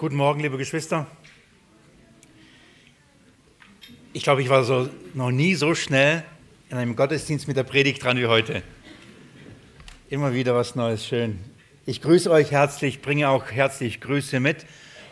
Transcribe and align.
Guten 0.00 0.16
Morgen, 0.16 0.40
liebe 0.40 0.56
Geschwister. 0.56 1.06
Ich 4.14 4.22
glaube, 4.22 4.40
ich 4.40 4.48
war 4.48 4.64
so, 4.64 4.88
noch 5.12 5.30
nie 5.30 5.54
so 5.54 5.74
schnell 5.74 6.24
in 6.70 6.78
einem 6.78 6.96
Gottesdienst 6.96 7.46
mit 7.46 7.58
der 7.58 7.64
Predigt 7.64 8.02
dran 8.02 8.16
wie 8.16 8.24
heute. 8.24 8.62
Immer 10.08 10.32
wieder 10.32 10.54
was 10.54 10.74
Neues, 10.74 11.06
schön. 11.06 11.38
Ich 11.84 12.00
grüße 12.00 12.30
euch 12.30 12.50
herzlich, 12.50 13.02
bringe 13.02 13.28
auch 13.28 13.50
herzlich 13.50 14.00
Grüße 14.00 14.40
mit. 14.40 14.64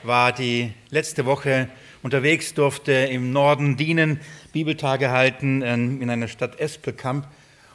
War 0.04 0.32
die 0.32 0.72
letzte 0.88 1.26
Woche 1.26 1.68
unterwegs, 2.02 2.54
durfte 2.54 2.92
im 2.92 3.30
Norden 3.30 3.76
dienen, 3.76 4.20
Bibeltage 4.54 5.10
halten 5.10 5.60
in 5.60 6.08
einer 6.08 6.28
Stadt 6.28 6.58
Espelkamp 6.58 7.28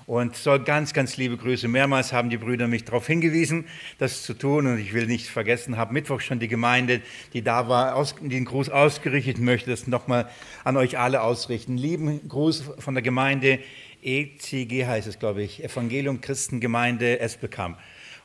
und 0.06 0.36
soll 0.36 0.64
ganz, 0.64 0.94
ganz 0.94 1.18
liebe 1.18 1.38
Grüße. 1.38 1.68
Mehrmals 1.68 2.12
haben 2.12 2.30
die 2.30 2.38
Brüder 2.38 2.68
mich 2.68 2.84
darauf 2.84 3.08
hingewiesen, 3.08 3.66
das 3.98 4.24
zu 4.24 4.34
tun. 4.34 4.68
Und 4.68 4.80
ich 4.80 4.94
will 4.94 5.08
nicht 5.08 5.28
vergessen, 5.28 5.78
habe 5.78 5.94
Mittwoch 5.94 6.22
schon 6.22 6.40
die 6.40 6.48
Gemeinde, 6.48 7.02
die 7.34 7.42
da 7.42 7.70
war, 7.70 7.96
aus, 7.96 8.16
den 8.22 8.46
Gruß 8.46 8.70
ausgerichtet, 8.70 9.40
möchte 9.40 9.70
das 9.70 9.88
nochmal 9.88 10.30
an 10.64 10.78
euch 10.78 10.98
alle 10.98 11.22
ausrichten. 11.22 11.78
Lieben 11.78 12.28
Gruß 12.28 12.64
von 12.80 12.94
der 12.94 13.04
Gemeinde 13.04 13.60
ECG 14.02 14.86
heißt 14.86 15.08
es, 15.08 15.20
glaube 15.20 15.44
ich, 15.44 15.64
Evangelium 15.64 16.22
Christengemeinde 16.22 17.20
Espelkamp. 17.20 17.78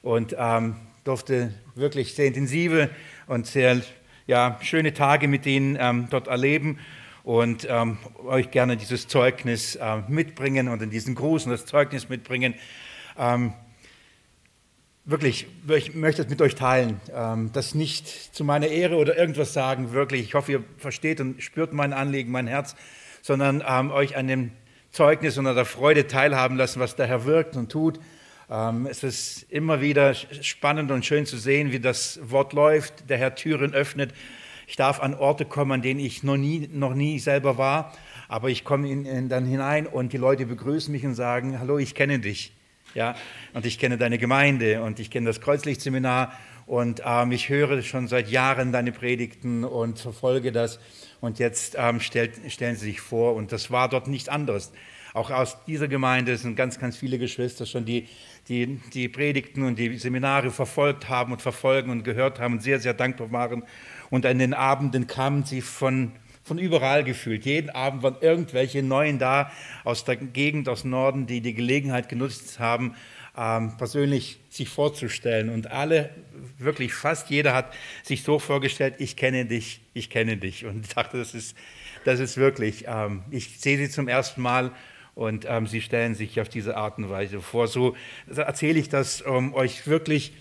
Und 0.03 0.35
ähm, 0.39 0.77
durfte 1.05 1.55
wirklich 1.75 2.15
sehr 2.15 2.27
intensive 2.27 2.91
und 3.27 3.47
sehr 3.47 3.81
ja, 4.27 4.59
schöne 4.63 4.93
Tage 4.93 5.29
mit 5.29 5.47
ihnen 5.47 5.77
ähm, 5.81 6.09
dort 6.11 6.27
erleben 6.27 6.79
und 7.25 7.67
ähm, 7.69 7.99
euch 8.25 8.51
gerne 8.51 8.77
dieses 8.77 9.09
Zeugnis 9.09 9.77
äh, 9.77 10.03
mitbringen 10.09 10.69
und 10.69 10.83
in 10.83 10.91
diesen 10.91 11.15
Gruß 11.15 11.47
und 11.47 11.53
das 11.53 11.67
Zeugnis 11.67 12.09
mitbringen. 12.09 12.55
Ähm, 13.19 13.53
wirklich, 15.05 15.47
ich 15.69 15.95
möchte 15.95 16.23
es 16.23 16.29
mit 16.29 16.41
euch 16.43 16.55
teilen. 16.55 17.01
Ähm, 17.13 17.51
das 17.53 17.75
nicht 17.75 18.07
zu 18.07 18.45
meiner 18.45 18.69
Ehre 18.69 18.97
oder 18.97 19.17
irgendwas 19.17 19.53
sagen, 19.53 19.93
wirklich. 19.93 20.21
Ich 20.23 20.35
hoffe, 20.35 20.53
ihr 20.53 20.65
versteht 20.77 21.21
und 21.21 21.43
spürt 21.43 21.73
mein 21.73 21.93
Anliegen, 21.93 22.31
mein 22.31 22.47
Herz, 22.47 22.77
sondern 23.23 23.63
ähm, 23.67 23.91
euch 23.91 24.17
an 24.17 24.29
dem 24.29 24.53
Zeugnis 24.91 25.39
und 25.39 25.47
an 25.47 25.57
der 25.57 25.65
Freude 25.65 26.07
teilhaben 26.07 26.57
lassen, 26.57 26.81
was 26.81 26.97
der 26.97 27.07
Herr 27.07 27.25
wirkt 27.25 27.57
und 27.57 27.71
tut. 27.71 28.01
Ähm, 28.51 28.87
es 28.87 29.03
ist 29.03 29.47
immer 29.51 29.81
wieder 29.81 30.15
spannend 30.15 30.91
und 30.91 31.05
schön 31.05 31.27
zu 31.27 31.37
sehen, 31.37 31.73
wie 31.73 31.81
das 31.81 32.21
Wort 32.23 32.53
läuft, 32.53 33.11
der 33.11 33.19
Herr 33.19 33.35
Türen 33.35 33.75
öffnet 33.75 34.13
ich 34.69 34.77
darf 34.77 35.01
an 35.01 35.15
Orte 35.15 35.47
kommen, 35.47 35.73
an 35.73 35.83
denen 35.83 35.99
ich 35.99 36.23
noch 36.23 36.37
nie, 36.37 36.69
noch 36.71 36.95
nie 36.95 37.19
selber 37.19 37.57
war, 37.57 37.93
aber 38.29 38.51
ich 38.51 38.65
komme 38.65 38.91
in, 38.91 39.07
in 39.07 39.31
dann 39.31 39.47
hinein 39.47 39.87
und 39.87 40.13
die 40.13 40.19
Leute 40.19 40.45
begrüßen 40.45 40.93
mich 40.93 41.07
und 41.07 41.15
sagen, 41.15 41.59
hallo, 41.59 41.79
ich 41.79 41.95
kenne 41.95 42.19
dich. 42.19 42.53
Ja, 42.95 43.17
und 43.55 43.65
ich 43.65 43.79
kenne 43.79 43.97
deine 43.97 44.19
Gemeinde 44.19 44.83
und 44.83 45.01
ich 45.01 45.11
kenne 45.11 45.27
das 45.27 45.41
Kreuzlichtseminar 45.41 46.33
und 46.67 47.03
ähm, 47.05 47.33
ich 47.33 47.49
höre 47.49 47.81
schon 47.81 48.09
seit 48.09 48.29
Jahren 48.29 48.71
deine 48.73 48.93
Predigten 48.93 49.65
und 49.65 49.99
verfolge 49.99 50.53
das. 50.53 50.79
Und 51.21 51.39
jetzt 51.39 51.75
ähm, 51.79 52.01
stellt, 52.01 52.33
stellen 52.49 52.77
sie 52.77 52.87
sich 52.87 53.01
vor, 53.01 53.35
und 53.35 53.53
das 53.53 53.71
war 53.71 53.89
dort 53.89 54.07
nichts 54.07 54.29
anderes. 54.29 54.71
Auch 55.15 55.31
aus 55.31 55.65
dieser 55.65 55.89
Gemeinde 55.89 56.37
sind 56.37 56.57
ganz, 56.57 56.79
ganz 56.79 56.97
viele 56.97 57.19
Geschwister 57.19 57.65
schon, 57.67 57.85
die, 57.85 58.07
die 58.49 58.81
die 58.93 59.09
Predigten 59.09 59.65
und 59.65 59.79
die 59.79 59.97
Seminare 59.97 60.51
verfolgt 60.51 61.09
haben 61.09 61.33
und 61.33 61.43
verfolgen 61.43 61.91
und 61.91 62.05
gehört 62.05 62.39
haben 62.39 62.55
und 62.55 62.63
sehr, 62.63 62.79
sehr 62.79 62.95
dankbar 62.95 63.33
waren. 63.33 63.65
Und 64.11 64.27
an 64.27 64.39
den 64.39 64.55
Abenden 64.55 65.07
kamen 65.07 65.45
sie 65.45 65.61
von, 65.61 66.13
von 66.43 66.59
überall 66.59 67.05
gefühlt. 67.05 67.45
Jeden 67.45 67.71
Abend 67.71 68.03
waren 68.03 68.17
irgendwelche 68.21 68.83
Neuen 68.83 69.19
da 69.19 69.51
aus 69.85 70.05
der 70.05 70.17
Gegend, 70.17 70.69
aus 70.69 70.85
Norden, 70.85 71.27
die 71.27 71.41
die 71.41 71.55
Gelegenheit 71.55 72.09
genutzt 72.09 72.59
haben, 72.59 72.95
ähm, 73.37 73.77
persönlich 73.77 74.41
sich 74.49 74.69
vorzustellen. 74.69 75.51
Und 75.51 75.71
alle, 75.71 76.11
wirklich 76.59 76.95
fast 76.95 77.31
jeder 77.31 77.55
hat 77.55 77.73
sich 78.03 78.23
so 78.23 78.39
vorgestellt, 78.39 78.95
ich 78.99 79.17
kenne 79.17 79.45
dich, 79.45 79.81
ich 79.95 80.11
kenne 80.11 80.37
dich. 80.37 80.65
Und 80.65 80.87
ich 80.87 80.95
dachte, 80.95 81.19
das 81.19 81.35
ist, 81.35 81.57
das 82.05 82.21
ist 82.21 82.37
wirklich, 82.37 82.85
ähm, 82.89 83.23
ich 83.31 83.61
sehe 83.61 83.77
sie 83.77 83.91
zum 83.91 84.09
ersten 84.09 84.41
Mal 84.43 84.73
und 85.15 85.47
ähm, 85.49 85.67
sie 85.67 85.81
stellen 85.81 86.15
sich 86.15 86.41
auf 86.41 86.49
diese 86.49 86.77
Art 86.77 86.99
und 86.99 87.11
Weise 87.11 87.41
vor. 87.41 87.67
So 87.69 87.95
erzähle 88.35 88.79
ich 88.79 88.89
das, 88.89 89.21
um 89.21 89.53
euch 89.53 89.87
wirklich 89.87 90.33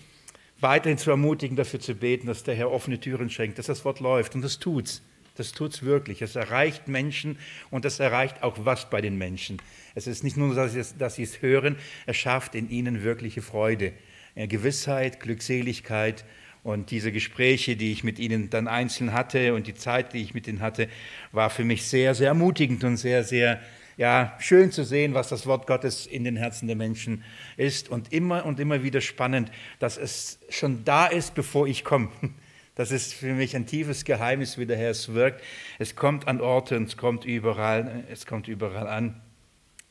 weiterhin 0.60 0.98
zu 0.98 1.10
ermutigen, 1.10 1.56
dafür 1.56 1.80
zu 1.80 1.94
beten, 1.94 2.26
dass 2.26 2.42
der 2.42 2.54
Herr 2.54 2.70
offene 2.70 2.98
Türen 3.00 3.30
schenkt, 3.30 3.58
dass 3.58 3.66
das 3.66 3.84
Wort 3.84 4.00
läuft. 4.00 4.34
Und 4.34 4.42
das 4.42 4.58
tut's. 4.58 5.02
Das 5.36 5.52
tut's 5.52 5.84
wirklich. 5.84 6.20
Es 6.20 6.34
erreicht 6.34 6.88
Menschen 6.88 7.38
und 7.70 7.84
es 7.84 8.00
erreicht 8.00 8.42
auch 8.42 8.56
was 8.64 8.90
bei 8.90 9.00
den 9.00 9.16
Menschen. 9.16 9.58
Es 9.94 10.08
ist 10.08 10.24
nicht 10.24 10.36
nur, 10.36 10.54
dass 10.54 10.72
sie, 10.72 10.80
es, 10.80 10.96
dass 10.96 11.14
sie 11.14 11.22
es 11.22 11.42
hören, 11.42 11.76
es 12.06 12.16
schafft 12.16 12.56
in 12.56 12.68
ihnen 12.70 13.04
wirkliche 13.04 13.40
Freude, 13.40 13.92
Gewissheit, 14.34 15.20
Glückseligkeit. 15.20 16.24
Und 16.64 16.90
diese 16.90 17.12
Gespräche, 17.12 17.76
die 17.76 17.92
ich 17.92 18.02
mit 18.02 18.18
ihnen 18.18 18.50
dann 18.50 18.66
einzeln 18.66 19.12
hatte 19.12 19.54
und 19.54 19.68
die 19.68 19.74
Zeit, 19.74 20.12
die 20.12 20.22
ich 20.22 20.34
mit 20.34 20.48
ihnen 20.48 20.60
hatte, 20.60 20.88
war 21.30 21.50
für 21.50 21.64
mich 21.64 21.86
sehr, 21.86 22.16
sehr 22.16 22.28
ermutigend 22.28 22.82
und 22.82 22.96
sehr, 22.96 23.22
sehr 23.22 23.60
ja, 23.98 24.36
schön 24.38 24.70
zu 24.70 24.84
sehen, 24.84 25.12
was 25.12 25.28
das 25.28 25.44
Wort 25.46 25.66
Gottes 25.66 26.06
in 26.06 26.22
den 26.22 26.36
Herzen 26.36 26.68
der 26.68 26.76
Menschen 26.76 27.24
ist 27.56 27.88
und 27.88 28.12
immer 28.12 28.46
und 28.46 28.60
immer 28.60 28.84
wieder 28.84 29.00
spannend, 29.00 29.50
dass 29.80 29.98
es 29.98 30.38
schon 30.48 30.84
da 30.84 31.06
ist, 31.06 31.34
bevor 31.34 31.66
ich 31.66 31.84
komme. 31.84 32.08
Das 32.76 32.92
ist 32.92 33.12
für 33.12 33.34
mich 33.34 33.56
ein 33.56 33.66
tiefes 33.66 34.04
Geheimnis, 34.04 34.56
wie 34.56 34.64
der 34.64 34.76
Herr 34.76 34.92
es 34.92 35.12
wirkt. 35.12 35.42
Es 35.80 35.96
kommt 35.96 36.28
an 36.28 36.40
Orte 36.40 36.76
und 36.76 36.84
es 36.84 36.96
kommt 36.96 37.24
überall, 37.24 38.04
es 38.08 38.24
kommt 38.24 38.46
überall 38.46 38.86
an. 38.86 39.20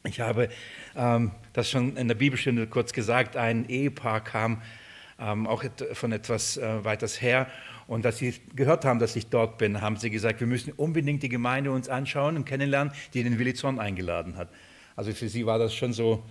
Ich 0.05 0.21
habe 0.21 0.47
ähm, 0.95 1.31
das 1.51 1.69
schon 1.69 1.97
in 1.97 2.07
der 2.07 2.15
Bibelstunde 2.15 2.65
kurz 2.65 2.93
gesagt, 2.93 3.35
ein 3.35 3.67
Ehepaar 3.67 4.23
kam 4.23 4.61
ähm, 5.19 5.47
auch 5.47 5.65
von 5.91 6.13
etwas 6.13 6.55
äh, 6.55 6.85
weiters 6.85 7.21
her 7.21 7.47
und 7.87 8.05
als 8.05 8.17
sie 8.17 8.33
gehört 8.55 8.85
haben, 8.85 8.99
dass 8.99 9.15
ich 9.15 9.27
dort 9.27 9.57
bin, 9.57 9.81
haben 9.81 9.95
sie 9.95 10.09
gesagt, 10.09 10.39
wir 10.39 10.47
müssen 10.47 10.73
unbedingt 10.73 11.23
die 11.23 11.29
Gemeinde 11.29 11.71
uns 11.71 11.87
anschauen 11.87 12.35
und 12.35 12.45
kennenlernen, 12.45 12.93
die 13.13 13.23
den 13.23 13.39
Willi 13.39 13.53
Zorn 13.53 13.79
eingeladen 13.79 14.35
hat. 14.35 14.49
Also 14.95 15.13
für 15.13 15.29
sie 15.29 15.45
war 15.45 15.57
das 15.57 15.73
schon 15.73 15.93
so, 15.93 16.23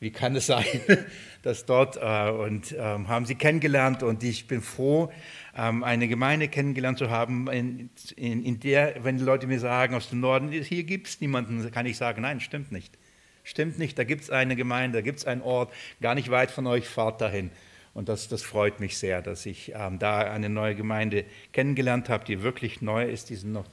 wie 0.00 0.10
kann 0.10 0.34
es 0.34 0.46
sein, 0.46 0.64
dass 1.42 1.66
dort, 1.66 1.96
äh, 1.96 2.30
und 2.30 2.74
ähm, 2.76 3.08
haben 3.08 3.26
sie 3.26 3.34
kennengelernt 3.34 4.02
und 4.02 4.24
ich 4.24 4.48
bin 4.48 4.62
froh, 4.62 5.12
ähm, 5.56 5.84
eine 5.84 6.08
Gemeinde 6.08 6.48
kennengelernt 6.48 6.98
zu 6.98 7.10
haben, 7.10 7.48
in, 7.48 7.90
in, 8.16 8.44
in, 8.44 8.58
der, 8.58 9.04
wenn 9.04 9.18
die 9.18 9.24
Leute 9.24 9.46
mir 9.46 9.60
sagen 9.60 9.94
aus 9.94 10.08
dem 10.08 10.20
Norden, 10.20 10.50
hier 10.50 10.84
gibt 10.84 11.08
es 11.08 11.20
niemanden, 11.20 11.70
kann 11.70 11.86
ich 11.86 11.96
sagen, 11.98 12.22
nein, 12.22 12.40
stimmt 12.40 12.72
nicht. 12.72 12.98
Stimmt 13.44 13.78
nicht, 13.78 13.98
da 13.98 14.04
gibt 14.04 14.22
es 14.22 14.30
eine 14.30 14.56
Gemeinde, 14.56 14.98
da 14.98 15.02
gibt 15.02 15.18
es 15.18 15.24
einen 15.24 15.42
Ort, 15.42 15.72
gar 16.00 16.14
nicht 16.14 16.30
weit 16.30 16.50
von 16.50 16.66
euch, 16.66 16.88
fahrt 16.88 17.20
dahin. 17.20 17.50
Und 17.94 18.08
das, 18.08 18.28
das 18.28 18.42
freut 18.42 18.80
mich 18.80 18.96
sehr, 18.96 19.20
dass 19.20 19.44
ich 19.44 19.72
ähm, 19.74 19.98
da 19.98 20.20
eine 20.20 20.48
neue 20.48 20.74
Gemeinde 20.74 21.24
kennengelernt 21.52 22.08
habe, 22.08 22.24
die 22.24 22.42
wirklich 22.42 22.80
neu 22.80 23.04
ist, 23.04 23.28
die 23.30 23.36
sind 23.36 23.52
noch, 23.52 23.66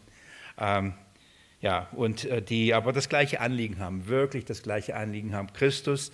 ähm, 0.58 0.94
ja, 1.62 1.88
und 1.94 2.26
äh, 2.26 2.42
die 2.42 2.74
aber 2.74 2.92
das 2.92 3.08
gleiche 3.08 3.40
Anliegen 3.40 3.80
haben, 3.80 4.08
wirklich 4.08 4.46
das 4.46 4.62
gleiche 4.62 4.96
Anliegen 4.96 5.34
haben, 5.34 5.54
Christus 5.54 6.12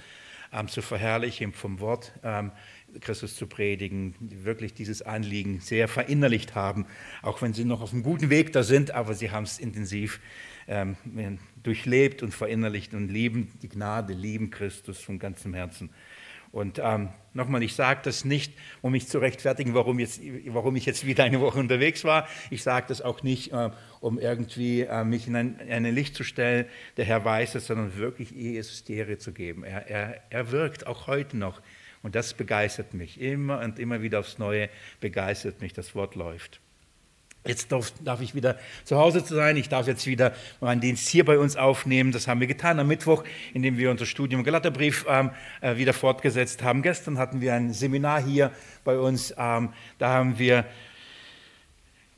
ähm, 0.54 0.68
zu 0.68 0.82
verherrlichen, 0.82 1.52
vom 1.52 1.80
Wort 1.80 2.14
ähm, 2.24 2.52
Christus 3.02 3.36
zu 3.36 3.48
predigen, 3.48 4.16
die 4.20 4.46
wirklich 4.46 4.74
dieses 4.74 5.02
Anliegen 5.02 5.60
sehr 5.60 5.88
verinnerlicht 5.88 6.56
haben, 6.56 6.86
auch 7.22 7.42
wenn 7.42 7.54
sie 7.54 7.66
noch 7.66 7.82
auf 7.82 7.92
einem 7.92 8.04
guten 8.04 8.30
Weg 8.30 8.54
da 8.54 8.64
sind, 8.64 8.92
aber 8.92 9.16
sie 9.16 9.32
haben 9.32 9.44
es 9.44 9.60
intensiv 9.60 10.20
ähm, 10.68 10.96
durchlebt 11.62 12.24
und 12.24 12.34
verinnerlicht 12.34 12.94
und 12.94 13.10
lieben 13.10 13.52
die 13.62 13.70
Gnade, 13.70 14.14
lieben 14.14 14.50
Christus 14.50 15.00
von 15.00 15.20
ganzem 15.20 15.54
Herzen. 15.54 15.90
Und 16.56 16.80
ähm, 16.82 17.10
nochmal, 17.34 17.64
ich 17.64 17.76
sage 17.76 18.00
das 18.04 18.24
nicht, 18.24 18.54
um 18.82 18.94
mich 18.94 19.10
zu 19.10 19.20
rechtfertigen, 19.20 19.74
warum, 19.74 20.00
jetzt, 20.00 20.22
warum 20.48 20.78
ich 20.78 20.86
jetzt 20.86 21.06
wieder 21.06 21.26
eine 21.26 21.42
Woche 21.42 21.60
unterwegs 21.60 22.06
war. 22.06 22.30
Ich 22.50 22.64
sage 22.64 22.86
das 22.88 23.02
auch 23.02 23.24
nicht, 23.24 23.52
äh, 23.52 23.72
um 24.00 24.18
irgendwie 24.18 24.84
äh, 24.84 25.04
mich 25.04 25.28
in 25.28 25.36
ein, 25.36 25.60
ein, 25.60 25.84
Licht 25.84 26.16
zu 26.16 26.24
stellen, 26.24 26.66
der 26.96 27.04
Herr 27.04 27.26
weiß 27.26 27.56
es, 27.56 27.68
sondern 27.68 27.98
wirklich 27.98 28.32
Jesus 28.32 28.86
die 28.86 28.94
Ehre 28.96 29.18
zu 29.18 29.34
geben. 29.34 29.66
Er, 29.66 29.90
er, 29.90 30.22
er 30.30 30.52
wirkt 30.52 30.88
auch 30.88 31.08
heute 31.08 31.36
noch. 31.36 31.62
Und 32.04 32.16
das 32.16 32.34
begeistert 32.34 32.94
mich. 32.94 33.20
Immer 33.20 33.60
und 33.60 33.78
immer 33.78 34.02
wieder 34.02 34.22
aufs 34.22 34.38
Neue 34.38 34.70
begeistert 35.02 35.60
mich, 35.60 35.74
das 35.74 35.94
Wort 35.94 36.16
läuft. 36.16 36.62
Jetzt 37.46 37.72
darf, 37.72 37.92
darf, 38.04 38.22
ich 38.22 38.34
wieder 38.34 38.58
zu 38.84 38.98
Hause 38.98 39.20
sein. 39.20 39.56
Ich 39.56 39.70
darf 39.70 39.86
jetzt 39.86 40.08
wieder 40.08 40.34
meinen 40.62 40.82
Dienst 40.82 41.08
hier 41.08 41.24
bei 41.24 41.38
uns 41.38 41.56
aufnehmen. 41.56 42.12
Das 42.12 42.28
haben 42.28 42.40
wir 42.40 42.48
getan 42.48 42.80
am 42.80 42.88
Mittwoch, 42.88 43.24
indem 43.54 43.78
wir 43.78 43.92
unser 43.92 44.08
Studium 44.08 44.44
Galaterbrief 44.44 45.06
ähm, 45.08 45.30
äh, 45.62 45.78
wieder 45.78 45.94
fortgesetzt 45.94 46.64
haben. 46.64 46.82
Gestern 46.82 47.20
hatten 47.20 47.42
wir 47.42 47.54
ein 47.54 47.72
Seminar 47.72 48.24
hier 48.24 48.52
bei 48.84 48.98
uns. 48.98 49.34
Ähm, 49.38 49.70
da 50.00 50.10
haben 50.10 50.40
wir 50.40 50.66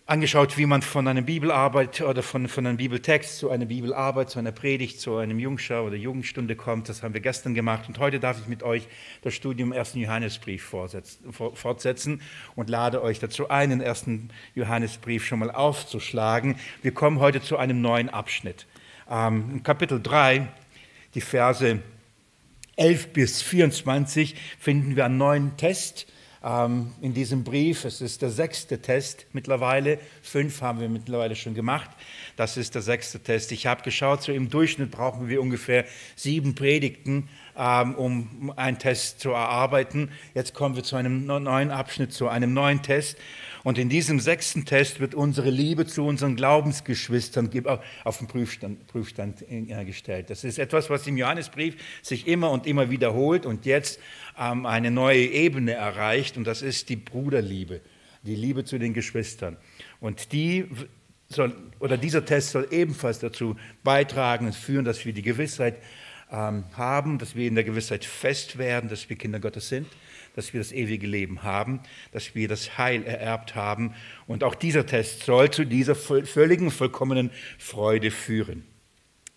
angeschaut, 0.07 0.57
wie 0.57 0.65
man 0.65 0.81
von 0.81 1.05
einer 1.05 1.21
Bibelarbeit 1.21 1.99
oder 1.99 2.23
von, 2.23 2.47
von 2.47 2.65
einem 2.65 2.77
Bibeltext 2.77 3.39
zu 3.39 3.49
einer 3.49 3.65
Bibelarbeit, 3.65 4.29
zu 4.29 4.39
einer 4.39 4.53
Predigt, 4.53 5.01
zu 5.01 5.17
einem 5.17 5.37
Jungschau 5.37 5.83
oder 5.83 5.97
Jugendstunde 5.97 6.55
kommt. 6.55 6.87
Das 6.87 7.03
haben 7.03 7.13
wir 7.13 7.19
gestern 7.19 7.53
gemacht. 7.53 7.89
Und 7.89 7.99
heute 7.99 8.21
darf 8.21 8.39
ich 8.39 8.47
mit 8.47 8.63
euch 8.63 8.87
das 9.21 9.33
Studium 9.33 9.73
im 9.73 9.77
ersten 9.77 9.99
Johannesbrief 9.99 10.63
fortsetzen 10.63 12.21
und 12.55 12.69
lade 12.69 13.03
euch 13.03 13.19
dazu 13.19 13.49
ein, 13.49 13.69
den 13.69 13.81
ersten 13.81 14.29
Johannesbrief 14.55 15.25
schon 15.25 15.39
mal 15.39 15.51
aufzuschlagen. 15.51 16.55
Wir 16.81 16.93
kommen 16.93 17.19
heute 17.19 17.41
zu 17.41 17.57
einem 17.57 17.81
neuen 17.81 18.09
Abschnitt. 18.09 18.65
Ähm, 19.09 19.61
Kapitel 19.63 20.01
3, 20.01 20.47
die 21.15 21.21
Verse 21.21 21.79
11 22.77 23.07
bis 23.11 23.41
24, 23.41 24.35
finden 24.57 24.95
wir 24.95 25.03
einen 25.03 25.17
neuen 25.17 25.57
Test 25.57 26.07
ähm, 26.43 26.93
in 27.01 27.13
diesem 27.13 27.43
Brief. 27.43 27.85
Es 27.85 28.01
ist 28.01 28.21
der 28.21 28.29
sechste 28.29 28.81
Test 28.81 29.25
mittlerweile. 29.33 29.99
Fünf 30.21 30.61
haben 30.61 30.79
wir 30.79 30.89
mittlerweile 30.89 31.35
schon 31.35 31.53
gemacht. 31.53 31.89
Das 32.35 32.57
ist 32.57 32.75
der 32.75 32.81
sechste 32.81 33.19
Test. 33.19 33.51
Ich 33.51 33.67
habe 33.67 33.81
geschaut, 33.83 34.23
so 34.23 34.31
im 34.31 34.49
Durchschnitt 34.49 34.91
brauchen 34.91 35.27
wir 35.27 35.41
ungefähr 35.41 35.85
sieben 36.15 36.55
Predigten, 36.55 37.29
ähm, 37.57 37.95
um 37.95 38.53
einen 38.55 38.79
Test 38.79 39.19
zu 39.19 39.31
erarbeiten. 39.31 40.11
Jetzt 40.33 40.53
kommen 40.53 40.75
wir 40.75 40.83
zu 40.83 40.95
einem 40.95 41.25
neuen 41.25 41.71
Abschnitt, 41.71 42.13
zu 42.13 42.27
einem 42.27 42.53
neuen 42.53 42.81
Test. 42.81 43.17
Und 43.67 43.77
in 43.77 43.89
diesem 43.89 44.21
sechsten 44.21 44.63
Test 44.63 45.01
wird 45.01 45.13
unsere 45.13 45.49
Liebe 45.49 45.85
zu 45.85 46.05
unseren 46.05 46.37
Glaubensgeschwistern 46.37 47.49
auf 48.05 48.17
den 48.19 48.27
Prüfstand, 48.27 48.87
Prüfstand 48.87 49.43
gestellt. 49.85 50.29
Das 50.29 50.45
ist 50.45 50.57
etwas, 50.57 50.89
was 50.89 51.05
im 51.05 51.17
Johannesbrief 51.17 51.75
sich 52.01 52.27
immer 52.27 52.49
und 52.51 52.65
immer 52.65 52.89
wiederholt 52.89 53.45
und 53.45 53.65
jetzt 53.65 53.99
ähm, 54.39 54.65
eine 54.65 54.89
neue 54.89 55.25
Ebene 55.25 55.73
erreicht. 55.73 56.37
Und 56.37 56.45
das 56.45 56.61
ist 56.61 56.87
die 56.87 56.95
Bruderliebe, 56.95 57.81
die 58.23 58.35
Liebe 58.35 58.63
zu 58.63 58.79
den 58.79 58.93
Geschwistern. 58.93 59.57
Und 59.99 60.31
die 60.31 60.69
soll, 61.27 61.53
oder 61.81 61.97
dieser 61.97 62.23
Test 62.23 62.51
soll 62.51 62.69
ebenfalls 62.71 63.19
dazu 63.19 63.57
beitragen 63.83 64.45
und 64.45 64.55
führen, 64.55 64.85
dass 64.85 65.03
wir 65.03 65.11
die 65.11 65.23
Gewissheit 65.23 65.75
ähm, 66.31 66.63
haben, 66.71 67.17
dass 67.17 67.35
wir 67.35 67.45
in 67.45 67.55
der 67.55 67.65
Gewissheit 67.65 68.05
fest 68.05 68.57
werden, 68.57 68.89
dass 68.89 69.09
wir 69.09 69.17
Kinder 69.17 69.41
Gottes 69.41 69.67
sind 69.67 69.87
dass 70.37 70.53
wir 70.53 70.59
das 70.59 70.71
ewige 70.71 71.07
Leben 71.07 71.41
haben, 71.41 71.81
dass 72.11 72.35
wir 72.35 72.47
das 72.47 72.77
Heil 72.77 73.03
ererbt 73.03 73.55
haben. 73.55 73.95
Und 74.27 74.43
auch 74.43 74.53
dieser 74.53 74.85
Test 74.85 75.23
soll 75.23 75.49
zu 75.49 75.65
dieser 75.65 75.95
völligen, 75.95 76.69
vollkommenen 76.69 77.31
Freude 77.57 78.11
führen. 78.11 78.63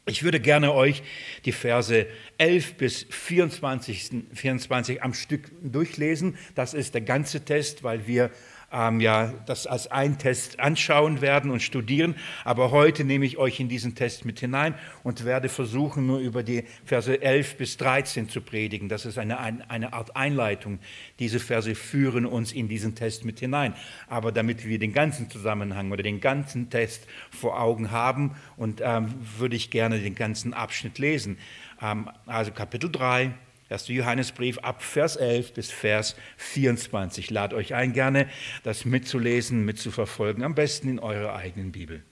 Ich 0.04 0.22
würde 0.22 0.40
gerne 0.40 0.74
euch 0.74 1.02
die 1.46 1.52
Verse 1.52 2.06
11 2.36 2.74
bis 2.74 3.06
24, 3.08 4.10
24 4.34 5.02
am 5.02 5.14
Stück 5.14 5.50
durchlesen. 5.62 6.36
Das 6.54 6.74
ist 6.74 6.92
der 6.92 7.00
ganze 7.00 7.46
Test, 7.46 7.82
weil 7.82 8.06
wir 8.06 8.30
ähm, 8.72 9.00
ja, 9.00 9.32
das 9.46 9.66
als 9.66 9.90
einen 9.90 10.18
Test 10.18 10.60
anschauen 10.60 11.20
werden 11.20 11.50
und 11.50 11.60
studieren. 11.62 12.14
Aber 12.44 12.70
heute 12.70 13.04
nehme 13.04 13.24
ich 13.24 13.38
euch 13.38 13.60
in 13.60 13.68
diesen 13.68 13.94
Test 13.94 14.24
mit 14.24 14.40
hinein 14.40 14.74
und 15.02 15.24
werde 15.24 15.48
versuchen, 15.48 16.06
nur 16.06 16.18
über 16.18 16.42
die 16.42 16.64
Verse 16.84 17.20
11 17.20 17.56
bis 17.56 17.76
13 17.76 18.28
zu 18.28 18.40
predigen. 18.40 18.88
Das 18.88 19.06
ist 19.06 19.18
eine, 19.18 19.38
eine 19.38 19.92
Art 19.92 20.16
Einleitung. 20.16 20.78
Diese 21.18 21.40
Verse 21.40 21.74
führen 21.74 22.26
uns 22.26 22.52
in 22.52 22.68
diesen 22.68 22.94
Test 22.94 23.24
mit 23.24 23.40
hinein. 23.40 23.74
Aber 24.08 24.32
damit 24.32 24.66
wir 24.66 24.78
den 24.78 24.92
ganzen 24.92 25.30
Zusammenhang 25.30 25.90
oder 25.90 26.02
den 26.02 26.20
ganzen 26.20 26.70
Test 26.70 27.06
vor 27.30 27.60
Augen 27.60 27.90
haben, 27.90 28.36
und 28.56 28.80
ähm, 28.84 29.14
würde 29.38 29.56
ich 29.56 29.70
gerne 29.70 29.98
den 29.98 30.14
ganzen 30.14 30.54
Abschnitt 30.54 30.98
lesen. 30.98 31.38
Ähm, 31.80 32.10
also 32.26 32.52
Kapitel 32.52 32.90
3, 32.90 33.32
1. 33.70 33.86
Johannesbrief 33.86 34.58
ab 34.58 34.82
Vers 34.82 35.14
11 35.14 35.54
bis 35.54 35.70
Vers 35.70 36.16
24. 36.38 37.26
Ich 37.26 37.30
lade 37.30 37.54
euch 37.54 37.72
ein, 37.72 37.92
gerne 37.92 38.28
das 38.64 38.84
mitzulesen, 38.84 39.64
mitzuverfolgen, 39.64 40.42
am 40.42 40.56
besten 40.56 40.88
in 40.88 40.98
eurer 40.98 41.36
eigenen 41.36 41.70
Bibel. 41.70 42.02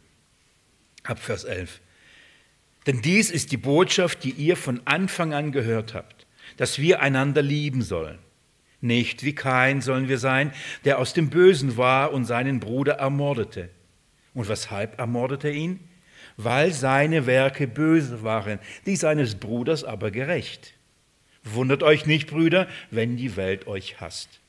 Ab 1.02 1.18
Vers 1.18 1.42
11. 1.42 1.80
Denn 2.86 3.02
dies 3.02 3.32
ist 3.32 3.50
die 3.50 3.56
Botschaft, 3.56 4.22
die 4.22 4.30
ihr 4.30 4.56
von 4.56 4.80
Anfang 4.84 5.34
an 5.34 5.50
gehört 5.50 5.94
habt, 5.94 6.26
dass 6.58 6.78
wir 6.78 7.02
einander 7.02 7.42
lieben 7.42 7.82
sollen. 7.82 8.20
Nicht 8.80 9.24
wie 9.24 9.34
Kain 9.34 9.80
sollen 9.80 10.08
wir 10.08 10.18
sein, 10.18 10.52
der 10.84 11.00
aus 11.00 11.12
dem 11.12 11.28
Bösen 11.28 11.76
war 11.76 12.12
und 12.12 12.24
seinen 12.24 12.60
Bruder 12.60 12.94
ermordete. 12.94 13.68
Und 14.32 14.48
weshalb 14.48 15.00
ermordete 15.00 15.48
er 15.48 15.54
ihn? 15.54 15.80
Weil 16.36 16.72
seine 16.72 17.26
Werke 17.26 17.66
böse 17.66 18.22
waren, 18.22 18.60
die 18.86 18.94
seines 18.94 19.34
Bruders 19.34 19.82
aber 19.82 20.12
gerecht. 20.12 20.77
Wundert 21.54 21.82
euch 21.82 22.06
nicht, 22.06 22.28
Brüder, 22.28 22.68
wenn 22.90 23.16
die 23.16 23.36
Welt 23.36 23.66
euch 23.66 24.00
hasst. 24.00 24.40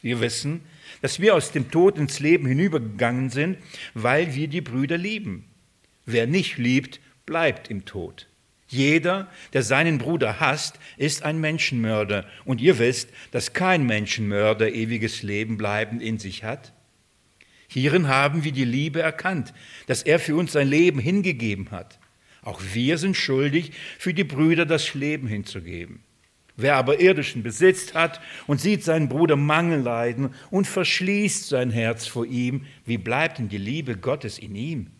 Wir 0.00 0.20
wissen, 0.20 0.60
dass 1.00 1.20
wir 1.20 1.34
aus 1.34 1.52
dem 1.52 1.70
Tod 1.70 1.98
ins 1.98 2.20
Leben 2.20 2.46
hinübergegangen 2.46 3.30
sind, 3.30 3.58
weil 3.94 4.34
wir 4.34 4.48
die 4.48 4.60
Brüder 4.60 4.98
lieben. 4.98 5.46
Wer 6.04 6.26
nicht 6.26 6.58
liebt, 6.58 7.00
bleibt 7.24 7.70
im 7.70 7.84
Tod. 7.86 8.28
Jeder, 8.68 9.30
der 9.52 9.62
seinen 9.62 9.98
Bruder 9.98 10.40
hasst, 10.40 10.78
ist 10.96 11.22
ein 11.22 11.40
Menschenmörder. 11.40 12.26
Und 12.44 12.60
ihr 12.60 12.78
wisst, 12.78 13.08
dass 13.30 13.52
kein 13.52 13.86
Menschenmörder 13.86 14.72
ewiges 14.72 15.22
Leben 15.22 15.56
bleibend 15.56 16.02
in 16.02 16.18
sich 16.18 16.44
hat. 16.44 16.72
Hierin 17.68 18.08
haben 18.08 18.44
wir 18.44 18.52
die 18.52 18.64
Liebe 18.64 19.00
erkannt, 19.00 19.54
dass 19.86 20.02
er 20.02 20.18
für 20.18 20.36
uns 20.36 20.52
sein 20.52 20.68
Leben 20.68 20.98
hingegeben 20.98 21.70
hat. 21.70 21.98
Auch 22.42 22.60
wir 22.72 22.98
sind 22.98 23.16
schuldig, 23.16 23.72
für 23.98 24.12
die 24.12 24.24
Brüder 24.24 24.66
das 24.66 24.92
Leben 24.94 25.26
hinzugeben. 25.26 26.02
Wer 26.56 26.76
aber 26.76 27.00
irdischen 27.00 27.42
Besitz 27.42 27.94
hat 27.94 28.20
und 28.46 28.60
sieht 28.60 28.84
seinen 28.84 29.08
Bruder 29.08 29.36
Mangel 29.36 29.80
leiden 29.80 30.34
und 30.50 30.66
verschließt 30.66 31.48
sein 31.48 31.70
Herz 31.70 32.06
vor 32.06 32.26
ihm, 32.26 32.66
wie 32.84 32.98
bleibt 32.98 33.38
denn 33.38 33.48
die 33.48 33.58
Liebe 33.58 33.96
Gottes 33.96 34.38
in 34.38 34.54
ihm? 34.54 34.90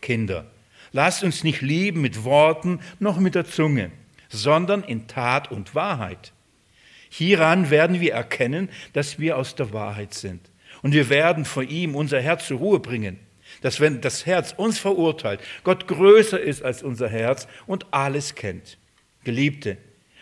Kinder, 0.00 0.50
lasst 0.92 1.22
uns 1.22 1.44
nicht 1.44 1.60
lieben 1.60 2.00
mit 2.00 2.24
Worten 2.24 2.80
noch 3.00 3.18
mit 3.18 3.34
der 3.34 3.44
Zunge, 3.44 3.90
sondern 4.30 4.82
in 4.82 5.08
Tat 5.08 5.50
und 5.50 5.74
Wahrheit. 5.74 6.32
Hieran 7.10 7.68
werden 7.68 8.00
wir 8.00 8.14
erkennen, 8.14 8.70
dass 8.94 9.18
wir 9.18 9.36
aus 9.36 9.54
der 9.54 9.72
Wahrheit 9.72 10.14
sind. 10.14 10.50
Und 10.82 10.92
wir 10.92 11.10
werden 11.10 11.44
vor 11.44 11.64
ihm 11.64 11.94
unser 11.94 12.20
Herz 12.20 12.46
zur 12.46 12.58
Ruhe 12.58 12.80
bringen, 12.80 13.18
dass 13.62 13.80
wenn 13.80 14.00
das 14.00 14.24
Herz 14.26 14.54
uns 14.56 14.78
verurteilt, 14.78 15.40
Gott 15.64 15.88
größer 15.88 16.40
ist 16.40 16.62
als 16.62 16.82
unser 16.82 17.08
Herz 17.08 17.48
und 17.66 17.86
alles 17.90 18.34
kennt. 18.34 18.78
Geliebte, 19.24 19.78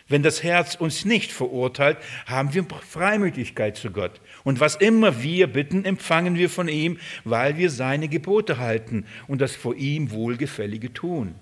wenn 0.08 0.22
das 0.22 0.42
Herz 0.42 0.76
uns 0.76 1.04
nicht 1.04 1.32
verurteilt, 1.32 1.98
haben 2.26 2.54
wir 2.54 2.64
Freimütigkeit 2.64 3.76
zu 3.76 3.90
Gott. 3.90 4.20
Und 4.44 4.60
was 4.60 4.76
immer 4.76 5.22
wir 5.22 5.48
bitten, 5.48 5.84
empfangen 5.84 6.36
wir 6.36 6.48
von 6.48 6.68
ihm, 6.68 6.98
weil 7.24 7.56
wir 7.56 7.70
seine 7.70 8.08
Gebote 8.08 8.58
halten 8.58 9.04
und 9.26 9.40
das 9.40 9.56
vor 9.56 9.74
ihm 9.74 10.10
Wohlgefällige 10.12 10.92
tun. 10.92 11.34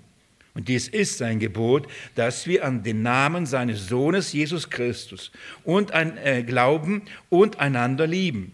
Und 0.55 0.69
dies 0.69 0.87
ist 0.87 1.17
sein 1.17 1.39
Gebot, 1.39 1.87
dass 2.15 2.47
wir 2.47 2.63
an 2.63 2.81
den 2.81 3.01
Namen 3.01 3.45
seines 3.45 3.87
Sohnes 3.87 4.31
Jesus 4.31 4.69
Christus 4.69 5.31
und 5.63 5.91
an 5.91 6.17
äh, 6.17 6.43
glauben 6.43 7.03
und 7.29 7.59
einander 7.59 8.07
lieben, 8.07 8.53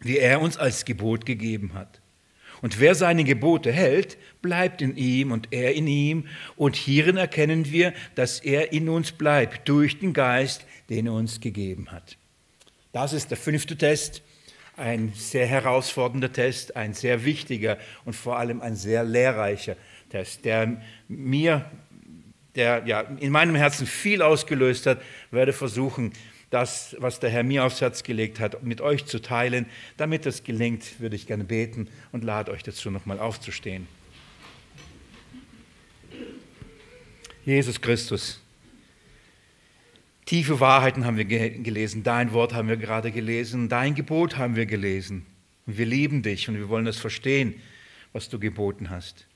wie 0.00 0.18
er 0.18 0.40
uns 0.40 0.56
als 0.56 0.84
Gebot 0.84 1.26
gegeben 1.26 1.74
hat. 1.74 2.01
Und 2.62 2.78
wer 2.78 2.94
seine 2.94 3.24
Gebote 3.24 3.72
hält, 3.72 4.16
bleibt 4.40 4.80
in 4.80 4.96
ihm 4.96 5.32
und 5.32 5.48
er 5.50 5.74
in 5.74 5.88
ihm. 5.88 6.28
Und 6.56 6.76
hierin 6.76 7.16
erkennen 7.16 7.70
wir, 7.70 7.92
dass 8.14 8.40
er 8.40 8.72
in 8.72 8.88
uns 8.88 9.12
bleibt, 9.12 9.68
durch 9.68 9.98
den 9.98 10.12
Geist, 10.12 10.64
den 10.88 11.06
er 11.06 11.12
uns 11.12 11.40
gegeben 11.40 11.90
hat. 11.90 12.16
Das 12.92 13.12
ist 13.12 13.30
der 13.30 13.36
fünfte 13.36 13.76
Test. 13.76 14.22
Ein 14.76 15.12
sehr 15.14 15.46
herausfordernder 15.46 16.32
Test, 16.32 16.76
ein 16.76 16.94
sehr 16.94 17.24
wichtiger 17.24 17.78
und 18.04 18.14
vor 18.14 18.38
allem 18.38 18.62
ein 18.62 18.76
sehr 18.76 19.04
lehrreicher 19.04 19.76
Test, 20.08 20.44
der 20.44 20.80
mir, 21.08 21.64
der 22.54 22.82
ja 22.86 23.00
in 23.00 23.32
meinem 23.32 23.54
Herzen 23.54 23.86
viel 23.86 24.22
ausgelöst 24.22 24.86
hat, 24.86 25.02
werde 25.30 25.52
versuchen, 25.52 26.12
das, 26.52 26.94
was 26.98 27.18
der 27.18 27.30
Herr 27.30 27.44
mir 27.44 27.64
aufs 27.64 27.80
Herz 27.80 28.02
gelegt 28.02 28.38
hat, 28.38 28.62
mit 28.62 28.82
euch 28.82 29.06
zu 29.06 29.22
teilen. 29.22 29.64
Damit 29.96 30.26
es 30.26 30.44
gelingt, 30.44 31.00
würde 31.00 31.16
ich 31.16 31.26
gerne 31.26 31.44
beten 31.44 31.88
und 32.12 32.24
lade 32.24 32.52
euch 32.52 32.62
dazu, 32.62 32.90
nochmal 32.90 33.18
aufzustehen. 33.18 33.88
Jesus 37.46 37.80
Christus, 37.80 38.40
tiefe 40.26 40.60
Wahrheiten 40.60 41.06
haben 41.06 41.16
wir 41.16 41.24
gelesen, 41.24 42.02
dein 42.02 42.32
Wort 42.32 42.52
haben 42.52 42.68
wir 42.68 42.76
gerade 42.76 43.10
gelesen, 43.10 43.68
dein 43.68 43.94
Gebot 43.94 44.36
haben 44.36 44.54
wir 44.54 44.66
gelesen. 44.66 45.26
Wir 45.64 45.86
lieben 45.86 46.22
dich 46.22 46.48
und 46.48 46.56
wir 46.56 46.68
wollen 46.68 46.86
es 46.86 46.98
verstehen, 46.98 47.54
was 48.12 48.28
du 48.28 48.38
geboten 48.38 48.90
hast. 48.90 49.26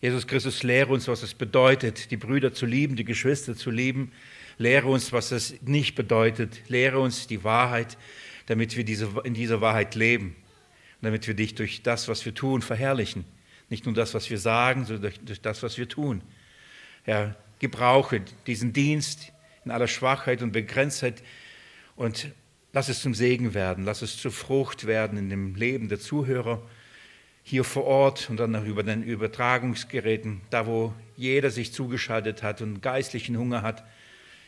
Jesus 0.00 0.26
Christus, 0.26 0.62
lehre 0.62 0.92
uns, 0.92 1.08
was 1.08 1.22
es 1.22 1.34
bedeutet, 1.34 2.10
die 2.10 2.16
Brüder 2.16 2.54
zu 2.54 2.66
lieben, 2.66 2.94
die 2.94 3.04
Geschwister 3.04 3.56
zu 3.56 3.70
lieben, 3.70 4.12
Lehre 4.58 4.88
uns, 4.88 5.12
was 5.12 5.30
das 5.30 5.54
nicht 5.62 5.94
bedeutet. 5.94 6.68
Lehre 6.68 6.98
uns 6.98 7.26
die 7.26 7.44
Wahrheit, 7.44 7.98
damit 8.46 8.76
wir 8.76 8.84
diese, 8.84 9.08
in 9.24 9.34
dieser 9.34 9.60
Wahrheit 9.60 9.94
leben. 9.94 10.36
Und 11.00 11.06
damit 11.06 11.26
wir 11.26 11.34
dich 11.34 11.54
durch 11.54 11.82
das, 11.82 12.08
was 12.08 12.24
wir 12.24 12.34
tun, 12.34 12.62
verherrlichen. 12.62 13.24
Nicht 13.68 13.84
nur 13.84 13.94
das, 13.94 14.14
was 14.14 14.30
wir 14.30 14.38
sagen, 14.38 14.84
sondern 14.84 15.02
durch, 15.02 15.20
durch 15.20 15.40
das, 15.40 15.62
was 15.62 15.76
wir 15.76 15.88
tun. 15.88 16.22
Herr, 17.04 17.36
gebrauche 17.58 18.22
diesen 18.46 18.72
Dienst 18.72 19.32
in 19.64 19.70
aller 19.70 19.88
Schwachheit 19.88 20.42
und 20.42 20.52
Begrenztheit 20.52 21.22
und 21.96 22.28
lass 22.72 22.88
es 22.88 23.00
zum 23.00 23.14
Segen 23.14 23.54
werden, 23.54 23.84
lass 23.84 24.02
es 24.02 24.18
zur 24.18 24.30
Frucht 24.30 24.86
werden 24.86 25.18
in 25.18 25.30
dem 25.30 25.54
Leben 25.54 25.88
der 25.88 25.98
Zuhörer 25.98 26.62
hier 27.42 27.64
vor 27.64 27.84
Ort 27.84 28.28
und 28.28 28.38
dann 28.38 28.54
auch 28.56 28.64
über 28.64 28.82
den 28.82 29.02
Übertragungsgeräten, 29.02 30.40
da 30.50 30.66
wo 30.66 30.92
jeder 31.16 31.50
sich 31.50 31.72
zugeschaltet 31.72 32.42
hat 32.42 32.60
und 32.60 32.82
geistlichen 32.82 33.38
Hunger 33.38 33.62
hat. 33.62 33.84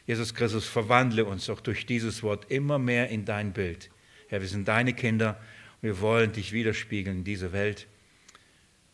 Jesus 0.09 0.33
Christus, 0.35 0.67
verwandle 0.67 1.27
uns 1.27 1.51
auch 1.51 1.61
durch 1.61 1.85
dieses 1.85 2.23
Wort 2.23 2.51
immer 2.51 2.79
mehr 2.79 3.11
in 3.11 3.27
dein 3.27 3.53
Bild. 3.53 3.91
Herr, 4.29 4.41
wir 4.41 4.49
sind 4.49 4.67
deine 4.67 4.95
Kinder 4.95 5.39
und 5.83 5.89
wir 5.89 6.01
wollen 6.01 6.33
dich 6.33 6.55
widerspiegeln 6.55 7.19
in 7.19 7.25
dieser 7.25 7.53
Welt. 7.53 7.87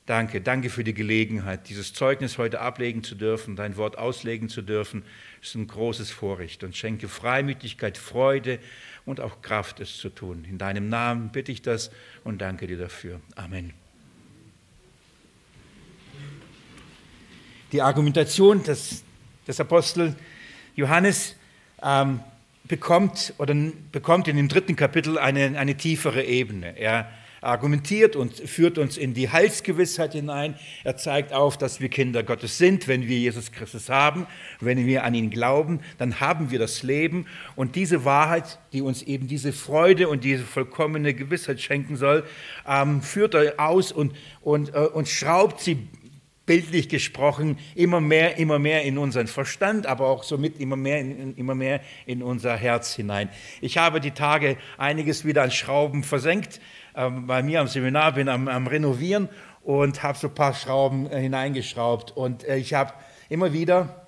Danke, 0.06 0.40
danke 0.40 0.70
für 0.70 0.82
die 0.82 0.92
Gelegenheit, 0.92 1.68
dieses 1.68 1.92
Zeugnis 1.92 2.36
heute 2.36 2.60
ablegen 2.60 3.04
zu 3.04 3.14
dürfen, 3.14 3.54
dein 3.54 3.76
Wort 3.76 3.96
auslegen 3.96 4.48
zu 4.48 4.60
dürfen. 4.60 5.04
Das 5.38 5.50
ist 5.50 5.54
ein 5.54 5.68
großes 5.68 6.10
Vorrecht 6.10 6.64
und 6.64 6.76
schenke 6.76 7.06
Freimütigkeit, 7.06 7.96
Freude 7.96 8.58
und 9.04 9.20
auch 9.20 9.40
Kraft, 9.40 9.78
es 9.78 9.96
zu 9.96 10.08
tun. 10.08 10.44
In 10.50 10.58
deinem 10.58 10.88
Namen 10.88 11.30
bitte 11.30 11.52
ich 11.52 11.62
das 11.62 11.92
und 12.24 12.42
danke 12.42 12.66
dir 12.66 12.76
dafür. 12.76 13.20
Amen. 13.36 13.72
Die 17.70 17.82
Argumentation 17.82 18.64
des, 18.64 19.04
des 19.46 19.60
Apostel 19.60 20.16
Johannes 20.74 21.36
ähm, 21.82 22.20
bekommt, 22.64 23.34
oder 23.38 23.54
bekommt 23.92 24.28
in 24.28 24.36
dem 24.36 24.48
dritten 24.48 24.76
Kapitel 24.76 25.18
eine, 25.18 25.58
eine 25.58 25.76
tiefere 25.76 26.24
Ebene. 26.24 26.78
Er 26.78 27.08
argumentiert 27.44 28.16
und 28.16 28.34
führt 28.34 28.78
uns 28.78 28.96
in 28.96 29.12
die 29.14 29.30
Heilsgewissheit 29.30 30.12
hinein. 30.12 30.54
Er 30.82 30.96
zeigt 30.96 31.32
auf, 31.32 31.58
dass 31.58 31.80
wir 31.80 31.90
Kinder 31.90 32.22
Gottes 32.22 32.58
sind, 32.58 32.88
wenn 32.88 33.06
wir 33.06 33.18
Jesus 33.18 33.52
Christus 33.52 33.90
haben, 33.90 34.26
wenn 34.60 34.86
wir 34.86 35.04
an 35.04 35.14
ihn 35.14 35.30
glauben, 35.30 35.80
dann 35.98 36.20
haben 36.20 36.50
wir 36.50 36.58
das 36.58 36.82
Leben. 36.82 37.26
Und 37.54 37.76
diese 37.76 38.04
Wahrheit, 38.04 38.58
die 38.72 38.80
uns 38.80 39.02
eben 39.02 39.28
diese 39.28 39.52
Freude 39.52 40.08
und 40.08 40.24
diese 40.24 40.42
vollkommene 40.42 41.12
Gewissheit 41.14 41.60
schenken 41.60 41.96
soll, 41.96 42.24
ähm, 42.66 43.02
führt 43.02 43.34
er 43.34 43.60
aus 43.60 43.92
und, 43.92 44.14
und, 44.40 44.74
äh, 44.74 44.78
und 44.78 45.08
schraubt 45.08 45.60
sie 45.60 45.86
bildlich 46.46 46.88
gesprochen, 46.88 47.58
immer 47.74 48.00
mehr, 48.00 48.36
immer 48.36 48.58
mehr 48.58 48.82
in 48.82 48.98
unseren 48.98 49.26
Verstand, 49.26 49.86
aber 49.86 50.08
auch 50.08 50.22
somit 50.22 50.60
immer 50.60 50.76
mehr, 50.76 51.00
in, 51.00 51.34
immer 51.36 51.54
mehr 51.54 51.80
in 52.06 52.22
unser 52.22 52.56
Herz 52.56 52.94
hinein. 52.94 53.30
Ich 53.60 53.78
habe 53.78 54.00
die 54.00 54.10
Tage 54.10 54.56
einiges 54.76 55.24
wieder 55.24 55.42
an 55.42 55.50
Schrauben 55.50 56.02
versenkt 56.02 56.60
ähm, 56.94 57.26
bei 57.26 57.42
mir 57.42 57.60
am 57.60 57.68
Seminar, 57.68 58.12
bin 58.12 58.28
am, 58.28 58.48
am 58.48 58.66
Renovieren 58.66 59.28
und 59.62 60.02
habe 60.02 60.18
so 60.18 60.28
ein 60.28 60.34
paar 60.34 60.54
Schrauben 60.54 61.10
äh, 61.10 61.20
hineingeschraubt. 61.20 62.10
Und 62.16 62.44
äh, 62.44 62.56
ich 62.56 62.74
habe 62.74 62.92
immer 63.28 63.52
wieder 63.52 64.04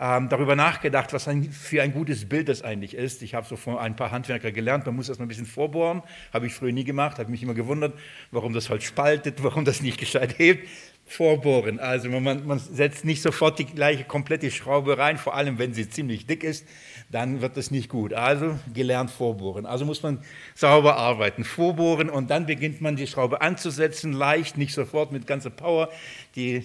ähm, 0.00 0.28
darüber 0.28 0.54
nachgedacht, 0.54 1.12
was 1.12 1.26
ein, 1.26 1.50
für 1.50 1.82
ein 1.82 1.92
gutes 1.92 2.28
Bild 2.28 2.48
das 2.48 2.62
eigentlich 2.62 2.94
ist. 2.94 3.22
Ich 3.22 3.34
habe 3.34 3.46
so 3.46 3.56
von 3.56 3.78
ein 3.78 3.96
paar 3.96 4.12
Handwerker 4.12 4.52
gelernt, 4.52 4.86
man 4.86 4.94
muss 4.94 5.08
erst 5.08 5.18
mal 5.18 5.24
ein 5.24 5.28
bisschen 5.28 5.46
vorbohren. 5.46 6.02
Habe 6.32 6.46
ich 6.46 6.54
früher 6.54 6.72
nie 6.72 6.84
gemacht, 6.84 7.18
habe 7.18 7.30
mich 7.30 7.42
immer 7.42 7.54
gewundert, 7.54 7.98
warum 8.30 8.52
das 8.52 8.70
Holz 8.70 8.84
spaltet, 8.84 9.42
warum 9.42 9.64
das 9.64 9.82
nicht 9.82 9.98
gescheit 9.98 10.38
hebt. 10.38 10.68
Vorbohren. 11.08 11.80
Also 11.80 12.08
man, 12.10 12.46
man 12.46 12.58
setzt 12.58 13.04
nicht 13.04 13.22
sofort 13.22 13.58
die 13.58 13.64
gleiche 13.64 14.04
komplette 14.04 14.50
Schraube 14.50 14.98
rein, 14.98 15.18
vor 15.18 15.34
allem 15.34 15.58
wenn 15.58 15.74
sie 15.74 15.88
ziemlich 15.88 16.26
dick 16.26 16.44
ist 16.44 16.64
dann 17.10 17.40
wird 17.40 17.56
es 17.56 17.70
nicht 17.70 17.88
gut. 17.88 18.12
Also 18.12 18.58
gelernt 18.74 19.10
vorbohren. 19.10 19.66
Also 19.66 19.84
muss 19.84 20.02
man 20.02 20.18
sauber 20.54 20.96
arbeiten, 20.96 21.44
vorbohren 21.44 22.10
und 22.10 22.30
dann 22.30 22.46
beginnt 22.46 22.80
man 22.80 22.96
die 22.96 23.06
Schraube 23.06 23.40
anzusetzen, 23.40 24.12
leicht, 24.12 24.58
nicht 24.58 24.74
sofort 24.74 25.12
mit 25.12 25.26
ganzer 25.26 25.50
Power. 25.50 25.88
Die 26.36 26.64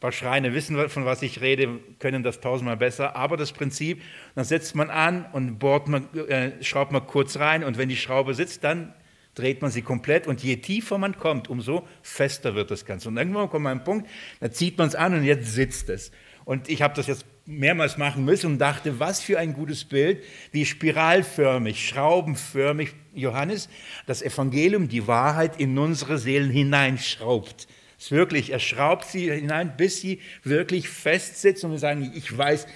paar 0.00 0.12
Schreine 0.12 0.54
wissen, 0.54 0.88
von 0.88 1.04
was 1.04 1.22
ich 1.22 1.40
rede, 1.40 1.78
können 1.98 2.22
das 2.22 2.40
tausendmal 2.40 2.76
besser. 2.76 3.16
Aber 3.16 3.36
das 3.36 3.52
Prinzip, 3.52 4.02
dann 4.34 4.44
setzt 4.44 4.74
man 4.74 4.90
an 4.90 5.26
und 5.32 5.58
bohrt 5.58 5.88
man, 5.88 6.08
äh, 6.14 6.62
schraubt 6.62 6.92
man 6.92 7.06
kurz 7.06 7.38
rein 7.38 7.64
und 7.64 7.76
wenn 7.76 7.88
die 7.88 7.96
Schraube 7.96 8.34
sitzt, 8.34 8.64
dann 8.64 8.94
dreht 9.40 9.62
man 9.62 9.70
sie 9.70 9.82
komplett 9.82 10.26
und 10.26 10.42
je 10.42 10.56
tiefer 10.56 10.98
man 10.98 11.16
kommt, 11.18 11.48
umso 11.48 11.86
fester 12.02 12.54
wird 12.54 12.70
das 12.70 12.84
Ganze. 12.84 13.08
Und 13.08 13.16
irgendwann 13.16 13.48
kommt 13.48 13.64
man 13.64 13.72
an 13.72 13.78
einen 13.78 13.84
Punkt, 13.84 14.08
da 14.40 14.50
zieht 14.50 14.78
man 14.78 14.88
es 14.88 14.94
an 14.94 15.14
und 15.14 15.24
jetzt 15.24 15.52
sitzt 15.52 15.88
es. 15.88 16.12
Und 16.44 16.68
ich 16.68 16.82
habe 16.82 16.94
das 16.94 17.06
jetzt 17.06 17.24
mehrmals 17.46 17.96
machen 17.98 18.24
müssen 18.24 18.46
und 18.52 18.58
dachte, 18.58 19.00
was 19.00 19.20
für 19.20 19.38
ein 19.38 19.52
gutes 19.52 19.84
Bild, 19.84 20.22
wie 20.52 20.64
spiralförmig, 20.64 21.86
schraubenförmig 21.86 22.94
Johannes 23.14 23.68
das 24.06 24.22
Evangelium, 24.22 24.88
die 24.88 25.06
Wahrheit 25.06 25.60
in 25.60 25.76
unsere 25.78 26.18
Seelen 26.18 26.50
hineinschraubt. 26.50 27.66
Es 27.98 28.10
wirklich, 28.10 28.50
er 28.50 28.60
schraubt 28.60 29.04
sie 29.06 29.30
hinein, 29.30 29.76
bis 29.76 30.00
sie 30.00 30.20
wirklich 30.42 30.88
fest 30.88 31.40
sitzt 31.40 31.64
und 31.64 31.72
wir 31.72 31.78
sagen, 31.78 32.12
ich 32.14 32.36
weiß, 32.36 32.66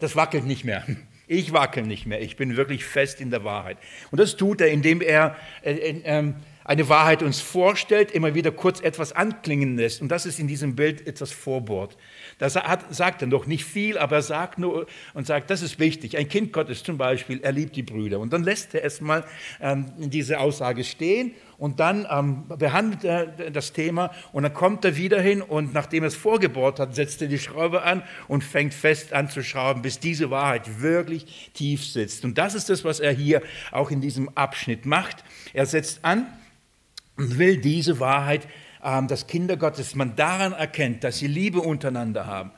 das 0.00 0.16
wackelt 0.16 0.44
nicht 0.44 0.64
mehr. 0.64 0.84
Ich 1.28 1.52
wackel 1.52 1.84
nicht 1.84 2.06
mehr. 2.06 2.22
Ich 2.22 2.36
bin 2.36 2.56
wirklich 2.56 2.84
fest 2.84 3.20
in 3.20 3.30
der 3.30 3.44
Wahrheit. 3.44 3.76
Und 4.10 4.18
das 4.18 4.36
tut 4.36 4.62
er, 4.62 4.68
indem 4.68 5.02
er 5.02 5.36
äh, 5.62 5.72
äh, 5.72 6.00
ähm, 6.04 6.36
eine 6.64 6.88
Wahrheit 6.88 7.22
uns 7.22 7.40
vorstellt, 7.40 8.10
immer 8.10 8.34
wieder 8.34 8.50
kurz 8.50 8.80
etwas 8.80 9.12
anklingen 9.12 9.76
lässt. 9.76 10.02
Und 10.02 10.08
das 10.08 10.26
ist 10.26 10.38
in 10.38 10.48
diesem 10.48 10.74
Bild 10.74 11.06
etwas 11.06 11.32
vorbohrt. 11.32 11.96
Da 12.38 12.50
sagt 12.50 13.22
er 13.22 13.28
noch 13.28 13.46
nicht 13.46 13.64
viel, 13.64 13.96
aber 13.96 14.16
er 14.16 14.22
sagt 14.22 14.58
nur 14.58 14.86
und 15.14 15.26
sagt, 15.26 15.50
das 15.50 15.62
ist 15.62 15.78
wichtig. 15.78 16.18
Ein 16.18 16.28
Kind 16.28 16.52
Gottes 16.52 16.82
zum 16.82 16.98
Beispiel, 16.98 17.40
er 17.42 17.52
liebt 17.52 17.76
die 17.76 17.82
Brüder. 17.82 18.20
Und 18.20 18.32
dann 18.32 18.42
lässt 18.44 18.74
er 18.74 18.82
erstmal 18.82 19.24
ähm, 19.60 19.86
diese 19.96 20.40
Aussage 20.40 20.84
stehen 20.84 21.32
und 21.58 21.80
dann 21.80 22.06
ähm, 22.10 22.44
behandelt 22.48 23.04
er 23.04 23.26
das 23.50 23.72
Thema 23.72 24.10
und 24.32 24.44
dann 24.44 24.54
kommt 24.54 24.84
er 24.84 24.96
wieder 24.96 25.20
hin 25.20 25.42
und 25.42 25.74
nachdem 25.74 26.04
er 26.04 26.06
es 26.06 26.16
vorgebohrt 26.16 26.80
hat, 26.80 26.94
setzt 26.94 27.20
er 27.20 27.28
die 27.28 27.38
Schraube 27.38 27.82
an 27.82 28.02
und 28.28 28.42
fängt 28.42 28.72
fest 28.72 29.12
an 29.12 29.28
zu 29.28 29.42
schrauben, 29.42 29.82
bis 29.82 29.98
diese 29.98 30.30
Wahrheit 30.30 30.80
wirklich 30.80 31.50
tief 31.54 31.84
sitzt. 31.84 32.24
Und 32.24 32.38
das 32.38 32.54
ist 32.54 32.70
das, 32.70 32.84
was 32.84 33.00
er 33.00 33.12
hier 33.12 33.42
auch 33.72 33.90
in 33.90 34.00
diesem 34.00 34.30
Abschnitt 34.36 34.86
macht. 34.86 35.24
Er 35.52 35.66
setzt 35.66 36.04
an 36.04 36.26
und 37.16 37.38
will 37.38 37.58
diese 37.58 38.00
Wahrheit 38.00 38.46
ähm, 38.82 39.08
dass 39.08 39.26
Kinder 39.26 39.56
Gottes, 39.56 39.94
man 39.94 40.16
daran 40.16 40.52
erkennt, 40.52 41.04
dass 41.04 41.18
sie 41.18 41.26
Liebe 41.26 41.60
untereinander 41.60 42.26
haben, 42.26 42.52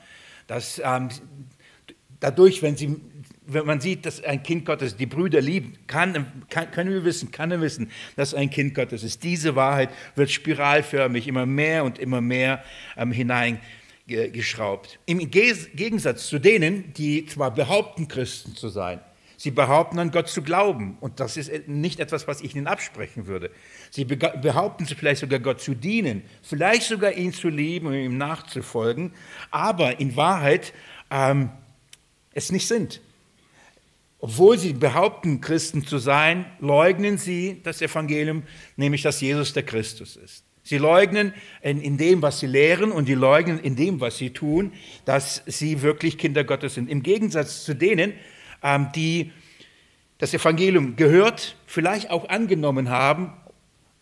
dass 0.47 0.81
ähm, 0.85 1.09
dadurch, 2.21 2.63
wenn, 2.63 2.77
sie, 2.77 3.01
wenn 3.53 3.67
man 3.67 3.81
sieht, 3.81 4.07
dass 4.07 4.23
ein 4.23 4.43
Kind 4.43 4.65
Gottes 4.65 4.97
die 4.97 5.07
Brüder 5.07 5.41
liebt, 5.41 5.89
kann, 5.89 6.45
kann, 6.49 6.71
können 6.71 6.91
wir 6.91 7.05
wissen, 7.05 7.31
kann 7.31 7.51
er 7.51 7.61
wissen, 7.61 7.91
dass 8.17 8.35
ein 8.35 8.51
Kind 8.51 8.75
Gottes 8.75 9.03
ist. 9.03 9.23
Diese 9.23 9.57
Wahrheit 9.57 9.91
wird 10.15 10.31
spiralförmig 10.31 11.29
immer 11.29 11.47
mehr 11.47 11.85
und 11.85 11.99
immer 11.99 12.21
mehr 12.21 12.63
ähm, 12.97 13.13
hineingeschraubt. 13.13 14.99
Im 15.07 15.31
Gegensatz 15.31 16.29
zu 16.29 16.39
denen, 16.39 16.93
die 16.95 17.27
zwar 17.27 17.53
behaupten, 17.53 18.09
Christen 18.09 18.55
zu 18.55 18.69
sein, 18.69 19.01
Sie 19.43 19.51
behaupten 19.51 19.99
an 19.99 20.11
Gott 20.11 20.29
zu 20.29 20.43
glauben. 20.43 20.99
Und 21.01 21.19
das 21.19 21.39
ist 21.39 21.67
nicht 21.67 21.99
etwas, 21.99 22.29
was 22.29 22.43
ich 22.43 22.55
Ihnen 22.55 22.67
absprechen 22.67 23.27
würde. 23.27 23.51
Sie 23.91 24.05
behaupten 24.05 24.85
vielleicht 24.85 25.23
sogar 25.23 25.39
Gott 25.39 25.63
zu 25.63 25.75
dienen, 25.75 26.25
vielleicht 26.43 26.83
sogar 26.83 27.13
ihn 27.13 27.33
zu 27.33 27.49
lieben 27.49 27.87
und 27.87 27.95
ihm 27.95 28.19
nachzufolgen, 28.19 29.15
aber 29.51 29.99
in 29.99 30.15
Wahrheit 30.15 30.75
ähm, 31.11 31.49
es 32.35 32.53
nicht 32.53 32.69
sind. 32.69 33.01
Obwohl 34.21 34.59
sie 34.59 34.75
behaupten, 34.75 35.41
Christen 35.41 35.87
zu 35.87 35.99
sein, 35.99 36.45
leugnen 36.61 37.17
sie 37.17 37.61
das 37.63 37.81
Evangelium, 37.81 38.43
nämlich 38.77 39.03
dass 39.03 39.21
Jesus 39.21 39.55
der 39.55 39.63
Christus 39.63 40.17
ist. 40.17 40.45
Sie 40.63 40.77
leugnen 40.77 41.33
in, 41.63 41.81
in, 41.81 41.97
dem, 41.97 42.21
was 42.21 42.41
sie 42.41 42.47
lehren 42.47 42.93
und 42.93 43.07
sie 43.07 43.15
leugnen 43.15 43.59
in 43.59 43.77
dem, 43.77 44.01
was 44.01 44.19
sie 44.19 44.31
tun, 44.31 44.73
dass 45.07 45.43
sie 45.47 45.81
wirklich 45.81 46.19
Kinder 46.19 46.45
Gottes 46.45 46.75
sind. 46.75 46.91
Im 46.91 47.03
Gegensatz 47.03 47.65
zu 47.65 47.75
denen, 47.75 48.13
ähm, 48.63 48.89
die 48.95 49.33
das 50.19 50.35
Evangelium 50.35 50.97
gehört, 50.97 51.57
vielleicht 51.67 52.11
auch 52.11 52.29
angenommen 52.29 52.91
haben, 52.91 53.33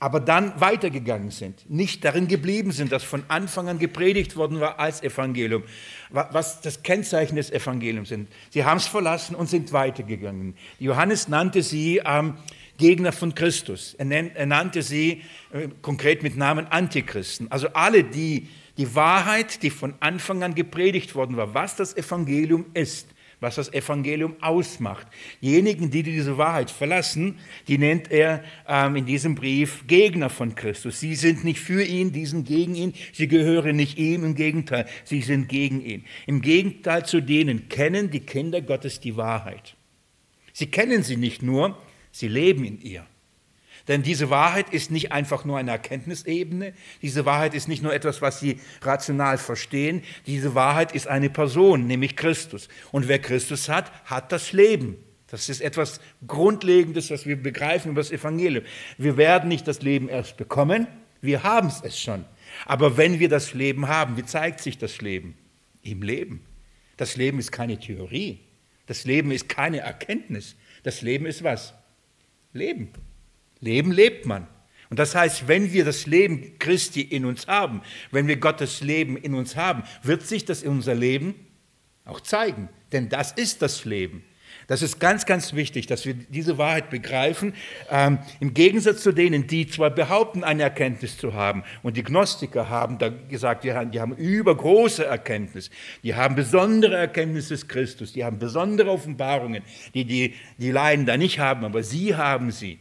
aber 0.00 0.20
dann 0.20 0.60
weitergegangen 0.60 1.30
sind, 1.30 1.68
nicht 1.68 2.04
darin 2.04 2.28
geblieben 2.28 2.70
sind, 2.70 2.92
dass 2.92 3.02
von 3.02 3.24
Anfang 3.28 3.68
an 3.68 3.78
gepredigt 3.80 4.36
worden 4.36 4.60
war 4.60 4.78
als 4.78 5.02
Evangelium, 5.02 5.64
was 6.10 6.60
das 6.60 6.84
Kennzeichen 6.84 7.34
des 7.34 7.50
Evangeliums 7.50 8.08
sind. 8.08 8.28
Sie 8.50 8.64
haben 8.64 8.76
es 8.76 8.86
verlassen 8.86 9.34
und 9.34 9.48
sind 9.48 9.72
weitergegangen. 9.72 10.54
Johannes 10.78 11.26
nannte 11.26 11.62
sie 11.62 12.00
ähm, 12.04 12.34
Gegner 12.76 13.10
von 13.10 13.34
Christus. 13.34 13.94
Er, 13.98 14.04
nennt, 14.04 14.36
er 14.36 14.46
nannte 14.46 14.82
sie 14.82 15.22
äh, 15.52 15.68
konkret 15.82 16.22
mit 16.22 16.36
Namen 16.36 16.66
Antichristen. 16.68 17.50
Also 17.50 17.68
alle, 17.72 18.04
die 18.04 18.48
die 18.76 18.94
Wahrheit, 18.94 19.64
die 19.64 19.70
von 19.70 19.94
Anfang 19.98 20.44
an 20.44 20.54
gepredigt 20.54 21.16
worden 21.16 21.36
war, 21.36 21.52
was 21.52 21.74
das 21.74 21.96
Evangelium 21.96 22.66
ist, 22.74 23.08
was 23.40 23.56
das 23.56 23.72
Evangelium 23.72 24.36
ausmacht. 24.40 25.06
Diejenigen, 25.42 25.90
die 25.90 26.02
diese 26.02 26.38
Wahrheit 26.38 26.70
verlassen, 26.70 27.38
die 27.68 27.78
nennt 27.78 28.10
er 28.10 28.42
ähm, 28.66 28.96
in 28.96 29.06
diesem 29.06 29.34
Brief 29.34 29.86
Gegner 29.86 30.30
von 30.30 30.54
Christus. 30.54 31.00
Sie 31.00 31.14
sind 31.14 31.44
nicht 31.44 31.60
für 31.60 31.82
ihn, 31.82 32.12
die 32.12 32.26
sind 32.26 32.46
gegen 32.46 32.74
ihn, 32.74 32.94
sie 33.12 33.28
gehören 33.28 33.76
nicht 33.76 33.98
ihm, 33.98 34.24
im 34.24 34.34
Gegenteil, 34.34 34.86
sie 35.04 35.22
sind 35.22 35.48
gegen 35.48 35.84
ihn. 35.84 36.04
Im 36.26 36.42
Gegenteil 36.42 37.06
zu 37.06 37.20
denen 37.20 37.68
kennen 37.68 38.10
die 38.10 38.20
Kinder 38.20 38.60
Gottes 38.60 39.00
die 39.00 39.16
Wahrheit. 39.16 39.76
Sie 40.52 40.66
kennen 40.66 41.02
sie 41.02 41.16
nicht 41.16 41.42
nur, 41.42 41.78
sie 42.10 42.28
leben 42.28 42.64
in 42.64 42.80
ihr. 42.80 43.06
Denn 43.88 44.02
diese 44.02 44.28
Wahrheit 44.28 44.70
ist 44.70 44.90
nicht 44.90 45.12
einfach 45.12 45.46
nur 45.46 45.56
eine 45.56 45.70
Erkenntnisebene, 45.70 46.74
diese 47.00 47.24
Wahrheit 47.24 47.54
ist 47.54 47.68
nicht 47.68 47.82
nur 47.82 47.94
etwas, 47.94 48.20
was 48.20 48.38
Sie 48.38 48.60
rational 48.82 49.38
verstehen, 49.38 50.02
diese 50.26 50.54
Wahrheit 50.54 50.92
ist 50.92 51.08
eine 51.08 51.30
Person, 51.30 51.86
nämlich 51.86 52.14
Christus. 52.14 52.68
Und 52.92 53.08
wer 53.08 53.18
Christus 53.18 53.68
hat, 53.68 53.90
hat 54.04 54.30
das 54.30 54.52
Leben. 54.52 54.98
Das 55.28 55.48
ist 55.48 55.60
etwas 55.60 56.00
Grundlegendes, 56.26 57.10
was 57.10 57.26
wir 57.26 57.42
begreifen 57.42 57.90
über 57.92 58.00
das 58.00 58.10
Evangelium. 58.10 58.64
Wir 58.98 59.16
werden 59.16 59.48
nicht 59.48 59.66
das 59.66 59.82
Leben 59.82 60.08
erst 60.08 60.36
bekommen, 60.36 60.86
wir 61.20 61.42
haben 61.42 61.70
es 61.82 62.00
schon. 62.00 62.24
Aber 62.64 62.96
wenn 62.96 63.18
wir 63.18 63.28
das 63.28 63.54
Leben 63.54 63.88
haben, 63.88 64.16
wie 64.16 64.24
zeigt 64.24 64.60
sich 64.60 64.78
das 64.78 65.00
Leben? 65.00 65.36
Im 65.82 66.02
Leben. 66.02 66.44
Das 66.96 67.16
Leben 67.16 67.38
ist 67.38 67.52
keine 67.52 67.78
Theorie. 67.78 68.40
Das 68.86 69.04
Leben 69.04 69.30
ist 69.30 69.48
keine 69.48 69.78
Erkenntnis. 69.78 70.56
Das 70.82 71.02
Leben 71.02 71.26
ist 71.26 71.42
was? 71.44 71.74
Leben. 72.52 72.90
Leben 73.60 73.92
lebt 73.92 74.26
man. 74.26 74.46
Und 74.90 74.98
das 74.98 75.14
heißt, 75.14 75.48
wenn 75.48 75.72
wir 75.72 75.84
das 75.84 76.06
Leben 76.06 76.58
Christi 76.58 77.02
in 77.02 77.24
uns 77.24 77.46
haben, 77.46 77.82
wenn 78.10 78.26
wir 78.26 78.36
Gottes 78.36 78.80
Leben 78.80 79.16
in 79.16 79.34
uns 79.34 79.56
haben, 79.56 79.82
wird 80.02 80.22
sich 80.22 80.44
das 80.44 80.62
in 80.62 80.70
unser 80.70 80.94
Leben 80.94 81.34
auch 82.04 82.20
zeigen. 82.20 82.68
Denn 82.92 83.08
das 83.08 83.32
ist 83.32 83.60
das 83.60 83.84
Leben. 83.84 84.24
Das 84.66 84.82
ist 84.82 84.98
ganz, 84.98 85.24
ganz 85.24 85.54
wichtig, 85.54 85.86
dass 85.86 86.04
wir 86.04 86.14
diese 86.14 86.58
Wahrheit 86.58 86.90
begreifen. 86.90 87.54
Ähm, 87.90 88.18
Im 88.40 88.52
Gegensatz 88.52 89.02
zu 89.02 89.12
denen, 89.12 89.46
die 89.46 89.66
zwar 89.66 89.90
behaupten, 89.90 90.44
eine 90.44 90.62
Erkenntnis 90.62 91.16
zu 91.16 91.32
haben, 91.32 91.64
und 91.82 91.96
die 91.96 92.02
Gnostiker 92.02 92.68
haben 92.68 92.98
da 92.98 93.08
gesagt, 93.08 93.64
die 93.64 93.72
haben, 93.72 93.90
die 93.90 94.00
haben 94.00 94.14
übergroße 94.14 95.06
Erkenntnis, 95.06 95.70
die 96.02 96.14
haben 96.14 96.34
besondere 96.34 96.96
Erkenntnis 96.96 97.48
des 97.48 97.66
Christus, 97.68 98.12
die 98.12 98.24
haben 98.24 98.38
besondere 98.38 98.90
Offenbarungen, 98.90 99.62
die 99.94 100.04
die, 100.04 100.34
die 100.58 100.70
Laien 100.70 101.06
da 101.06 101.16
nicht 101.16 101.38
haben, 101.38 101.64
aber 101.64 101.82
sie 101.82 102.14
haben 102.14 102.50
sie. 102.50 102.78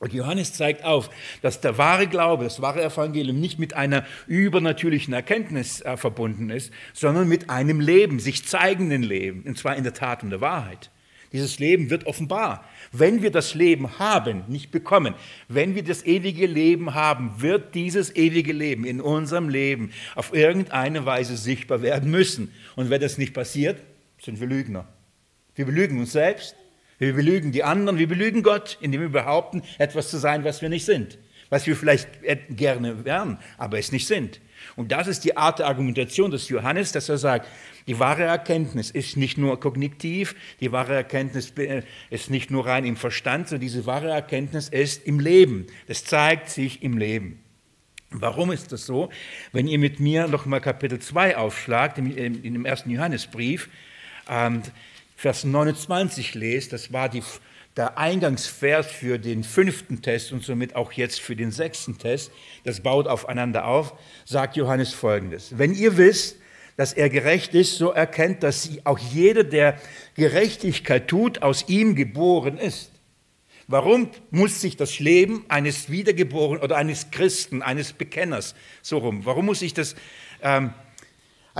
Und 0.00 0.14
Johannes 0.14 0.54
zeigt 0.54 0.82
auf, 0.82 1.10
dass 1.42 1.60
der 1.60 1.76
wahre 1.76 2.06
Glaube, 2.06 2.44
das 2.44 2.62
wahre 2.62 2.82
Evangelium 2.82 3.38
nicht 3.38 3.58
mit 3.58 3.74
einer 3.74 4.06
übernatürlichen 4.26 5.12
Erkenntnis 5.12 5.82
äh, 5.82 5.98
verbunden 5.98 6.48
ist, 6.48 6.72
sondern 6.94 7.28
mit 7.28 7.50
einem 7.50 7.80
Leben, 7.80 8.18
sich 8.18 8.46
zeigenden 8.46 9.02
Leben, 9.02 9.42
und 9.42 9.58
zwar 9.58 9.76
in 9.76 9.84
der 9.84 9.92
Tat 9.92 10.22
und 10.22 10.30
der 10.30 10.40
Wahrheit. 10.40 10.90
Dieses 11.34 11.58
Leben 11.58 11.90
wird 11.90 12.06
offenbar. 12.06 12.64
Wenn 12.92 13.20
wir 13.20 13.30
das 13.30 13.54
Leben 13.54 13.98
haben, 13.98 14.42
nicht 14.48 14.70
bekommen, 14.70 15.14
wenn 15.48 15.74
wir 15.74 15.84
das 15.84 16.04
ewige 16.06 16.46
Leben 16.46 16.94
haben, 16.94 17.34
wird 17.42 17.74
dieses 17.74 18.16
ewige 18.16 18.54
Leben 18.54 18.86
in 18.86 19.02
unserem 19.02 19.50
Leben 19.50 19.92
auf 20.14 20.32
irgendeine 20.32 21.04
Weise 21.04 21.36
sichtbar 21.36 21.82
werden 21.82 22.10
müssen. 22.10 22.52
Und 22.74 22.88
wenn 22.88 23.02
das 23.02 23.18
nicht 23.18 23.34
passiert, 23.34 23.78
sind 24.18 24.40
wir 24.40 24.46
Lügner. 24.46 24.88
Wir 25.54 25.66
belügen 25.66 25.98
uns 25.98 26.12
selbst 26.12 26.56
wir 27.00 27.14
belügen 27.14 27.50
die 27.50 27.64
anderen, 27.64 27.98
wir 27.98 28.06
belügen 28.06 28.42
Gott, 28.42 28.78
indem 28.80 29.00
wir 29.00 29.08
behaupten, 29.08 29.62
etwas 29.78 30.10
zu 30.10 30.18
sein, 30.18 30.44
was 30.44 30.62
wir 30.62 30.68
nicht 30.68 30.84
sind. 30.84 31.18
Was 31.48 31.66
wir 31.66 31.74
vielleicht 31.74 32.08
gerne 32.50 33.04
wären, 33.04 33.38
aber 33.58 33.78
es 33.78 33.90
nicht 33.90 34.06
sind. 34.06 34.40
Und 34.76 34.92
das 34.92 35.08
ist 35.08 35.24
die 35.24 35.36
Art 35.36 35.58
der 35.58 35.66
Argumentation 35.66 36.30
des 36.30 36.48
Johannes, 36.48 36.92
dass 36.92 37.08
er 37.08 37.18
sagt, 37.18 37.48
die 37.88 37.98
wahre 37.98 38.24
Erkenntnis 38.24 38.90
ist 38.90 39.16
nicht 39.16 39.38
nur 39.38 39.58
kognitiv, 39.58 40.36
die 40.60 40.70
wahre 40.70 40.94
Erkenntnis 40.94 41.52
ist 42.10 42.30
nicht 42.30 42.50
nur 42.50 42.66
rein 42.66 42.84
im 42.84 42.96
Verstand, 42.96 43.48
sondern 43.48 43.62
diese 43.62 43.86
wahre 43.86 44.10
Erkenntnis 44.10 44.68
ist 44.68 45.06
im 45.06 45.18
Leben. 45.18 45.66
Das 45.88 46.04
zeigt 46.04 46.50
sich 46.50 46.82
im 46.82 46.98
Leben. 46.98 47.40
Warum 48.10 48.52
ist 48.52 48.72
das 48.72 48.84
so? 48.84 49.08
Wenn 49.52 49.66
ihr 49.66 49.78
mit 49.78 50.00
mir 50.00 50.28
nochmal 50.28 50.60
Kapitel 50.60 50.98
2 50.98 51.36
aufschlagt, 51.36 51.96
in 51.96 52.42
dem 52.42 52.64
ersten 52.66 52.90
Johannesbrief, 52.90 53.70
ähm, 54.28 54.62
Vers 55.20 55.44
29 55.44 56.34
lest, 56.34 56.72
das 56.72 56.94
war 56.94 57.10
die, 57.10 57.22
der 57.76 57.98
Eingangsvers 57.98 58.86
für 58.86 59.18
den 59.18 59.44
fünften 59.44 60.00
Test 60.00 60.32
und 60.32 60.42
somit 60.42 60.74
auch 60.74 60.92
jetzt 60.92 61.20
für 61.20 61.36
den 61.36 61.50
sechsten 61.50 61.98
Test, 61.98 62.32
das 62.64 62.80
baut 62.80 63.06
aufeinander 63.06 63.66
auf, 63.66 63.92
sagt 64.24 64.56
Johannes 64.56 64.94
folgendes. 64.94 65.58
Wenn 65.58 65.74
ihr 65.74 65.98
wisst, 65.98 66.38
dass 66.78 66.94
er 66.94 67.10
gerecht 67.10 67.52
ist, 67.52 67.76
so 67.76 67.90
erkennt, 67.90 68.42
dass 68.42 68.70
auch 68.84 68.98
jeder, 68.98 69.44
der 69.44 69.78
Gerechtigkeit 70.14 71.06
tut, 71.06 71.42
aus 71.42 71.68
ihm 71.68 71.96
geboren 71.96 72.56
ist. 72.56 72.90
Warum 73.68 74.08
muss 74.30 74.62
sich 74.62 74.78
das 74.78 75.00
Leben 75.00 75.44
eines 75.48 75.90
Wiedergeborenen 75.90 76.62
oder 76.62 76.78
eines 76.78 77.10
Christen, 77.10 77.60
eines 77.60 77.92
Bekenners, 77.92 78.54
so 78.80 78.96
rum, 78.96 79.26
warum 79.26 79.44
muss 79.44 79.58
sich 79.58 79.74
das 79.74 79.96
ähm, 80.42 80.72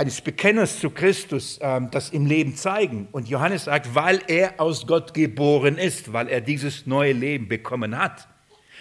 eines 0.01 0.19
Bekenners 0.19 0.79
zu 0.79 0.89
Christus 0.89 1.59
ähm, 1.61 1.89
das 1.91 2.09
im 2.09 2.25
Leben 2.25 2.55
zeigen. 2.55 3.07
Und 3.11 3.29
Johannes 3.29 3.65
sagt, 3.65 3.93
weil 3.93 4.19
er 4.27 4.59
aus 4.59 4.87
Gott 4.87 5.13
geboren 5.13 5.77
ist, 5.77 6.11
weil 6.11 6.27
er 6.27 6.41
dieses 6.41 6.87
neue 6.87 7.13
Leben 7.13 7.47
bekommen 7.47 7.95
hat. 7.95 8.27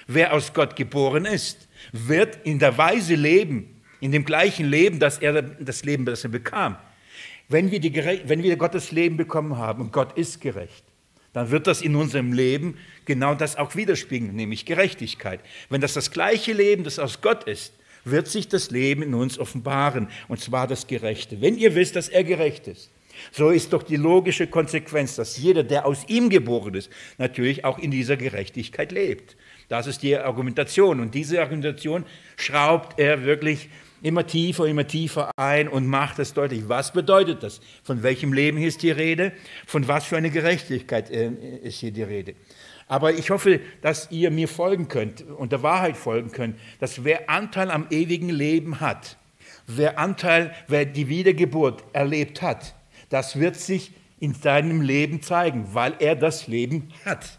Wer 0.06 0.32
aus 0.32 0.54
Gott 0.54 0.76
geboren 0.76 1.26
ist, 1.26 1.68
wird 1.92 2.38
in 2.44 2.58
der 2.58 2.78
Weise 2.78 3.16
leben, 3.16 3.82
in 4.00 4.12
dem 4.12 4.24
gleichen 4.24 4.64
Leben, 4.64 4.98
das 4.98 5.18
er 5.18 5.42
das 5.42 5.84
Leben, 5.84 6.06
das 6.06 6.24
er 6.24 6.30
bekam. 6.30 6.76
Wenn 7.50 7.70
wir, 7.70 7.80
die, 7.80 7.94
wenn 8.24 8.42
wir 8.42 8.56
Gottes 8.56 8.90
Leben 8.90 9.18
bekommen 9.18 9.58
haben 9.58 9.82
und 9.82 9.92
Gott 9.92 10.16
ist 10.16 10.40
gerecht, 10.40 10.84
dann 11.34 11.50
wird 11.50 11.66
das 11.66 11.82
in 11.82 11.96
unserem 11.96 12.32
Leben 12.32 12.78
genau 13.04 13.34
das 13.34 13.56
auch 13.56 13.76
widerspiegeln, 13.76 14.34
nämlich 14.34 14.64
Gerechtigkeit. 14.64 15.40
Wenn 15.68 15.82
das 15.82 15.92
das 15.92 16.10
gleiche 16.12 16.54
Leben, 16.54 16.82
das 16.82 16.98
aus 16.98 17.20
Gott 17.20 17.44
ist, 17.44 17.74
wird 18.04 18.28
sich 18.28 18.48
das 18.48 18.70
Leben 18.70 19.02
in 19.02 19.14
uns 19.14 19.38
offenbaren, 19.38 20.08
und 20.28 20.40
zwar 20.40 20.66
das 20.66 20.86
Gerechte. 20.86 21.40
Wenn 21.40 21.56
ihr 21.56 21.74
wisst, 21.74 21.96
dass 21.96 22.08
er 22.08 22.24
gerecht 22.24 22.66
ist, 22.66 22.90
so 23.32 23.50
ist 23.50 23.72
doch 23.72 23.82
die 23.82 23.96
logische 23.96 24.46
Konsequenz, 24.46 25.16
dass 25.16 25.36
jeder, 25.36 25.62
der 25.62 25.86
aus 25.86 26.04
ihm 26.08 26.30
geboren 26.30 26.74
ist, 26.74 26.90
natürlich 27.18 27.64
auch 27.64 27.78
in 27.78 27.90
dieser 27.90 28.16
Gerechtigkeit 28.16 28.92
lebt. 28.92 29.36
Das 29.68 29.86
ist 29.86 30.02
die 30.02 30.16
Argumentation. 30.16 31.00
Und 31.00 31.14
diese 31.14 31.40
Argumentation 31.40 32.04
schraubt 32.36 32.98
er 32.98 33.24
wirklich 33.24 33.68
immer 34.02 34.26
tiefer, 34.26 34.66
immer 34.66 34.86
tiefer 34.86 35.30
ein 35.36 35.68
und 35.68 35.86
macht 35.86 36.18
es 36.18 36.32
deutlich. 36.32 36.68
Was 36.68 36.92
bedeutet 36.92 37.42
das? 37.42 37.60
Von 37.82 38.02
welchem 38.02 38.32
Leben 38.32 38.58
ist 38.58 38.82
die 38.82 38.90
Rede? 38.90 39.32
Von 39.66 39.86
was 39.86 40.06
für 40.06 40.16
eine 40.16 40.30
Gerechtigkeit 40.30 41.10
äh, 41.10 41.30
ist 41.62 41.80
hier 41.80 41.92
die 41.92 42.02
Rede? 42.02 42.34
Aber 42.90 43.12
ich 43.12 43.30
hoffe, 43.30 43.60
dass 43.82 44.10
ihr 44.10 44.32
mir 44.32 44.48
folgen 44.48 44.88
könnt 44.88 45.22
und 45.22 45.52
der 45.52 45.62
Wahrheit 45.62 45.96
folgen 45.96 46.32
könnt, 46.32 46.58
dass 46.80 47.04
wer 47.04 47.30
Anteil 47.30 47.70
am 47.70 47.86
ewigen 47.90 48.30
Leben 48.30 48.80
hat, 48.80 49.16
wer 49.68 49.96
Anteil, 49.96 50.52
wer 50.66 50.86
die 50.86 51.06
Wiedergeburt 51.06 51.84
erlebt 51.92 52.42
hat, 52.42 52.74
das 53.08 53.38
wird 53.38 53.54
sich 53.54 53.92
in 54.18 54.34
seinem 54.34 54.80
Leben 54.80 55.22
zeigen, 55.22 55.68
weil 55.72 55.94
er 56.00 56.16
das 56.16 56.48
Leben 56.48 56.88
hat. 57.04 57.38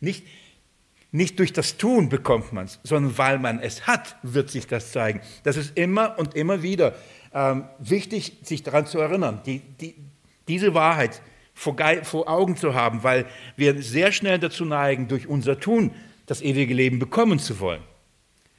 Nicht, 0.00 0.24
nicht 1.12 1.38
durch 1.40 1.52
das 1.52 1.76
Tun 1.76 2.08
bekommt 2.08 2.54
man 2.54 2.64
es, 2.64 2.80
sondern 2.82 3.18
weil 3.18 3.38
man 3.38 3.60
es 3.60 3.86
hat, 3.86 4.16
wird 4.22 4.48
sich 4.48 4.66
das 4.66 4.92
zeigen. 4.92 5.20
Das 5.42 5.58
ist 5.58 5.76
immer 5.76 6.18
und 6.18 6.34
immer 6.34 6.62
wieder 6.62 6.94
ähm, 7.34 7.64
wichtig, 7.80 8.38
sich 8.44 8.62
daran 8.62 8.86
zu 8.86 8.98
erinnern. 8.98 9.42
Die, 9.44 9.58
die, 9.58 9.94
diese 10.48 10.72
Wahrheit 10.72 11.20
vor, 11.60 11.76
vor 12.04 12.26
Augen 12.26 12.56
zu 12.56 12.74
haben, 12.74 13.02
weil 13.02 13.26
wir 13.54 13.82
sehr 13.82 14.12
schnell 14.12 14.38
dazu 14.38 14.64
neigen, 14.64 15.08
durch 15.08 15.26
unser 15.26 15.60
Tun 15.60 15.90
das 16.24 16.40
ewige 16.40 16.72
Leben 16.72 16.98
bekommen 16.98 17.38
zu 17.38 17.60
wollen. 17.60 17.82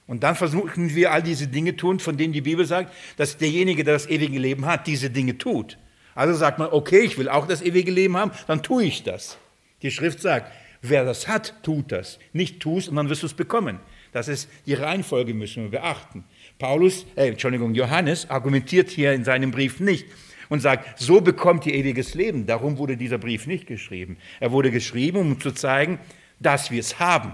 Und 0.06 0.22
dann 0.22 0.36
versuchen 0.36 0.94
wir 0.94 1.12
all 1.12 1.24
diese 1.24 1.48
Dinge 1.48 1.76
tun, 1.76 2.00
von 2.00 2.16
denen 2.16 2.32
die 2.32 2.42
Bibel 2.42 2.64
sagt, 2.64 2.94
dass 3.18 3.38
derjenige, 3.38 3.84
der 3.84 3.96
das 3.96 4.08
ewige 4.08 4.38
Leben 4.38 4.68
hat, 4.68 4.86
diese 4.86 5.10
Dinge 5.10 5.40
tut. 5.40 5.80
Also 6.14 6.36
sagt 6.36 6.60
man, 6.60 6.68
okay, 6.72 7.00
ich 7.00 7.18
will 7.18 7.28
auch 7.28 7.48
das 7.48 7.64
ewige 7.64 7.90
Leben 7.90 8.18
haben, 8.18 8.32
dann 8.46 8.62
tue 8.62 8.84
ich 8.84 9.02
das. 9.02 9.40
Die 9.82 9.90
Schrift 9.90 10.22
sagt, 10.22 10.52
wer 10.84 11.04
das 11.04 11.28
hat, 11.28 11.56
tut 11.64 11.92
das. 11.92 12.20
Nicht 12.34 12.60
tust 12.60 12.88
und 12.88 12.98
dann 12.98 13.10
wirst 13.10 13.24
du 13.24 13.28
es 13.28 13.34
bekommen. 13.34 13.80
Das 14.12 14.28
ist 14.28 14.48
die 14.68 14.76
Reihenfolge, 14.76 15.34
müssen 15.34 15.64
wir 15.64 15.80
beachten. 15.80 16.24
Paulus, 16.60 17.08
äh, 17.16 17.30
Entschuldigung, 17.30 17.74
Johannes 17.74 18.30
argumentiert 18.30 18.92
hier 18.92 19.14
in 19.14 19.24
seinem 19.24 19.50
Brief 19.50 19.80
nicht, 19.80 20.06
und 20.52 20.60
sagt, 20.60 21.00
so 21.00 21.22
bekommt 21.22 21.66
ihr 21.66 21.74
ewiges 21.74 22.14
Leben. 22.14 22.46
Darum 22.46 22.78
wurde 22.78 22.98
dieser 22.98 23.18
Brief 23.18 23.48
nicht 23.48 23.68
geschrieben. 23.68 24.18
Er 24.42 24.52
wurde 24.52 24.70
geschrieben, 24.70 25.20
um 25.20 25.40
zu 25.40 25.54
zeigen, 25.54 25.98
dass 26.42 26.72
wir 26.72 26.82
es 26.82 27.00
haben. 27.00 27.32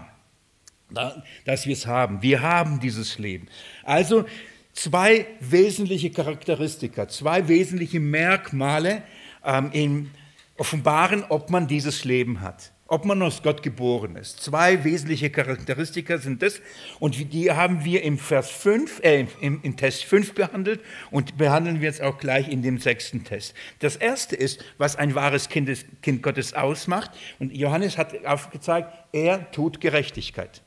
Dass 1.44 1.66
wir 1.66 1.74
es 1.74 1.88
haben. 1.88 2.22
Wir 2.22 2.44
haben 2.44 2.80
dieses 2.80 3.18
Leben. 3.18 3.48
Also 3.84 4.26
zwei 4.74 5.26
wesentliche 5.40 6.12
Charakteristika, 6.12 7.08
zwei 7.08 7.48
wesentliche 7.48 8.00
Merkmale 8.00 9.02
ähm, 9.44 9.72
in 9.74 10.12
offenbaren, 10.56 11.24
ob 11.28 11.50
man 11.50 11.68
dieses 11.68 12.06
Leben 12.06 12.42
hat 12.42 12.72
ob 12.88 13.06
man 13.06 13.22
aus 13.22 13.44
Gott 13.44 13.64
geboren 13.64 14.16
ist. 14.16 14.42
Zwei 14.42 14.84
wesentliche 14.84 15.30
Charakteristika 15.30 16.18
sind 16.18 16.42
das 16.42 16.62
und 17.00 17.34
die 17.34 17.52
haben 17.52 17.84
wir 17.84 18.04
im 18.04 18.18
Vers 18.18 18.50
5, 18.50 19.02
äh, 19.04 19.26
im, 19.42 19.60
im 19.64 19.78
Test 19.78 20.06
5 20.06 20.34
behandelt 20.34 20.82
und 21.12 21.38
behandeln 21.38 21.82
wir 21.82 21.88
jetzt 21.88 22.02
auch 22.02 22.18
gleich 22.18 22.50
in 22.50 22.62
dem 22.62 22.78
sechsten 22.80 23.24
Test. 23.24 23.54
Das 23.80 23.96
erste 23.96 24.36
ist, 24.36 24.64
was 24.78 24.96
ein 24.96 25.16
wahres 25.16 25.50
kind, 25.50 25.70
kind 26.02 26.24
Gottes 26.24 26.54
ausmacht 26.54 27.12
und 27.40 27.56
Johannes 27.56 27.98
hat 27.98 28.26
aufgezeigt, 28.26 28.94
er 29.12 29.52
tut 29.52 29.82
Gerechtigkeit. 29.82 30.62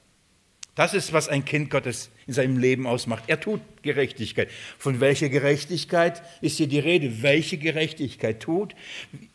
Das 0.77 0.95
ist, 0.95 1.13
was 1.13 1.29
ein 1.29 1.45
Kind 1.45 1.69
Gottes 1.69 2.11
in 2.27 2.33
seinem 2.33 2.57
Leben 2.57 2.87
ausmacht. 2.87 3.25
Er 3.27 3.41
tut 3.41 3.61
Gerechtigkeit. 3.83 4.49
Von 4.79 5.01
welcher 5.01 5.29
Gerechtigkeit 5.29 6.23
ist 6.41 6.59
hier 6.59 6.69
die 6.69 6.79
Rede? 6.79 7.23
Welche 7.23 7.59
Gerechtigkeit 7.59 8.41
tut? 8.41 8.77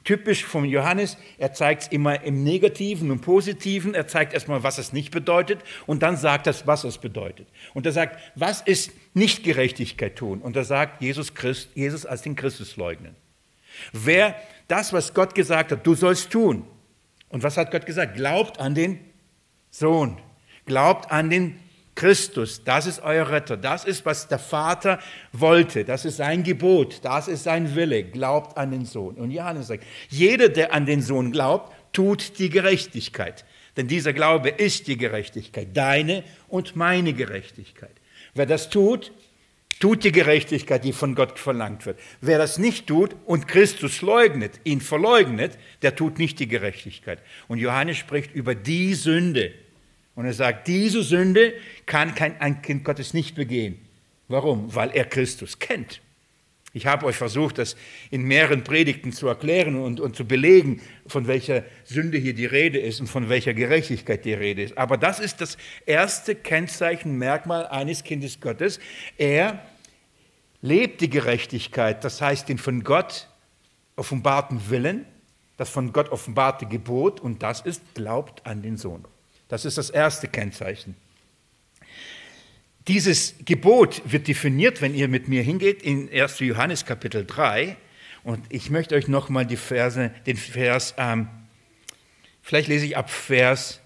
Typisch 0.06 0.46
von 0.46 0.64
Johannes, 0.64 1.18
er 1.38 1.52
zeigt 1.52 1.84
es 1.84 1.88
immer 1.90 2.24
im 2.24 2.44
Negativen 2.44 3.12
und 3.12 3.20
Positiven. 3.20 3.94
Er 3.94 4.08
zeigt 4.08 4.34
erstmal, 4.34 4.64
was 4.64 4.78
es 4.78 4.94
nicht 4.94 5.12
bedeutet 5.12 5.60
und 5.86 6.04
dann 6.04 6.16
sagt 6.16 6.48
er, 6.48 6.56
was 6.66 6.86
es 6.86 7.00
bedeutet. 7.00 7.48
Und 7.74 7.86
er 7.86 7.92
sagt, 7.92 8.18
was 8.36 8.62
ist 8.62 8.92
nicht 9.14 9.44
Gerechtigkeit 9.44 10.16
tun? 10.16 10.42
Und 10.42 10.56
er 10.56 10.66
sagt, 10.66 11.02
Jesus, 11.02 11.34
Christ, 11.34 11.70
Jesus 11.76 12.06
als 12.06 12.22
den 12.22 12.38
Christus 12.38 12.78
leugnen. 12.78 13.16
Wer 13.92 14.36
das, 14.70 14.94
was 14.94 15.14
Gott 15.14 15.36
gesagt 15.36 15.74
hat, 15.74 15.86
du 15.86 15.96
sollst 15.96 16.32
tun. 16.32 16.66
Und 17.28 17.44
was 17.44 17.58
hat 17.58 17.72
Gott 17.72 17.86
gesagt? 17.86 18.16
Glaubt 18.16 18.60
an 18.60 18.74
den 18.74 19.00
Sohn. 19.70 20.18
Glaubt 20.66 21.12
an 21.12 21.30
den 21.30 21.60
Christus, 21.96 22.64
das 22.66 22.88
ist 22.88 23.02
euer 23.02 23.30
Retter, 23.30 23.56
das 23.56 23.86
ist, 23.86 24.06
was 24.06 24.28
der 24.28 24.40
Vater 24.40 25.00
wollte, 25.32 25.86
das 25.86 26.04
ist 26.04 26.18
sein 26.18 26.44
Gebot, 26.44 27.00
das 27.04 27.30
ist 27.30 27.44
sein 27.44 27.74
Wille, 27.76 28.04
glaubt 28.04 28.58
an 28.58 28.72
den 28.72 28.86
Sohn. 28.86 29.16
Und 29.16 29.32
Johannes 29.32 29.68
sagt, 29.68 29.86
jeder, 30.10 30.50
der 30.50 30.74
an 30.74 30.86
den 30.86 31.02
Sohn 31.02 31.32
glaubt, 31.32 31.74
tut 31.94 32.38
die 32.40 32.50
Gerechtigkeit. 32.50 33.46
Denn 33.78 33.88
dieser 33.88 34.12
Glaube 34.12 34.50
ist 34.50 34.88
die 34.88 34.98
Gerechtigkeit, 34.98 35.70
deine 35.74 36.24
und 36.50 36.76
meine 36.76 37.14
Gerechtigkeit. 37.14 37.96
Wer 38.34 38.46
das 38.46 38.70
tut, 38.70 39.14
tut 39.80 40.04
die 40.04 40.12
Gerechtigkeit, 40.12 40.84
die 40.84 40.94
von 40.94 41.16
Gott 41.16 41.40
verlangt 41.40 41.86
wird. 41.86 42.00
Wer 42.20 42.38
das 42.38 42.58
nicht 42.58 42.88
tut 42.88 43.16
und 43.26 43.48
Christus 43.48 44.02
leugnet, 44.02 44.60
ihn 44.66 44.82
verleugnet, 44.82 45.58
der 45.82 45.96
tut 45.96 46.20
nicht 46.20 46.40
die 46.40 46.48
Gerechtigkeit. 46.48 47.20
Und 47.48 47.60
Johannes 47.60 47.98
spricht 47.98 48.34
über 48.34 48.56
die 48.56 48.94
Sünde. 48.94 49.54
Und 50.16 50.26
er 50.26 50.34
sagt, 50.34 50.68
diese 50.68 51.04
Sünde 51.04 51.54
kann 51.86 52.16
kein, 52.16 52.40
ein 52.40 52.62
Kind 52.62 52.86
Gottes 52.86 53.14
nicht 53.14 53.36
begehen. 53.36 53.80
Warum? 54.28 54.74
Weil 54.74 54.92
er 54.92 55.06
Christus 55.06 55.60
kennt. 55.60 56.02
Ich 56.76 56.86
habe 56.88 57.06
euch 57.06 57.16
versucht, 57.16 57.58
das 57.58 57.78
in 58.12 58.24
mehreren 58.24 58.66
Predigten 58.66 59.14
zu 59.14 59.28
erklären 59.28 59.78
und, 59.78 60.02
und, 60.02 60.18
zu 60.18 60.26
belegen, 60.26 60.82
von 61.08 61.26
welcher 61.26 61.64
Sünde 61.86 62.18
hier 62.18 62.34
die 62.34 62.46
Rede 62.46 62.80
ist 62.80 63.00
und 63.00 63.08
von 63.08 63.30
welcher 63.30 63.54
Gerechtigkeit 63.54 64.26
die 64.26 64.34
Rede 64.34 64.64
ist. 64.64 64.78
Aber 64.78 64.98
das 64.98 65.22
ist 65.22 65.40
das 65.40 65.58
erste 65.86 66.36
Kennzeichen, 66.36 67.18
Merkmal 67.18 67.66
eines 67.68 68.04
Kindes 68.04 68.42
Gottes. 68.42 68.82
Er 69.18 69.66
lebt 70.62 71.00
die 71.00 71.10
Gerechtigkeit, 71.10 72.04
das 72.04 72.22
heißt 72.22 72.50
den 72.50 72.58
von 72.58 72.84
Gott 72.84 73.30
offenbarten 73.96 74.70
Willen, 74.70 75.06
das 75.56 75.70
von 75.70 75.94
Gott 75.94 76.10
offenbarte 76.10 76.66
Gebot 76.66 77.22
und 77.22 77.42
das 77.42 77.62
ist, 77.62 77.82
glaubt 77.94 78.46
an 78.46 78.62
den 78.62 78.76
Sohn. 78.76 79.06
Das 79.48 79.66
ist 79.66 79.78
das 79.78 79.90
erste 79.90 80.28
Kennzeichen. 80.28 80.96
Dieses 82.88 83.36
Gebot 83.46 84.02
wird 84.06 84.28
definiert, 84.28 84.82
wenn 84.82 84.94
ihr 84.94 85.08
mit 85.08 85.28
mir 85.28 85.42
hingeht, 85.42 85.82
in 85.82 86.10
1. 86.12 86.40
Johannes 86.40 86.86
Kapitel 86.86 87.26
3. 87.26 87.78
Und 88.24 88.46
ich 88.50 88.70
möchte 88.70 88.96
euch 88.96 89.08
nochmal 89.08 89.46
die 89.46 89.58
Verse, 89.58 90.12
den 90.26 90.38
Vers, 90.38 90.94
ähm, 90.98 91.28
vielleicht 92.42 92.68
lese 92.68 92.86
ich 92.86 92.98
ab 92.98 93.10
Vers 93.10 93.82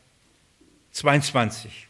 22. 0.91 1.87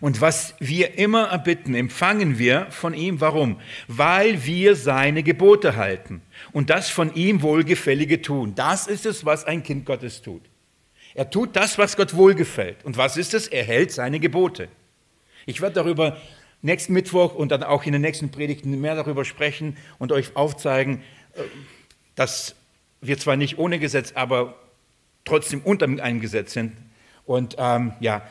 Und 0.00 0.20
was 0.20 0.54
wir 0.58 0.98
immer 0.98 1.28
erbitten, 1.28 1.76
empfangen 1.76 2.38
wir 2.38 2.66
von 2.70 2.92
ihm. 2.92 3.20
Warum? 3.20 3.60
Weil 3.86 4.44
wir 4.44 4.74
seine 4.74 5.22
Gebote 5.22 5.76
halten 5.76 6.22
und 6.52 6.70
das 6.70 6.88
von 6.88 7.14
ihm 7.14 7.42
Wohlgefällige 7.42 8.20
tun. 8.20 8.56
Das 8.56 8.88
ist 8.88 9.06
es, 9.06 9.24
was 9.24 9.44
ein 9.44 9.62
Kind 9.62 9.86
Gottes 9.86 10.20
tut. 10.20 10.42
Er 11.14 11.30
tut 11.30 11.56
das, 11.56 11.78
was 11.78 11.96
Gott 11.96 12.14
wohlgefällt. 12.14 12.84
Und 12.84 12.96
was 12.96 13.16
ist 13.16 13.34
es? 13.34 13.48
Er 13.48 13.64
hält 13.64 13.92
seine 13.92 14.20
Gebote. 14.20 14.68
Ich 15.46 15.60
werde 15.60 15.74
darüber 15.74 16.16
nächsten 16.62 16.92
Mittwoch 16.92 17.34
und 17.34 17.50
dann 17.50 17.62
auch 17.62 17.84
in 17.84 17.92
den 17.92 18.02
nächsten 18.02 18.30
Predigten 18.30 18.80
mehr 18.80 18.94
darüber 18.94 19.24
sprechen 19.24 19.76
und 19.98 20.12
euch 20.12 20.36
aufzeigen, 20.36 21.02
äh, 21.34 21.42
dass 22.14 22.54
wir 23.00 23.18
zwar 23.18 23.36
nicht 23.36 23.58
ohne 23.58 23.78
Gesetz, 23.78 24.12
aber 24.14 24.54
trotzdem 25.24 25.60
unter 25.62 25.86
einem 25.86 26.20
Gesetz 26.20 26.52
sind. 26.52 26.72
Und 27.24 27.56
ähm, 27.58 27.92
ja, 28.00 28.22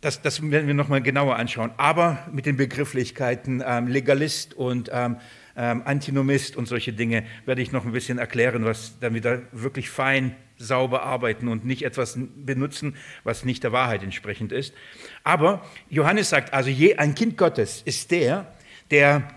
das, 0.00 0.20
das, 0.20 0.42
werden 0.42 0.66
wir 0.66 0.74
nochmal 0.74 1.00
genauer 1.00 1.36
anschauen. 1.36 1.70
Aber 1.76 2.26
mit 2.30 2.44
den 2.44 2.56
Begrifflichkeiten 2.56 3.62
ähm, 3.64 3.86
Legalist 3.86 4.54
und 4.54 4.90
ähm, 4.92 5.16
ähm, 5.56 5.82
Antinomist 5.84 6.56
und 6.56 6.66
solche 6.66 6.92
Dinge 6.92 7.24
werde 7.46 7.62
ich 7.62 7.72
noch 7.72 7.86
ein 7.86 7.92
bisschen 7.92 8.18
erklären, 8.18 8.64
was, 8.64 8.98
damit 9.00 9.24
da 9.24 9.38
wirklich 9.52 9.88
fein 9.88 10.34
sauber 10.56 11.02
arbeiten 11.02 11.48
und 11.48 11.64
nicht 11.64 11.82
etwas 11.82 12.18
benutzen, 12.36 12.96
was 13.24 13.44
nicht 13.44 13.64
der 13.64 13.72
Wahrheit 13.72 14.02
entsprechend 14.02 14.52
ist. 14.52 14.74
Aber 15.22 15.64
Johannes 15.90 16.30
sagt 16.30 16.52
also, 16.52 16.70
je, 16.70 16.96
ein 16.96 17.14
Kind 17.14 17.36
Gottes 17.36 17.82
ist 17.84 18.10
der, 18.10 18.52
der 18.90 19.28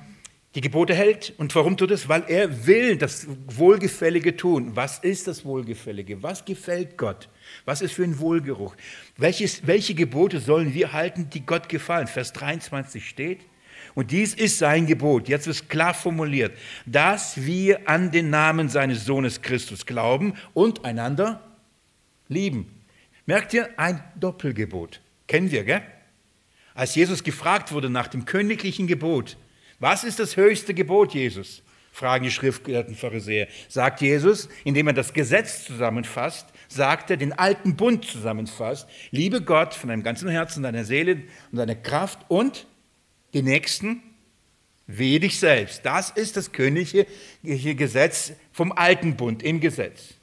die 0.58 0.62
Gebote 0.62 0.96
hält. 0.96 1.34
Und 1.38 1.54
warum 1.54 1.78
tut 1.78 1.92
es? 1.92 2.10
Weil 2.10 2.24
er 2.28 2.66
will 2.66 2.98
das 2.98 3.28
Wohlgefällige 3.46 4.36
tun. 4.36 4.76
Was 4.76 4.98
ist 4.98 5.28
das 5.28 5.46
Wohlgefällige? 5.46 6.24
Was 6.24 6.46
gefällt 6.46 6.98
Gott? 6.98 7.30
Was 7.66 7.82
ist 7.82 7.94
für 7.94 8.04
ein 8.04 8.18
Wohlgeruch? 8.18 8.76
Welches, 9.18 9.68
welche 9.68 9.94
Gebote 9.94 10.40
sollen 10.40 10.74
wir 10.74 10.94
halten, 10.94 11.30
die 11.30 11.46
Gott 11.46 11.70
gefallen? 11.70 12.08
Vers 12.08 12.34
23 12.34 13.08
steht, 13.08 13.42
und 13.98 14.12
dies 14.12 14.36
ist 14.36 14.60
sein 14.60 14.86
Gebot, 14.86 15.28
jetzt 15.28 15.48
ist 15.48 15.70
klar 15.70 15.96
formuliert, 15.96 16.56
dass 16.86 17.44
wir 17.48 17.90
an 17.90 18.12
den 18.12 18.30
Namen 18.30 18.70
seines 18.70 19.06
Sohnes 19.06 19.42
Christus 19.42 19.88
glauben 19.88 20.36
und 20.54 20.86
einander 20.86 21.42
lieben. 22.28 22.84
Merkt 23.26 23.56
ihr, 23.56 23.68
ein 23.80 24.04
Doppelgebot. 24.16 25.02
Kennen 25.26 25.50
wir, 25.50 25.64
gell? 25.64 25.82
Als 26.76 26.94
Jesus 26.94 27.24
gefragt 27.24 27.72
wurde 27.72 27.90
nach 27.90 28.08
dem 28.08 28.26
königlichen 28.26 28.86
Gebot, 28.86 29.36
was 29.80 30.04
ist 30.04 30.20
das 30.20 30.38
höchste 30.38 30.76
Gebot, 30.76 31.16
Jesus? 31.16 31.64
Fragen 31.92 32.26
die 32.26 32.30
Schriftgelehrten 32.30 32.94
Pharisäer. 32.94 33.48
Sagt 33.68 34.02
Jesus, 34.02 34.48
indem 34.64 34.86
er 34.86 34.94
das 34.94 35.12
Gesetz 35.12 35.66
zusammenfasst, 35.66 36.46
sagt 36.68 37.10
er, 37.10 37.18
den 37.18 37.34
alten 37.34 37.76
Bund 37.76 38.06
zusammenfasst, 38.06 38.88
liebe 39.10 39.42
Gott 39.42 39.74
von 39.74 39.90
deinem 39.90 40.04
ganzen 40.04 40.30
Herzen, 40.30 40.62
deiner 40.62 40.84
Seele 40.84 41.24
und 41.52 41.58
deiner 41.58 41.74
Kraft 41.74 42.20
und 42.28 42.68
die 43.34 43.42
Nächsten 43.42 44.02
wie 44.88 45.20
dich 45.20 45.40
selbst. 45.40 45.86
Das 45.86 46.10
ist 46.10 46.38
das 46.38 46.52
königliche 46.52 47.06
Gesetz 47.44 48.34
vom 48.52 48.72
alten 48.72 49.18
Bund 49.18 49.44
im 49.44 49.60
Gesetz. 49.60 50.16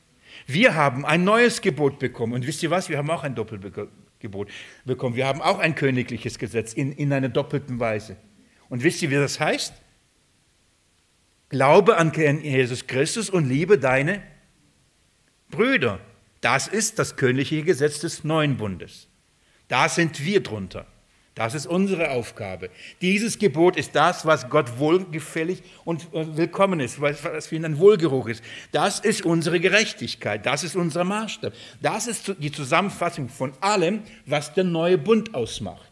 Wir 0.46 0.74
haben 0.74 1.04
ein 1.04 1.24
neues 1.24 1.60
Gebot 1.60 1.98
bekommen. 1.98 2.32
Und 2.32 2.46
wisst 2.46 2.62
ihr 2.62 2.70
was? 2.70 2.88
Wir 2.88 2.98
haben 2.98 3.10
auch 3.10 3.22
ein 3.22 3.34
Doppelgebot 3.34 4.48
bekommen. 4.84 5.16
Wir 5.16 5.26
haben 5.26 5.40
auch 5.40 5.58
ein 5.58 5.74
königliches 5.74 6.38
Gesetz 6.38 6.72
in, 6.72 6.92
in 6.92 7.12
einer 7.12 7.28
doppelten 7.28 7.78
Weise. 7.78 8.16
Und 8.68 8.82
wisst 8.82 9.02
ihr, 9.02 9.10
wie 9.10 9.14
das 9.14 9.38
heißt? 9.40 9.74
Glaube 11.50 11.96
an 11.98 12.12
Jesus 12.12 12.86
Christus 12.86 13.30
und 13.30 13.48
liebe 13.48 13.78
deine 13.78 14.22
Brüder. 15.50 16.00
Das 16.40 16.68
ist 16.68 16.98
das 16.98 17.16
königliche 17.16 17.64
Gesetz 17.64 18.00
des 18.00 18.24
neuen 18.24 18.56
Bundes. 18.56 19.08
Da 19.68 19.88
sind 19.88 20.24
wir 20.24 20.42
drunter. 20.42 20.86
Das 21.34 21.54
ist 21.54 21.66
unsere 21.66 22.10
Aufgabe. 22.10 22.70
Dieses 23.00 23.38
Gebot 23.40 23.76
ist 23.76 23.96
das, 23.96 24.24
was 24.24 24.48
Gott 24.48 24.78
wohlgefällig 24.78 25.64
und 25.84 26.06
willkommen 26.12 26.78
ist, 26.78 27.00
was 27.00 27.46
für 27.48 27.56
ihn 27.56 27.64
ein 27.64 27.78
Wohlgeruch 27.78 28.28
ist. 28.28 28.44
Das 28.70 29.00
ist 29.00 29.22
unsere 29.24 29.58
Gerechtigkeit, 29.58 30.46
das 30.46 30.62
ist 30.62 30.76
unser 30.76 31.02
Maßstab. 31.02 31.52
Das 31.82 32.06
ist 32.06 32.36
die 32.38 32.52
Zusammenfassung 32.52 33.28
von 33.28 33.52
allem, 33.60 34.02
was 34.26 34.54
der 34.54 34.62
neue 34.62 34.96
Bund 34.96 35.34
ausmacht. 35.34 35.90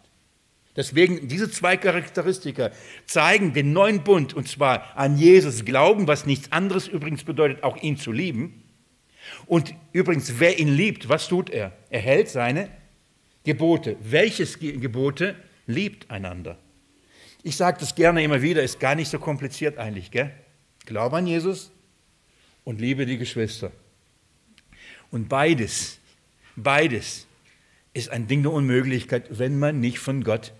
Deswegen, 0.76 1.26
diese 1.26 1.50
zwei 1.50 1.76
Charakteristika 1.76 2.70
zeigen 3.04 3.52
den 3.52 3.72
neuen 3.72 4.04
Bund, 4.04 4.34
und 4.34 4.48
zwar 4.48 4.96
an 4.96 5.18
Jesus 5.18 5.64
glauben, 5.64 6.06
was 6.06 6.24
nichts 6.24 6.52
anderes 6.52 6.86
übrigens 6.86 7.24
bedeutet, 7.24 7.64
auch 7.64 7.76
ihn 7.76 7.96
zu 7.96 8.12
lieben. 8.12 8.62
Und 9.46 9.74
übrigens, 9.92 10.38
wer 10.38 10.58
ihn 10.58 10.68
liebt, 10.68 11.08
was 11.08 11.28
tut 11.28 11.50
er? 11.50 11.72
Er 11.90 12.00
hält 12.00 12.28
seine 12.28 12.70
Gebote. 13.44 13.96
Welches 14.02 14.58
Gebote? 14.58 15.36
Liebt 15.66 16.10
einander. 16.10 16.58
Ich 17.42 17.56
sage 17.56 17.78
das 17.80 17.94
gerne 17.94 18.22
immer 18.22 18.42
wieder, 18.42 18.62
ist 18.62 18.78
gar 18.78 18.94
nicht 18.94 19.08
so 19.08 19.18
kompliziert 19.18 19.78
eigentlich. 19.78 20.10
Gell? 20.10 20.32
Glaube 20.86 21.16
an 21.16 21.26
Jesus 21.26 21.70
und 22.64 22.80
liebe 22.80 23.06
die 23.06 23.18
Geschwister. 23.18 23.72
Und 25.10 25.28
beides, 25.28 25.98
beides 26.56 27.26
ist 27.94 28.10
ein 28.10 28.28
Ding 28.28 28.42
der 28.42 28.52
Unmöglichkeit, 28.52 29.38
wenn 29.38 29.58
man 29.58 29.80
nicht 29.80 29.98
von 29.98 30.24
Gott 30.24 30.52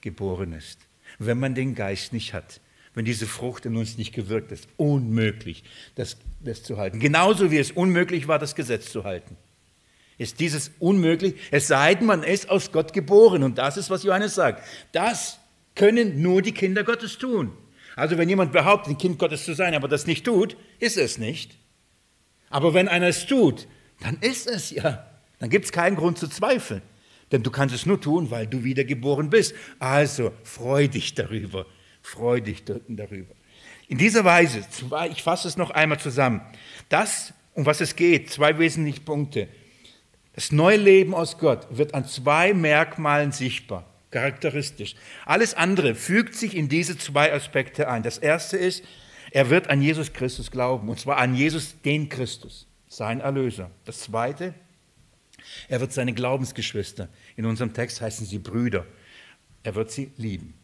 geboren 0.00 0.52
ist, 0.52 0.78
wenn 1.18 1.38
man 1.38 1.54
den 1.54 1.74
Geist 1.74 2.12
nicht 2.12 2.32
hat, 2.32 2.60
wenn 2.94 3.04
diese 3.04 3.26
Frucht 3.26 3.66
in 3.66 3.76
uns 3.76 3.98
nicht 3.98 4.12
gewirkt 4.12 4.52
ist. 4.52 4.68
Unmöglich, 4.76 5.64
das, 5.96 6.16
das 6.40 6.62
zu 6.62 6.78
halten. 6.78 7.00
Genauso 7.00 7.50
wie 7.50 7.58
es 7.58 7.72
unmöglich 7.72 8.28
war, 8.28 8.38
das 8.38 8.54
Gesetz 8.54 8.90
zu 8.90 9.04
halten 9.04 9.36
ist 10.20 10.38
dieses 10.38 10.70
unmöglich, 10.78 11.34
es 11.50 11.68
sei 11.68 11.94
denn, 11.94 12.06
man 12.06 12.22
ist 12.22 12.50
aus 12.50 12.72
Gott 12.72 12.92
geboren. 12.92 13.42
Und 13.42 13.56
das 13.56 13.78
ist, 13.78 13.88
was 13.88 14.02
Johannes 14.02 14.34
sagt. 14.34 14.62
Das 14.92 15.38
können 15.74 16.20
nur 16.20 16.42
die 16.42 16.52
Kinder 16.52 16.84
Gottes 16.84 17.16
tun. 17.16 17.52
Also 17.96 18.18
wenn 18.18 18.28
jemand 18.28 18.52
behauptet, 18.52 18.92
ein 18.92 18.98
Kind 18.98 19.18
Gottes 19.18 19.46
zu 19.46 19.54
sein, 19.54 19.74
aber 19.74 19.88
das 19.88 20.06
nicht 20.06 20.26
tut, 20.26 20.58
ist 20.78 20.98
es 20.98 21.16
nicht. 21.16 21.56
Aber 22.50 22.74
wenn 22.74 22.86
einer 22.86 23.08
es 23.08 23.24
tut, 23.24 23.66
dann 24.00 24.18
ist 24.20 24.46
es 24.46 24.70
ja. 24.70 25.06
Dann 25.38 25.48
gibt 25.48 25.64
es 25.64 25.72
keinen 25.72 25.96
Grund 25.96 26.18
zu 26.18 26.28
zweifeln. 26.28 26.82
Denn 27.32 27.42
du 27.42 27.50
kannst 27.50 27.74
es 27.74 27.86
nur 27.86 27.98
tun, 27.98 28.30
weil 28.30 28.46
du 28.46 28.62
wiedergeboren 28.62 29.30
bist. 29.30 29.54
Also 29.78 30.32
freu 30.44 30.86
dich 30.86 31.14
darüber. 31.14 31.64
Freu 32.02 32.42
dich 32.42 32.62
darüber. 32.64 33.34
In 33.88 33.96
dieser 33.96 34.26
Weise, 34.26 34.66
ich 35.10 35.22
fasse 35.22 35.48
es 35.48 35.56
noch 35.56 35.70
einmal 35.70 35.98
zusammen, 35.98 36.42
das, 36.90 37.32
um 37.54 37.64
was 37.64 37.80
es 37.80 37.96
geht, 37.96 38.30
zwei 38.30 38.58
wesentliche 38.58 39.00
Punkte. 39.00 39.48
Das 40.34 40.52
neue 40.52 40.76
Leben 40.76 41.14
aus 41.14 41.38
Gott 41.38 41.66
wird 41.70 41.94
an 41.94 42.06
zwei 42.06 42.54
Merkmalen 42.54 43.32
sichtbar, 43.32 43.86
charakteristisch. 44.10 44.94
Alles 45.26 45.54
andere 45.54 45.94
fügt 45.94 46.34
sich 46.34 46.56
in 46.56 46.68
diese 46.68 46.96
zwei 46.96 47.32
Aspekte 47.32 47.88
ein. 47.88 48.02
Das 48.02 48.18
erste 48.18 48.56
ist, 48.56 48.84
er 49.32 49.50
wird 49.50 49.68
an 49.68 49.82
Jesus 49.82 50.12
Christus 50.12 50.50
glauben, 50.50 50.88
und 50.88 50.98
zwar 50.98 51.18
an 51.18 51.34
Jesus, 51.34 51.80
den 51.82 52.08
Christus, 52.08 52.66
sein 52.88 53.20
Erlöser. 53.20 53.70
Das 53.84 54.00
zweite, 54.00 54.54
er 55.68 55.80
wird 55.80 55.92
seine 55.92 56.12
Glaubensgeschwister, 56.12 57.08
in 57.36 57.46
unserem 57.46 57.72
Text 57.72 58.00
heißen 58.00 58.26
sie 58.26 58.38
Brüder, 58.38 58.86
er 59.62 59.74
wird 59.74 59.90
sie 59.90 60.10
lieben. 60.16 60.54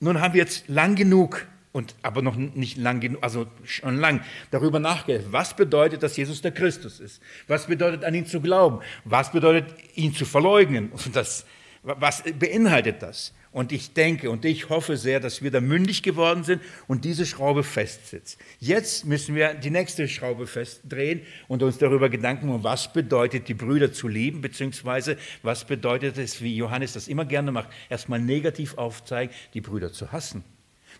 Nun 0.00 0.20
haben 0.20 0.34
wir 0.34 0.40
jetzt 0.40 0.68
lang 0.68 0.94
genug 0.94 1.46
und 1.76 1.94
aber 2.00 2.22
noch 2.22 2.36
nicht 2.36 2.78
lang 2.78 3.00
genug, 3.00 3.22
also 3.22 3.46
schon 3.64 3.98
lang 3.98 4.22
darüber 4.50 4.80
nachgedacht. 4.80 5.26
Was 5.30 5.54
bedeutet, 5.54 6.02
dass 6.02 6.16
Jesus 6.16 6.40
der 6.40 6.52
Christus 6.52 7.00
ist? 7.00 7.20
Was 7.48 7.66
bedeutet, 7.66 8.02
an 8.02 8.14
ihn 8.14 8.24
zu 8.24 8.40
glauben? 8.40 8.80
Was 9.04 9.30
bedeutet, 9.30 9.66
ihn 9.94 10.14
zu 10.14 10.24
verleugnen? 10.24 10.90
Und 10.90 11.14
das, 11.14 11.44
was 11.82 12.22
beinhaltet 12.38 13.02
das? 13.02 13.34
Und 13.52 13.72
ich 13.72 13.92
denke 13.92 14.30
und 14.30 14.46
ich 14.46 14.70
hoffe 14.70 14.96
sehr, 14.96 15.20
dass 15.20 15.42
wir 15.42 15.50
da 15.50 15.60
mündig 15.60 16.02
geworden 16.02 16.44
sind 16.44 16.62
und 16.88 17.04
diese 17.04 17.26
Schraube 17.26 17.62
festsitzt. 17.62 18.38
Jetzt 18.58 19.04
müssen 19.04 19.34
wir 19.34 19.52
die 19.52 19.70
nächste 19.70 20.08
Schraube 20.08 20.46
festdrehen 20.46 21.20
und 21.46 21.62
uns 21.62 21.76
darüber 21.76 22.08
Gedanken 22.08 22.48
machen, 22.48 22.64
was 22.64 22.90
bedeutet, 22.90 23.48
die 23.48 23.54
Brüder 23.54 23.92
zu 23.92 24.08
lieben, 24.08 24.40
beziehungsweise 24.40 25.18
was 25.42 25.66
bedeutet 25.66 26.16
es, 26.16 26.40
wie 26.40 26.56
Johannes 26.56 26.94
das 26.94 27.06
immer 27.06 27.26
gerne 27.26 27.52
macht, 27.52 27.68
erstmal 27.90 28.18
negativ 28.18 28.78
aufzeigen, 28.78 29.34
die 29.52 29.60
Brüder 29.60 29.92
zu 29.92 30.10
hassen. 30.10 30.42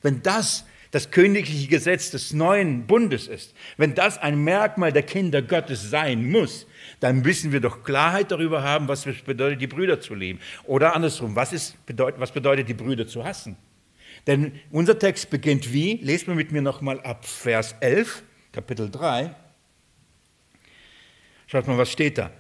Wenn 0.02 0.22
das 0.22 0.64
das 0.90 1.10
königliche 1.10 1.68
Gesetz 1.68 2.10
des 2.10 2.32
neuen 2.32 2.86
Bundes 2.86 3.26
ist, 3.28 3.54
wenn 3.76 3.94
das 3.94 4.18
ein 4.18 4.42
Merkmal 4.42 4.92
der 4.92 5.02
Kinder 5.02 5.42
Gottes 5.42 5.90
sein 5.90 6.30
muss, 6.30 6.66
dann 7.00 7.20
müssen 7.20 7.52
wir 7.52 7.60
doch 7.60 7.84
Klarheit 7.84 8.30
darüber 8.30 8.62
haben, 8.62 8.88
was 8.88 9.04
bedeutet, 9.04 9.60
die 9.60 9.66
Brüder 9.66 10.00
zu 10.00 10.14
lieben. 10.14 10.40
Oder 10.64 10.94
andersrum, 10.94 11.36
was, 11.36 11.52
ist, 11.52 11.84
bedeutet, 11.84 12.20
was 12.20 12.32
bedeutet, 12.32 12.68
die 12.68 12.74
Brüder 12.74 13.06
zu 13.06 13.24
hassen? 13.24 13.56
Denn 14.26 14.52
unser 14.70 14.98
Text 14.98 15.28
beginnt 15.28 15.72
wie? 15.72 15.98
Lest 16.02 16.28
mal 16.28 16.34
mit 16.34 16.50
mir 16.50 16.62
nochmal 16.62 17.00
ab 17.00 17.26
Vers 17.26 17.74
11, 17.80 18.22
Kapitel 18.52 18.90
3. 18.90 19.34
Schaut 21.46 21.66
mal, 21.66 21.78
was 21.78 21.92
steht 21.92 22.18
da. 22.18 22.30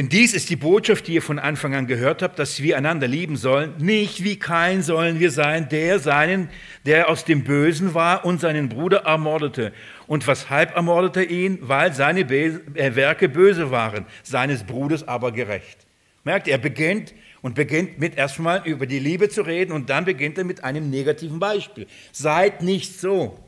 Denn 0.00 0.08
dies 0.08 0.32
ist 0.32 0.48
die 0.48 0.56
Botschaft, 0.56 1.08
die 1.08 1.12
ihr 1.12 1.20
von 1.20 1.38
Anfang 1.38 1.74
an 1.74 1.86
gehört 1.86 2.22
habt, 2.22 2.38
dass 2.38 2.62
wir 2.62 2.78
einander 2.78 3.06
lieben 3.06 3.36
sollen. 3.36 3.74
Nicht 3.76 4.24
wie 4.24 4.38
kein 4.38 4.82
sollen 4.82 5.20
wir 5.20 5.30
sein, 5.30 5.68
der 5.68 5.98
seinen, 5.98 6.48
der 6.86 7.10
aus 7.10 7.26
dem 7.26 7.44
Bösen 7.44 7.92
war 7.92 8.24
und 8.24 8.40
seinen 8.40 8.70
Bruder 8.70 9.00
ermordete. 9.00 9.74
Und 10.06 10.26
weshalb 10.26 10.74
ermordete 10.74 11.22
ihn? 11.22 11.58
Weil 11.60 11.92
seine 11.92 12.20
äh, 12.20 12.96
Werke 12.96 13.28
böse 13.28 13.70
waren, 13.70 14.06
seines 14.22 14.64
Bruders 14.64 15.06
aber 15.06 15.32
gerecht. 15.32 15.86
Merkt, 16.24 16.48
er 16.48 16.56
beginnt 16.56 17.12
und 17.42 17.54
beginnt 17.54 17.98
mit 17.98 18.16
erstmal 18.16 18.66
über 18.66 18.86
die 18.86 19.00
Liebe 19.00 19.28
zu 19.28 19.42
reden 19.42 19.72
und 19.72 19.90
dann 19.90 20.06
beginnt 20.06 20.38
er 20.38 20.44
mit 20.44 20.64
einem 20.64 20.88
negativen 20.88 21.40
Beispiel. 21.40 21.86
Seid 22.10 22.62
nicht 22.62 22.98
so. 22.98 23.38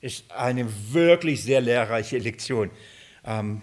Ist 0.00 0.30
eine 0.30 0.64
wirklich 0.92 1.42
sehr 1.42 1.60
lehrreiche 1.60 2.18
Lektion. 2.18 2.70
Ähm, 3.26 3.62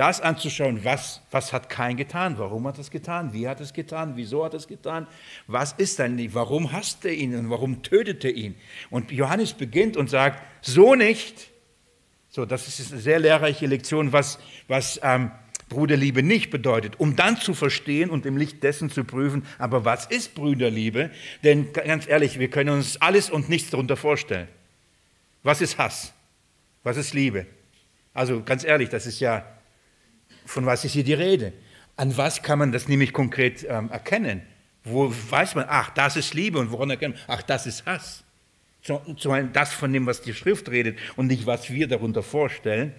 das 0.00 0.22
anzuschauen, 0.22 0.82
was, 0.82 1.20
was 1.30 1.52
hat 1.52 1.68
kein 1.68 1.94
getan, 1.98 2.38
warum 2.38 2.66
hat 2.66 2.78
es 2.78 2.90
getan, 2.90 3.34
wie 3.34 3.46
hat 3.46 3.60
es 3.60 3.74
getan, 3.74 4.12
wieso 4.16 4.46
hat 4.46 4.54
es 4.54 4.66
getan, 4.66 5.06
was 5.46 5.74
ist 5.74 5.98
denn, 5.98 6.32
warum 6.32 6.72
hasst 6.72 7.04
er 7.04 7.12
ihn 7.12 7.36
und 7.36 7.50
warum 7.50 7.82
tötet 7.82 8.24
er 8.24 8.34
ihn. 8.34 8.54
Und 8.88 9.10
Johannes 9.10 9.52
beginnt 9.52 9.98
und 9.98 10.08
sagt, 10.08 10.42
so 10.62 10.94
nicht. 10.94 11.50
So, 12.30 12.46
das 12.46 12.66
ist 12.66 12.92
eine 12.92 13.00
sehr 13.02 13.18
lehrreiche 13.18 13.66
Lektion, 13.66 14.10
was, 14.10 14.38
was 14.68 14.98
ähm, 15.02 15.32
Bruderliebe 15.68 16.22
nicht 16.22 16.48
bedeutet, 16.48 16.98
um 16.98 17.14
dann 17.14 17.36
zu 17.36 17.52
verstehen 17.52 18.08
und 18.08 18.24
im 18.24 18.38
Licht 18.38 18.62
dessen 18.62 18.88
zu 18.88 19.04
prüfen, 19.04 19.44
aber 19.58 19.84
was 19.84 20.06
ist 20.06 20.34
Brüderliebe? 20.34 21.10
Denn 21.44 21.74
ganz 21.74 22.08
ehrlich, 22.08 22.38
wir 22.38 22.48
können 22.48 22.70
uns 22.70 22.96
alles 23.02 23.28
und 23.28 23.50
nichts 23.50 23.68
darunter 23.68 23.98
vorstellen. 23.98 24.48
Was 25.42 25.60
ist 25.60 25.76
Hass? 25.76 26.14
Was 26.84 26.96
ist 26.96 27.12
Liebe? 27.12 27.44
Also 28.14 28.42
ganz 28.42 28.64
ehrlich, 28.64 28.88
das 28.88 29.04
ist 29.04 29.20
ja 29.20 29.44
von 30.50 30.66
was 30.66 30.84
ist 30.84 30.92
hier 30.92 31.04
die 31.04 31.14
Rede? 31.14 31.52
An 31.96 32.16
was 32.16 32.42
kann 32.42 32.58
man 32.58 32.72
das 32.72 32.88
nämlich 32.88 33.12
konkret 33.12 33.64
ähm, 33.68 33.88
erkennen? 33.90 34.42
Wo 34.82 35.12
weiß 35.30 35.54
man, 35.54 35.66
ach, 35.68 35.90
das 35.90 36.16
ist 36.16 36.34
Liebe 36.34 36.58
und 36.58 36.72
woran 36.72 36.90
erkennt 36.90 37.14
man, 37.14 37.38
ach, 37.38 37.42
das 37.42 37.66
ist 37.66 37.86
Hass? 37.86 38.24
So, 38.82 39.00
so 39.16 39.36
das 39.52 39.72
von 39.72 39.92
dem, 39.92 40.06
was 40.06 40.22
die 40.22 40.34
Schrift 40.34 40.70
redet 40.70 40.98
und 41.16 41.28
nicht, 41.28 41.46
was 41.46 41.70
wir 41.70 41.86
darunter 41.86 42.22
vorstellen. 42.22 42.94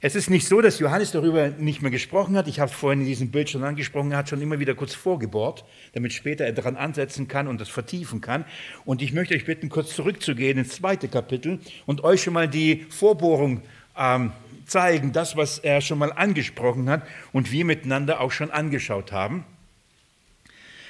Es 0.00 0.16
ist 0.16 0.28
nicht 0.28 0.48
so, 0.48 0.60
dass 0.60 0.80
Johannes 0.80 1.12
darüber 1.12 1.50
nicht 1.50 1.82
mehr 1.82 1.90
gesprochen 1.90 2.36
hat. 2.36 2.48
Ich 2.48 2.58
habe 2.60 2.70
es 2.70 2.76
vorhin 2.76 3.00
in 3.00 3.06
diesem 3.06 3.30
Bild 3.30 3.48
schon 3.48 3.62
angesprochen. 3.62 4.10
Er 4.10 4.18
hat 4.18 4.28
schon 4.28 4.42
immer 4.42 4.58
wieder 4.58 4.74
kurz 4.74 4.94
vorgebohrt, 4.94 5.64
damit 5.92 6.12
später 6.12 6.44
er 6.44 6.52
daran 6.52 6.76
ansetzen 6.76 7.28
kann 7.28 7.46
und 7.46 7.60
das 7.60 7.68
vertiefen 7.68 8.20
kann. 8.20 8.44
Und 8.84 9.02
ich 9.02 9.12
möchte 9.12 9.34
euch 9.34 9.44
bitten, 9.44 9.68
kurz 9.68 9.94
zurückzugehen 9.94 10.58
ins 10.58 10.70
zweite 10.70 11.08
Kapitel 11.08 11.60
und 11.86 12.02
euch 12.02 12.22
schon 12.22 12.34
mal 12.34 12.48
die 12.48 12.86
Vorbohrung 12.90 13.62
ähm, 13.96 14.32
zeigen, 14.66 15.12
das, 15.12 15.36
was 15.36 15.58
er 15.58 15.80
schon 15.80 15.98
mal 15.98 16.12
angesprochen 16.12 16.88
hat 16.88 17.06
und 17.32 17.52
wir 17.52 17.64
miteinander 17.64 18.20
auch 18.20 18.32
schon 18.32 18.50
angeschaut 18.50 19.12
haben. 19.12 19.44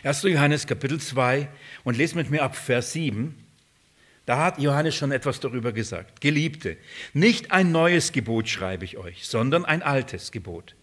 1. 0.04 0.22
Johannes 0.24 0.66
Kapitel 0.66 1.00
2 1.00 1.48
und 1.82 1.96
lest 1.96 2.14
mit 2.14 2.30
mir 2.30 2.42
ab 2.42 2.56
Vers 2.56 2.92
7. 2.92 3.34
Da 4.26 4.38
hat 4.38 4.58
Johannes 4.58 4.94
schon 4.94 5.12
etwas 5.12 5.40
darüber 5.40 5.72
gesagt. 5.72 6.20
Geliebte, 6.20 6.76
nicht 7.12 7.52
ein 7.52 7.72
neues 7.72 8.12
Gebot 8.12 8.48
schreibe 8.48 8.84
ich 8.84 8.96
euch, 8.96 9.26
sondern 9.26 9.64
ein 9.64 9.82
altes 9.82 10.30
Gebot, 10.30 10.74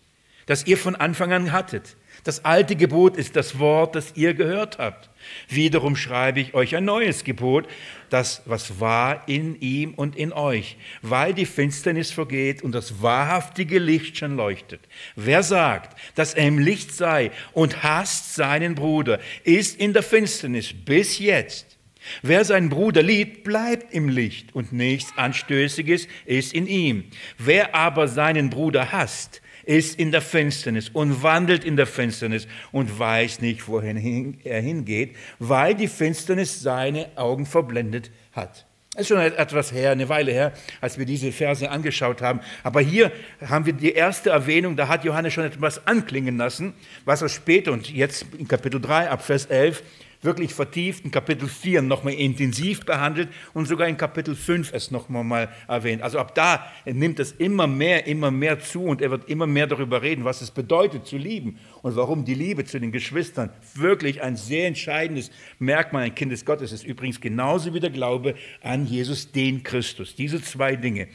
das 0.46 0.66
ihr 0.68 0.78
von 0.78 0.96
Anfang 0.96 1.34
an 1.34 1.52
hattet. 1.52 1.96
Das 2.24 2.46
alte 2.46 2.76
Gebot 2.76 3.18
ist 3.18 3.36
das 3.36 3.58
Wort, 3.58 3.96
das 3.96 4.14
ihr 4.16 4.36
gehört 4.36 4.78
habt. 4.78 5.10
Wiederum 5.50 5.96
schreibe 5.96 6.40
ich 6.40 6.54
euch 6.54 6.76
ein 6.76 6.86
neues 6.86 7.24
Gebot, 7.24 7.68
das, 8.10 8.44
was 8.46 8.80
war 8.80 9.28
in 9.28 9.60
ihm 9.60 9.94
und 9.96 10.16
in 10.16 10.32
euch, 10.32 10.78
weil 11.02 11.34
die 11.34 11.46
Finsternis 11.46 12.12
vergeht 12.12 12.62
und 12.62 12.74
das 12.74 13.02
wahrhaftige 13.02 13.80
Licht 13.80 14.18
schon 14.18 14.36
leuchtet. 14.36 14.82
Wer 15.16 15.42
sagt, 15.42 15.98
dass 16.16 16.36
er 16.36 16.48
im 16.48 16.60
Licht 16.60 16.94
sei 16.94 17.32
und 17.54 17.82
hasst 17.82 18.36
seinen 18.36 18.76
Bruder, 18.76 19.20
ist 19.44 19.80
in 19.80 19.94
der 19.94 20.04
Finsternis 20.04 20.74
bis 20.74 21.18
jetzt. 21.18 21.78
Wer 22.22 22.46
seinen 22.46 22.70
Bruder 22.70 23.04
liebt, 23.04 23.44
bleibt 23.44 23.94
im 23.94 24.10
Licht 24.10 24.54
und 24.56 24.74
nichts 24.74 25.14
Anstößiges 25.18 26.08
ist 26.26 26.54
in 26.54 26.68
ihm. 26.68 27.06
Wer 27.38 27.76
aber 27.76 28.08
seinen 28.08 28.50
Bruder 28.50 28.92
hasst, 28.92 29.41
ist 29.66 30.00
in 30.00 30.12
der 30.12 30.22
Finsternis 30.22 30.90
und 30.90 31.24
wandelt 31.24 31.64
in 31.64 31.78
der 31.78 31.88
Finsternis 31.88 32.48
und 32.72 32.98
weiß 32.98 33.42
nicht, 33.42 33.68
wohin 33.68 34.40
er 34.44 34.62
hingeht, 34.62 35.16
weil 35.40 35.76
die 35.76 35.88
Finsternis 35.88 36.62
seine 36.62 37.10
Augen 37.16 37.46
verblendet 37.46 38.12
hat. 38.34 38.66
Es 38.94 39.04
ist 39.04 39.08
schon 39.08 39.20
etwas 39.20 39.72
her, 39.72 39.92
eine 39.92 40.10
Weile 40.10 40.34
her, 40.34 40.52
als 40.82 40.98
wir 41.00 41.06
diese 41.06 41.32
Verse 41.32 41.70
angeschaut 41.70 42.22
haben. 42.22 42.42
Aber 42.62 42.82
hier 42.82 43.10
haben 43.48 43.66
wir 43.66 43.72
die 43.72 43.94
erste 43.94 44.32
Erwähnung, 44.32 44.76
da 44.76 44.90
hat 44.90 45.06
Johannes 45.06 45.32
schon 45.32 45.46
etwas 45.46 45.88
anklingen 45.88 46.36
lassen, 46.36 46.74
was 47.06 47.22
er 47.22 47.30
später 47.30 47.72
und 47.72 47.90
jetzt 47.90 48.26
in 48.38 48.50
Kapitel 48.50 48.82
3 48.82 49.10
ab 49.10 49.24
Vers 49.24 49.46
11 49.46 49.82
wirklich 50.22 50.54
vertieft, 50.54 51.04
in 51.04 51.12
Kapitel 51.12 51.48
4 51.48 51.82
nochmal 51.82 52.14
intensiv 52.14 52.86
behandelt 52.86 53.30
und 53.54 53.68
sogar 53.68 53.88
in 53.88 53.98
Kapitel 53.98 54.36
5 54.36 54.72
es 54.74 54.92
nochmal 54.92 55.24
mal 55.24 55.50
erwähnt. 55.68 56.02
Also 56.02 56.20
ab 56.20 56.36
da 56.36 56.66
nimmt 56.86 57.20
es 57.20 57.32
immer 57.34 57.68
mehr, 57.68 58.06
immer 58.08 58.32
mehr 58.32 58.60
zu 58.60 58.84
und 58.84 59.02
er 59.02 59.12
wird 59.12 59.30
immer 59.30 59.48
mehr 59.48 59.68
darüber 59.68 60.02
reden, 60.02 60.24
was 60.24 60.42
es 60.42 60.52
bedeutet 60.52 61.06
zu 61.08 61.18
lieben 61.18 61.58
und 61.82 61.96
warum 61.96 62.26
die 62.26 62.36
Liebe 62.36 62.66
zu 62.66 62.80
den 62.80 62.92
Geschwistern 62.92 63.50
wirklich 63.76 64.22
ein 64.22 64.36
sehr 64.36 64.68
entscheidendes 64.68 65.32
Merkmal 65.60 66.04
ein 66.04 66.16
Kindes 66.16 66.46
Gottes 66.46 66.72
ist. 66.72 66.86
Übrigens 66.86 67.20
genauso 67.20 67.74
wie 67.74 67.80
der 67.80 67.90
Glaube 67.90 68.36
an 68.62 68.86
Jesus, 68.86 69.32
den 69.32 69.64
Christus. 69.64 70.16
Diese 70.16 70.42
zwei 70.42 70.76
Dinge. 70.76 71.08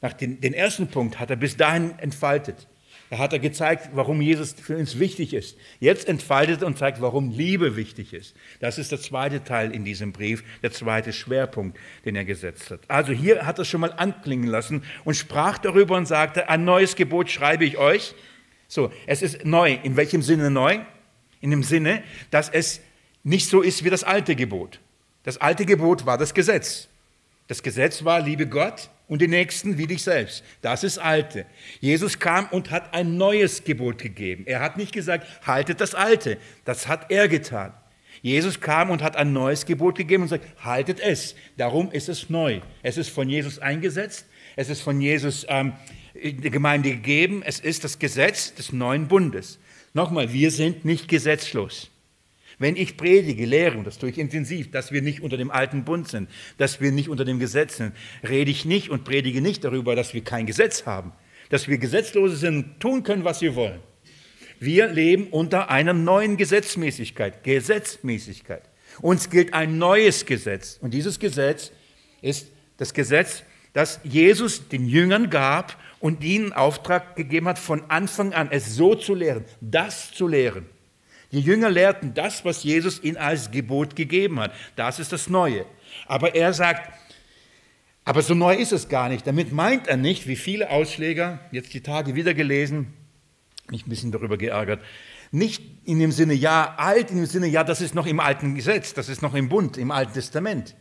Nach 0.00 0.12
den, 0.12 0.40
den 0.40 0.52
ersten 0.52 0.88
Punkt 0.88 1.18
hat 1.18 1.30
er 1.30 1.36
bis 1.36 1.56
dahin 1.56 1.98
entfaltet. 1.98 2.66
Da 3.14 3.18
hat 3.18 3.32
er 3.32 3.38
gezeigt, 3.38 3.90
warum 3.92 4.20
Jesus 4.20 4.54
für 4.54 4.76
uns 4.76 4.98
wichtig 4.98 5.34
ist. 5.34 5.56
Jetzt 5.78 6.08
entfaltet 6.08 6.62
er 6.62 6.66
und 6.66 6.76
zeigt, 6.76 7.00
warum 7.00 7.30
Liebe 7.30 7.76
wichtig 7.76 8.12
ist. 8.12 8.34
Das 8.58 8.76
ist 8.76 8.90
der 8.90 9.00
zweite 9.00 9.44
Teil 9.44 9.70
in 9.70 9.84
diesem 9.84 10.10
Brief, 10.10 10.42
der 10.64 10.72
zweite 10.72 11.12
Schwerpunkt, 11.12 11.78
den 12.04 12.16
er 12.16 12.24
gesetzt 12.24 12.72
hat. 12.72 12.80
Also 12.88 13.12
hier 13.12 13.46
hat 13.46 13.60
er 13.60 13.64
schon 13.64 13.82
mal 13.82 13.92
anklingen 13.92 14.48
lassen 14.48 14.82
und 15.04 15.14
sprach 15.14 15.58
darüber 15.58 15.96
und 15.96 16.06
sagte, 16.06 16.48
ein 16.48 16.64
neues 16.64 16.96
Gebot 16.96 17.30
schreibe 17.30 17.64
ich 17.64 17.78
euch. 17.78 18.16
So, 18.66 18.90
es 19.06 19.22
ist 19.22 19.44
neu. 19.44 19.78
In 19.84 19.94
welchem 19.94 20.20
Sinne 20.20 20.50
neu? 20.50 20.80
In 21.40 21.52
dem 21.52 21.62
Sinne, 21.62 22.02
dass 22.32 22.48
es 22.48 22.80
nicht 23.22 23.48
so 23.48 23.62
ist 23.62 23.84
wie 23.84 23.90
das 23.90 24.02
alte 24.02 24.34
Gebot. 24.34 24.80
Das 25.22 25.40
alte 25.40 25.66
Gebot 25.66 26.04
war 26.04 26.18
das 26.18 26.34
Gesetz. 26.34 26.88
Das 27.46 27.62
Gesetz 27.62 28.04
war, 28.04 28.20
liebe 28.20 28.48
Gott, 28.48 28.90
und 29.08 29.20
den 29.20 29.30
Nächsten 29.30 29.78
wie 29.78 29.86
dich 29.86 30.02
selbst. 30.02 30.42
Das 30.62 30.84
ist 30.84 30.98
Alte. 30.98 31.46
Jesus 31.80 32.18
kam 32.18 32.46
und 32.48 32.70
hat 32.70 32.94
ein 32.94 33.16
neues 33.16 33.64
Gebot 33.64 33.98
gegeben. 33.98 34.44
Er 34.46 34.60
hat 34.60 34.76
nicht 34.76 34.92
gesagt, 34.92 35.26
haltet 35.46 35.80
das 35.80 35.94
Alte. 35.94 36.38
Das 36.64 36.88
hat 36.88 37.10
er 37.10 37.28
getan. 37.28 37.72
Jesus 38.22 38.60
kam 38.60 38.90
und 38.90 39.02
hat 39.02 39.16
ein 39.16 39.32
neues 39.32 39.66
Gebot 39.66 39.96
gegeben 39.96 40.22
und 40.22 40.28
sagt, 40.30 40.46
haltet 40.64 41.00
es. 41.00 41.34
Darum 41.58 41.90
ist 41.92 42.08
es 42.08 42.30
neu. 42.30 42.60
Es 42.82 42.96
ist 42.96 43.10
von 43.10 43.28
Jesus 43.28 43.58
eingesetzt. 43.58 44.26
Es 44.56 44.70
ist 44.70 44.80
von 44.80 45.00
Jesus 45.00 45.44
ähm, 45.48 45.74
der 46.14 46.50
Gemeinde 46.50 46.90
gegeben. 46.90 47.42
Es 47.44 47.60
ist 47.60 47.84
das 47.84 47.98
Gesetz 47.98 48.54
des 48.54 48.72
neuen 48.72 49.08
Bundes. 49.08 49.58
Nochmal, 49.92 50.32
wir 50.32 50.50
sind 50.50 50.84
nicht 50.84 51.08
gesetzlos. 51.08 51.90
Wenn 52.58 52.76
ich 52.76 52.96
predige, 52.96 53.46
lehre, 53.46 53.76
und 53.76 53.86
das 53.86 53.98
tue 53.98 54.10
ich 54.10 54.18
intensiv, 54.18 54.70
dass 54.70 54.92
wir 54.92 55.02
nicht 55.02 55.22
unter 55.22 55.36
dem 55.36 55.50
alten 55.50 55.84
Bund 55.84 56.08
sind, 56.08 56.28
dass 56.58 56.80
wir 56.80 56.92
nicht 56.92 57.08
unter 57.08 57.24
dem 57.24 57.38
Gesetz 57.38 57.78
sind, 57.78 57.94
rede 58.26 58.50
ich 58.50 58.64
nicht 58.64 58.90
und 58.90 59.04
predige 59.04 59.40
nicht 59.40 59.64
darüber, 59.64 59.96
dass 59.96 60.14
wir 60.14 60.22
kein 60.22 60.46
Gesetz 60.46 60.86
haben, 60.86 61.12
dass 61.50 61.68
wir 61.68 61.78
Gesetzlose 61.78 62.36
sind 62.36 62.56
und 62.56 62.80
tun 62.80 63.02
können, 63.02 63.24
was 63.24 63.40
wir 63.40 63.54
wollen. 63.54 63.80
Wir 64.60 64.86
leben 64.86 65.28
unter 65.28 65.70
einer 65.70 65.92
neuen 65.92 66.36
Gesetzmäßigkeit, 66.36 67.42
Gesetzmäßigkeit. 67.42 68.62
Uns 69.00 69.28
gilt 69.28 69.52
ein 69.52 69.78
neues 69.78 70.24
Gesetz. 70.24 70.78
Und 70.80 70.94
dieses 70.94 71.18
Gesetz 71.18 71.72
ist 72.22 72.46
das 72.76 72.94
Gesetz, 72.94 73.42
das 73.72 74.00
Jesus 74.04 74.68
den 74.68 74.86
Jüngern 74.86 75.30
gab 75.30 75.76
und 75.98 76.22
ihnen 76.22 76.52
Auftrag 76.52 77.16
gegeben 77.16 77.48
hat, 77.48 77.58
von 77.58 77.82
Anfang 77.90 78.32
an 78.32 78.48
es 78.50 78.76
so 78.76 78.94
zu 78.94 79.14
lehren, 79.14 79.44
das 79.60 80.12
zu 80.12 80.28
lehren. 80.28 80.66
Die 81.34 81.40
Jünger 81.40 81.68
lehrten 81.68 82.14
das, 82.14 82.44
was 82.44 82.62
Jesus 82.62 83.02
ihnen 83.02 83.16
als 83.16 83.50
Gebot 83.50 83.96
gegeben 83.96 84.38
hat. 84.38 84.52
Das 84.76 85.00
ist 85.00 85.12
das 85.12 85.28
Neue. 85.28 85.66
Aber 86.06 86.36
er 86.36 86.52
sagt, 86.52 86.92
aber 88.04 88.22
so 88.22 88.34
neu 88.34 88.54
ist 88.54 88.70
es 88.70 88.88
gar 88.88 89.08
nicht. 89.08 89.26
Damit 89.26 89.50
meint 89.50 89.88
er 89.88 89.96
nicht, 89.96 90.28
wie 90.28 90.36
viele 90.36 90.70
Ausschläger, 90.70 91.40
jetzt 91.50 91.74
die 91.74 91.80
Tage 91.80 92.14
wieder 92.14 92.34
gelesen, 92.34 92.94
mich 93.68 93.84
ein 93.84 93.90
bisschen 93.90 94.12
darüber 94.12 94.36
geärgert, 94.36 94.80
nicht 95.32 95.60
in 95.84 95.98
dem 95.98 96.12
Sinne, 96.12 96.34
ja, 96.34 96.74
alt, 96.76 97.10
in 97.10 97.16
dem 97.16 97.26
Sinne, 97.26 97.48
ja, 97.48 97.64
das 97.64 97.80
ist 97.80 97.96
noch 97.96 98.06
im 98.06 98.20
alten 98.20 98.54
Gesetz, 98.54 98.94
das 98.94 99.08
ist 99.08 99.20
noch 99.20 99.34
im 99.34 99.48
Bund, 99.48 99.76
im 99.76 99.90
Alten 99.90 100.12
Testament. 100.12 100.76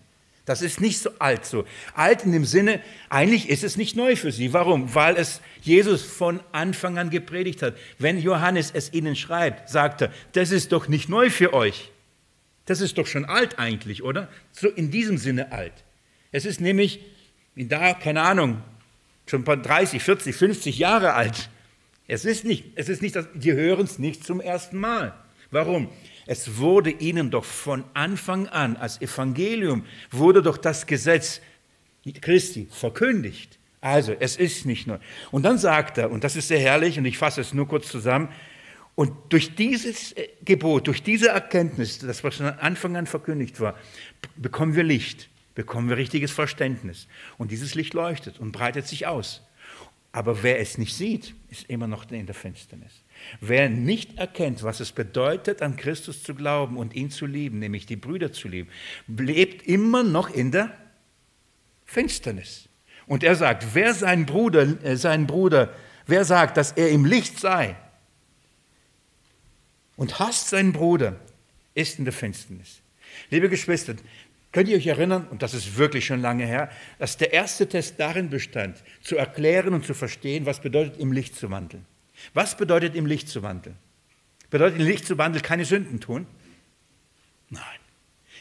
Das 0.46 0.62
ist 0.62 0.82
nicht 0.82 1.00
so 1.00 1.10
alt 1.20 1.46
so. 1.46 1.66
Alt 1.94 2.26
in 2.26 2.34
dem 2.34 2.44
Sinne, 2.44 2.82
eigentlich 3.10 3.50
ist 3.50 3.64
es 3.64 3.78
nicht 3.78 3.96
neu 3.96 4.16
für 4.18 4.32
sie. 4.32 4.52
Warum? 4.52 4.94
Weil 4.94 5.16
es 5.16 5.40
Jesus 5.62 6.04
von 6.04 6.42
Anfang 6.52 6.98
an 6.98 7.10
gepredigt 7.10 7.62
hat. 7.62 7.76
Wenn 7.98 8.20
Johannes 8.20 8.72
es 8.74 8.92
ihnen 8.92 9.16
schreibt, 9.16 9.70
sagt 9.70 10.02
er, 10.02 10.12
das 10.34 10.52
ist 10.52 10.74
doch 10.74 10.90
nicht 10.90 11.08
neu 11.08 11.30
für 11.30 11.54
euch. 11.54 11.92
Das 12.66 12.82
ist 12.82 12.98
doch 12.98 13.08
schon 13.08 13.26
alt 13.26 13.58
eigentlich, 13.58 14.04
oder? 14.04 14.28
So 14.52 14.68
in 14.68 14.92
diesem 14.92 15.18
Sinne 15.18 15.52
alt. 15.54 15.74
Es 16.32 16.46
ist 16.46 16.60
nämlich, 16.60 17.00
da, 17.56 17.94
keine 17.94 18.22
Ahnung, 18.22 18.62
schon 19.26 19.46
30, 19.46 20.02
40, 20.02 20.36
50 20.36 20.78
Jahre 20.78 21.14
alt. 21.14 21.50
Es 22.08 22.26
ist 22.26 22.44
nicht, 22.44 22.66
es 22.76 22.90
ist 22.90 23.02
nicht, 23.02 23.18
die 23.34 23.54
hören 23.54 23.86
es 23.86 23.98
nicht 23.98 24.26
zum 24.26 24.42
ersten 24.42 24.78
Mal. 24.78 25.14
Warum? 25.52 25.90
Es 26.26 26.58
wurde 26.58 26.90
ihnen 26.90 27.32
doch 27.32 27.46
von 27.46 27.84
Anfang 27.94 28.48
an 28.48 28.78
als 28.78 29.02
Evangelium, 29.02 29.86
wurde 30.12 30.42
doch 30.42 30.58
das 30.58 30.86
Gesetz 30.86 31.42
Christi 32.22 32.68
verkündigt. 32.70 33.60
Also, 33.82 34.16
es 34.18 34.38
ist 34.38 34.66
nicht 34.66 34.88
nur. 34.88 35.00
Und 35.32 35.44
dann 35.44 35.58
sagt 35.58 35.98
er, 35.98 36.10
und 36.10 36.24
das 36.24 36.36
ist 36.36 36.48
sehr 36.48 36.60
herrlich, 36.60 36.98
und 36.98 37.06
ich 37.06 37.18
fasse 37.18 37.42
es 37.42 37.54
nur 37.54 37.68
kurz 37.68 37.90
zusammen, 37.90 38.30
und 38.96 39.12
durch 39.30 39.56
dieses 39.56 40.12
äh, 40.14 40.30
Gebot, 40.46 40.88
durch 40.88 41.02
diese 41.04 41.30
Erkenntnis, 41.30 42.00
das 42.00 42.24
was 42.24 42.36
von 42.36 42.46
Anfang 42.46 42.96
an 42.96 43.08
verkündigt 43.08 43.60
war, 43.60 43.76
bekommen 44.36 44.76
wir 44.76 44.84
Licht, 44.84 45.30
bekommen 45.56 45.90
wir 45.90 45.98
richtiges 45.98 46.32
Verständnis. 46.32 47.08
Und 47.38 47.52
dieses 47.52 47.76
Licht 47.76 47.94
leuchtet 47.94 48.40
und 48.40 48.52
breitet 48.52 48.88
sich 48.88 49.08
aus. 49.08 49.42
Aber 50.12 50.44
wer 50.44 50.60
es 50.60 50.78
nicht 50.78 50.96
sieht, 50.96 51.34
ist 51.50 51.70
immer 51.70 51.88
noch 51.88 52.10
in 52.12 52.28
der 52.28 52.36
Finsternis. 52.36 53.03
Wer 53.42 53.70
nicht 53.70 54.18
erkennt, 54.18 54.64
was 54.64 54.80
es 54.80 54.92
bedeutet, 54.92 55.62
an 55.62 55.76
Christus 55.76 56.24
zu 56.24 56.36
glauben 56.36 56.78
und 56.78 56.96
ihn 56.96 57.10
zu 57.10 57.26
lieben, 57.26 57.60
nämlich 57.60 57.86
die 57.86 57.96
Brüder 57.96 58.32
zu 58.32 58.48
lieben, 58.48 58.70
lebt 59.08 59.68
immer 59.68 60.04
noch 60.04 60.30
in 60.30 60.52
der 60.52 60.72
Finsternis. 61.86 62.70
Und 63.06 63.24
er 63.24 63.36
sagt, 63.36 63.68
wer 63.74 63.94
seinen 63.94 64.26
Bruder, 64.26 64.84
äh, 64.84 64.96
seinen 64.96 65.28
Bruder, 65.28 65.74
wer 66.08 66.26
sagt, 66.26 66.58
dass 66.58 66.72
er 66.72 66.90
im 66.90 67.06
Licht 67.06 67.40
sei 67.40 67.76
und 69.96 70.20
hasst 70.20 70.50
seinen 70.50 70.74
Bruder, 70.74 71.18
ist 71.76 72.00
in 72.00 72.06
der 72.06 72.14
Finsternis. 72.14 72.82
Liebe 73.30 73.50
Geschwister, 73.50 73.96
könnt 74.52 74.70
ihr 74.70 74.78
euch 74.78 74.88
erinnern, 74.88 75.28
und 75.30 75.42
das 75.42 75.54
ist 75.54 75.78
wirklich 75.78 76.06
schon 76.06 76.22
lange 76.22 76.46
her, 76.46 76.70
dass 77.00 77.18
der 77.18 77.34
erste 77.34 77.68
Test 77.68 78.00
darin 78.00 78.30
bestand, 78.30 78.84
zu 79.02 79.18
erklären 79.18 79.74
und 79.74 79.86
zu 79.86 79.94
verstehen, 79.94 80.46
was 80.46 80.62
bedeutet, 80.62 80.98
im 80.98 81.12
Licht 81.12 81.36
zu 81.36 81.50
wandeln. 81.50 81.86
Was 82.34 82.58
bedeutet 82.58 82.96
im 82.96 83.06
Licht 83.06 83.30
zu 83.30 83.44
wandeln? 83.44 83.76
Bedeutet 84.50 84.80
im 84.80 84.86
Licht 84.86 85.06
zu 85.06 85.18
wandeln 85.18 85.44
keine 85.44 85.66
Sünden 85.66 86.00
tun? 86.00 86.28
Nein. 87.50 87.62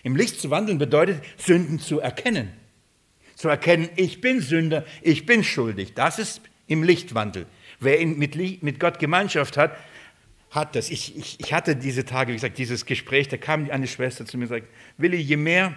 Im 0.03 0.17
Licht 0.17 0.41
zu 0.41 0.51
wandeln 0.51 0.79
bedeutet 0.79 1.23
Sünden 1.37 1.79
zu 1.79 2.01
erkennen. 2.01 2.53
Zu 3.35 3.49
erkennen, 3.49 3.89
ich 3.97 4.21
bin 4.21 4.41
Sünder, 4.41 4.85
ich 5.01 5.27
bin 5.27 5.45
schuldig. 5.45 5.95
Das 5.95 6.19
ist 6.19 6.41
im 6.67 6.83
Lichtwandel. 6.83 7.47
Wer 7.81 8.05
mit, 8.07 8.63
mit 8.63 8.81
Gott 8.81 8.99
Gemeinschaft 8.99 9.57
hat, 9.57 9.77
hat 10.51 10.77
das. 10.77 10.91
Ich, 10.91 11.17
ich, 11.17 11.41
ich, 11.41 11.53
hatte 11.53 11.77
diese 11.77 12.05
Tage, 12.05 12.31
wie 12.31 12.37
gesagt, 12.37 12.59
dieses 12.59 12.87
Gespräch, 12.87 13.29
da 13.29 13.37
kam 13.37 13.71
eine 13.71 13.87
Schwester 13.87 14.27
zu 14.27 14.37
mir 14.37 14.45
und 14.45 14.51
sagte, 14.51 14.69
Willi, 14.99 15.17
je 15.17 15.37
mehr 15.37 15.77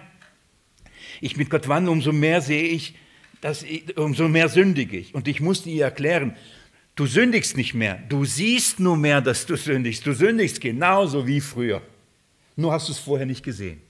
ich 1.20 1.36
mit 1.36 1.50
Gott 1.50 1.68
wandle, 1.68 1.90
umso 1.90 2.12
mehr 2.12 2.40
sehe 2.40 2.64
ich, 2.64 2.94
dass 3.40 3.62
ich, 3.62 3.96
umso 3.96 4.28
mehr 4.28 4.48
sündige 4.48 4.96
ich. 4.98 5.14
Und 5.14 5.28
ich 5.28 5.40
musste 5.40 5.70
ihr 5.70 5.84
erklären, 5.84 6.36
Du 6.96 7.06
sündigst 7.06 7.58
nicht 7.58 7.74
mehr. 7.74 7.98
Du 8.08 8.24
siehst 8.24 8.80
nur 8.80 8.96
mehr, 8.96 9.20
dass 9.20 9.44
du 9.44 9.56
sündigst. 9.56 10.06
Du 10.06 10.14
sündigst 10.14 10.60
genauso 10.62 11.26
wie 11.26 11.42
früher. 11.42 11.82
Nur 12.56 12.72
hast 12.72 12.88
du 12.88 12.92
es 12.92 12.98
vorher 12.98 13.26
nicht 13.26 13.44
gesehen. 13.44 13.82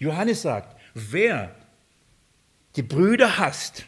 Johannes 0.00 0.42
sagt, 0.42 0.76
wer 0.92 1.54
die 2.74 2.82
Brüder 2.82 3.38
hasst 3.38 3.86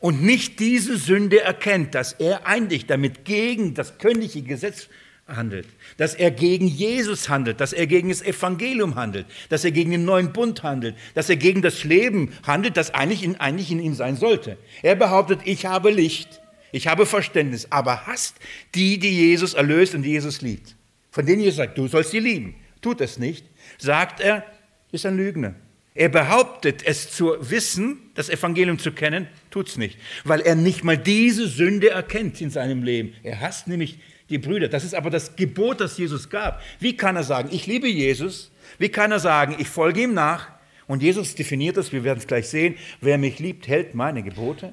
und 0.00 0.22
nicht 0.22 0.60
diese 0.60 0.98
Sünde 0.98 1.40
erkennt, 1.40 1.94
dass 1.94 2.12
er 2.12 2.46
eigentlich 2.46 2.86
damit 2.86 3.24
gegen 3.24 3.72
das 3.72 3.96
königliche 3.96 4.42
Gesetz 4.42 4.88
handelt, 5.26 5.66
dass 5.96 6.14
er 6.14 6.30
gegen 6.30 6.68
Jesus 6.68 7.30
handelt, 7.30 7.58
dass 7.58 7.72
er 7.72 7.86
gegen 7.86 8.10
das 8.10 8.20
Evangelium 8.20 8.96
handelt, 8.96 9.26
dass 9.48 9.64
er 9.64 9.70
gegen 9.70 9.92
den 9.92 10.04
neuen 10.04 10.34
Bund 10.34 10.62
handelt, 10.62 10.94
dass 11.14 11.30
er 11.30 11.36
gegen 11.36 11.62
das 11.62 11.84
Leben 11.84 12.34
handelt, 12.46 12.76
das 12.76 12.92
eigentlich 12.92 13.22
in, 13.22 13.40
eigentlich 13.40 13.70
in 13.70 13.80
ihm 13.80 13.94
sein 13.94 14.16
sollte. 14.16 14.58
Er 14.82 14.94
behauptet, 14.94 15.40
ich 15.44 15.64
habe 15.64 15.90
Licht 15.90 16.42
ich 16.74 16.88
habe 16.88 17.06
Verständnis, 17.06 17.68
aber 17.70 18.04
hasst 18.08 18.34
die, 18.74 18.98
die 18.98 19.10
Jesus 19.10 19.54
erlöst 19.54 19.94
und 19.94 20.02
die 20.02 20.10
Jesus 20.10 20.42
liebt. 20.42 20.74
Von 21.12 21.24
denen 21.24 21.40
Jesus 21.40 21.58
sagt, 21.58 21.78
du 21.78 21.86
sollst 21.86 22.10
sie 22.10 22.18
lieben. 22.18 22.56
Tut 22.82 23.00
es 23.00 23.16
nicht. 23.16 23.46
Sagt 23.78 24.18
er, 24.18 24.44
ist 24.90 25.06
ein 25.06 25.16
Lügner. 25.16 25.54
Er 25.94 26.08
behauptet 26.08 26.84
es 26.84 27.12
zu 27.12 27.36
wissen, 27.38 28.10
das 28.14 28.28
Evangelium 28.28 28.80
zu 28.80 28.90
kennen, 28.90 29.28
tut 29.52 29.68
es 29.68 29.76
nicht, 29.76 30.00
weil 30.24 30.40
er 30.40 30.56
nicht 30.56 30.82
mal 30.82 30.98
diese 30.98 31.46
Sünde 31.46 31.90
erkennt 31.90 32.40
in 32.40 32.50
seinem 32.50 32.82
Leben. 32.82 33.12
Er 33.22 33.40
hasst 33.40 33.68
nämlich 33.68 34.00
die 34.28 34.38
Brüder. 34.38 34.66
Das 34.66 34.82
ist 34.82 34.96
aber 34.96 35.10
das 35.10 35.36
Gebot, 35.36 35.80
das 35.80 35.96
Jesus 35.96 36.28
gab. 36.28 36.60
Wie 36.80 36.96
kann 36.96 37.14
er 37.14 37.22
sagen, 37.22 37.50
ich 37.52 37.68
liebe 37.68 37.86
Jesus? 37.86 38.50
Wie 38.78 38.88
kann 38.88 39.12
er 39.12 39.20
sagen, 39.20 39.54
ich 39.60 39.68
folge 39.68 40.02
ihm 40.02 40.14
nach? 40.14 40.48
Und 40.88 41.04
Jesus 41.04 41.36
definiert 41.36 41.76
das, 41.76 41.92
wir 41.92 42.02
werden 42.02 42.18
es 42.18 42.26
gleich 42.26 42.48
sehen, 42.48 42.74
wer 43.00 43.16
mich 43.16 43.38
liebt, 43.38 43.68
hält 43.68 43.94
meine 43.94 44.24
Gebote. 44.24 44.72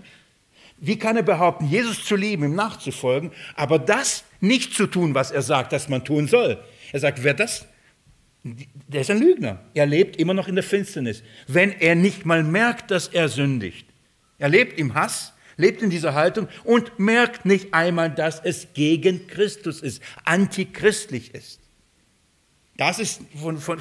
Wie 0.83 0.97
kann 0.97 1.15
er 1.15 1.23
behaupten, 1.23 1.67
Jesus 1.67 2.03
zu 2.03 2.15
lieben, 2.15 2.43
ihm 2.43 2.55
nachzufolgen, 2.55 3.31
aber 3.55 3.77
das 3.77 4.23
nicht 4.39 4.73
zu 4.73 4.87
tun, 4.87 5.13
was 5.13 5.29
er 5.29 5.43
sagt, 5.43 5.71
dass 5.73 5.87
man 5.87 6.03
tun 6.03 6.27
soll? 6.27 6.57
Er 6.91 6.99
sagt, 6.99 7.23
wer 7.23 7.35
das, 7.35 7.67
der 8.43 9.01
ist 9.01 9.11
ein 9.11 9.19
Lügner. 9.19 9.59
Er 9.75 9.85
lebt 9.85 10.15
immer 10.15 10.33
noch 10.33 10.47
in 10.47 10.55
der 10.55 10.63
Finsternis, 10.63 11.21
wenn 11.47 11.71
er 11.71 11.93
nicht 11.93 12.25
mal 12.25 12.43
merkt, 12.43 12.89
dass 12.89 13.07
er 13.07 13.29
sündigt. 13.29 13.85
Er 14.39 14.49
lebt 14.49 14.79
im 14.79 14.95
Hass, 14.95 15.33
lebt 15.55 15.83
in 15.83 15.91
dieser 15.91 16.15
Haltung 16.15 16.47
und 16.63 16.97
merkt 16.97 17.45
nicht 17.45 17.75
einmal, 17.75 18.09
dass 18.09 18.39
es 18.43 18.73
gegen 18.73 19.27
Christus 19.27 19.81
ist, 19.81 20.01
antichristlich 20.23 21.35
ist. 21.35 21.59
Das 22.77 22.97
ist, 22.97 23.21
von, 23.39 23.59
von, 23.59 23.77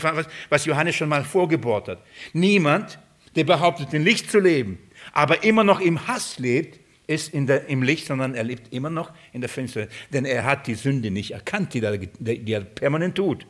was 0.50 0.66
Johannes 0.66 0.96
schon 0.96 1.08
mal 1.08 1.24
vorgebohrt 1.24 1.88
hat. 1.88 2.02
Niemand, 2.34 2.98
der 3.36 3.44
behauptet, 3.44 3.94
in 3.94 4.04
Licht 4.04 4.30
zu 4.30 4.38
leben, 4.38 4.78
aber 5.14 5.42
immer 5.44 5.64
noch 5.64 5.80
im 5.80 6.06
Hass 6.06 6.38
lebt, 6.38 6.79
ist 7.10 7.32
der, 7.34 7.66
im 7.66 7.82
Licht, 7.82 8.06
sondern 8.06 8.34
er 8.34 8.44
lebt 8.44 8.72
immer 8.72 8.88
noch 8.88 9.12
in 9.32 9.40
der 9.40 9.50
Finsternis. 9.50 9.92
Denn 10.12 10.24
er 10.24 10.44
hat 10.44 10.66
die 10.66 10.74
Sünde 10.74 11.10
nicht 11.10 11.32
erkannt, 11.32 11.74
die, 11.74 11.80
da, 11.80 11.96
die 11.96 12.52
er 12.52 12.60
permanent 12.60 13.16
tut. 13.16 13.46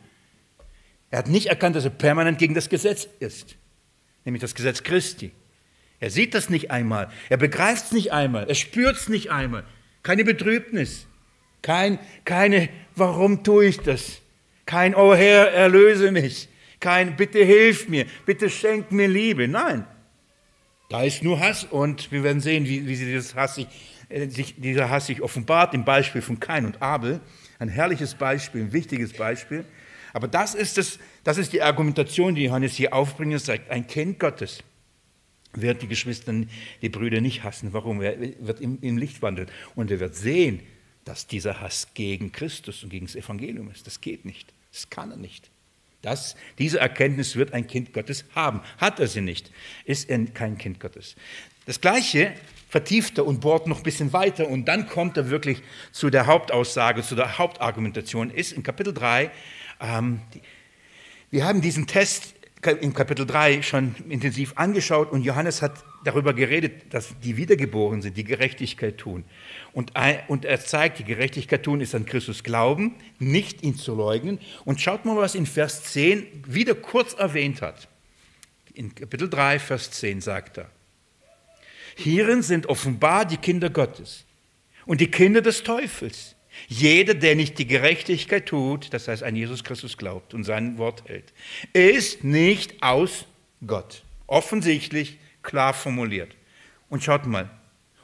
Er 1.10 1.18
hat 1.18 1.28
nicht 1.28 1.46
erkannt, 1.46 1.76
dass 1.76 1.84
er 1.84 1.90
permanent 1.90 2.38
gegen 2.38 2.54
das 2.54 2.68
Gesetz 2.68 3.06
ist, 3.18 3.56
nämlich 4.24 4.40
das 4.40 4.54
Gesetz 4.54 4.82
Christi. 4.82 5.32
Er 5.98 6.10
sieht 6.10 6.34
das 6.34 6.48
nicht 6.48 6.70
einmal, 6.70 7.10
er 7.28 7.36
begreift 7.36 7.86
es 7.86 7.92
nicht 7.92 8.12
einmal, 8.12 8.48
er 8.48 8.54
spürt 8.54 8.96
es 8.96 9.08
nicht 9.08 9.30
einmal. 9.30 9.64
Keine 10.02 10.24
Betrübnis, 10.24 11.06
kein, 11.60 11.98
keine, 12.24 12.70
warum 12.96 13.42
tue 13.44 13.66
ich 13.66 13.80
das? 13.80 14.22
Kein, 14.64 14.94
oh 14.94 15.14
Herr, 15.14 15.52
erlöse 15.52 16.10
mich. 16.12 16.48
Kein, 16.78 17.16
bitte 17.16 17.44
hilf 17.44 17.88
mir, 17.88 18.06
bitte 18.24 18.48
schenk 18.48 18.90
mir 18.92 19.08
Liebe. 19.08 19.46
Nein, 19.46 19.84
da 20.90 21.04
ist 21.04 21.22
nur 21.22 21.38
Hass 21.38 21.64
und 21.64 22.10
wir 22.12 22.24
werden 22.24 22.40
sehen, 22.40 22.66
wie, 22.66 22.86
wie 22.86 22.96
dieses 22.96 23.34
Hass 23.34 23.54
sich, 23.54 23.68
äh, 24.08 24.28
sich, 24.28 24.56
dieser 24.60 24.90
Hass 24.90 25.06
sich 25.06 25.22
offenbart 25.22 25.72
im 25.72 25.84
Beispiel 25.84 26.20
von 26.20 26.38
Kain 26.38 26.66
und 26.66 26.82
Abel. 26.82 27.20
Ein 27.58 27.68
herrliches 27.68 28.14
Beispiel, 28.14 28.62
ein 28.62 28.72
wichtiges 28.72 29.12
Beispiel. 29.12 29.64
Aber 30.12 30.26
das 30.26 30.56
ist, 30.56 30.76
das, 30.76 30.98
das 31.22 31.38
ist 31.38 31.52
die 31.52 31.62
Argumentation, 31.62 32.34
die 32.34 32.42
Johannes 32.42 32.74
hier 32.74 32.92
aufbringt. 32.92 33.32
Er 33.32 33.38
sagt, 33.38 33.70
ein 33.70 33.86
Kind 33.86 34.18
Gottes 34.18 34.64
wird 35.52 35.80
die 35.82 35.86
Geschwister, 35.86 36.34
die 36.82 36.88
Brüder 36.88 37.20
nicht 37.20 37.44
hassen. 37.44 37.72
Warum? 37.72 38.02
Er 38.02 38.18
wird 38.18 38.60
im, 38.60 38.78
im 38.80 38.98
Licht 38.98 39.22
wandeln. 39.22 39.48
Und 39.76 39.92
er 39.92 40.00
wird 40.00 40.16
sehen, 40.16 40.60
dass 41.04 41.28
dieser 41.28 41.60
Hass 41.60 41.94
gegen 41.94 42.32
Christus 42.32 42.82
und 42.82 42.90
gegen 42.90 43.06
das 43.06 43.14
Evangelium 43.14 43.70
ist. 43.70 43.86
Das 43.86 44.00
geht 44.00 44.24
nicht. 44.24 44.52
Das 44.72 44.90
kann 44.90 45.12
er 45.12 45.16
nicht. 45.16 45.49
Das, 46.02 46.36
diese 46.58 46.80
Erkenntnis 46.80 47.36
wird 47.36 47.52
ein 47.52 47.66
Kind 47.66 47.92
Gottes 47.92 48.24
haben. 48.34 48.60
Hat 48.78 49.00
er 49.00 49.06
sie 49.06 49.20
nicht, 49.20 49.50
ist 49.84 50.08
er 50.08 50.24
kein 50.26 50.56
Kind 50.56 50.80
Gottes. 50.80 51.14
Das 51.66 51.80
Gleiche 51.80 52.32
vertieft 52.68 53.18
er 53.18 53.26
und 53.26 53.40
bohrt 53.40 53.66
noch 53.66 53.78
ein 53.78 53.82
bisschen 53.82 54.12
weiter 54.12 54.48
und 54.48 54.66
dann 54.66 54.86
kommt 54.88 55.16
er 55.16 55.28
wirklich 55.28 55.62
zu 55.92 56.08
der 56.08 56.26
Hauptaussage, 56.26 57.02
zu 57.02 57.16
der 57.16 57.36
Hauptargumentation, 57.36 58.30
ist 58.30 58.52
in 58.52 58.62
Kapitel 58.62 58.94
3 58.94 59.30
ähm, 59.80 60.20
die, 60.32 60.40
Wir 61.30 61.44
haben 61.44 61.60
diesen 61.60 61.86
Test 61.86 62.34
im 62.80 62.94
Kapitel 62.94 63.26
3 63.26 63.62
schon 63.62 63.94
intensiv 64.08 64.52
angeschaut 64.56 65.10
und 65.12 65.22
Johannes 65.22 65.62
hat 65.62 65.84
darüber 66.04 66.32
geredet, 66.32 66.94
dass 66.94 67.14
die 67.20 67.36
Wiedergeboren 67.36 68.02
sind, 68.02 68.16
die 68.16 68.24
Gerechtigkeit 68.24 68.98
tun. 68.98 69.24
Und, 69.72 69.92
und 70.28 70.44
er 70.44 70.60
zeigt, 70.60 70.98
die 70.98 71.04
Gerechtigkeit 71.04 71.62
tun 71.62 71.80
ist 71.80 71.94
an 71.94 72.06
Christus 72.06 72.42
glauben, 72.42 72.94
nicht 73.18 73.62
ihn 73.62 73.76
zu 73.76 73.94
leugnen. 73.94 74.38
Und 74.64 74.80
schaut 74.80 75.04
mal, 75.04 75.16
was 75.16 75.34
in 75.34 75.46
Vers 75.46 75.84
10 75.84 76.44
wieder 76.46 76.74
kurz 76.74 77.14
erwähnt 77.14 77.62
hat. 77.62 77.88
In 78.74 78.94
Kapitel 78.94 79.28
3, 79.28 79.58
Vers 79.58 79.90
10 79.90 80.20
sagt 80.20 80.58
er, 80.58 80.70
hierin 81.96 82.42
sind 82.42 82.66
offenbar 82.66 83.26
die 83.26 83.36
Kinder 83.36 83.68
Gottes 83.68 84.24
und 84.86 85.00
die 85.00 85.10
Kinder 85.10 85.42
des 85.42 85.62
Teufels. 85.62 86.36
Jeder, 86.68 87.14
der 87.14 87.36
nicht 87.36 87.58
die 87.58 87.66
Gerechtigkeit 87.66 88.46
tut, 88.46 88.92
das 88.92 89.08
heißt 89.08 89.22
an 89.22 89.36
Jesus 89.36 89.64
Christus 89.64 89.96
glaubt 89.96 90.34
und 90.34 90.44
sein 90.44 90.78
Wort 90.78 91.04
hält, 91.08 91.32
ist 91.72 92.24
nicht 92.24 92.82
aus 92.82 93.26
Gott. 93.66 94.02
Offensichtlich 94.26 95.18
klar 95.42 95.74
formuliert. 95.74 96.36
Und 96.88 97.02
schaut 97.02 97.26
mal. 97.26 97.50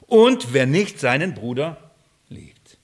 Und 0.07 0.53
wer 0.53 0.67
nicht 0.67 1.01
seinen 1.01 1.35
Bruder 1.35 1.91
liebt. 2.29 2.79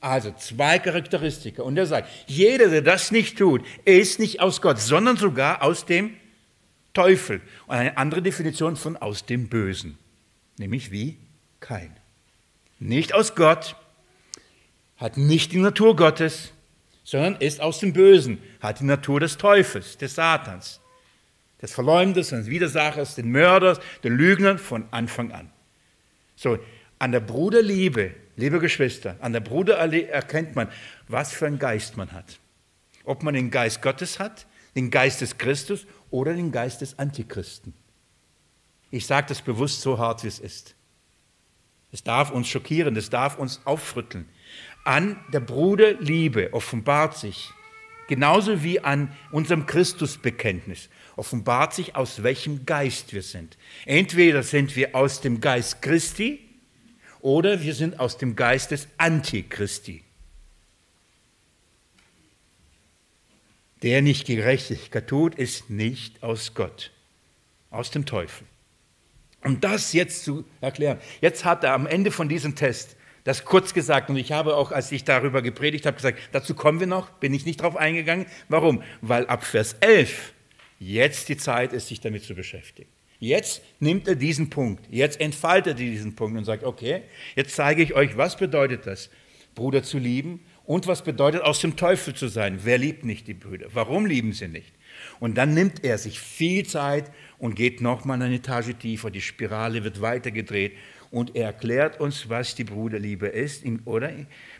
Also 0.00 0.32
zwei 0.32 0.78
Charakteristika. 0.78 1.62
Und 1.62 1.76
er 1.76 1.86
sagt, 1.86 2.08
jeder, 2.26 2.68
der 2.68 2.82
das 2.82 3.12
nicht 3.12 3.38
tut, 3.38 3.64
ist 3.84 4.18
nicht 4.18 4.40
aus 4.40 4.60
Gott, 4.60 4.80
sondern 4.80 5.16
sogar 5.16 5.62
aus 5.62 5.86
dem 5.86 6.16
Teufel. 6.92 7.40
Und 7.66 7.76
eine 7.76 7.96
andere 7.96 8.20
Definition 8.20 8.76
von 8.76 8.96
aus 8.96 9.26
dem 9.26 9.48
Bösen. 9.48 9.96
Nämlich 10.58 10.90
wie 10.90 11.18
kein. 11.60 11.96
Nicht 12.80 13.14
aus 13.14 13.36
Gott, 13.36 13.76
hat 14.96 15.16
nicht 15.16 15.52
die 15.52 15.58
Natur 15.58 15.94
Gottes, 15.94 16.52
sondern 17.04 17.36
ist 17.36 17.60
aus 17.60 17.78
dem 17.78 17.92
Bösen, 17.92 18.38
hat 18.60 18.80
die 18.80 18.84
Natur 18.84 19.20
des 19.20 19.38
Teufels, 19.38 19.96
des 19.98 20.16
Satans 20.16 20.81
des 21.62 21.72
Verleumders, 21.72 22.30
des 22.30 22.46
Widersachers, 22.46 23.14
den 23.14 23.30
Mörders, 23.30 23.80
den 24.02 24.16
Lügnern 24.16 24.58
von 24.58 24.84
Anfang 24.90 25.32
an. 25.32 25.50
So, 26.34 26.58
an 26.98 27.12
der 27.12 27.20
Bruderliebe, 27.20 28.14
liebe 28.36 28.58
Geschwister, 28.58 29.16
an 29.20 29.32
der 29.32 29.40
Bruderliebe 29.40 30.08
erkennt 30.08 30.56
man, 30.56 30.68
was 31.08 31.32
für 31.32 31.46
einen 31.46 31.58
Geist 31.58 31.96
man 31.96 32.12
hat. 32.12 32.40
Ob 33.04 33.22
man 33.22 33.34
den 33.34 33.50
Geist 33.50 33.80
Gottes 33.80 34.18
hat, 34.18 34.46
den 34.74 34.90
Geist 34.90 35.20
des 35.20 35.38
Christus 35.38 35.86
oder 36.10 36.34
den 36.34 36.52
Geist 36.52 36.80
des 36.80 36.98
Antichristen. 36.98 37.74
Ich 38.90 39.06
sage 39.06 39.28
das 39.28 39.40
bewusst 39.40 39.80
so 39.80 39.98
hart, 39.98 40.22
wie 40.24 40.28
es 40.28 40.38
ist. 40.38 40.74
Es 41.92 42.02
darf 42.02 42.30
uns 42.30 42.48
schockieren, 42.48 42.96
es 42.96 43.10
darf 43.10 43.38
uns 43.38 43.60
aufrütteln. 43.64 44.28
An 44.84 45.18
der 45.32 45.40
Bruderliebe 45.40 46.52
offenbart 46.52 47.16
sich, 47.16 47.50
genauso 48.08 48.62
wie 48.62 48.80
an 48.80 49.14
unserem 49.30 49.66
Christusbekenntnis, 49.66 50.88
offenbart 51.16 51.74
sich, 51.74 51.96
aus 51.96 52.22
welchem 52.22 52.66
Geist 52.66 53.12
wir 53.12 53.22
sind. 53.22 53.56
Entweder 53.86 54.42
sind 54.42 54.76
wir 54.76 54.94
aus 54.94 55.20
dem 55.20 55.40
Geist 55.40 55.82
Christi 55.82 56.40
oder 57.20 57.62
wir 57.62 57.74
sind 57.74 58.00
aus 58.00 58.18
dem 58.18 58.36
Geist 58.36 58.70
des 58.70 58.88
Antichristi. 58.98 60.02
Der 63.82 64.00
nicht 64.00 64.26
Gerechtigkeit 64.26 65.08
tut, 65.08 65.34
ist 65.34 65.68
nicht 65.68 66.22
aus 66.22 66.54
Gott, 66.54 66.92
aus 67.70 67.90
dem 67.90 68.06
Teufel. 68.06 68.46
Um 69.44 69.60
das 69.60 69.92
jetzt 69.92 70.24
zu 70.24 70.44
erklären, 70.60 70.98
jetzt 71.20 71.44
hat 71.44 71.64
er 71.64 71.74
am 71.74 71.86
Ende 71.86 72.12
von 72.12 72.28
diesem 72.28 72.54
Test 72.54 72.96
das 73.24 73.44
kurz 73.44 73.72
gesagt 73.72 74.10
und 74.10 74.16
ich 74.16 74.32
habe 74.32 74.56
auch, 74.56 74.72
als 74.72 74.90
ich 74.90 75.04
darüber 75.04 75.42
gepredigt 75.42 75.86
habe, 75.86 75.96
gesagt, 75.96 76.18
dazu 76.32 76.54
kommen 76.54 76.80
wir 76.80 76.86
noch, 76.86 77.10
bin 77.10 77.32
ich 77.32 77.46
nicht 77.46 77.62
drauf 77.62 77.76
eingegangen. 77.76 78.26
Warum? 78.48 78.82
Weil 79.00 79.26
ab 79.26 79.44
Vers 79.44 79.76
11 79.80 80.32
jetzt 80.88 81.28
die 81.28 81.36
Zeit 81.36 81.72
ist, 81.72 81.88
sich 81.88 82.00
damit 82.00 82.24
zu 82.24 82.34
beschäftigen. 82.34 82.88
Jetzt 83.18 83.62
nimmt 83.78 84.08
er 84.08 84.16
diesen 84.16 84.50
Punkt, 84.50 84.84
jetzt 84.90 85.20
entfaltet 85.20 85.78
er 85.78 85.86
diesen 85.86 86.16
Punkt 86.16 86.36
und 86.36 86.44
sagt, 86.44 86.64
okay, 86.64 87.02
jetzt 87.36 87.54
zeige 87.54 87.82
ich 87.82 87.94
euch, 87.94 88.16
was 88.16 88.36
bedeutet 88.36 88.86
das, 88.86 89.10
Bruder 89.54 89.84
zu 89.84 89.98
lieben 89.98 90.40
und 90.64 90.88
was 90.88 91.04
bedeutet 91.04 91.42
aus 91.42 91.60
dem 91.60 91.76
Teufel 91.76 92.14
zu 92.14 92.26
sein. 92.26 92.60
Wer 92.62 92.78
liebt 92.78 93.04
nicht 93.04 93.28
die 93.28 93.34
Brüder? 93.34 93.68
Warum 93.72 94.06
lieben 94.06 94.32
sie 94.32 94.48
nicht? 94.48 94.72
Und 95.20 95.36
dann 95.36 95.54
nimmt 95.54 95.84
er 95.84 95.98
sich 95.98 96.18
viel 96.18 96.66
Zeit 96.66 97.12
und 97.38 97.54
geht 97.54 97.80
nochmal 97.80 98.20
eine 98.20 98.34
Etage 98.34 98.74
tiefer. 98.78 99.10
Die 99.10 99.20
Spirale 99.20 99.84
wird 99.84 100.00
weitergedreht 100.00 100.72
und 101.12 101.36
er 101.36 101.46
erklärt 101.46 102.00
uns, 102.00 102.28
was 102.28 102.54
die 102.54 102.64
Bruderliebe 102.64 103.28
ist 103.28 103.64
oder 103.84 104.10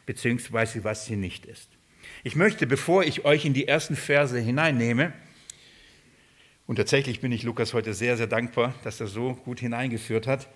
beziehungsweise 0.07 0.85
was 0.85 1.07
sie 1.07 1.17
nicht 1.17 1.47
ist. 1.47 1.69
Ich 2.23 2.37
möchte, 2.37 2.67
bevor 2.67 3.03
ich 3.03 3.25
euch 3.25 3.45
in 3.45 3.55
die 3.55 3.67
ersten 3.67 3.97
Verse 3.97 4.39
hineinnehme, 4.39 5.13
und 6.67 6.77
tatsächlich 6.77 7.21
bin 7.21 7.33
ich 7.33 7.43
Lukas 7.43 7.75
heute 7.75 7.93
sehr, 7.95 8.17
sehr 8.17 8.27
dankbar, 8.27 8.75
dass 8.85 9.01
er 9.01 9.07
so 9.07 9.35
gut 9.35 9.61
hineingeführt 9.61 10.27
hat. 10.27 10.49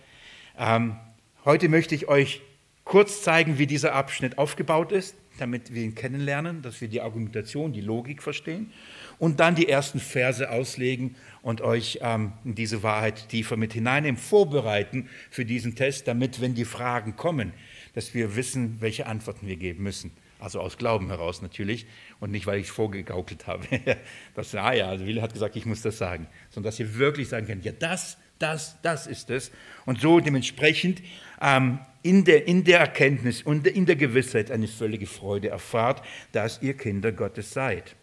Ähm, 0.58 0.96
heute 1.44 1.68
möchte 1.68 1.94
ich 1.94 2.08
euch 2.08 2.42
kurz 2.84 3.22
zeigen, 3.22 3.58
wie 3.58 3.66
dieser 3.66 3.94
Abschnitt 3.94 4.38
aufgebaut 4.38 4.92
ist, 4.92 5.16
damit 5.38 5.74
wir 5.74 5.82
ihn 5.82 5.94
kennenlernen, 5.94 6.62
dass 6.62 6.80
wir 6.80 6.88
die 6.88 7.00
Argumentation, 7.00 7.72
die 7.72 7.80
Logik 7.80 8.22
verstehen 8.22 8.72
und 9.18 9.40
dann 9.40 9.54
die 9.54 9.68
ersten 9.68 9.98
Verse 9.98 10.48
auslegen 10.48 11.16
und 11.42 11.60
euch 11.60 11.98
ähm, 12.02 12.32
diese 12.44 12.82
Wahrheit 12.82 13.28
tiefer 13.28 13.56
mit 13.56 13.72
hineinnehmen, 13.72 14.18
vorbereiten 14.18 15.08
für 15.30 15.44
diesen 15.44 15.74
Test, 15.74 16.08
damit, 16.08 16.40
wenn 16.40 16.54
die 16.54 16.64
Fragen 16.64 17.16
kommen, 17.16 17.52
dass 17.94 18.14
wir 18.14 18.36
wissen, 18.36 18.76
welche 18.80 19.06
Antworten 19.06 19.46
wir 19.46 19.56
geben 19.56 19.82
müssen. 19.82 20.12
Also 20.38 20.60
aus 20.60 20.76
Glauben 20.76 21.08
heraus 21.08 21.40
natürlich 21.40 21.86
und 22.20 22.30
nicht, 22.30 22.46
weil 22.46 22.60
ich 22.60 22.66
es 22.66 22.72
vorgegaukelt 22.72 23.46
habe. 23.46 23.66
das, 24.34 24.54
ah 24.54 24.72
ja, 24.72 24.88
also 24.88 25.06
Wille 25.06 25.22
hat 25.22 25.32
gesagt, 25.32 25.56
ich 25.56 25.64
muss 25.64 25.82
das 25.82 25.98
sagen. 25.98 26.26
Sondern 26.50 26.70
dass 26.70 26.78
ihr 26.78 26.96
wirklich 26.96 27.28
sagen 27.28 27.46
könnt, 27.46 27.64
ja, 27.64 27.72
das, 27.72 28.18
das, 28.38 28.76
das 28.82 29.06
ist 29.06 29.30
es. 29.30 29.50
Und 29.86 30.00
so 30.00 30.20
dementsprechend 30.20 31.02
ähm, 31.40 31.78
in, 32.02 32.24
der, 32.24 32.46
in 32.46 32.64
der 32.64 32.80
Erkenntnis 32.80 33.42
und 33.42 33.66
in 33.66 33.86
der 33.86 33.96
Gewissheit 33.96 34.50
eine 34.50 34.68
völlige 34.68 35.06
Freude 35.06 35.48
erfahrt, 35.48 36.02
dass 36.32 36.60
ihr 36.62 36.76
Kinder 36.76 37.12
Gottes 37.12 37.52
seid. 37.52 37.96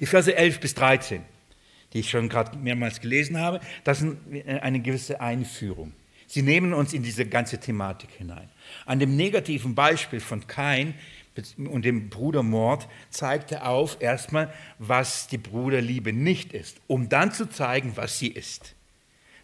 Die 0.00 0.06
Verse 0.06 0.34
11 0.34 0.60
bis 0.60 0.74
13, 0.74 1.22
die 1.92 2.00
ich 2.00 2.10
schon 2.10 2.28
gerade 2.28 2.56
mehrmals 2.56 3.00
gelesen 3.00 3.38
habe, 3.38 3.60
das 3.84 4.02
ist 4.02 4.16
eine 4.46 4.80
gewisse 4.80 5.20
Einführung. 5.20 5.92
Sie 6.26 6.42
nehmen 6.42 6.74
uns 6.74 6.92
in 6.92 7.02
diese 7.02 7.24
ganze 7.26 7.58
Thematik 7.58 8.10
hinein. 8.10 8.50
An 8.86 8.98
dem 8.98 9.16
negativen 9.16 9.74
Beispiel 9.74 10.20
von 10.20 10.46
Kain 10.46 10.94
und 11.56 11.84
dem 11.84 12.10
Brudermord 12.10 12.88
zeigt 13.10 13.52
er 13.52 13.68
auf 13.68 13.98
erstmal, 14.00 14.52
was 14.78 15.28
die 15.28 15.38
Bruderliebe 15.38 16.12
nicht 16.12 16.52
ist, 16.52 16.80
um 16.86 17.08
dann 17.08 17.32
zu 17.32 17.48
zeigen, 17.48 17.92
was 17.96 18.18
sie 18.18 18.28
ist. 18.28 18.74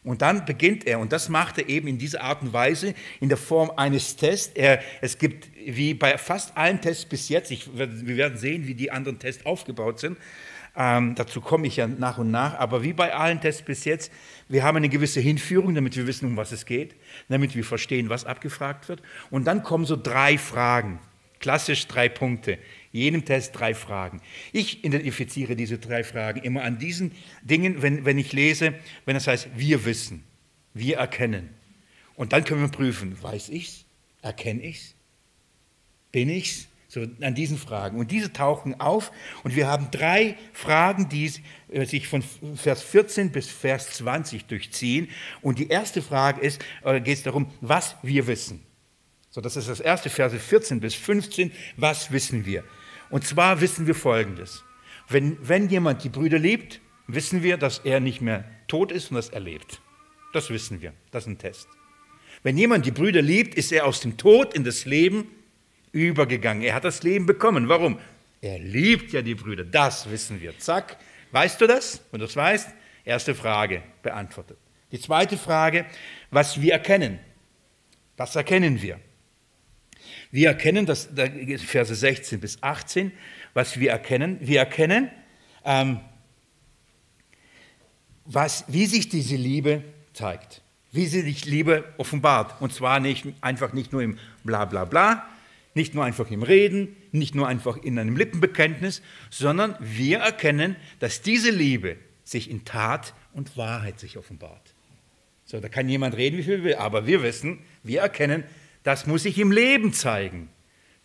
Und 0.04 0.20
dann 0.20 0.44
beginnt 0.44 0.86
er, 0.86 0.98
und 0.98 1.12
das 1.12 1.30
macht 1.30 1.56
er 1.56 1.68
eben 1.68 1.88
in 1.88 1.96
dieser 1.96 2.20
Art 2.20 2.42
und 2.42 2.52
Weise, 2.52 2.94
in 3.20 3.30
der 3.30 3.38
Form 3.38 3.70
eines 3.76 4.16
Tests. 4.16 4.52
Er, 4.54 4.82
es 5.00 5.16
gibt, 5.16 5.48
wie 5.64 5.94
bei 5.94 6.18
fast 6.18 6.54
allen 6.58 6.80
Tests 6.82 7.06
bis 7.06 7.30
jetzt, 7.30 7.50
ich, 7.50 7.74
wir 7.74 8.16
werden 8.16 8.36
sehen, 8.36 8.66
wie 8.66 8.74
die 8.74 8.90
anderen 8.90 9.18
Tests 9.18 9.46
aufgebaut 9.46 10.00
sind, 10.00 10.18
ähm, 10.76 11.14
dazu 11.14 11.40
komme 11.40 11.66
ich 11.66 11.76
ja 11.76 11.86
nach 11.86 12.18
und 12.18 12.30
nach. 12.30 12.54
Aber 12.54 12.82
wie 12.82 12.92
bei 12.92 13.14
allen 13.14 13.40
Tests 13.40 13.62
bis 13.62 13.84
jetzt, 13.84 14.12
wir 14.48 14.64
haben 14.64 14.76
eine 14.76 14.88
gewisse 14.88 15.20
Hinführung, 15.20 15.74
damit 15.74 15.96
wir 15.96 16.06
wissen, 16.06 16.26
um 16.26 16.36
was 16.36 16.52
es 16.52 16.66
geht, 16.66 16.94
damit 17.28 17.54
wir 17.54 17.64
verstehen, 17.64 18.08
was 18.08 18.24
abgefragt 18.24 18.88
wird. 18.88 19.02
Und 19.30 19.46
dann 19.46 19.62
kommen 19.62 19.84
so 19.84 19.96
drei 19.96 20.36
Fragen, 20.36 20.98
klassisch 21.38 21.86
drei 21.86 22.08
Punkte. 22.08 22.58
Jedem 22.90 23.24
Test 23.24 23.58
drei 23.58 23.74
Fragen. 23.74 24.20
Ich 24.52 24.84
identifiziere 24.84 25.56
diese 25.56 25.78
drei 25.78 26.04
Fragen 26.04 26.40
immer 26.42 26.62
an 26.62 26.78
diesen 26.78 27.12
Dingen, 27.42 27.82
wenn, 27.82 28.04
wenn 28.04 28.18
ich 28.18 28.32
lese, 28.32 28.74
wenn 29.04 29.16
es 29.16 29.26
heißt, 29.26 29.48
wir 29.56 29.84
wissen, 29.84 30.22
wir 30.74 30.98
erkennen. 30.98 31.50
Und 32.14 32.32
dann 32.32 32.44
können 32.44 32.60
wir 32.60 32.68
prüfen, 32.68 33.20
weiß 33.20 33.48
ich's, 33.48 33.84
erkenne 34.22 34.62
ich's, 34.62 34.94
bin 36.12 36.30
ich's, 36.30 36.68
so 36.94 37.06
an 37.20 37.34
diesen 37.34 37.58
Fragen. 37.58 37.98
Und 37.98 38.10
diese 38.10 38.32
tauchen 38.32 38.80
auf 38.80 39.10
und 39.42 39.56
wir 39.56 39.66
haben 39.66 39.88
drei 39.90 40.36
Fragen, 40.52 41.08
die 41.08 41.30
äh, 41.68 41.84
sich 41.84 42.06
von 42.06 42.22
Vers 42.54 42.82
14 42.82 43.32
bis 43.32 43.48
Vers 43.48 43.90
20 43.94 44.46
durchziehen. 44.46 45.08
Und 45.42 45.58
die 45.58 45.68
erste 45.68 46.00
Frage 46.00 46.40
ist, 46.40 46.64
oder 46.82 47.00
geht 47.00 47.18
es 47.18 47.22
darum, 47.24 47.50
was 47.60 47.96
wir 48.02 48.26
wissen. 48.26 48.62
So, 49.28 49.40
das 49.40 49.56
ist 49.56 49.68
das 49.68 49.80
erste, 49.80 50.08
Verse 50.08 50.38
14 50.38 50.78
bis 50.78 50.94
15. 50.94 51.50
Was 51.76 52.12
wissen 52.12 52.46
wir? 52.46 52.62
Und 53.10 53.26
zwar 53.26 53.60
wissen 53.60 53.86
wir 53.88 53.96
Folgendes. 53.96 54.62
Wenn, 55.08 55.36
wenn 55.46 55.68
jemand 55.68 56.04
die 56.04 56.08
Brüder 56.08 56.38
liebt, 56.38 56.80
wissen 57.08 57.42
wir, 57.42 57.56
dass 57.56 57.80
er 57.80 57.98
nicht 57.98 58.20
mehr 58.20 58.44
tot 58.68 58.92
ist 58.92 59.10
und 59.10 59.16
dass 59.16 59.28
er 59.28 59.40
lebt. 59.40 59.80
Das 60.32 60.50
wissen 60.50 60.80
wir. 60.80 60.94
Das 61.10 61.24
ist 61.24 61.28
ein 61.28 61.38
Test. 61.38 61.66
Wenn 62.44 62.56
jemand 62.56 62.86
die 62.86 62.90
Brüder 62.92 63.22
liebt, 63.22 63.54
ist 63.56 63.72
er 63.72 63.86
aus 63.86 64.00
dem 64.00 64.16
Tod 64.16 64.54
in 64.54 64.62
das 64.62 64.84
Leben 64.84 65.26
übergegangen. 65.94 66.62
Er 66.62 66.74
hat 66.74 66.84
das 66.84 67.02
Leben 67.02 67.24
bekommen. 67.24 67.68
Warum? 67.68 67.98
Er 68.42 68.58
liebt 68.58 69.12
ja 69.12 69.22
die 69.22 69.34
Brüder. 69.34 69.64
Das 69.64 70.10
wissen 70.10 70.40
wir. 70.40 70.58
Zack. 70.58 70.98
Weißt 71.32 71.60
du 71.60 71.66
das? 71.66 72.02
Du 72.12 72.18
das 72.18 72.36
weißt, 72.36 72.68
erste 73.04 73.34
Frage 73.34 73.82
beantwortet. 74.02 74.58
Die 74.92 75.00
zweite 75.00 75.38
Frage, 75.38 75.86
was 76.30 76.60
wir 76.60 76.72
erkennen. 76.72 77.18
Was 78.16 78.36
erkennen 78.36 78.82
wir? 78.82 79.00
Wir 80.30 80.48
erkennen, 80.48 80.84
das, 80.84 81.08
Verse 81.64 81.94
16 81.94 82.40
bis 82.40 82.62
18, 82.62 83.12
was 83.54 83.78
wir 83.80 83.90
erkennen. 83.90 84.38
Wir 84.40 84.58
erkennen 84.60 85.10
ähm, 85.64 86.00
was, 88.24 88.64
wie 88.68 88.86
sich 88.86 89.08
diese 89.08 89.36
Liebe 89.36 89.82
zeigt, 90.12 90.62
wie 90.92 91.06
sie 91.06 91.22
sich 91.22 91.44
Liebe 91.44 91.84
offenbart. 91.98 92.60
Und 92.60 92.72
zwar 92.72 93.00
nicht, 93.00 93.26
einfach 93.40 93.72
nicht 93.72 93.92
nur 93.92 94.02
im 94.02 94.18
Bla 94.44 94.64
bla 94.64 94.84
bla, 94.84 95.28
nicht 95.74 95.94
nur 95.94 96.04
einfach 96.04 96.30
im 96.30 96.42
Reden, 96.42 96.96
nicht 97.12 97.34
nur 97.34 97.48
einfach 97.48 97.76
in 97.76 97.98
einem 97.98 98.16
Lippenbekenntnis, 98.16 99.02
sondern 99.30 99.76
wir 99.80 100.18
erkennen, 100.18 100.76
dass 101.00 101.20
diese 101.20 101.50
Liebe 101.50 101.96
sich 102.22 102.50
in 102.50 102.64
Tat 102.64 103.14
und 103.32 103.56
Wahrheit 103.56 104.00
sich 104.00 104.16
offenbart. 104.16 104.74
So, 105.44 105.60
da 105.60 105.68
kann 105.68 105.88
jemand 105.88 106.16
reden, 106.16 106.38
wie 106.38 106.42
viel 106.42 106.64
will, 106.64 106.76
aber 106.76 107.06
wir 107.06 107.22
wissen, 107.22 107.58
wir 107.82 108.00
erkennen, 108.00 108.44
das 108.82 109.06
muss 109.06 109.24
sich 109.24 109.38
im 109.38 109.52
Leben 109.52 109.92
zeigen. 109.92 110.48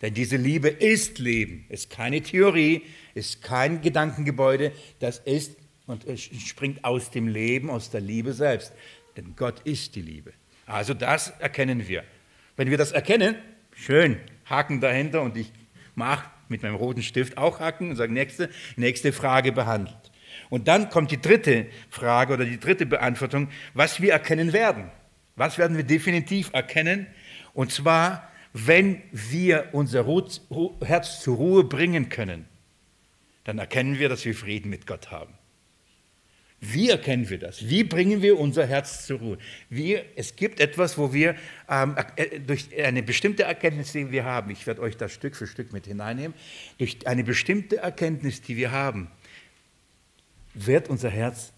Denn 0.00 0.14
diese 0.14 0.36
Liebe 0.36 0.68
ist 0.68 1.18
Leben, 1.18 1.66
ist 1.68 1.90
keine 1.90 2.22
Theorie, 2.22 2.82
ist 3.14 3.42
kein 3.42 3.82
Gedankengebäude, 3.82 4.72
das 4.98 5.18
ist 5.18 5.56
und 5.86 6.06
springt 6.18 6.84
aus 6.84 7.10
dem 7.10 7.26
Leben, 7.26 7.68
aus 7.68 7.90
der 7.90 8.00
Liebe 8.00 8.32
selbst. 8.32 8.72
Denn 9.16 9.34
Gott 9.36 9.60
ist 9.64 9.96
die 9.96 10.02
Liebe. 10.02 10.32
Also 10.64 10.94
das 10.94 11.30
erkennen 11.40 11.88
wir. 11.88 12.04
Wenn 12.56 12.70
wir 12.70 12.78
das 12.78 12.92
erkennen, 12.92 13.34
schön, 13.74 14.18
Haken 14.50 14.80
dahinter 14.80 15.22
und 15.22 15.36
ich 15.36 15.52
mache 15.94 16.28
mit 16.48 16.62
meinem 16.62 16.74
roten 16.74 17.02
Stift 17.02 17.38
auch 17.38 17.60
Haken 17.60 17.90
und 17.90 17.96
sage, 17.96 18.12
nächste, 18.12 18.50
nächste 18.76 19.12
Frage 19.12 19.52
behandelt. 19.52 20.10
Und 20.48 20.68
dann 20.68 20.90
kommt 20.90 21.10
die 21.10 21.20
dritte 21.20 21.66
Frage 21.88 22.34
oder 22.34 22.44
die 22.44 22.58
dritte 22.58 22.86
Beantwortung, 22.86 23.48
was 23.74 24.00
wir 24.00 24.12
erkennen 24.12 24.52
werden. 24.52 24.90
Was 25.36 25.58
werden 25.58 25.76
wir 25.76 25.84
definitiv 25.84 26.50
erkennen? 26.52 27.06
Und 27.54 27.72
zwar, 27.72 28.28
wenn 28.52 29.00
wir 29.12 29.68
unser 29.72 30.04
Herz 30.84 31.20
zur 31.20 31.36
Ruhe 31.36 31.64
bringen 31.64 32.08
können, 32.08 32.46
dann 33.44 33.58
erkennen 33.58 33.98
wir, 33.98 34.08
dass 34.08 34.24
wir 34.24 34.34
Frieden 34.34 34.70
mit 34.70 34.86
Gott 34.86 35.10
haben. 35.10 35.34
Wie 36.60 36.90
erkennen 36.90 37.30
wir 37.30 37.38
das? 37.38 37.66
Wie 37.68 37.84
bringen 37.84 38.20
wir 38.20 38.38
unser 38.38 38.66
Herz 38.66 39.06
zur 39.06 39.18
Ruhe? 39.18 39.38
Wir, 39.70 40.04
es 40.14 40.36
gibt 40.36 40.60
etwas, 40.60 40.98
wo 40.98 41.14
wir 41.14 41.34
ähm, 41.70 41.96
äh, 42.16 42.38
durch 42.38 42.68
eine 42.76 43.02
bestimmte 43.02 43.44
Erkenntnis, 43.44 43.92
die 43.92 44.10
wir 44.10 44.24
haben, 44.26 44.50
ich 44.50 44.66
werde 44.66 44.82
euch 44.82 44.98
das 44.98 45.12
Stück 45.12 45.36
für 45.36 45.46
Stück 45.46 45.72
mit 45.72 45.86
hineinnehmen, 45.86 46.34
durch 46.76 47.06
eine 47.06 47.24
bestimmte 47.24 47.78
Erkenntnis, 47.78 48.42
die 48.42 48.58
wir 48.58 48.72
haben, 48.72 49.10
wird 50.52 50.90
unser 50.90 51.08
Herz 51.08 51.54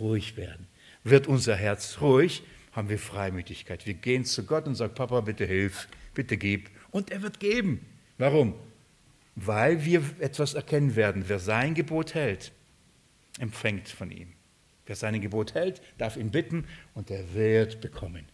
ruhig 0.00 0.36
werden. 0.36 0.66
Wird 1.04 1.28
unser 1.28 1.54
Herz 1.54 1.98
ruhig, 2.00 2.42
haben 2.72 2.88
wir 2.88 2.98
Freimütigkeit. 2.98 3.86
Wir 3.86 3.94
gehen 3.94 4.24
zu 4.24 4.44
Gott 4.44 4.66
und 4.66 4.74
sagen, 4.74 4.94
Papa, 4.96 5.20
bitte 5.20 5.44
hilf, 5.44 5.86
bitte 6.12 6.36
gib. 6.36 6.70
Und 6.90 7.12
er 7.12 7.22
wird 7.22 7.38
geben. 7.38 7.86
Warum? 8.18 8.54
Weil 9.36 9.84
wir 9.84 10.02
etwas 10.18 10.54
erkennen 10.54 10.96
werden. 10.96 11.24
Wer 11.28 11.38
sein 11.38 11.74
Gebot 11.74 12.14
hält, 12.14 12.50
empfängt 13.38 13.88
von 13.88 14.10
ihm. 14.10 14.32
Wer 14.90 14.96
sein 14.96 15.20
Gebot 15.20 15.54
hält, 15.54 15.80
darf 15.98 16.16
ihn 16.16 16.32
bitten 16.32 16.64
und 16.94 17.12
er 17.12 17.32
wird 17.32 17.80
bekommen. 17.80 18.24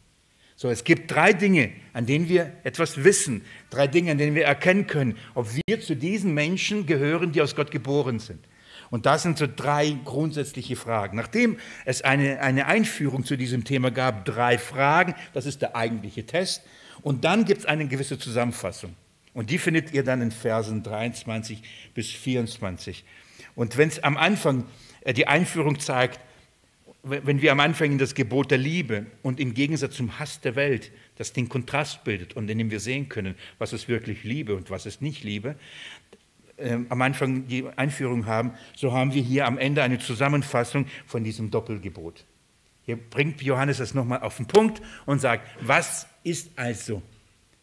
So, 0.55 0.71
es 0.71 0.85
gibt 0.85 1.11
drei 1.11 1.35
Dinge, 1.35 1.71
an 1.93 2.07
denen 2.07 2.31
wir 2.31 2.51
etwas 2.65 3.05
wissen, 3.05 3.43
drei 3.69 3.87
Dinge, 3.87 4.13
an 4.13 4.17
denen 4.17 4.35
wir 4.35 4.47
erkennen 4.47 4.87
können, 4.87 5.19
ob 5.35 5.49
wir 5.55 5.83
zu 5.83 5.95
diesen 5.95 6.33
Menschen 6.33 6.87
gehören, 6.87 7.33
die 7.33 7.43
aus 7.43 7.57
Gott 7.57 7.71
geboren 7.71 8.21
sind. 8.21 8.43
Und 8.89 9.05
das 9.05 9.23
sind 9.23 9.37
so 9.37 9.47
drei 9.47 9.99
grundsätzliche 10.03 10.77
Fragen. 10.77 11.19
Nachdem 11.19 11.59
es 11.85 12.01
eine, 12.01 12.41
eine 12.41 12.65
Einführung 12.65 13.27
zu 13.27 13.37
diesem 13.37 13.65
Thema 13.65 13.91
gab, 13.91 14.25
drei 14.25 14.57
Fragen, 14.57 15.15
das 15.35 15.45
ist 15.45 15.61
der 15.61 15.77
eigentliche 15.77 16.25
Test. 16.25 16.63
Und 17.03 17.27
dann 17.27 17.45
gibt 17.45 17.61
es 17.61 17.67
eine 17.67 17.87
gewisse 17.87 18.19
Zusammenfassung. 18.19 18.97
Und 19.35 19.51
die 19.51 19.59
findet 19.59 19.93
ihr 19.93 20.05
dann 20.05 20.23
in 20.23 20.31
Versen 20.31 20.83
23 20.83 21.61
bis 21.93 22.11
24. 22.13 23.05
Und 23.55 23.77
wenn 23.77 23.91
es 23.91 24.03
am 24.03 24.17
Anfang 24.17 24.65
äh, 25.03 25.13
die 25.13 25.27
Einführung 25.27 25.79
zeigt, 25.79 26.19
wenn 27.09 27.41
wir 27.41 27.53
am 27.53 27.61
Anfang 27.61 27.93
in 27.93 27.99
das 27.99 28.15
Gebot 28.15 28.51
der 28.51 28.59
Liebe 28.59 29.07
und 29.23 29.39
im 29.39 29.55
Gegensatz 29.55 29.95
zum 29.97 30.19
Hass 30.19 30.41
der 30.41 30.57
Welt, 30.57 30.91
das 31.17 31.33
den 31.33 31.49
Kontrast 31.49 32.03
bildet 32.05 32.35
und 32.35 32.51
in 32.51 32.59
dem 32.59 32.71
wir 32.71 32.81
sehen 32.81 33.09
können, 33.09 33.37
was 33.59 33.73
ist 33.73 33.89
wirklich 33.89 34.25
Liebe 34.25 34.57
und 34.57 34.71
was 34.71 34.87
ist 34.87 35.03
nicht 35.03 35.23
Liebe, 35.23 35.57
äh, 36.57 36.79
am 36.89 37.03
Anfang 37.03 37.47
die 37.47 37.65
Einführung 37.77 38.27
haben, 38.27 38.53
so 38.75 38.93
haben 38.93 39.15
wir 39.15 39.23
hier 39.23 39.47
am 39.47 39.57
Ende 39.57 39.83
eine 39.83 39.99
Zusammenfassung 39.99 40.87
von 41.07 41.23
diesem 41.23 41.51
Doppelgebot. 41.51 42.25
Hier 42.83 42.97
bringt 42.97 43.41
Johannes 43.43 43.79
das 43.79 43.95
nochmal 43.95 44.21
auf 44.21 44.37
den 44.37 44.47
Punkt 44.47 44.83
und 45.07 45.21
sagt, 45.21 45.49
was 45.61 46.07
ist 46.25 46.51
also, 46.57 47.03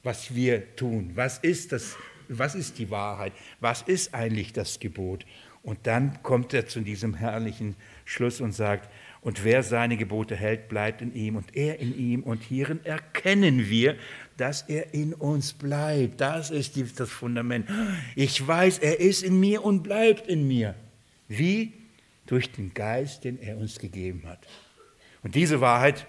was 0.04 0.36
wir 0.36 0.76
tun? 0.76 1.12
Was 1.16 1.38
ist 1.40 1.72
das? 1.72 1.96
Was 2.30 2.56
ist 2.56 2.80
die 2.80 2.90
Wahrheit? 2.90 3.34
Was 3.60 3.82
ist 3.82 4.14
eigentlich 4.14 4.54
das 4.54 4.80
Gebot? 4.80 5.26
Und 5.64 5.88
dann 5.88 6.22
kommt 6.24 6.54
er 6.54 6.68
zu 6.68 6.82
diesem 6.82 7.14
herrlichen 7.14 7.76
Schluss 8.06 8.42
und 8.42 8.52
sagt, 8.52 8.90
und 9.24 9.46
wer 9.46 9.64
seine 9.64 9.96
Gebote 9.96 10.36
hält, 10.36 10.68
bleibt 10.68 11.02
in 11.02 11.16
ihm 11.16 11.38
und 11.38 11.56
er 11.56 11.80
in 11.80 11.98
ihm. 11.98 12.24
Und 12.24 12.44
hierin 12.44 12.84
erkennen 12.84 13.70
wir, 13.70 13.96
dass 14.36 14.64
er 14.64 14.94
in 14.94 15.14
uns 15.14 15.54
bleibt. 15.54 16.20
Das 16.20 16.52
ist 16.52 16.76
die, 16.76 16.84
das 16.84 17.10
Fundament. 17.10 17.70
Ich 18.16 18.46
weiß, 18.46 18.80
er 18.80 19.00
ist 19.00 19.24
in 19.24 19.40
mir 19.40 19.64
und 19.64 19.82
bleibt 19.82 20.28
in 20.28 20.46
mir. 20.48 20.76
Wie? 21.30 21.72
Durch 22.26 22.52
den 22.52 22.74
Geist, 22.74 23.24
den 23.24 23.42
er 23.42 23.58
uns 23.58 23.80
gegeben 23.80 24.24
hat. 24.26 24.46
Und 25.24 25.36
diese 25.36 25.62
Wahrheit 25.62 26.06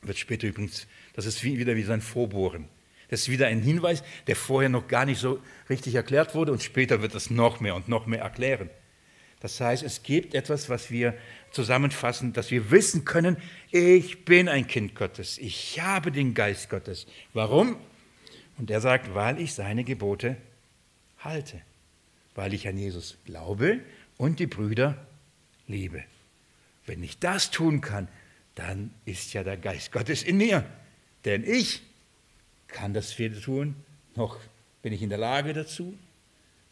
wird 0.00 0.18
später 0.18 0.46
übrigens, 0.46 0.86
das 1.12 1.26
ist 1.26 1.44
wie, 1.44 1.58
wieder 1.58 1.76
wie 1.76 1.82
sein 1.82 2.00
Vorbohren. 2.00 2.68
Das 3.10 3.20
ist 3.20 3.28
wieder 3.28 3.48
ein 3.48 3.60
Hinweis, 3.60 4.02
der 4.26 4.36
vorher 4.36 4.70
noch 4.70 4.88
gar 4.88 5.04
nicht 5.04 5.20
so 5.20 5.40
richtig 5.68 5.94
erklärt 5.94 6.34
wurde 6.34 6.52
und 6.52 6.62
später 6.62 7.02
wird 7.02 7.14
es 7.14 7.28
noch 7.28 7.60
mehr 7.60 7.74
und 7.74 7.88
noch 7.88 8.06
mehr 8.06 8.22
erklären. 8.22 8.70
Das 9.40 9.60
heißt, 9.60 9.82
es 9.82 10.02
gibt 10.02 10.34
etwas, 10.34 10.70
was 10.70 10.90
wir 10.90 11.14
zusammenfassen, 11.54 12.32
dass 12.32 12.50
wir 12.50 12.70
wissen 12.70 13.04
können, 13.04 13.36
ich 13.70 14.24
bin 14.24 14.48
ein 14.48 14.66
Kind 14.66 14.94
Gottes, 14.94 15.38
ich 15.38 15.80
habe 15.80 16.12
den 16.12 16.34
Geist 16.34 16.68
Gottes. 16.68 17.06
Warum? 17.32 17.76
Und 18.58 18.70
er 18.70 18.80
sagt, 18.80 19.14
weil 19.14 19.40
ich 19.40 19.54
seine 19.54 19.84
Gebote 19.84 20.36
halte, 21.18 21.60
weil 22.34 22.54
ich 22.54 22.68
an 22.68 22.76
Jesus 22.76 23.16
glaube 23.24 23.80
und 24.16 24.38
die 24.38 24.46
Brüder 24.46 25.06
liebe. 25.66 26.04
Wenn 26.86 27.02
ich 27.02 27.18
das 27.18 27.50
tun 27.50 27.80
kann, 27.80 28.08
dann 28.54 28.90
ist 29.04 29.32
ja 29.32 29.42
der 29.42 29.56
Geist 29.56 29.90
Gottes 29.90 30.22
in 30.22 30.36
mir. 30.36 30.64
Denn 31.24 31.44
ich 31.44 31.82
kann 32.68 32.92
das 32.92 33.18
weder 33.18 33.40
tun, 33.40 33.74
noch 34.14 34.38
bin 34.82 34.92
ich 34.92 35.02
in 35.02 35.08
der 35.08 35.18
Lage 35.18 35.52
dazu. 35.52 35.96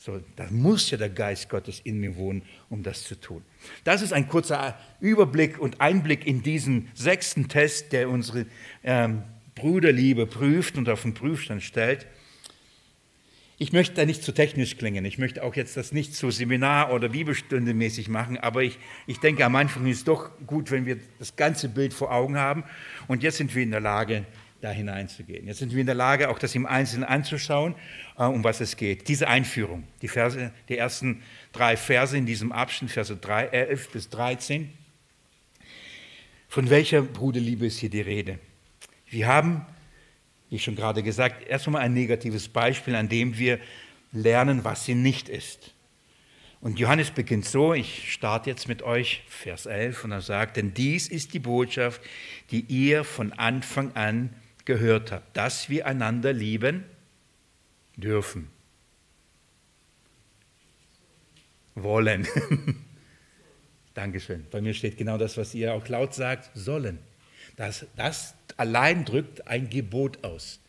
So, 0.04 0.20
da 0.34 0.48
muss 0.50 0.90
ja 0.90 0.98
der 0.98 1.10
Geist 1.10 1.48
Gottes 1.48 1.78
in 1.84 2.00
mir 2.00 2.16
wohnen, 2.16 2.42
um 2.68 2.82
das 2.82 3.04
zu 3.04 3.14
tun. 3.14 3.40
Das 3.84 4.02
ist 4.02 4.12
ein 4.12 4.28
kurzer 4.28 4.76
Überblick 4.98 5.60
und 5.60 5.80
Einblick 5.80 6.26
in 6.26 6.42
diesen 6.42 6.88
sechsten 6.92 7.46
Test, 7.46 7.92
der 7.92 8.10
unsere 8.10 8.46
ähm, 8.82 9.22
Bruderliebe 9.54 10.26
prüft 10.26 10.76
und 10.76 10.88
auf 10.88 11.02
den 11.02 11.14
Prüfstand 11.14 11.62
stellt. 11.62 12.08
Ich 13.58 13.72
möchte 13.72 13.94
da 13.94 14.04
nicht 14.04 14.24
zu 14.24 14.32
technisch 14.32 14.76
klingen. 14.76 15.04
Ich 15.04 15.18
möchte 15.18 15.44
auch 15.44 15.54
jetzt 15.54 15.76
das 15.76 15.92
nicht 15.92 16.16
zu 16.16 16.32
Seminar- 16.32 16.92
oder 16.92 17.10
Bibelstunde 17.10 17.72
mäßig 17.72 18.08
machen, 18.08 18.38
aber 18.38 18.64
ich, 18.64 18.80
ich 19.06 19.20
denke, 19.20 19.44
am 19.44 19.54
Anfang 19.54 19.86
ist 19.86 19.98
es 19.98 20.04
doch 20.04 20.32
gut, 20.48 20.72
wenn 20.72 20.84
wir 20.84 20.98
das 21.20 21.36
ganze 21.36 21.68
Bild 21.68 21.94
vor 21.94 22.10
Augen 22.10 22.36
haben. 22.36 22.64
Und 23.06 23.22
jetzt 23.22 23.36
sind 23.36 23.54
wir 23.54 23.62
in 23.62 23.70
der 23.70 23.78
Lage, 23.78 24.26
da 24.62 24.70
hineinzugehen. 24.70 25.48
Jetzt 25.48 25.58
sind 25.58 25.72
wir 25.72 25.80
in 25.80 25.86
der 25.86 25.96
Lage, 25.96 26.30
auch 26.30 26.38
das 26.38 26.54
im 26.54 26.66
Einzelnen 26.66 27.04
anzuschauen, 27.04 27.74
äh, 28.16 28.22
um 28.22 28.44
was 28.44 28.60
es 28.60 28.76
geht. 28.76 29.08
Diese 29.08 29.28
Einführung, 29.28 29.84
die, 30.00 30.08
Verse, 30.08 30.52
die 30.68 30.78
ersten 30.78 31.22
drei 31.52 31.76
Verse 31.76 32.16
in 32.16 32.26
diesem 32.26 32.52
Abschnitt, 32.52 32.92
Verse 32.92 33.14
3, 33.14 33.46
11 33.46 33.90
bis 33.90 34.08
13. 34.08 34.72
Von 36.48 36.70
welcher 36.70 37.02
Bruderliebe 37.02 37.66
ist 37.66 37.80
hier 37.80 37.90
die 37.90 38.02
Rede? 38.02 38.38
Wir 39.08 39.26
haben, 39.26 39.66
wie 40.48 40.60
schon 40.60 40.76
gerade 40.76 41.02
gesagt, 41.02 41.46
erst 41.48 41.66
einmal 41.66 41.82
ein 41.82 41.92
negatives 41.92 42.48
Beispiel, 42.48 42.94
an 42.94 43.08
dem 43.08 43.36
wir 43.38 43.58
lernen, 44.12 44.62
was 44.62 44.84
sie 44.84 44.94
nicht 44.94 45.28
ist. 45.28 45.74
Und 46.60 46.78
Johannes 46.78 47.10
beginnt 47.10 47.46
so, 47.46 47.74
ich 47.74 48.12
starte 48.12 48.48
jetzt 48.48 48.68
mit 48.68 48.82
euch, 48.82 49.24
Vers 49.26 49.66
11, 49.66 50.04
und 50.04 50.12
er 50.12 50.20
sagt, 50.20 50.56
denn 50.56 50.72
dies 50.72 51.08
ist 51.08 51.34
die 51.34 51.40
Botschaft, 51.40 52.00
die 52.52 52.60
ihr 52.60 53.02
von 53.02 53.32
Anfang 53.32 53.96
an 53.96 54.30
gehört 54.64 55.12
habt, 55.12 55.36
dass 55.36 55.68
wir 55.68 55.86
einander 55.86 56.32
lieben 56.32 56.84
dürfen. 57.96 58.50
Wollen. 61.74 62.26
Dankeschön. 63.94 64.46
Bei 64.50 64.60
mir 64.60 64.74
steht 64.74 64.96
genau 64.96 65.18
das, 65.18 65.36
was 65.36 65.54
ihr 65.54 65.74
auch 65.74 65.86
laut 65.88 66.14
sagt, 66.14 66.50
sollen. 66.54 66.98
Das, 67.56 67.86
das 67.96 68.34
allein 68.56 69.04
drückt 69.04 69.46
ein 69.46 69.68
Gebot 69.68 70.24
aus. 70.24 70.60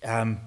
Ähm, 0.00 0.38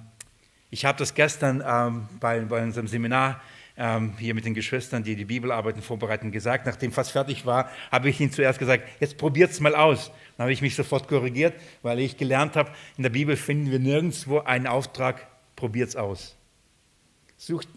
ich 0.69 0.85
habe 0.85 0.99
das 0.99 1.13
gestern 1.13 1.63
ähm, 1.65 2.07
bei, 2.19 2.39
bei 2.41 2.61
unserem 2.63 2.87
Seminar 2.87 3.41
ähm, 3.77 4.13
hier 4.17 4.33
mit 4.33 4.45
den 4.45 4.53
Geschwistern, 4.53 5.03
die 5.03 5.15
die 5.15 5.25
Bibelarbeiten 5.25 5.81
vorbereiten, 5.81 6.31
gesagt. 6.31 6.65
Nachdem 6.65 6.91
fast 6.91 7.11
fertig 7.11 7.45
war, 7.45 7.69
habe 7.91 8.09
ich 8.09 8.19
ihnen 8.19 8.31
zuerst 8.31 8.59
gesagt, 8.59 8.87
jetzt 8.99 9.17
probiert 9.17 9.51
es 9.51 9.59
mal 9.59 9.75
aus. 9.75 10.11
Dann 10.35 10.45
habe 10.45 10.53
ich 10.53 10.61
mich 10.61 10.75
sofort 10.75 11.07
korrigiert, 11.07 11.53
weil 11.83 11.99
ich 11.99 12.17
gelernt 12.17 12.55
habe, 12.55 12.71
in 12.97 13.03
der 13.03 13.09
Bibel 13.09 13.35
finden 13.35 13.71
wir 13.71 13.79
nirgendwo 13.79 14.39
einen 14.39 14.67
Auftrag, 14.67 15.27
probiert 15.55 15.89
es 15.89 15.95
aus. 15.95 16.35
Sucht, 17.37 17.67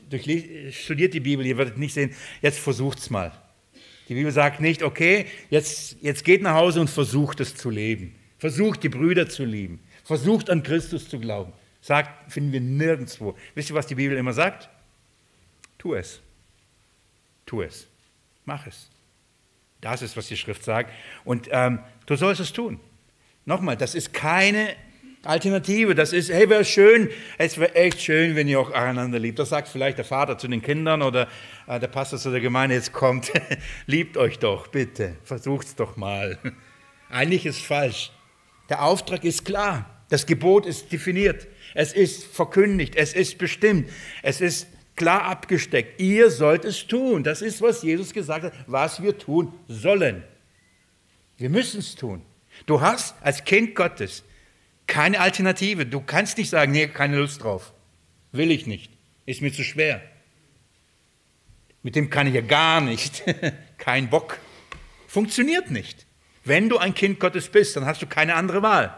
studiert 0.71 1.13
die 1.13 1.21
Bibel, 1.21 1.45
ihr 1.45 1.59
werdet 1.59 1.77
nicht 1.77 1.93
sehen, 1.93 2.15
jetzt 2.41 2.59
versucht's 2.59 3.11
mal. 3.11 3.33
Die 4.09 4.15
Bibel 4.15 4.33
sagt 4.33 4.61
nicht, 4.61 4.83
okay, 4.83 5.27
jetzt, 5.51 5.97
jetzt 6.01 6.25
geht 6.25 6.43
nach 6.43 6.55
Hause 6.55 6.81
und 6.81 6.91
versucht 6.91 7.41
es 7.41 7.55
zu 7.55 7.71
leben. 7.71 8.15
Versucht 8.39 8.83
die 8.83 8.89
Brüder 8.89 9.29
zu 9.29 9.45
lieben. 9.45 9.81
Versucht 10.03 10.49
an 10.49 10.63
Christus 10.63 11.09
zu 11.09 11.21
glauben. 11.21 11.53
Sagt, 11.83 12.33
finden 12.33 12.53
wir 12.53 12.61
nirgendwo. 12.61 13.37
Wisst 13.55 13.71
ihr, 13.71 13.77
was 13.77 13.87
die 13.87 13.95
Bibel 13.95 14.17
immer 14.17 14.33
sagt? 14.33 14.69
Tu 15.81 15.95
es. 15.95 16.21
Tu 17.47 17.63
es. 17.63 17.89
Mach 18.45 18.67
es. 18.67 18.91
Das 19.81 20.03
ist, 20.03 20.15
was 20.15 20.29
die 20.29 20.37
Schrift 20.37 20.63
sagt. 20.63 20.93
Und 21.25 21.49
ähm, 21.53 21.79
du 22.05 22.17
sollst 22.17 22.39
es 22.39 22.53
tun. 22.53 22.79
Nochmal, 23.47 23.79
das 23.79 23.95
ist 23.95 24.13
keine 24.13 24.77
Alternative. 25.25 25.95
Das 25.95 26.13
ist, 26.13 26.29
hey, 26.29 26.51
wäre 26.51 26.67
schön, 26.67 27.09
es 27.39 27.57
wäre 27.57 27.75
echt 27.75 28.03
schön, 28.03 28.37
wenn 28.37 28.47
ihr 28.47 28.61
auch 28.61 28.73
einander 28.73 29.19
liebt. 29.19 29.39
Das 29.39 29.49
sagt 29.49 29.69
vielleicht 29.69 29.97
der 29.97 30.05
Vater 30.05 30.37
zu 30.37 30.49
den 30.49 30.61
Kindern 30.61 31.01
oder 31.01 31.29
äh, 31.67 31.81
der 31.81 31.89
Pastor 31.89 32.19
zu 32.19 32.31
der 32.31 32.41
Gemeinde, 32.41 32.75
jetzt 32.75 32.93
kommt, 32.93 33.33
liebt 33.87 34.19
euch 34.19 34.39
doch, 34.39 34.67
bitte, 34.67 35.17
versucht's 35.25 35.77
doch 35.77 35.97
mal. 35.97 36.39
Eigentlich 37.09 37.47
ist 37.47 37.63
falsch. 37.63 38.13
Der 38.69 38.83
Auftrag 38.83 39.25
ist 39.25 39.47
klar. 39.47 40.05
Das 40.11 40.27
Gebot 40.27 40.67
ist 40.67 40.93
definiert. 40.93 41.47
Es 41.73 41.95
ist 41.95 42.25
verkündigt. 42.25 42.97
Es 42.97 43.15
ist 43.15 43.39
bestimmt. 43.39 43.89
Es 44.23 44.43
ist 44.43 44.67
klar 45.01 45.25
abgesteckt. 45.25 45.99
Ihr 45.99 46.31
sollt 46.31 46.67
es 46.67 46.87
tun. 46.87 47.25
Das 47.25 47.41
ist, 47.41 47.63
was 47.63 47.83
Jesus 47.83 48.13
gesagt 48.13 48.45
hat, 48.45 48.53
was 48.67 49.03
wir 49.03 49.17
tun 49.17 49.51
sollen. 49.67 50.23
Wir 51.39 51.49
müssen 51.49 51.81
es 51.81 51.95
tun. 51.95 52.21
Du 52.67 52.83
hast 52.83 53.15
als 53.23 53.45
Kind 53.45 53.75
Gottes 53.75 54.25
keine 54.87 55.21
Alternative. 55.21 55.87
Du 55.87 56.03
kannst 56.03 56.37
nicht 56.37 56.51
sagen, 56.51 56.73
nee, 56.73 56.87
keine 56.87 57.17
Lust 57.17 57.43
drauf. 57.43 57.73
Will 58.33 58.51
ich 58.51 58.67
nicht. 58.67 58.93
Ist 59.25 59.41
mir 59.41 59.51
zu 59.51 59.65
schwer. 59.65 60.03
Mit 61.83 61.97
dem 61.97 62.11
kann 62.11 62.27
ich 62.27 62.35
ja 62.35 62.43
gar 62.43 62.83
nicht. 62.83 63.23
Kein 63.79 64.11
Bock. 64.11 64.39
Funktioniert 65.07 65.71
nicht. 65.71 66.05
Wenn 66.45 66.69
du 66.69 66.77
ein 66.77 66.93
Kind 66.93 67.19
Gottes 67.21 67.49
bist, 67.49 67.75
dann 67.75 67.87
hast 67.87 68.03
du 68.03 68.07
keine 68.07 68.35
andere 68.35 68.61
Wahl. 68.61 68.95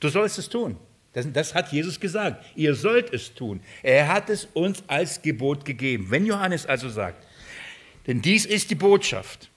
Du 0.00 0.08
sollst 0.08 0.38
es 0.38 0.48
tun. 0.48 0.76
Das, 1.16 1.32
das, 1.32 1.54
hat 1.54 1.72
Jesus 1.72 1.98
gesagt. 1.98 2.44
Ihr 2.56 2.74
sollt 2.74 3.10
es 3.10 3.32
tun. 3.32 3.60
Er 3.82 4.06
hat 4.08 4.28
es 4.28 4.48
uns 4.52 4.84
als 4.86 5.22
Gebot 5.22 5.64
gegeben. 5.64 6.08
Wenn 6.10 6.26
Johannes 6.26 6.66
also 6.66 6.90
sagt, 6.90 7.26
denn 8.06 8.20
dies 8.20 8.44
ist 8.44 8.70
die 8.70 8.74
Botschaft, 8.74 9.48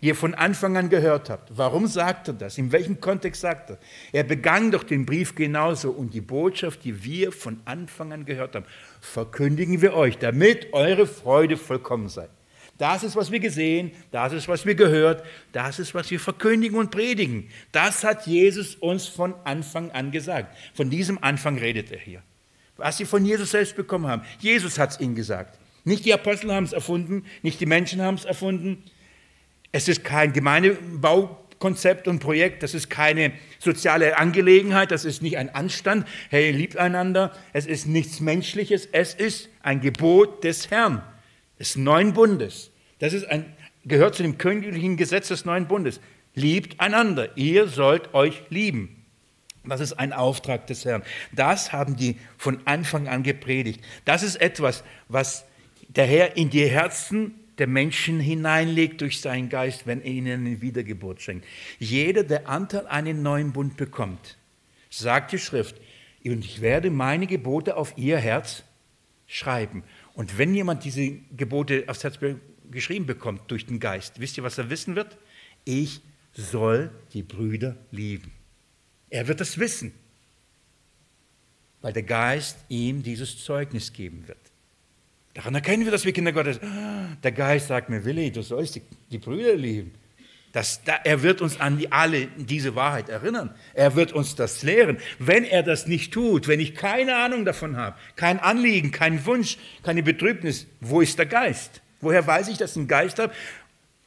die 0.00 0.06
ihr 0.06 0.14
von 0.14 0.32
Anfang 0.32 0.74
an 0.78 0.88
gehört 0.88 1.28
habt. 1.28 1.50
Warum 1.54 1.86
sagt 1.86 2.28
er 2.28 2.34
das? 2.34 2.56
In 2.56 2.72
welchem 2.72 2.98
Kontext 2.98 3.42
sagt 3.42 3.68
er? 3.68 3.78
Er 4.12 4.24
begann 4.24 4.70
doch 4.70 4.84
den 4.84 5.04
Brief 5.04 5.34
genauso 5.34 5.90
und 5.90 6.14
die 6.14 6.22
Botschaft, 6.22 6.82
die 6.82 7.04
wir 7.04 7.30
von 7.30 7.60
Anfang 7.66 8.14
an 8.14 8.24
gehört 8.24 8.54
haben, 8.54 8.64
verkündigen 9.02 9.82
wir 9.82 9.92
euch, 9.92 10.16
damit 10.16 10.72
eure 10.72 11.06
Freude 11.06 11.58
vollkommen 11.58 12.08
sei. 12.08 12.30
Das 12.82 13.04
ist, 13.04 13.14
was 13.14 13.30
wir 13.30 13.38
gesehen, 13.38 13.92
das 14.10 14.32
ist, 14.32 14.48
was 14.48 14.66
wir 14.66 14.74
gehört, 14.74 15.24
das 15.52 15.78
ist, 15.78 15.94
was 15.94 16.10
wir 16.10 16.18
verkündigen 16.18 16.76
und 16.76 16.90
predigen. 16.90 17.48
Das 17.70 18.02
hat 18.02 18.26
Jesus 18.26 18.74
uns 18.74 19.06
von 19.06 19.34
Anfang 19.44 19.92
an 19.92 20.10
gesagt. 20.10 20.56
Von 20.74 20.90
diesem 20.90 21.22
Anfang 21.22 21.58
redet 21.58 21.92
er 21.92 22.00
hier. 22.00 22.22
Was 22.76 22.96
sie 22.96 23.04
von 23.04 23.24
Jesus 23.24 23.52
selbst 23.52 23.76
bekommen 23.76 24.08
haben. 24.08 24.22
Jesus 24.40 24.80
hat 24.80 24.90
es 24.90 24.98
ihnen 24.98 25.14
gesagt. 25.14 25.60
Nicht 25.84 26.04
die 26.04 26.12
Apostel 26.12 26.52
haben 26.52 26.64
es 26.64 26.72
erfunden, 26.72 27.24
nicht 27.42 27.60
die 27.60 27.66
Menschen 27.66 28.02
haben 28.02 28.16
es 28.16 28.24
erfunden. 28.24 28.82
Es 29.70 29.86
ist 29.86 30.02
kein 30.02 30.32
Gemeindebaukonzept 30.32 32.08
und 32.08 32.18
Projekt, 32.18 32.64
das 32.64 32.74
ist 32.74 32.90
keine 32.90 33.30
soziale 33.60 34.18
Angelegenheit, 34.18 34.90
das 34.90 35.04
ist 35.04 35.22
nicht 35.22 35.38
ein 35.38 35.54
Anstand, 35.54 36.04
hey, 36.30 36.50
liebt 36.50 36.76
einander, 36.76 37.32
es 37.52 37.66
ist 37.66 37.86
nichts 37.86 38.18
Menschliches, 38.18 38.88
es 38.90 39.14
ist 39.14 39.50
ein 39.62 39.80
Gebot 39.80 40.42
des 40.42 40.72
Herrn, 40.72 41.00
des 41.60 41.76
neuen 41.76 42.12
Bundes. 42.12 42.71
Das 43.02 43.14
ist 43.14 43.24
ein, 43.24 43.52
gehört 43.84 44.14
zu 44.14 44.22
dem 44.22 44.38
königlichen 44.38 44.96
Gesetz 44.96 45.26
des 45.26 45.44
neuen 45.44 45.66
Bundes. 45.66 46.00
Liebt 46.36 46.78
einander. 46.78 47.36
Ihr 47.36 47.66
sollt 47.66 48.14
euch 48.14 48.44
lieben. 48.48 49.04
Das 49.64 49.80
ist 49.80 49.94
ein 49.94 50.12
Auftrag 50.12 50.68
des 50.68 50.84
Herrn. 50.84 51.02
Das 51.32 51.72
haben 51.72 51.96
die 51.96 52.16
von 52.38 52.60
Anfang 52.64 53.08
an 53.08 53.24
gepredigt. 53.24 53.80
Das 54.04 54.22
ist 54.22 54.36
etwas, 54.36 54.84
was 55.08 55.44
der 55.88 56.06
Herr 56.06 56.36
in 56.36 56.50
die 56.50 56.64
Herzen 56.64 57.34
der 57.58 57.66
Menschen 57.66 58.20
hineinlegt 58.20 59.00
durch 59.00 59.20
seinen 59.20 59.48
Geist, 59.48 59.84
wenn 59.84 60.00
er 60.00 60.12
ihnen 60.12 60.46
eine 60.46 60.60
Wiedergeburt 60.60 61.22
schenkt. 61.22 61.44
Jeder, 61.80 62.22
der 62.22 62.48
Anteil 62.48 62.86
an 62.86 63.06
den 63.06 63.24
neuen 63.24 63.52
Bund 63.52 63.76
bekommt, 63.76 64.38
sagt 64.90 65.32
die 65.32 65.38
Schrift, 65.40 65.74
und 66.24 66.44
ich 66.44 66.60
werde 66.60 66.92
meine 66.92 67.26
Gebote 67.26 67.76
auf 67.76 67.94
ihr 67.98 68.18
Herz 68.18 68.62
schreiben. 69.26 69.82
Und 70.14 70.38
wenn 70.38 70.54
jemand 70.54 70.84
diese 70.84 71.10
Gebote 71.36 71.82
aufs 71.88 72.04
Herz 72.04 72.20
geschrieben 72.72 73.06
bekommt 73.06 73.50
durch 73.50 73.66
den 73.66 73.80
Geist, 73.80 74.20
wisst 74.20 74.36
ihr, 74.36 74.42
was 74.42 74.58
er 74.58 74.70
wissen 74.70 74.96
wird? 74.96 75.16
Ich 75.64 76.00
soll 76.34 76.90
die 77.12 77.22
Brüder 77.22 77.76
lieben. 77.90 78.32
Er 79.10 79.28
wird 79.28 79.40
das 79.40 79.58
wissen, 79.58 79.92
weil 81.82 81.92
der 81.92 82.02
Geist 82.02 82.58
ihm 82.68 83.02
dieses 83.02 83.44
Zeugnis 83.44 83.92
geben 83.92 84.26
wird. 84.26 84.38
Daran 85.34 85.54
erkennen 85.54 85.84
wir, 85.84 85.92
dass 85.92 86.04
wir 86.04 86.12
Kinder 86.12 86.32
Gottes. 86.32 86.58
Der 87.22 87.32
Geist 87.32 87.68
sagt 87.68 87.88
mir, 87.90 88.04
Willi, 88.04 88.30
du 88.30 88.42
sollst 88.42 88.76
die, 88.76 88.82
die 89.10 89.18
Brüder 89.18 89.54
lieben. 89.54 89.92
Das, 90.52 90.82
da, 90.84 90.96
er 91.04 91.22
wird 91.22 91.40
uns 91.40 91.58
an 91.58 91.78
die, 91.78 91.90
alle 91.92 92.26
diese 92.36 92.74
Wahrheit 92.74 93.08
erinnern. 93.08 93.54
Er 93.74 93.96
wird 93.96 94.12
uns 94.12 94.34
das 94.34 94.62
lehren. 94.62 94.98
Wenn 95.18 95.44
er 95.44 95.62
das 95.62 95.86
nicht 95.86 96.12
tut, 96.12 96.48
wenn 96.48 96.60
ich 96.60 96.74
keine 96.74 97.16
Ahnung 97.16 97.44
davon 97.44 97.76
habe, 97.76 97.98
kein 98.16 98.38
Anliegen, 98.38 98.90
kein 98.90 99.24
Wunsch, 99.26 99.58
keine 99.82 100.02
Betrübnis, 100.02 100.66
wo 100.80 101.00
ist 101.02 101.18
der 101.18 101.26
Geist? 101.26 101.81
Woher 102.02 102.26
weiß 102.26 102.48
ich, 102.48 102.58
dass 102.58 102.72
ich 102.72 102.76
einen 102.76 102.88
Geist 102.88 103.18
habe? 103.18 103.32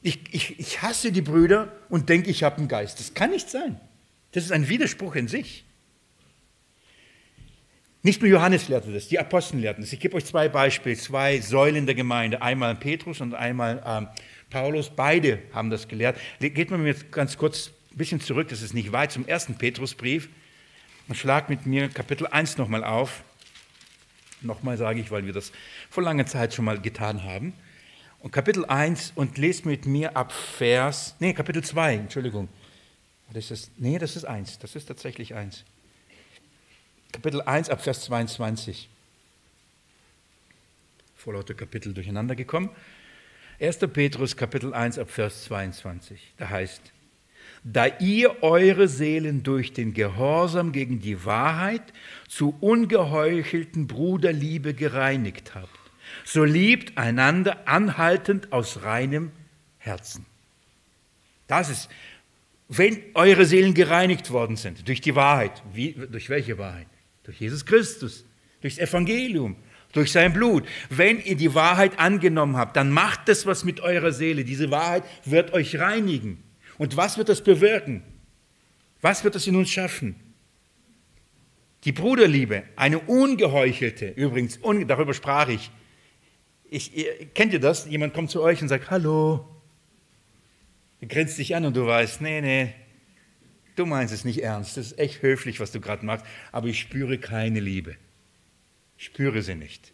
Ich, 0.04 0.20
ich, 0.32 0.60
ich 0.60 0.82
hasse 0.84 1.12
die 1.12 1.22
Brüder 1.22 1.72
und 1.90 2.10
denke, 2.10 2.30
ich 2.30 2.44
habe 2.44 2.58
einen 2.58 2.68
Geist. 2.68 3.00
Das 3.00 3.16
kann 3.16 3.32
nicht 3.32 3.50
sein. 3.50 3.80
Das 4.34 4.44
ist 4.44 4.52
ein 4.52 4.70
Widerspruch 4.70 5.16
in 5.16 5.28
sich. 5.28 5.66
Nicht 8.04 8.22
nur 8.22 8.30
Johannes 8.30 8.68
lehrte 8.68 8.94
das, 8.94 9.08
die 9.08 9.18
Apostel 9.18 9.58
lehrten 9.58 9.82
das. 9.82 9.92
Ich 9.92 10.00
gebe 10.00 10.16
euch 10.16 10.26
zwei 10.26 10.48
Beispiele, 10.48 10.96
zwei 10.96 11.40
Säulen 11.40 11.88
der 11.88 11.96
Gemeinde. 11.96 12.44
Einmal 12.44 12.76
Petrus 12.76 13.20
und 13.20 13.34
einmal 13.34 13.82
ähm, 13.84 14.08
Paulus. 14.52 14.92
Beide 14.96 15.40
haben 15.54 15.72
das 15.72 15.88
gelehrt. 15.88 16.20
Geht 16.40 16.70
mal 16.70 16.78
mir 16.78 16.94
ganz 16.94 17.36
kurz 17.38 17.72
ein 17.92 17.98
bisschen 17.98 18.20
zurück, 18.20 18.50
das 18.50 18.62
ist 18.62 18.74
nicht 18.76 18.92
weit, 18.92 19.12
zum 19.12 19.26
ersten 19.26 19.56
Petrusbrief. 19.56 20.30
Und 21.08 21.16
schlag 21.16 21.50
mit 21.50 21.66
mir 21.66 21.88
Kapitel 21.88 22.28
1 22.28 22.58
nochmal 22.58 22.84
auf. 22.84 23.24
Nochmal 24.42 24.78
sage 24.78 25.00
ich, 25.00 25.10
weil 25.10 25.26
wir 25.26 25.34
das 25.34 25.52
vor 25.90 26.04
langer 26.04 26.28
Zeit 26.28 26.54
schon 26.54 26.66
mal 26.66 26.80
getan 26.80 27.24
haben. 27.24 27.54
Und 28.20 28.32
Kapitel 28.32 28.66
1 28.66 29.14
und 29.16 29.38
lest 29.38 29.66
mit 29.66 29.86
mir 29.86 30.18
ab 30.18 30.32
Vers, 30.32 31.16
nee, 31.20 31.34
Kapitel 31.34 31.64
2, 31.64 31.96
Entschuldigung. 31.96 32.50
Das 33.34 33.52
ist, 33.52 33.72
nee, 33.78 33.98
das 33.98 34.16
ist 34.16 34.26
1, 34.26 34.60
das 34.60 34.76
ist 34.76 34.86
tatsächlich 34.86 35.34
1. 35.36 35.64
Kapitel 37.12 37.42
1 37.42 37.70
ab 37.70 37.82
Vers 37.82 38.04
22. 38.06 38.90
Vor 41.16 41.34
lauter 41.34 41.54
Kapitel 41.54 41.94
durcheinander 41.94 42.36
gekommen. 42.36 42.70
1. 43.60 43.80
Petrus 43.94 44.36
Kapitel 44.36 44.74
1 44.74 45.00
ab 45.00 45.10
Vers 45.10 45.46
22. 45.46 46.34
Da 46.38 46.50
heißt, 46.50 46.82
da 47.64 47.88
ihr 48.00 48.44
eure 48.44 48.88
Seelen 48.88 49.44
durch 49.44 49.74
den 49.74 49.94
Gehorsam 49.94 50.72
gegen 50.72 51.00
die 51.00 51.26
Wahrheit 51.26 51.94
zu 52.28 52.56
ungeheuchelten 52.60 53.88
Bruderliebe 53.88 54.74
gereinigt 54.74 55.56
habt 55.56 55.85
so 56.26 56.44
liebt 56.44 56.98
einander 56.98 57.68
anhaltend 57.68 58.52
aus 58.52 58.84
reinem 58.84 59.32
Herzen. 59.78 60.26
Das 61.48 61.70
ist, 61.70 61.88
wenn 62.68 63.00
eure 63.14 63.46
Seelen 63.46 63.76
gereinigt 63.76 64.32
worden 64.32 64.56
sind 64.56 64.88
durch 64.88 65.00
die 65.00 65.16
Wahrheit, 65.16 65.64
wie, 65.72 65.94
durch 65.94 66.30
welche 66.30 66.58
Wahrheit? 66.58 66.88
Durch 67.24 67.40
Jesus 67.40 67.66
Christus, 67.66 68.26
durchs 68.62 68.80
Evangelium, 68.80 69.56
durch 69.94 70.12
sein 70.12 70.34
Blut. 70.34 70.68
Wenn 70.90 71.22
ihr 71.22 71.36
die 71.36 71.54
Wahrheit 71.54 72.00
angenommen 72.00 72.58
habt, 72.58 72.76
dann 72.76 72.92
macht 72.92 73.30
das 73.30 73.46
was 73.46 73.64
mit 73.64 73.80
eurer 73.80 74.12
Seele. 74.12 74.44
Diese 74.44 74.72
Wahrheit 74.72 75.04
wird 75.26 75.54
euch 75.54 75.80
reinigen. 75.80 76.44
Und 76.80 76.98
was 76.98 77.18
wird 77.18 77.30
das 77.30 77.44
bewirken? 77.44 78.04
Was 79.02 79.24
wird 79.24 79.36
das 79.36 79.46
in 79.46 79.56
uns 79.56 79.70
schaffen? 79.70 80.16
Die 81.84 81.92
Bruderliebe, 81.92 82.64
eine 82.76 82.98
ungeheuchelte, 82.98 84.10
übrigens, 84.16 84.58
un, 84.58 84.88
darüber 84.88 85.14
sprach 85.14 85.48
ich, 85.50 85.70
ich, 86.70 86.96
ihr, 86.96 87.26
kennt 87.34 87.54
ihr 87.54 87.60
das? 87.60 87.86
Jemand 87.86 88.14
kommt 88.14 88.32
zu 88.32 88.42
euch 88.42 88.62
und 88.62 88.68
sagt, 88.68 88.90
hallo. 88.92 89.46
Er 91.02 91.08
grinst 91.08 91.38
dich 91.38 91.56
an 91.56 91.66
und 91.66 91.76
du 91.76 91.86
weißt, 91.86 92.22
nee, 92.22 92.42
nee, 92.42 92.74
du 93.76 93.86
meinst 93.86 94.14
es 94.14 94.26
nicht 94.26 94.42
ernst. 94.42 94.78
Das 94.78 94.88
ist 94.88 95.00
echt 95.00 95.22
höflich, 95.22 95.60
was 95.60 95.72
du 95.72 95.80
gerade 95.80 96.06
machst, 96.06 96.26
aber 96.52 96.68
ich 96.68 96.80
spüre 96.80 97.18
keine 97.18 97.60
Liebe. 97.60 97.96
Ich 98.98 99.06
spüre 99.06 99.42
sie 99.42 99.56
nicht. 99.56 99.94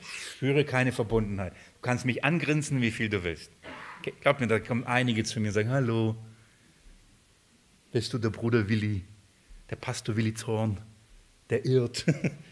Ich 0.00 0.32
spüre 0.32 0.64
keine 0.64 0.92
Verbundenheit. 0.92 1.52
Du 1.52 1.80
kannst 1.82 2.04
mich 2.04 2.24
angrinsen, 2.24 2.80
wie 2.82 2.90
viel 2.90 3.08
du 3.08 3.24
willst. 3.24 3.50
Glaub 4.20 4.40
mir, 4.40 4.46
da 4.46 4.58
kommen 4.60 4.84
einige 4.84 5.24
zu 5.24 5.40
mir 5.40 5.48
und 5.48 5.54
sagen, 5.54 5.70
hallo, 5.70 6.16
bist 7.90 8.12
du 8.12 8.18
der 8.18 8.30
Bruder 8.30 8.68
Willi, 8.68 9.04
der 9.70 9.76
Pastor 9.76 10.16
Willi 10.16 10.34
Zorn, 10.34 10.80
der 11.50 11.64
irrt. 11.64 12.04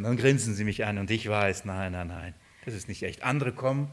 Und 0.00 0.04
dann 0.04 0.16
grinsen 0.16 0.54
sie 0.54 0.64
mich 0.64 0.86
an 0.86 0.96
und 0.96 1.10
ich 1.10 1.28
weiß, 1.28 1.66
nein, 1.66 1.92
nein, 1.92 2.08
nein, 2.08 2.32
das 2.64 2.72
ist 2.72 2.88
nicht 2.88 3.02
echt. 3.02 3.22
Andere 3.22 3.52
kommen 3.52 3.92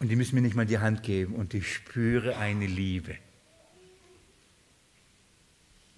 und 0.00 0.10
die 0.10 0.16
müssen 0.16 0.34
mir 0.34 0.42
nicht 0.42 0.54
mal 0.54 0.66
die 0.66 0.76
Hand 0.76 1.02
geben 1.02 1.34
und 1.34 1.54
ich 1.54 1.72
spüre 1.72 2.36
eine 2.36 2.66
Liebe. 2.66 3.14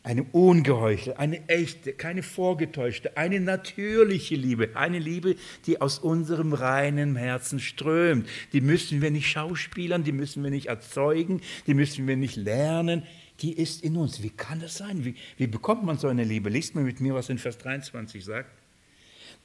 Eine 0.04 0.22
ungeheuchelte, 0.22 1.18
eine 1.18 1.48
echte, 1.48 1.92
keine 1.92 2.22
vorgetäuschte, 2.22 3.16
eine 3.16 3.40
natürliche 3.40 4.36
Liebe. 4.36 4.70
Eine 4.74 5.00
Liebe, 5.00 5.34
die 5.66 5.80
aus 5.80 5.98
unserem 5.98 6.52
reinen 6.52 7.16
Herzen 7.16 7.58
strömt. 7.58 8.28
Die 8.52 8.60
müssen 8.60 9.02
wir 9.02 9.10
nicht 9.10 9.28
schauspielern, 9.28 10.04
die 10.04 10.12
müssen 10.12 10.44
wir 10.44 10.50
nicht 10.50 10.66
erzeugen, 10.66 11.40
die 11.66 11.74
müssen 11.74 12.06
wir 12.06 12.16
nicht 12.16 12.36
lernen. 12.36 13.02
Die 13.40 13.52
ist 13.52 13.82
in 13.82 13.96
uns. 13.96 14.22
Wie 14.22 14.30
kann 14.30 14.60
das 14.60 14.76
sein? 14.76 15.04
Wie, 15.04 15.16
wie 15.36 15.48
bekommt 15.48 15.82
man 15.82 15.98
so 15.98 16.06
eine 16.06 16.22
Liebe? 16.22 16.48
Liest 16.48 16.76
mal 16.76 16.84
mit 16.84 17.00
mir, 17.00 17.14
was 17.14 17.28
in 17.28 17.38
Vers 17.38 17.58
23 17.58 18.24
sagt. 18.24 18.57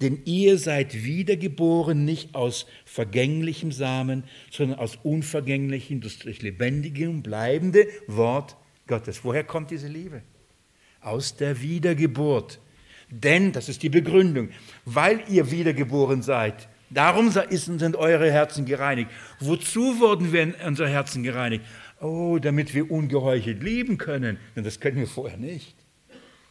Denn 0.01 0.21
ihr 0.25 0.57
seid 0.57 1.03
wiedergeboren 1.03 2.03
nicht 2.03 2.35
aus 2.35 2.65
vergänglichem 2.85 3.71
Samen, 3.71 4.23
sondern 4.51 4.79
aus 4.79 4.97
unvergänglichem, 5.03 6.01
durch 6.01 6.41
lebendigem, 6.41 7.21
bleibende 7.21 7.87
Wort 8.07 8.57
Gottes. 8.87 9.23
Woher 9.23 9.43
kommt 9.43 9.71
diese 9.71 9.87
Liebe? 9.87 10.23
aus 11.03 11.35
der 11.35 11.61
Wiedergeburt. 11.61 12.59
Denn, 13.09 13.51
das 13.51 13.69
ist 13.69 13.83
die 13.83 13.89
Begründung, 13.89 14.49
weil 14.85 15.21
ihr 15.29 15.51
wiedergeboren 15.51 16.21
seid, 16.21 16.67
darum 16.89 17.29
sind 17.31 17.95
eure 17.95 18.31
Herzen 18.31 18.65
gereinigt. 18.65 19.11
Wozu 19.39 19.99
wurden 19.99 20.33
wir 20.33 20.41
in 20.41 20.55
unser 20.65 20.87
Herzen 20.87 21.21
gereinigt? 21.23 21.63
Oh, 22.01 22.39
damit 22.39 22.73
wir 22.73 22.89
ungeheuchelt 22.89 23.61
lieben 23.61 23.97
können. 23.97 24.37
Denn 24.55 24.63
das 24.63 24.79
können 24.79 24.97
wir 24.97 25.07
vorher 25.07 25.37
nicht. 25.37 25.75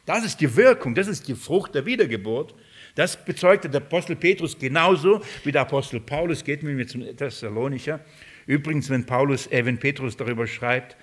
Das 0.06 0.24
ist 0.24 0.40
die 0.40 0.56
Wirkung, 0.56 0.94
das 0.94 1.06
ist 1.06 1.28
die 1.28 1.34
Frucht 1.34 1.74
der 1.74 1.86
Wiedergeburt. 1.86 2.54
Das 2.94 3.24
bezeugte 3.24 3.70
der 3.70 3.80
Apostel 3.80 4.16
Petrus 4.16 4.58
genauso 4.58 5.22
wie 5.44 5.52
der 5.52 5.62
Apostel 5.62 6.00
Paulus. 6.00 6.44
Geht 6.44 6.62
mit 6.62 6.76
mir 6.76 6.86
zum 6.86 7.16
Thessalonicher. 7.16 8.00
Übrigens, 8.46 8.90
wenn 8.90 9.06
Paulus, 9.06 9.46
äh, 9.46 9.64
wenn 9.64 9.78
Petrus 9.78 10.16
darüber 10.16 10.46
schreibt, 10.46 10.96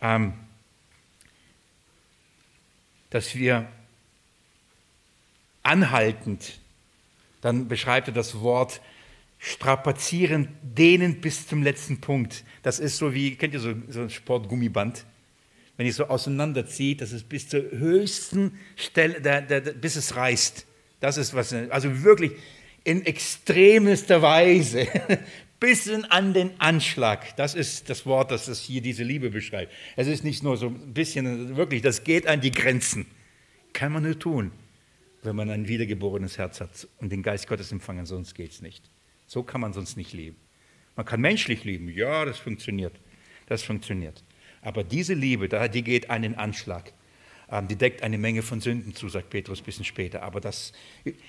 ähm, 0.00 0.34
dass 3.10 3.34
wir 3.34 3.68
anhaltend, 5.62 6.60
dann 7.40 7.68
beschreibt 7.68 8.08
er 8.08 8.14
das 8.14 8.40
Wort 8.40 8.80
strapazieren, 9.38 10.48
dehnen 10.62 11.20
bis 11.20 11.46
zum 11.46 11.62
letzten 11.62 12.00
Punkt. 12.00 12.44
Das 12.62 12.78
ist 12.78 12.96
so 12.96 13.12
wie, 13.12 13.36
kennt 13.36 13.52
ihr 13.52 13.60
so, 13.60 13.74
so 13.88 14.02
ein 14.02 14.10
Sportgummiband? 14.10 15.04
Wenn 15.76 15.86
ich 15.86 15.94
so 15.94 16.06
auseinanderzieht, 16.06 17.00
das 17.00 17.12
ist 17.12 17.28
bis 17.28 17.48
zur 17.48 17.62
höchsten 17.70 18.58
Stelle, 18.76 19.20
der, 19.20 19.42
der, 19.42 19.60
der, 19.60 19.72
bis 19.72 19.96
es 19.96 20.16
reißt. 20.16 20.66
Das 21.00 21.16
ist 21.16 21.34
was, 21.34 21.52
also 21.52 22.02
wirklich 22.02 22.32
in 22.84 23.04
extremster 23.06 24.22
Weise, 24.22 24.86
bis 25.60 25.88
an 25.88 26.34
den 26.34 26.50
Anschlag. 26.60 27.34
Das 27.36 27.54
ist 27.54 27.88
das 27.88 28.04
Wort, 28.04 28.30
das 28.30 28.48
es 28.48 28.60
hier 28.60 28.82
diese 28.82 29.02
Liebe 29.02 29.30
beschreibt. 29.30 29.72
Es 29.96 30.06
ist 30.06 30.22
nicht 30.24 30.42
nur 30.42 30.56
so 30.56 30.66
ein 30.66 30.92
bisschen, 30.92 31.56
wirklich, 31.56 31.80
das 31.82 32.04
geht 32.04 32.26
an 32.26 32.40
die 32.40 32.50
Grenzen. 32.50 33.06
Kann 33.72 33.92
man 33.92 34.02
nur 34.02 34.18
tun, 34.18 34.52
wenn 35.22 35.34
man 35.34 35.50
ein 35.50 35.66
wiedergeborenes 35.66 36.38
Herz 36.38 36.60
hat 36.60 36.86
und 36.98 37.10
den 37.10 37.22
Geist 37.22 37.48
Gottes 37.48 37.72
empfangen, 37.72 38.04
sonst 38.06 38.34
geht 38.34 38.52
es 38.52 38.62
nicht. 38.62 38.90
So 39.26 39.42
kann 39.42 39.60
man 39.60 39.72
sonst 39.72 39.96
nicht 39.96 40.12
leben. 40.12 40.36
Man 40.96 41.06
kann 41.06 41.20
menschlich 41.20 41.64
lieben, 41.64 41.88
ja, 41.88 42.24
das 42.24 42.38
funktioniert. 42.38 42.94
Das 43.46 43.62
funktioniert. 43.62 44.22
Aber 44.60 44.84
diese 44.84 45.14
Liebe, 45.14 45.48
die 45.70 45.82
geht 45.82 46.10
an 46.10 46.22
den 46.22 46.36
Anschlag. 46.36 46.92
Ähm, 47.50 47.68
die 47.68 47.76
deckt 47.76 48.02
eine 48.02 48.18
Menge 48.18 48.42
von 48.42 48.60
Sünden 48.60 48.94
zu, 48.94 49.08
sagt 49.08 49.30
Petrus 49.30 49.60
ein 49.60 49.64
bisschen 49.64 49.84
später. 49.84 50.22
Aber 50.22 50.40
das 50.40 50.72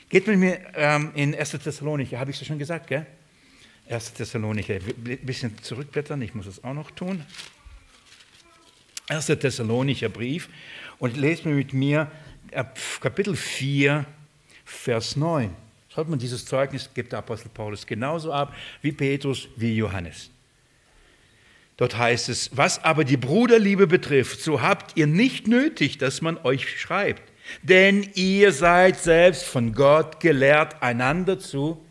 geht 0.09 0.27
mit 0.27 0.37
mir 0.37 0.59
ähm, 0.75 1.11
in 1.15 1.35
1. 1.35 1.51
Thessalonicher, 1.51 2.19
habe 2.19 2.31
ich 2.31 2.41
es 2.41 2.47
schon 2.47 2.59
gesagt, 2.59 2.87
gell? 2.87 3.05
1. 3.89 4.13
Thessalonicher, 4.13 4.75
ein 4.75 5.19
bisschen 5.23 5.57
zurückblättern, 5.61 6.21
ich 6.21 6.33
muss 6.33 6.47
es 6.47 6.63
auch 6.63 6.73
noch 6.73 6.91
tun. 6.91 7.23
1. 9.07 9.27
Thessalonicher 9.27 10.09
Brief 10.09 10.49
und 10.97 11.17
lest 11.17 11.45
mir 11.45 11.53
mit 11.53 11.73
mir 11.73 12.11
Kapitel 13.01 13.35
4, 13.35 14.05
Vers 14.63 15.15
9. 15.15 15.53
Schaut 15.89 16.09
man, 16.09 16.19
dieses 16.19 16.45
Zeugnis 16.45 16.89
gibt 16.93 17.11
der 17.11 17.19
Apostel 17.19 17.49
Paulus 17.49 17.85
genauso 17.85 18.33
ab 18.33 18.53
wie 18.81 18.91
Petrus, 18.91 19.47
wie 19.55 19.75
Johannes. 19.75 20.29
Dort 21.77 21.97
heißt 21.97 22.29
es, 22.29 22.55
was 22.55 22.83
aber 22.83 23.03
die 23.03 23.17
Bruderliebe 23.17 23.85
betrifft, 23.87 24.39
so 24.39 24.61
habt 24.61 24.95
ihr 24.95 25.07
nicht 25.07 25.47
nötig, 25.47 25.97
dass 25.97 26.21
man 26.21 26.37
euch 26.37 26.79
schreibt, 26.79 27.21
denn 27.63 28.09
ihr 28.15 28.53
seid 28.53 28.97
selbst 28.97 29.43
von 29.43 29.73
Gott 29.73 30.21
gelehrt, 30.21 30.81
einander 30.81 31.37
zu 31.37 31.83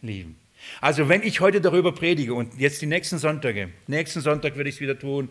lieben. 0.00 0.36
Also 0.80 1.08
wenn 1.10 1.22
ich 1.22 1.40
heute 1.40 1.60
darüber 1.60 1.92
predige 1.92 2.32
und 2.32 2.58
jetzt 2.58 2.80
die 2.80 2.86
nächsten 2.86 3.18
Sonntage, 3.18 3.70
nächsten 3.86 4.22
Sonntag 4.22 4.56
werde 4.56 4.70
ich 4.70 4.76
es 4.76 4.80
wieder 4.80 4.98
tun, 4.98 5.28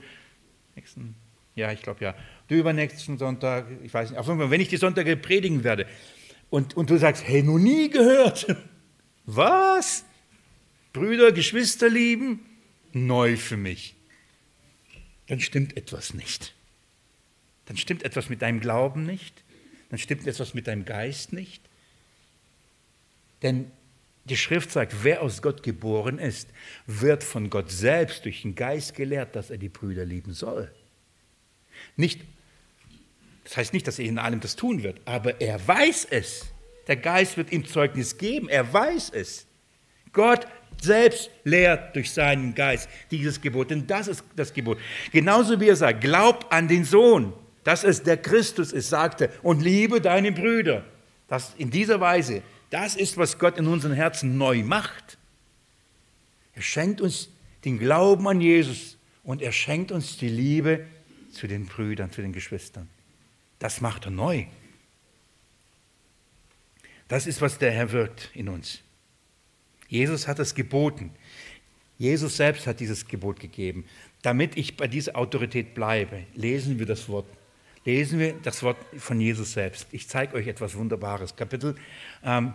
nächsten, 0.76 1.16
ja, 1.56 1.72
ich 1.72 1.82
glaube 1.82 2.04
ja, 2.04 2.16
übernächsten 2.50 3.18
Sonntag, 3.18 3.66
ich 3.84 3.92
weiß 3.92 4.12
nicht, 4.12 4.20
auf 4.20 4.28
jeden 4.28 4.40
Fall, 4.40 4.52
wenn 4.52 4.62
ich 4.62 4.70
die 4.70 4.78
Sonntage 4.78 5.18
predigen 5.18 5.64
werde 5.64 5.88
und, 6.52 6.78
und 6.78 6.92
du 6.92 6.98
sagst, 6.98 7.28
hey, 7.28 7.42
noch 7.42 7.58
nie 7.58 7.90
gehört, 7.90 8.46
was? 9.26 10.06
Brüder, 10.94 11.32
Geschwister 11.32 11.90
lieben? 11.90 12.42
Neu 12.94 13.38
für 13.38 13.58
mich. 13.58 13.96
Dann 15.28 15.40
stimmt 15.40 15.78
etwas 15.78 16.14
nicht. 16.14 16.54
Dann 17.66 17.78
stimmt 17.78 18.04
etwas 18.04 18.30
mit 18.30 18.42
deinem 18.42 18.60
Glauben 18.60 19.06
nicht. 19.06 19.44
Dann 19.90 20.00
stimmt 20.00 20.28
etwas 20.28 20.54
mit 20.54 20.68
deinem 20.68 20.86
Geist 20.86 21.34
nicht. 21.34 21.62
Denn 23.42 23.72
die 24.26 24.38
Schrift 24.38 24.72
sagt, 24.72 25.04
wer 25.04 25.22
aus 25.22 25.42
Gott 25.42 25.64
geboren 25.64 26.18
ist, 26.18 26.50
wird 26.88 27.24
von 27.24 27.50
Gott 27.50 27.72
selbst 27.72 28.26
durch 28.26 28.42
den 28.44 28.56
Geist 28.56 28.96
gelehrt, 28.96 29.36
dass 29.36 29.50
er 29.50 29.58
die 29.58 29.70
Brüder 29.70 30.06
lieben 30.06 30.34
soll. 30.34 30.72
Nicht, 31.98 32.22
das 33.44 33.58
heißt 33.58 33.74
nicht, 33.74 33.88
dass 33.88 34.00
er 34.00 34.06
in 34.06 34.20
allem 34.20 34.40
das 34.40 34.56
tun 34.56 34.84
wird, 34.84 35.02
aber 35.06 35.42
er 35.42 35.66
weiß 35.68 36.08
es. 36.10 36.46
Der 36.88 36.96
Geist 36.96 37.38
wird 37.38 37.52
ihm 37.52 37.66
Zeugnis 37.66 38.18
geben, 38.18 38.50
er 38.50 38.72
weiß 38.72 39.10
es. 39.10 39.46
Gott 40.14 40.48
selbst 40.84 41.30
lehrt 41.44 41.96
durch 41.96 42.12
seinen 42.12 42.54
Geist 42.54 42.90
dieses 43.12 43.42
Gebot, 43.42 43.72
denn 43.72 43.88
das 43.88 44.08
ist 44.08 44.24
das 44.36 44.54
Gebot. 44.54 44.78
Genauso 45.12 45.60
wie 45.60 45.70
er 45.70 45.76
sagt, 45.76 46.02
glaub 46.02 46.52
an 46.54 46.68
den 46.68 46.86
Sohn, 46.86 47.34
dass 47.64 47.84
es 47.84 48.04
der 48.04 48.18
Christus 48.18 48.72
ist, 48.72 48.90
sagte, 48.90 49.30
und 49.42 49.62
liebe 49.62 50.02
deine 50.02 50.32
Brüder. 50.32 50.84
Das 51.28 51.54
in 51.58 51.72
dieser 51.72 52.00
Weise 52.00 52.44
das 52.74 52.96
ist, 52.96 53.18
was 53.18 53.38
Gott 53.38 53.60
in 53.60 53.68
unseren 53.68 53.94
Herzen 53.94 54.40
neu 54.40 54.64
macht. 54.64 55.20
Er 56.56 56.64
schenkt 56.64 57.02
uns 57.02 57.30
den 57.66 57.78
Glauben 57.78 58.28
an 58.28 58.42
Jesus 58.42 58.98
und 59.24 59.44
er 59.44 59.52
schenkt 59.52 59.92
uns 59.92 60.18
die 60.18 60.28
Liebe 60.28 60.84
zu 61.32 61.46
den 61.46 61.68
Brüdern, 61.68 62.12
zu 62.12 62.24
den 62.24 62.34
Geschwistern. 62.34 62.90
Das 63.60 63.80
macht 63.80 64.06
er 64.06 64.12
neu. 64.12 64.48
Das 67.08 67.28
ist, 67.28 67.42
was 67.42 67.60
der 67.60 67.70
Herr 67.70 67.92
wirkt 67.92 68.32
in 68.34 68.50
uns. 68.50 68.80
Jesus 69.94 70.28
hat 70.28 70.40
es 70.40 70.56
geboten. 70.56 71.12
Jesus 72.00 72.36
selbst 72.36 72.66
hat 72.66 72.80
dieses 72.80 73.08
Gebot 73.08 73.40
gegeben. 73.40 73.86
Damit 74.24 74.58
ich 74.58 74.76
bei 74.76 74.88
dieser 74.88 75.16
Autorität 75.16 75.76
bleibe, 75.76 76.24
lesen 76.34 76.80
wir 76.80 76.88
das 76.88 77.08
Wort 77.08 77.28
lesen 77.86 78.18
wir 78.18 78.34
das 78.42 78.64
Wort 78.64 78.78
von 78.98 79.20
Jesus 79.20 79.54
selbst. 79.54 79.88
Ich 79.92 80.08
zeige 80.08 80.36
euch 80.36 80.48
etwas 80.48 80.76
Wunderbares. 80.76 81.36
Kapitel 81.36 81.76
ähm, 82.24 82.54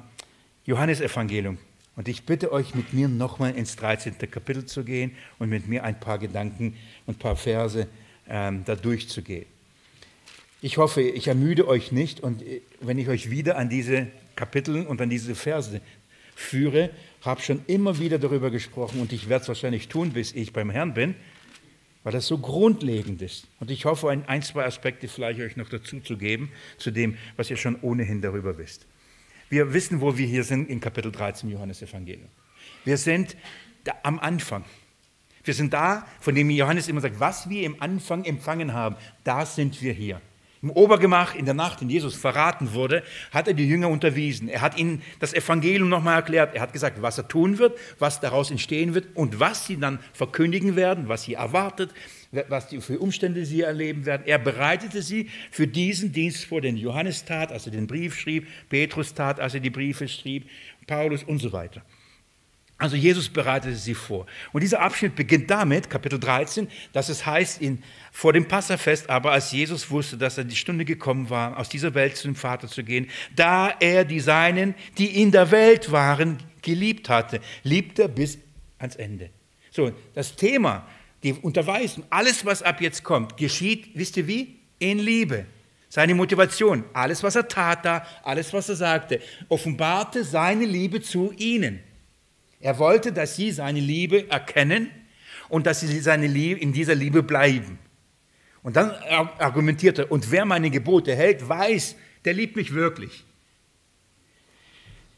Johannesevangelium. 0.64 1.58
Und 1.96 2.08
ich 2.08 2.24
bitte 2.24 2.50
euch, 2.50 2.74
mit 2.74 2.92
mir 2.92 3.08
nochmal 3.08 3.54
ins 3.54 3.76
13. 3.76 4.18
Kapitel 4.30 4.64
zu 4.64 4.84
gehen 4.84 5.12
und 5.38 5.50
mit 5.50 5.68
mir 5.68 5.84
ein 5.84 6.00
paar 6.00 6.18
Gedanken 6.18 6.76
und 7.06 7.16
ein 7.16 7.18
paar 7.18 7.36
Verse 7.36 7.86
ähm, 8.28 8.64
da 8.64 8.74
durchzugehen. 8.74 9.46
Ich 10.62 10.78
hoffe, 10.78 11.02
ich 11.02 11.28
ermüde 11.28 11.68
euch 11.68 11.92
nicht 11.92 12.20
und 12.20 12.42
äh, 12.42 12.62
wenn 12.80 12.98
ich 12.98 13.08
euch 13.08 13.30
wieder 13.30 13.58
an 13.58 13.68
diese 13.68 14.08
Kapitel 14.34 14.86
und 14.86 15.00
an 15.00 15.10
diese 15.10 15.34
Verse 15.34 15.80
führe, 16.34 16.90
habe 17.22 17.40
schon 17.40 17.62
immer 17.66 17.98
wieder 17.98 18.18
darüber 18.18 18.50
gesprochen 18.50 19.00
und 19.00 19.12
ich 19.12 19.28
werde 19.28 19.42
es 19.42 19.48
wahrscheinlich 19.48 19.88
tun, 19.88 20.12
bis 20.12 20.32
ich 20.32 20.52
beim 20.52 20.70
Herrn 20.70 20.94
bin 20.94 21.14
weil 22.08 22.12
das 22.12 22.26
so 22.26 22.38
grundlegend 22.38 23.20
ist. 23.20 23.46
Und 23.60 23.70
ich 23.70 23.84
hoffe, 23.84 24.08
ein, 24.08 24.26
ein, 24.28 24.40
zwei 24.40 24.64
Aspekte 24.64 25.08
vielleicht 25.08 25.40
euch 25.40 25.56
noch 25.56 25.68
dazu 25.68 26.00
zu 26.00 26.16
geben, 26.16 26.50
zu 26.78 26.90
dem, 26.90 27.18
was 27.36 27.50
ihr 27.50 27.58
schon 27.58 27.76
ohnehin 27.82 28.22
darüber 28.22 28.56
wisst. 28.56 28.86
Wir 29.50 29.74
wissen, 29.74 30.00
wo 30.00 30.16
wir 30.16 30.26
hier 30.26 30.42
sind 30.42 30.70
in 30.70 30.80
Kapitel 30.80 31.12
13 31.12 31.50
Johannes 31.50 31.82
Evangelium. 31.82 32.28
Wir 32.84 32.96
sind 32.96 33.36
am 34.02 34.18
Anfang. 34.18 34.64
Wir 35.44 35.52
sind 35.52 35.72
da, 35.74 36.06
von 36.20 36.34
dem 36.34 36.48
Johannes 36.48 36.88
immer 36.88 37.02
sagt, 37.02 37.20
was 37.20 37.50
wir 37.50 37.64
im 37.64 37.80
Anfang 37.82 38.24
empfangen 38.24 38.72
haben, 38.72 38.96
da 39.24 39.44
sind 39.44 39.82
wir 39.82 39.92
hier. 39.92 40.20
Im 40.60 40.70
Obergemach 40.70 41.36
in 41.36 41.44
der 41.44 41.54
Nacht, 41.54 41.82
in 41.82 41.90
Jesus 41.90 42.16
verraten 42.16 42.72
wurde, 42.72 43.04
hat 43.30 43.46
er 43.46 43.54
die 43.54 43.68
Jünger 43.68 43.88
unterwiesen. 43.88 44.48
Er 44.48 44.60
hat 44.60 44.76
ihnen 44.76 45.02
das 45.20 45.32
Evangelium 45.32 45.88
nochmal 45.88 46.16
erklärt. 46.16 46.54
Er 46.54 46.62
hat 46.62 46.72
gesagt, 46.72 47.00
was 47.00 47.16
er 47.16 47.28
tun 47.28 47.58
wird, 47.58 47.78
was 48.00 48.18
daraus 48.18 48.50
entstehen 48.50 48.94
wird 48.94 49.14
und 49.14 49.38
was 49.38 49.66
sie 49.66 49.76
dann 49.78 50.00
verkündigen 50.12 50.74
werden, 50.74 51.08
was 51.08 51.22
sie 51.22 51.34
erwartet, 51.34 51.92
was 52.48 52.68
die 52.68 52.80
für 52.80 52.98
Umstände 52.98 53.46
sie 53.46 53.62
erleben 53.62 54.04
werden. 54.04 54.22
Er 54.26 54.38
bereitete 54.38 55.02
sie 55.02 55.30
für 55.50 55.68
diesen 55.68 56.12
Dienst 56.12 56.44
vor, 56.44 56.60
den 56.60 56.76
Johannes 56.76 57.24
tat, 57.24 57.52
als 57.52 57.66
er 57.66 57.72
den 57.72 57.86
Brief 57.86 58.18
schrieb, 58.18 58.48
Petrus 58.68 59.14
tat, 59.14 59.38
als 59.38 59.54
er 59.54 59.60
die 59.60 59.70
Briefe 59.70 60.08
schrieb, 60.08 60.48
Paulus 60.86 61.22
und 61.22 61.38
so 61.38 61.52
weiter. 61.52 61.82
Also 62.80 62.94
Jesus 62.94 63.28
bereitete 63.28 63.74
sie 63.74 63.94
vor. 63.94 64.26
Und 64.52 64.62
dieser 64.62 64.80
Abschnitt 64.80 65.16
beginnt 65.16 65.50
damit, 65.50 65.90
Kapitel 65.90 66.20
13, 66.20 66.68
dass 66.92 67.08
es 67.08 67.26
heißt, 67.26 67.60
in, 67.60 67.82
vor 68.12 68.32
dem 68.32 68.46
Passafest, 68.46 69.10
aber 69.10 69.32
als 69.32 69.50
Jesus 69.50 69.90
wusste, 69.90 70.16
dass 70.16 70.38
er 70.38 70.44
die 70.44 70.54
Stunde 70.54 70.84
gekommen 70.84 71.28
war, 71.28 71.58
aus 71.58 71.68
dieser 71.68 71.94
Welt 71.94 72.16
zu 72.16 72.28
dem 72.28 72.36
Vater 72.36 72.68
zu 72.68 72.84
gehen, 72.84 73.10
da 73.34 73.74
er 73.80 74.04
die 74.04 74.20
Seinen, 74.20 74.76
die 74.96 75.20
in 75.20 75.32
der 75.32 75.50
Welt 75.50 75.90
waren, 75.90 76.38
geliebt 76.62 77.08
hatte, 77.08 77.40
liebt 77.64 77.98
er 77.98 78.06
bis 78.06 78.38
ans 78.78 78.94
Ende. 78.94 79.30
So, 79.72 79.90
das 80.14 80.36
Thema, 80.36 80.86
die 81.24 81.32
Unterweisung, 81.32 82.04
alles, 82.10 82.46
was 82.46 82.62
ab 82.62 82.80
jetzt 82.80 83.02
kommt, 83.02 83.36
geschieht, 83.36 83.90
wisst 83.94 84.16
ihr 84.16 84.28
wie? 84.28 84.56
In 84.78 85.00
Liebe. 85.00 85.46
Seine 85.88 86.14
Motivation, 86.14 86.84
alles, 86.92 87.24
was 87.24 87.34
er 87.34 87.48
tat 87.48 87.84
da, 87.84 88.06
alles, 88.22 88.52
was 88.52 88.68
er 88.68 88.76
sagte, 88.76 89.20
offenbarte 89.48 90.22
seine 90.22 90.64
Liebe 90.64 91.00
zu 91.00 91.32
ihnen. 91.36 91.80
Er 92.60 92.78
wollte, 92.78 93.12
dass 93.12 93.36
sie 93.36 93.50
seine 93.50 93.80
Liebe 93.80 94.28
erkennen 94.30 94.90
und 95.48 95.66
dass 95.66 95.80
sie 95.80 96.00
seine 96.00 96.26
Liebe, 96.26 96.60
in 96.60 96.72
dieser 96.72 96.94
Liebe 96.94 97.22
bleiben. 97.22 97.78
Und 98.62 98.76
dann 98.76 98.90
argumentierte 99.38 100.02
er, 100.02 100.12
und 100.12 100.30
wer 100.30 100.44
meine 100.44 100.70
Gebote 100.70 101.14
hält, 101.14 101.48
weiß, 101.48 101.96
der 102.24 102.34
liebt 102.34 102.56
mich 102.56 102.74
wirklich. 102.74 103.24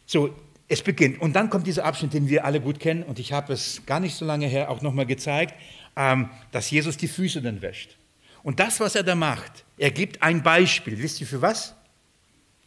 So, 0.07 0.35
es 0.69 0.83
beginnt. 0.83 1.21
Und 1.21 1.35
dann 1.35 1.51
kommt 1.51 1.67
dieser 1.67 1.85
Abschnitt, 1.85 2.15
den 2.15 2.29
wir 2.29 2.45
alle 2.45 2.61
gut 2.61 2.79
kennen, 2.79 3.03
und 3.03 3.19
ich 3.19 3.33
habe 3.33 3.53
es 3.53 3.83
gar 3.87 3.99
nicht 3.99 4.15
so 4.15 4.25
lange 4.25 4.47
her 4.47 4.71
auch 4.71 4.83
nochmal 4.83 5.07
gezeigt, 5.07 5.55
ähm, 5.97 6.29
dass 6.53 6.71
Jesus 6.71 6.97
die 6.97 7.09
Füße 7.09 7.43
dann 7.43 7.63
wäscht. 7.63 7.97
Und 8.43 8.61
das, 8.61 8.81
was 8.81 8.95
er 8.95 9.03
da 9.03 9.15
macht, 9.15 9.65
er 9.77 9.91
gibt 9.91 10.23
ein 10.23 10.43
Beispiel. 10.43 10.99
Wisst 10.99 11.21
ihr 11.21 11.27
für 11.27 11.43
was? 11.43 11.75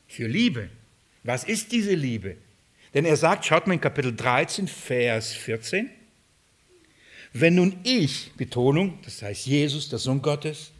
Für 0.07 0.27
Liebe. 0.27 0.69
Was 1.23 1.43
ist 1.43 1.71
diese 1.71 1.93
Liebe? 1.93 2.35
Denn 2.93 3.05
er 3.05 3.17
sagt, 3.17 3.45
schaut 3.45 3.67
mal 3.67 3.73
in 3.73 3.81
Kapitel 3.81 4.15
13, 4.15 4.67
Vers 4.67 5.33
14, 5.33 5.89
wenn 7.33 7.55
nun 7.55 7.79
ich, 7.83 8.31
Betonung, 8.37 8.99
das 9.03 9.21
heißt 9.21 9.47
Jesus, 9.47 9.89
der 9.89 9.97
Sohn 9.97 10.21
Gottes, 10.21 10.71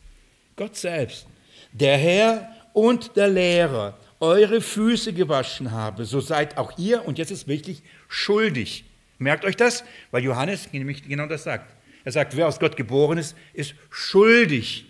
Gott 0.56 0.76
selbst, 0.76 1.26
der 1.72 1.98
Herr 1.98 2.50
und 2.74 3.16
der 3.16 3.28
Lehrer, 3.28 3.98
eure 4.20 4.62
Füße 4.62 5.14
gewaschen 5.14 5.72
habe, 5.72 6.06
so 6.06 6.22
seid 6.22 6.58
auch 6.58 6.78
ihr, 6.78 7.06
und 7.08 7.18
jetzt 7.18 7.32
ist 7.32 7.48
wichtig, 7.48 7.82
schuldig. 8.08 8.86
Merkt 9.18 9.46
euch 9.46 9.58
das, 9.58 9.84
weil 10.12 10.24
Johannes 10.24 10.72
nämlich 10.72 11.04
genau 11.04 11.26
das 11.26 11.44
sagt. 11.44 11.76
Er 12.04 12.12
sagt, 12.12 12.38
wer 12.38 12.48
aus 12.48 12.60
Gott 12.60 12.78
geboren 12.78 13.18
ist, 13.18 13.36
ist 13.54 13.76
schuldig. 13.90 14.86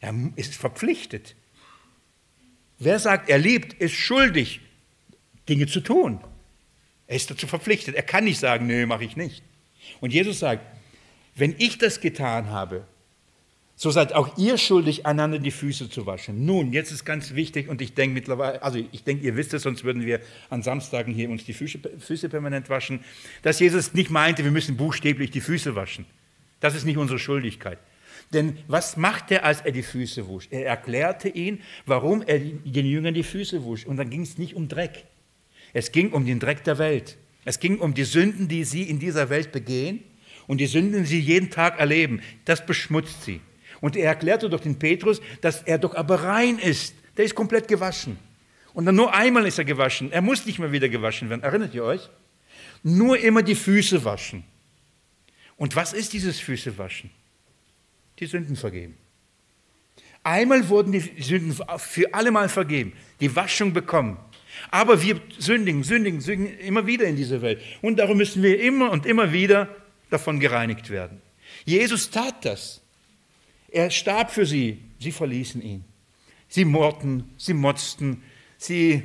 Er 0.00 0.14
ist 0.36 0.54
verpflichtet. 0.54 1.34
Wer 2.78 2.98
sagt, 2.98 3.28
er 3.28 3.38
liebt, 3.38 3.74
ist 3.74 3.94
schuldig. 3.94 4.60
Dinge 5.48 5.66
zu 5.66 5.80
tun. 5.80 6.20
Er 7.06 7.16
ist 7.16 7.30
dazu 7.30 7.46
verpflichtet. 7.46 7.94
Er 7.94 8.02
kann 8.02 8.24
nicht 8.24 8.38
sagen, 8.38 8.66
nö, 8.66 8.86
mache 8.86 9.04
ich 9.04 9.16
nicht. 9.16 9.42
Und 10.00 10.12
Jesus 10.12 10.38
sagt, 10.38 10.64
wenn 11.34 11.54
ich 11.58 11.78
das 11.78 12.00
getan 12.00 12.50
habe, 12.50 12.86
so 13.80 13.90
seid 13.90 14.12
auch 14.12 14.36
ihr 14.36 14.58
schuldig, 14.58 15.06
einander 15.06 15.38
die 15.38 15.50
Füße 15.50 15.88
zu 15.88 16.04
waschen. 16.04 16.44
Nun, 16.44 16.70
jetzt 16.74 16.92
ist 16.92 17.06
ganz 17.06 17.34
wichtig, 17.34 17.68
und 17.68 17.80
ich 17.80 17.94
denke 17.94 18.12
mittlerweile, 18.12 18.62
also 18.62 18.78
ich 18.92 19.04
denke, 19.04 19.24
ihr 19.24 19.36
wisst 19.36 19.54
es, 19.54 19.62
sonst 19.62 19.84
würden 19.84 20.04
wir 20.04 20.20
an 20.50 20.62
Samstagen 20.62 21.14
hier 21.14 21.30
uns 21.30 21.46
die 21.46 21.54
Füße, 21.54 21.78
Füße 21.98 22.28
permanent 22.28 22.68
waschen, 22.68 23.02
dass 23.40 23.58
Jesus 23.58 23.94
nicht 23.94 24.10
meinte, 24.10 24.44
wir 24.44 24.50
müssen 24.50 24.76
buchstäblich 24.76 25.30
die 25.30 25.40
Füße 25.40 25.76
waschen. 25.76 26.04
Das 26.60 26.74
ist 26.74 26.84
nicht 26.84 26.98
unsere 26.98 27.18
Schuldigkeit. 27.18 27.78
Denn 28.34 28.58
was 28.68 28.98
macht 28.98 29.30
er, 29.30 29.46
als 29.46 29.62
er 29.62 29.72
die 29.72 29.82
Füße 29.82 30.28
wusch? 30.28 30.48
Er 30.50 30.66
erklärte 30.66 31.30
ihn, 31.30 31.62
warum 31.86 32.20
er 32.20 32.38
den 32.38 32.84
Jüngern 32.86 33.14
die 33.14 33.22
Füße 33.22 33.64
wusch. 33.64 33.86
Und 33.86 33.96
dann 33.96 34.10
ging 34.10 34.20
es 34.20 34.36
nicht 34.36 34.54
um 34.54 34.68
Dreck. 34.68 35.06
Es 35.72 35.92
ging 35.92 36.10
um 36.12 36.26
den 36.26 36.40
Dreck 36.40 36.64
der 36.64 36.78
Welt. 36.78 37.16
Es 37.44 37.60
ging 37.60 37.78
um 37.78 37.94
die 37.94 38.04
Sünden, 38.04 38.48
die 38.48 38.64
sie 38.64 38.82
in 38.82 38.98
dieser 38.98 39.30
Welt 39.30 39.52
begehen 39.52 40.02
und 40.46 40.58
die 40.58 40.66
Sünden, 40.66 41.02
die 41.02 41.08
sie 41.08 41.20
jeden 41.20 41.50
Tag 41.50 41.78
erleben. 41.78 42.20
Das 42.44 42.64
beschmutzt 42.64 43.24
sie. 43.24 43.40
Und 43.80 43.96
er 43.96 44.06
erklärte 44.06 44.50
durch 44.50 44.62
den 44.62 44.78
Petrus, 44.78 45.20
dass 45.40 45.62
er 45.62 45.78
doch 45.78 45.94
aber 45.94 46.22
rein 46.22 46.58
ist. 46.58 46.94
Der 47.16 47.24
ist 47.24 47.34
komplett 47.34 47.68
gewaschen. 47.68 48.18
Und 48.74 48.84
dann 48.86 48.94
nur 48.94 49.14
einmal 49.14 49.46
ist 49.46 49.58
er 49.58 49.64
gewaschen. 49.64 50.12
Er 50.12 50.22
muss 50.22 50.46
nicht 50.46 50.58
mehr 50.58 50.72
wieder 50.72 50.88
gewaschen 50.88 51.30
werden. 51.30 51.42
Erinnert 51.42 51.74
ihr 51.74 51.84
euch? 51.84 52.08
Nur 52.82 53.18
immer 53.18 53.42
die 53.42 53.54
Füße 53.54 54.04
waschen. 54.04 54.44
Und 55.56 55.76
was 55.76 55.92
ist 55.92 56.12
dieses 56.12 56.40
Füßewaschen? 56.40 57.10
Die 58.18 58.26
Sünden 58.26 58.56
vergeben. 58.56 58.96
Einmal 60.22 60.68
wurden 60.68 60.92
die 60.92 61.22
Sünden 61.22 61.56
für 61.78 62.14
alle 62.14 62.30
Mal 62.30 62.48
vergeben, 62.48 62.92
die 63.20 63.34
Waschung 63.34 63.72
bekommen. 63.72 64.18
Aber 64.70 65.02
wir 65.02 65.20
sündigen, 65.38 65.82
sündigen, 65.82 66.20
sündigen 66.20 66.58
immer 66.58 66.86
wieder 66.86 67.06
in 67.06 67.16
dieser 67.16 67.42
Welt. 67.42 67.60
Und 67.82 67.98
darum 67.98 68.16
müssen 68.16 68.42
wir 68.42 68.60
immer 68.60 68.90
und 68.90 69.06
immer 69.06 69.32
wieder 69.32 69.68
davon 70.10 70.40
gereinigt 70.40 70.90
werden. 70.90 71.20
Jesus 71.64 72.10
tat 72.10 72.44
das. 72.44 72.80
Er 73.70 73.90
starb 73.90 74.30
für 74.30 74.46
sie. 74.46 74.78
Sie 74.98 75.12
verließen 75.12 75.62
ihn. 75.62 75.84
Sie 76.48 76.64
mordten, 76.64 77.30
sie 77.36 77.54
motzten, 77.54 78.22
sie 78.58 79.02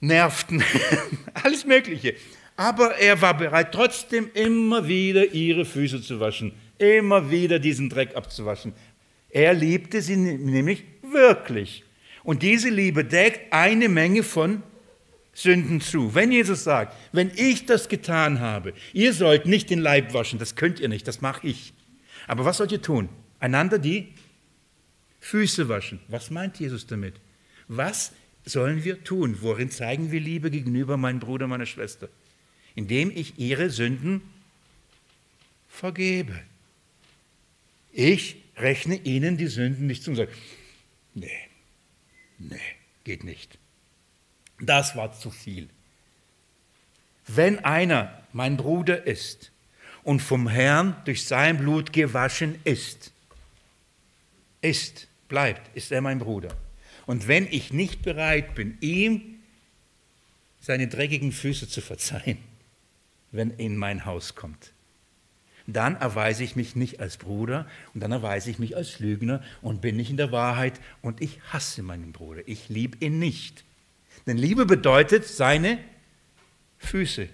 nervten, 0.00 0.62
alles 1.34 1.66
Mögliche. 1.66 2.14
Aber 2.56 2.96
er 2.96 3.20
war 3.20 3.36
bereit, 3.36 3.72
trotzdem 3.72 4.30
immer 4.34 4.86
wieder 4.86 5.32
ihre 5.32 5.64
Füße 5.64 6.02
zu 6.02 6.20
waschen, 6.20 6.52
immer 6.78 7.30
wieder 7.30 7.58
diesen 7.58 7.88
Dreck 7.88 8.16
abzuwaschen. 8.16 8.74
Er 9.30 9.54
liebte 9.54 10.02
sie 10.02 10.16
nämlich 10.16 10.84
wirklich. 11.02 11.84
Und 12.22 12.42
diese 12.42 12.68
Liebe 12.68 13.04
deckt 13.04 13.52
eine 13.52 13.88
Menge 13.88 14.22
von 14.22 14.62
Sünden 15.32 15.80
zu. 15.80 16.14
Wenn 16.14 16.32
Jesus 16.32 16.64
sagt, 16.64 16.96
wenn 17.12 17.30
ich 17.34 17.66
das 17.66 17.88
getan 17.88 18.40
habe, 18.40 18.74
ihr 18.92 19.12
sollt 19.12 19.46
nicht 19.46 19.70
den 19.70 19.78
Leib 19.78 20.12
waschen, 20.12 20.38
das 20.38 20.56
könnt 20.56 20.80
ihr 20.80 20.88
nicht, 20.88 21.06
das 21.08 21.20
mache 21.20 21.46
ich. 21.46 21.72
Aber 22.26 22.44
was 22.44 22.58
sollt 22.58 22.72
ihr 22.72 22.82
tun? 22.82 23.08
Einander 23.38 23.78
die 23.78 24.08
Füße 25.20 25.68
waschen. 25.68 26.00
Was 26.08 26.30
meint 26.30 26.58
Jesus 26.58 26.86
damit? 26.86 27.14
Was 27.68 28.12
sollen 28.44 28.84
wir 28.84 29.04
tun? 29.04 29.38
Worin 29.40 29.70
zeigen 29.70 30.10
wir 30.10 30.20
Liebe 30.20 30.50
gegenüber 30.50 30.96
meinem 30.96 31.20
Bruder, 31.20 31.46
meiner 31.46 31.66
Schwester? 31.66 32.08
Indem 32.74 33.10
ich 33.10 33.38
ihre 33.38 33.70
Sünden 33.70 34.22
vergebe. 35.68 36.38
Ich 37.92 38.36
rechne 38.56 38.96
ihnen 38.96 39.36
die 39.36 39.46
Sünden 39.46 39.86
nicht 39.86 40.02
zu 40.02 40.10
und 40.10 40.16
sage, 40.16 40.32
nee, 41.14 41.49
Nee, 42.40 42.58
geht 43.04 43.22
nicht. 43.22 43.58
Das 44.58 44.96
war 44.96 45.12
zu 45.12 45.30
viel. 45.30 45.68
Wenn 47.26 47.64
einer 47.64 48.22
mein 48.32 48.56
Bruder 48.56 49.06
ist 49.06 49.52
und 50.02 50.20
vom 50.20 50.48
Herrn 50.48 50.96
durch 51.04 51.26
sein 51.26 51.58
Blut 51.58 51.92
gewaschen 51.92 52.58
ist, 52.64 53.12
ist, 54.62 55.06
bleibt, 55.28 55.74
ist 55.76 55.92
er 55.92 56.00
mein 56.00 56.18
Bruder. 56.18 56.56
Und 57.06 57.28
wenn 57.28 57.46
ich 57.46 57.72
nicht 57.72 58.02
bereit 58.02 58.54
bin, 58.54 58.78
ihm 58.80 59.40
seine 60.60 60.88
dreckigen 60.88 61.32
Füße 61.32 61.68
zu 61.68 61.80
verzeihen, 61.80 62.38
wenn 63.32 63.50
er 63.50 63.60
in 63.60 63.76
mein 63.76 64.04
Haus 64.06 64.34
kommt, 64.34 64.72
dann 65.72 65.96
erweise 65.96 66.44
ich 66.44 66.56
mich 66.56 66.76
nicht 66.76 67.00
als 67.00 67.16
Bruder 67.16 67.66
und 67.94 68.00
dann 68.02 68.12
erweise 68.12 68.50
ich 68.50 68.58
mich 68.58 68.76
als 68.76 68.98
Lügner 68.98 69.42
und 69.62 69.80
bin 69.80 69.96
nicht 69.96 70.10
in 70.10 70.16
der 70.16 70.32
Wahrheit 70.32 70.80
und 71.02 71.20
ich 71.20 71.40
hasse 71.52 71.82
meinen 71.82 72.12
Bruder. 72.12 72.42
Ich 72.46 72.68
liebe 72.68 73.04
ihn 73.04 73.18
nicht. 73.18 73.64
Denn 74.26 74.36
Liebe 74.36 74.66
bedeutet, 74.66 75.26
seine 75.26 75.78
Füße 76.78 77.28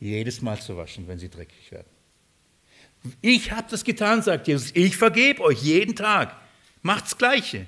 jedes 0.00 0.42
Mal 0.42 0.60
zu 0.60 0.76
waschen, 0.76 1.08
wenn 1.08 1.18
sie 1.18 1.30
dreckig 1.30 1.70
werden. 1.72 1.88
Ich 3.20 3.52
habe 3.52 3.66
das 3.70 3.84
getan, 3.84 4.22
sagt 4.22 4.48
Jesus. 4.48 4.70
Ich 4.74 4.96
vergebe 4.96 5.42
euch 5.42 5.62
jeden 5.62 5.94
Tag. 5.94 6.36
Macht's 6.82 7.16
Gleiche. 7.16 7.66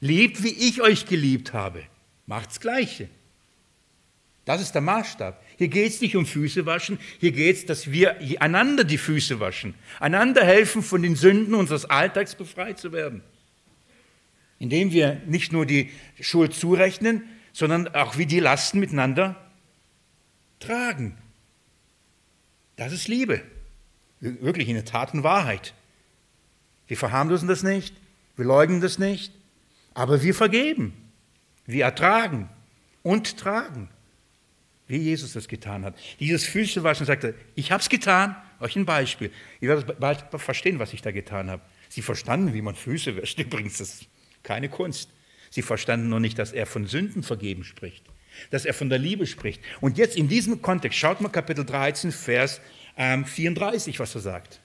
Liebt, 0.00 0.42
wie 0.42 0.48
ich 0.48 0.82
euch 0.82 1.06
geliebt 1.06 1.52
habe. 1.52 1.84
Macht's 2.26 2.60
Gleiche. 2.60 3.08
Das 4.44 4.60
ist 4.60 4.72
der 4.72 4.82
Maßstab. 4.82 5.42
Hier 5.62 5.68
geht 5.68 5.92
es 5.92 6.00
nicht 6.00 6.16
um 6.16 6.26
Füße 6.26 6.66
waschen, 6.66 6.98
hier 7.20 7.30
geht 7.30 7.54
es, 7.54 7.66
dass 7.66 7.92
wir 7.92 8.16
einander 8.40 8.82
die 8.82 8.98
Füße 8.98 9.38
waschen, 9.38 9.74
einander 10.00 10.44
helfen, 10.44 10.82
von 10.82 11.02
den 11.02 11.14
Sünden 11.14 11.54
unseres 11.54 11.84
Alltags 11.84 12.34
befreit 12.34 12.80
zu 12.80 12.90
werden. 12.90 13.22
Indem 14.58 14.90
wir 14.90 15.22
nicht 15.24 15.52
nur 15.52 15.64
die 15.64 15.92
Schuld 16.20 16.52
zurechnen, 16.52 17.22
sondern 17.52 17.86
auch 17.94 18.18
wie 18.18 18.26
die 18.26 18.40
Lasten 18.40 18.80
miteinander 18.80 19.36
tragen. 20.58 21.16
Das 22.74 22.92
ist 22.92 23.06
Liebe. 23.06 23.40
Wirklich 24.18 24.68
in 24.68 24.74
der 24.74 24.84
Tat 24.84 25.14
und 25.14 25.22
Wahrheit. 25.22 25.74
Wir 26.88 26.96
verharmlosen 26.96 27.46
das 27.46 27.62
nicht, 27.62 27.94
Wir 28.34 28.46
leugnen 28.46 28.80
das 28.80 28.98
nicht, 28.98 29.32
aber 29.94 30.24
wir 30.24 30.34
vergeben. 30.34 30.92
Wir 31.66 31.84
ertragen 31.84 32.48
und 33.04 33.38
tragen, 33.38 33.88
wie 34.92 34.98
Jesus 34.98 35.32
das 35.32 35.48
getan 35.48 35.86
hat. 35.86 35.98
Dieses 36.20 36.44
Füßewaschen 36.44 37.06
sagte, 37.06 37.34
ich 37.54 37.72
habe 37.72 37.80
es 37.80 37.88
getan, 37.88 38.36
euch 38.60 38.76
ein 38.76 38.84
Beispiel. 38.84 39.30
Ihr 39.62 39.70
werdet 39.70 39.98
bald 39.98 40.26
verstehen, 40.36 40.78
was 40.78 40.92
ich 40.92 41.00
da 41.00 41.10
getan 41.10 41.50
habe. 41.50 41.62
Sie 41.88 42.02
verstanden, 42.02 42.52
wie 42.52 42.60
man 42.60 42.74
Füße 42.74 43.16
wäscht. 43.16 43.38
Übrigens, 43.38 43.78
das 43.78 43.94
ist 43.94 44.06
keine 44.42 44.68
Kunst. 44.68 45.08
Sie 45.48 45.62
verstanden 45.62 46.10
nur 46.10 46.20
nicht, 46.20 46.38
dass 46.38 46.52
er 46.52 46.66
von 46.66 46.86
Sünden 46.86 47.22
vergeben 47.22 47.64
spricht, 47.64 48.04
dass 48.50 48.66
er 48.66 48.74
von 48.74 48.90
der 48.90 48.98
Liebe 48.98 49.26
spricht. 49.26 49.62
Und 49.80 49.96
jetzt 49.96 50.14
in 50.14 50.28
diesem 50.28 50.60
Kontext, 50.60 50.98
schaut 50.98 51.22
mal 51.22 51.30
Kapitel 51.30 51.64
13, 51.64 52.12
Vers 52.12 52.60
34, 52.96 53.94
ähm, 53.94 53.98
was 53.98 54.14
er 54.14 54.20
sagt. 54.20 54.60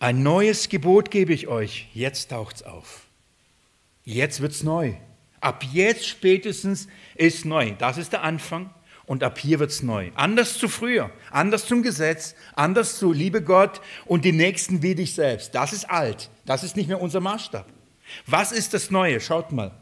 Ein 0.00 0.24
neues 0.24 0.68
Gebot 0.68 1.12
gebe 1.12 1.32
ich 1.32 1.46
euch. 1.46 1.86
Jetzt 1.94 2.30
taucht 2.30 2.56
es 2.56 2.62
auf. 2.64 3.06
Jetzt 4.04 4.40
wird 4.40 4.52
es 4.52 4.62
neu. 4.62 4.94
Ab 5.40 5.64
jetzt 5.72 6.06
spätestens 6.06 6.88
ist 7.14 7.44
neu. 7.44 7.72
Das 7.78 7.98
ist 7.98 8.12
der 8.12 8.22
Anfang. 8.22 8.70
Und 9.04 9.24
ab 9.24 9.38
hier 9.38 9.58
wird 9.58 9.70
es 9.70 9.82
neu. 9.82 10.10
Anders 10.14 10.58
zu 10.58 10.68
früher, 10.68 11.10
anders 11.30 11.66
zum 11.66 11.82
Gesetz, 11.82 12.34
anders 12.54 12.98
zu 12.98 13.12
Liebe 13.12 13.42
Gott 13.42 13.80
und 14.06 14.24
die 14.24 14.32
Nächsten 14.32 14.82
wie 14.82 14.94
dich 14.94 15.14
selbst. 15.14 15.54
Das 15.54 15.72
ist 15.72 15.90
alt. 15.90 16.30
Das 16.46 16.62
ist 16.62 16.76
nicht 16.76 16.88
mehr 16.88 17.00
unser 17.00 17.20
Maßstab. 17.20 17.66
Was 18.26 18.52
ist 18.52 18.74
das 18.74 18.90
Neue? 18.90 19.20
Schaut 19.20 19.52
mal. 19.52 19.72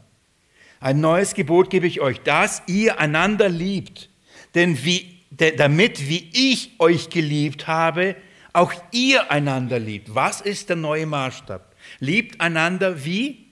Ein 0.81 1.01
neues 1.01 1.35
Gebot 1.35 1.69
gebe 1.69 1.87
ich 1.87 2.01
euch, 2.01 2.21
dass 2.23 2.63
ihr 2.67 2.99
einander 2.99 3.51
liebt. 3.51 4.09
Denn 4.55 4.83
wie, 4.85 5.21
damit, 5.31 6.09
wie 6.09 6.31
ich 6.33 6.73
euch 6.79 7.11
geliebt 7.11 7.67
habe, 7.67 8.17
auch 8.55 8.73
ihr 8.91 9.31
einander 9.31 9.79
liebt. 9.79 10.15
Was 10.15 10.41
ist 10.41 10.71
der 10.71 10.77
neue 10.77 11.07
Maßstab? 11.07 11.75
Liebt 11.99 12.41
einander 12.41 13.05
wie 13.05 13.50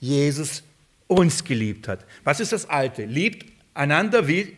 Jesus 0.00 0.62
uns 1.06 1.44
geliebt 1.44 1.88
hat. 1.88 2.04
Was 2.24 2.40
ist 2.40 2.52
das 2.52 2.68
Alte? 2.68 3.04
Liebt 3.04 3.46
einander 3.74 4.28
wie 4.28 4.56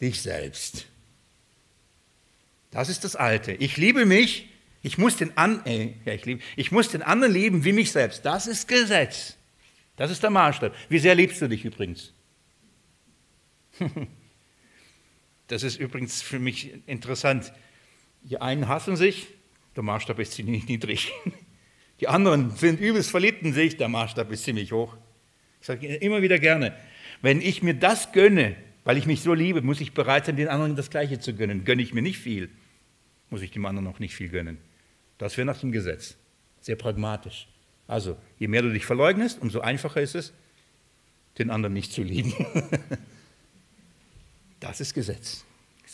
dich 0.00 0.20
selbst. 0.20 0.86
Das 2.70 2.88
ist 2.88 3.04
das 3.04 3.16
Alte. 3.16 3.52
Ich 3.52 3.76
liebe 3.76 4.06
mich, 4.06 4.48
ich 4.82 4.98
muss 4.98 5.16
den, 5.16 5.36
an, 5.36 5.64
äh, 5.64 5.94
ja, 6.04 6.14
ich, 6.14 6.24
lieb, 6.24 6.42
ich 6.56 6.72
muss 6.72 6.88
den 6.88 7.02
anderen 7.02 7.32
lieben 7.32 7.64
wie 7.64 7.72
mich 7.72 7.92
selbst. 7.92 8.24
Das 8.24 8.46
ist 8.46 8.66
Gesetz. 8.66 9.36
Das 9.96 10.10
ist 10.10 10.22
der 10.22 10.30
Maßstab. 10.30 10.74
Wie 10.88 10.98
sehr 10.98 11.14
liebst 11.14 11.40
du 11.40 11.48
dich 11.48 11.64
übrigens? 11.64 12.12
Das 15.48 15.64
ist 15.64 15.78
übrigens 15.78 16.22
für 16.22 16.38
mich 16.38 16.72
interessant. 16.86 17.52
Die 18.22 18.40
einen 18.40 18.68
hassen 18.68 18.96
sich, 18.96 19.26
der 19.76 19.82
Maßstab 19.82 20.18
ist 20.18 20.32
ziemlich 20.32 20.66
niedrig. 20.66 21.12
Die 22.02 22.08
anderen 22.08 22.50
sind 22.50 22.80
übelst 22.80 23.12
verliebt 23.12 23.44
in 23.44 23.52
sich, 23.52 23.76
der 23.76 23.86
Maßstab 23.86 24.32
ist 24.32 24.42
ziemlich 24.42 24.72
hoch. 24.72 24.96
Ich 25.60 25.68
sage 25.68 25.86
immer 25.86 26.20
wieder 26.20 26.40
gerne, 26.40 26.76
wenn 27.20 27.40
ich 27.40 27.62
mir 27.62 27.74
das 27.74 28.10
gönne, 28.10 28.56
weil 28.82 28.96
ich 28.96 29.06
mich 29.06 29.20
so 29.20 29.34
liebe, 29.34 29.62
muss 29.62 29.80
ich 29.80 29.94
bereit 29.94 30.26
sein, 30.26 30.34
den 30.34 30.48
anderen 30.48 30.74
das 30.74 30.90
Gleiche 30.90 31.20
zu 31.20 31.32
gönnen. 31.32 31.64
Gönne 31.64 31.80
ich 31.80 31.94
mir 31.94 32.02
nicht 32.02 32.18
viel, 32.18 32.50
muss 33.30 33.40
ich 33.40 33.52
dem 33.52 33.64
anderen 33.66 33.86
auch 33.86 34.00
nicht 34.00 34.16
viel 34.16 34.30
gönnen. 34.30 34.58
Das 35.16 35.36
wäre 35.36 35.46
nach 35.46 35.60
dem 35.60 35.70
Gesetz. 35.70 36.16
Sehr 36.60 36.74
pragmatisch. 36.74 37.46
Also, 37.86 38.16
je 38.36 38.48
mehr 38.48 38.62
du 38.62 38.72
dich 38.72 38.84
verleugnest, 38.84 39.40
umso 39.40 39.60
einfacher 39.60 40.00
ist 40.00 40.16
es, 40.16 40.32
den 41.38 41.50
anderen 41.50 41.72
nicht 41.72 41.92
zu 41.92 42.02
lieben. 42.02 42.34
das 44.58 44.80
ist 44.80 44.92
Gesetz. 44.92 45.44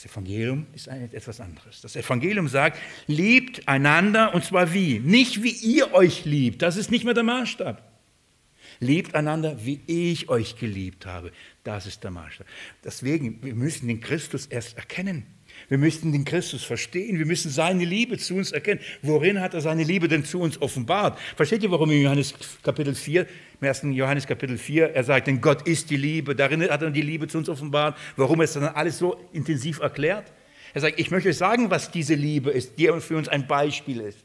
Das 0.00 0.12
Evangelium 0.12 0.68
ist 0.74 0.86
etwas 0.86 1.40
anderes. 1.40 1.80
Das 1.80 1.96
Evangelium 1.96 2.46
sagt, 2.46 2.78
liebt 3.08 3.66
einander 3.66 4.32
und 4.32 4.44
zwar 4.44 4.72
wie? 4.72 5.00
Nicht 5.00 5.42
wie 5.42 5.50
ihr 5.50 5.92
euch 5.92 6.24
liebt, 6.24 6.62
das 6.62 6.76
ist 6.76 6.92
nicht 6.92 7.04
mehr 7.04 7.14
der 7.14 7.24
Maßstab. 7.24 7.82
Liebt 8.78 9.16
einander, 9.16 9.56
wie 9.64 9.80
ich 9.88 10.28
euch 10.28 10.56
geliebt 10.56 11.04
habe. 11.04 11.32
Das 11.64 11.86
ist 11.86 12.04
der 12.04 12.12
Maßstab. 12.12 12.46
Deswegen, 12.84 13.42
wir 13.42 13.56
müssen 13.56 13.88
den 13.88 14.00
Christus 14.00 14.46
erst 14.46 14.76
erkennen. 14.76 15.26
Wir 15.68 15.78
müssen 15.78 16.12
den 16.12 16.24
Christus 16.24 16.64
verstehen. 16.64 17.18
Wir 17.18 17.26
müssen 17.26 17.50
seine 17.50 17.84
Liebe 17.84 18.18
zu 18.18 18.36
uns 18.36 18.52
erkennen. 18.52 18.80
Worin 19.02 19.40
hat 19.40 19.54
er 19.54 19.60
seine 19.60 19.84
Liebe 19.84 20.08
denn 20.08 20.24
zu 20.24 20.40
uns 20.40 20.60
offenbart? 20.60 21.18
Versteht 21.36 21.62
ihr, 21.62 21.70
warum 21.70 21.90
in 21.90 22.02
Johannes 22.02 22.34
Kapitel 22.62 22.94
4, 22.94 23.26
im 23.60 23.66
ersten 23.66 23.92
Johannes 23.92 24.26
Kapitel 24.26 24.56
4, 24.56 24.94
er 24.94 25.04
sagt, 25.04 25.26
denn 25.26 25.40
Gott 25.40 25.66
ist 25.66 25.90
die 25.90 25.96
Liebe. 25.96 26.34
Darin 26.34 26.62
hat 26.62 26.82
er 26.82 26.90
die 26.90 27.02
Liebe 27.02 27.28
zu 27.28 27.38
uns 27.38 27.48
offenbart. 27.48 27.98
Warum 28.16 28.40
er 28.40 28.44
es 28.44 28.52
dann 28.54 28.64
alles 28.64 28.98
so 28.98 29.20
intensiv 29.32 29.80
erklärt? 29.80 30.32
Er 30.74 30.80
sagt, 30.80 30.98
ich 30.98 31.10
möchte 31.10 31.28
euch 31.28 31.36
sagen, 31.36 31.70
was 31.70 31.90
diese 31.90 32.14
Liebe 32.14 32.50
ist, 32.50 32.78
die 32.78 32.86
für 33.00 33.16
uns 33.16 33.28
ein 33.28 33.46
Beispiel 33.46 34.00
ist. 34.00 34.18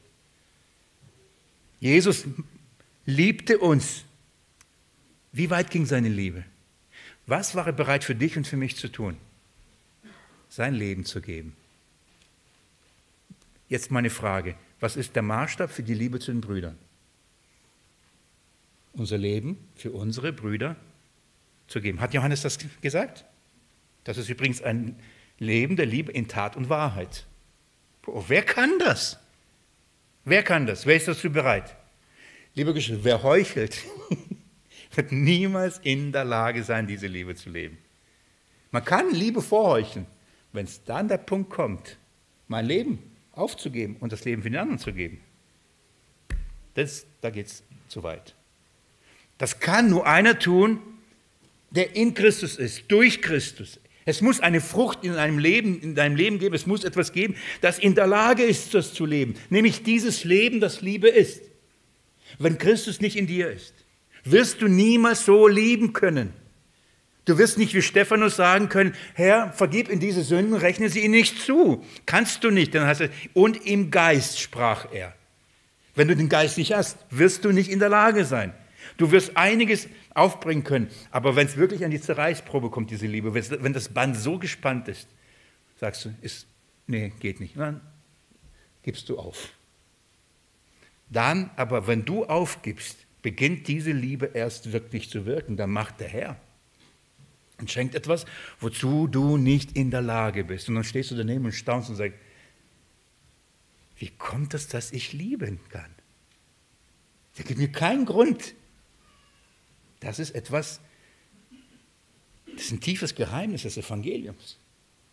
Jesus 1.79 2.25
liebte 3.05 3.57
uns. 3.57 4.03
Wie 5.31 5.49
weit 5.49 5.71
ging 5.71 5.85
seine 5.85 6.09
Liebe? 6.09 6.43
Was 7.25 7.55
war 7.55 7.65
er 7.65 7.73
bereit 7.73 8.03
für 8.03 8.15
dich 8.15 8.37
und 8.37 8.47
für 8.47 8.57
mich 8.57 8.75
zu 8.77 8.87
tun? 8.87 9.17
Sein 10.53 10.75
Leben 10.75 11.03
zu 11.03 11.19
geben. 11.19 11.55
Jetzt 13.69 13.89
meine 13.89 14.11
Frage, 14.11 14.53
was 14.79 14.95
ist 14.95 15.15
der 15.15 15.23
Maßstab 15.23 15.71
für 15.71 15.81
die 15.81 15.95
Liebe 15.95 16.19
zu 16.19 16.31
den 16.31 16.41
Brüdern? 16.41 16.77
Unser 18.93 19.17
Leben 19.17 19.57
für 19.75 19.91
unsere 19.91 20.31
Brüder 20.31 20.75
zu 21.67 21.81
geben. 21.81 21.99
Hat 22.01 22.13
Johannes 22.13 22.43
das 22.43 22.59
gesagt? 22.81 23.25
Das 24.03 24.19
ist 24.19 24.29
übrigens 24.29 24.61
ein 24.61 24.95
Leben 25.39 25.75
der 25.75 25.87
Liebe 25.87 26.11
in 26.11 26.27
Tat 26.27 26.55
und 26.55 26.69
Wahrheit. 26.69 27.25
Oh, 28.05 28.25
wer 28.27 28.43
kann 28.43 28.77
das? 28.77 29.17
Wer 30.23 30.43
kann 30.43 30.67
das? 30.67 30.85
Wer 30.85 30.97
ist 30.97 31.07
dazu 31.07 31.31
bereit? 31.31 31.75
Liebe 32.53 32.75
Geschwister, 32.75 33.03
wer 33.03 33.23
heuchelt, 33.23 33.75
wird 34.93 35.11
niemals 35.11 35.79
in 35.79 36.11
der 36.11 36.25
Lage 36.25 36.63
sein, 36.63 36.85
diese 36.85 37.07
Liebe 37.07 37.33
zu 37.33 37.49
leben. 37.49 37.79
Man 38.69 38.85
kann 38.85 39.11
Liebe 39.11 39.41
vorheucheln, 39.41 40.05
wenn 40.53 40.65
es 40.65 40.83
dann 40.83 41.07
der 41.07 41.17
Punkt 41.17 41.49
kommt, 41.49 41.97
mein 42.47 42.65
Leben 42.65 42.99
aufzugeben 43.33 43.97
und 43.99 44.11
das 44.11 44.23
Leben 44.23 44.43
für 44.43 44.49
den 44.49 44.59
anderen 44.59 44.79
zu 44.79 44.93
geben, 44.93 45.19
das, 46.75 47.05
da 47.21 47.29
geht 47.29 47.47
es 47.47 47.63
zu 47.87 48.03
weit. 48.03 48.35
Das 49.37 49.59
kann 49.59 49.89
nur 49.89 50.07
einer 50.07 50.39
tun, 50.39 50.79
der 51.71 51.95
in 51.95 52.13
Christus 52.13 52.55
ist, 52.55 52.83
durch 52.87 53.21
Christus. 53.21 53.79
Es 54.05 54.21
muss 54.21 54.39
eine 54.39 54.61
Frucht 54.61 55.03
in 55.03 55.13
deinem 55.13 55.39
Leben, 55.39 55.79
in 55.81 55.95
deinem 55.95 56.15
Leben 56.15 56.37
geben. 56.37 56.53
Es 56.53 56.65
muss 56.65 56.83
etwas 56.83 57.13
geben, 57.13 57.35
das 57.61 57.79
in 57.79 57.95
der 57.95 58.07
Lage 58.07 58.43
ist, 58.43 58.73
das 58.73 58.93
zu 58.93 59.05
leben. 59.05 59.35
Nämlich 59.49 59.83
dieses 59.83 60.23
Leben, 60.23 60.59
das 60.59 60.81
Liebe 60.81 61.07
ist. 61.07 61.41
Wenn 62.37 62.57
Christus 62.57 62.99
nicht 62.99 63.15
in 63.15 63.27
dir 63.27 63.49
ist, 63.51 63.73
wirst 64.23 64.61
du 64.61 64.67
niemals 64.67 65.25
so 65.25 65.47
lieben 65.47 65.93
können. 65.93 66.33
Du 67.25 67.37
wirst 67.37 67.57
nicht 67.57 67.73
wie 67.73 67.81
Stephanus 67.81 68.35
sagen 68.35 68.67
können, 68.67 68.93
Herr, 69.13 69.53
vergib 69.53 69.87
in 69.87 69.99
diese 69.99 70.23
Sünden, 70.23 70.55
rechne 70.55 70.89
sie 70.89 71.01
ihnen 71.01 71.11
nicht 71.11 71.39
zu. 71.39 71.83
Kannst 72.05 72.43
du 72.43 72.51
nicht. 72.51 72.75
Dann 72.75 72.85
heißt 72.85 73.01
es, 73.01 73.09
und 73.33 73.65
im 73.65 73.91
Geist 73.91 74.39
sprach 74.39 74.91
er. 74.91 75.13
Wenn 75.95 76.07
du 76.07 76.15
den 76.15 76.27
Geist 76.27 76.57
nicht 76.57 76.73
hast, 76.73 76.97
wirst 77.09 77.45
du 77.45 77.51
nicht 77.51 77.69
in 77.69 77.79
der 77.79 77.89
Lage 77.89 78.25
sein. 78.25 78.53
Du 78.97 79.11
wirst 79.11 79.37
einiges 79.37 79.87
aufbringen 80.13 80.63
können, 80.63 80.89
aber 81.09 81.35
wenn 81.35 81.47
es 81.47 81.55
wirklich 81.55 81.85
an 81.85 81.91
die 81.91 82.01
Zerreißprobe 82.01 82.69
kommt, 82.69 82.91
diese 82.91 83.07
Liebe, 83.07 83.33
wenn 83.33 83.73
das 83.73 83.89
Band 83.89 84.17
so 84.17 84.37
gespannt 84.37 84.87
ist, 84.87 85.07
sagst 85.79 86.05
du, 86.05 86.13
ist, 86.21 86.45
nee, 86.87 87.13
geht 87.19 87.39
nicht. 87.39 87.57
Dann 87.57 87.79
gibst 88.83 89.07
du 89.07 89.17
auf. 89.17 89.49
Dann 91.09 91.51
aber, 91.55 91.87
wenn 91.87 92.05
du 92.05 92.25
aufgibst, 92.25 92.97
beginnt 93.21 93.67
diese 93.67 93.91
Liebe 93.91 94.31
erst 94.33 94.73
wirklich 94.73 95.09
zu 95.09 95.25
wirken. 95.25 95.55
Dann 95.55 95.71
macht 95.71 96.01
der 96.01 96.09
Herr 96.09 96.37
und 97.63 97.71
schenkt 97.71 97.95
etwas, 97.95 98.25
wozu 98.59 99.07
du 99.07 99.37
nicht 99.37 99.77
in 99.77 99.89
der 99.89 100.01
Lage 100.01 100.43
bist. 100.43 100.67
Und 100.67 100.75
dann 100.75 100.83
stehst 100.83 101.11
du 101.11 101.15
daneben 101.15 101.45
und 101.45 101.53
staunst 101.53 101.89
und 101.89 101.95
sagst, 101.95 102.19
wie 103.97 104.09
kommt 104.09 104.53
es, 104.53 104.67
dass 104.67 104.91
ich 104.91 105.13
lieben 105.13 105.61
kann? 105.69 105.89
Der 107.37 107.45
gibt 107.45 107.57
mir 107.57 107.71
keinen 107.71 108.05
Grund. 108.05 108.53
Das 110.01 110.19
ist 110.19 110.31
etwas, 110.31 110.81
das 112.51 112.65
ist 112.65 112.71
ein 112.73 112.81
tiefes 112.81 113.15
Geheimnis 113.15 113.61
des 113.61 113.77
Evangeliums. 113.77 114.57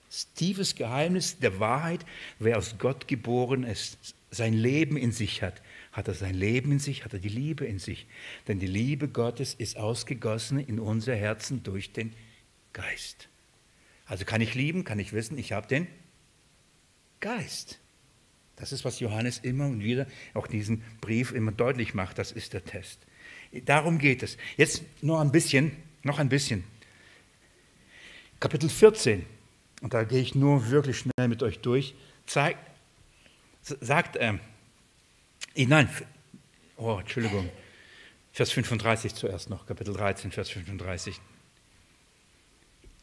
Das 0.09 0.33
tiefes 0.35 0.75
Geheimnis 0.75 1.39
der 1.39 1.61
Wahrheit, 1.61 2.05
wer 2.41 2.59
aus 2.59 2.75
Gott 2.79 3.07
geboren 3.07 3.63
ist, 3.63 4.17
sein 4.33 4.55
Leben 4.55 4.97
in 4.97 5.13
sich 5.13 5.41
hat. 5.41 5.63
Hat 5.93 6.09
er 6.09 6.15
sein 6.15 6.35
Leben 6.35 6.73
in 6.73 6.79
sich, 6.81 7.05
hat 7.05 7.13
er 7.13 7.21
die 7.21 7.29
Liebe 7.29 7.65
in 7.65 7.79
sich. 7.79 8.07
Denn 8.49 8.59
die 8.59 8.67
Liebe 8.67 9.07
Gottes 9.09 9.55
ist 9.55 9.77
ausgegossen 9.77 10.59
in 10.59 10.81
unser 10.81 11.15
Herzen 11.15 11.63
durch 11.63 11.93
den. 11.93 12.13
Also 14.07 14.25
kann 14.25 14.41
ich 14.41 14.55
lieben, 14.55 14.85
kann 14.85 14.99
ich 14.99 15.13
wissen, 15.13 15.39
ich 15.39 15.53
habe 15.53 15.67
den 15.67 15.87
Geist. 17.21 17.79
Das 18.57 18.73
ist, 18.73 18.85
was 18.85 19.01
Johannes 19.01 19.39
immer 19.39 19.67
und 19.67 19.83
wieder 19.83 20.07
auch 20.35 20.47
diesen 20.47 20.83
Brief 21.01 21.33
immer 21.33 21.53
deutlich 21.53 21.95
macht. 21.95 22.19
Das 22.19 22.33
ist 22.33 22.53
der 22.53 22.65
Test. 22.65 22.99
Darum 23.65 23.99
geht 23.99 24.23
es. 24.23 24.37
Jetzt 24.57 24.83
noch 25.03 25.21
ein 25.21 25.33
bisschen, 25.33 25.73
noch 26.03 26.19
ein 26.19 26.29
bisschen. 26.29 26.65
Kapitel 28.39 28.69
14. 28.69 29.25
Und 29.81 29.95
da 29.95 30.05
gehe 30.05 30.21
ich 30.21 30.35
nur 30.35 30.71
wirklich 30.71 30.99
schnell 30.99 31.29
mit 31.29 31.43
euch 31.43 31.61
durch. 31.61 31.95
zeigt, 32.27 32.59
sagt, 33.63 34.17
ähm, 34.21 34.41
nein, 35.57 35.89
oh, 36.77 36.99
Entschuldigung, 37.01 37.49
Vers 38.33 38.53
35 38.53 39.15
zuerst 39.15 39.51
noch, 39.51 39.67
Kapitel 39.67 39.95
13, 39.95 40.31
Vers 40.31 40.51
35. 40.51 41.21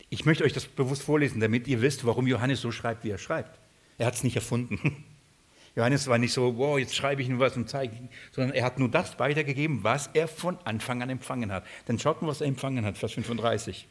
Ich 0.09 0.25
möchte 0.25 0.43
euch 0.43 0.53
das 0.53 0.65
bewusst 0.65 1.03
vorlesen, 1.03 1.39
damit 1.39 1.67
ihr 1.67 1.81
wisst, 1.81 2.05
warum 2.05 2.27
Johannes 2.27 2.61
so 2.61 2.71
schreibt, 2.71 3.03
wie 3.03 3.09
er 3.09 3.17
schreibt. 3.17 3.59
Er 3.97 4.07
hat 4.07 4.15
es 4.15 4.23
nicht 4.23 4.35
erfunden. 4.35 5.03
Johannes 5.75 6.07
war 6.07 6.17
nicht 6.17 6.33
so, 6.33 6.57
wow, 6.57 6.79
jetzt 6.79 6.95
schreibe 6.95 7.21
ich 7.21 7.29
nur 7.29 7.39
was 7.39 7.55
und 7.55 7.69
zeige, 7.69 7.95
sondern 8.31 8.55
er 8.55 8.65
hat 8.65 8.79
nur 8.79 8.89
das 8.89 9.19
weitergegeben, 9.19 9.83
was 9.83 10.09
er 10.13 10.27
von 10.27 10.57
Anfang 10.63 11.03
an 11.03 11.09
empfangen 11.09 11.51
hat. 11.51 11.65
Dann 11.85 11.99
schaut 11.99 12.21
mal, 12.21 12.29
was 12.29 12.41
er 12.41 12.47
empfangen 12.47 12.83
hat, 12.83 12.97
Vers 12.97 13.13
35. 13.13 13.87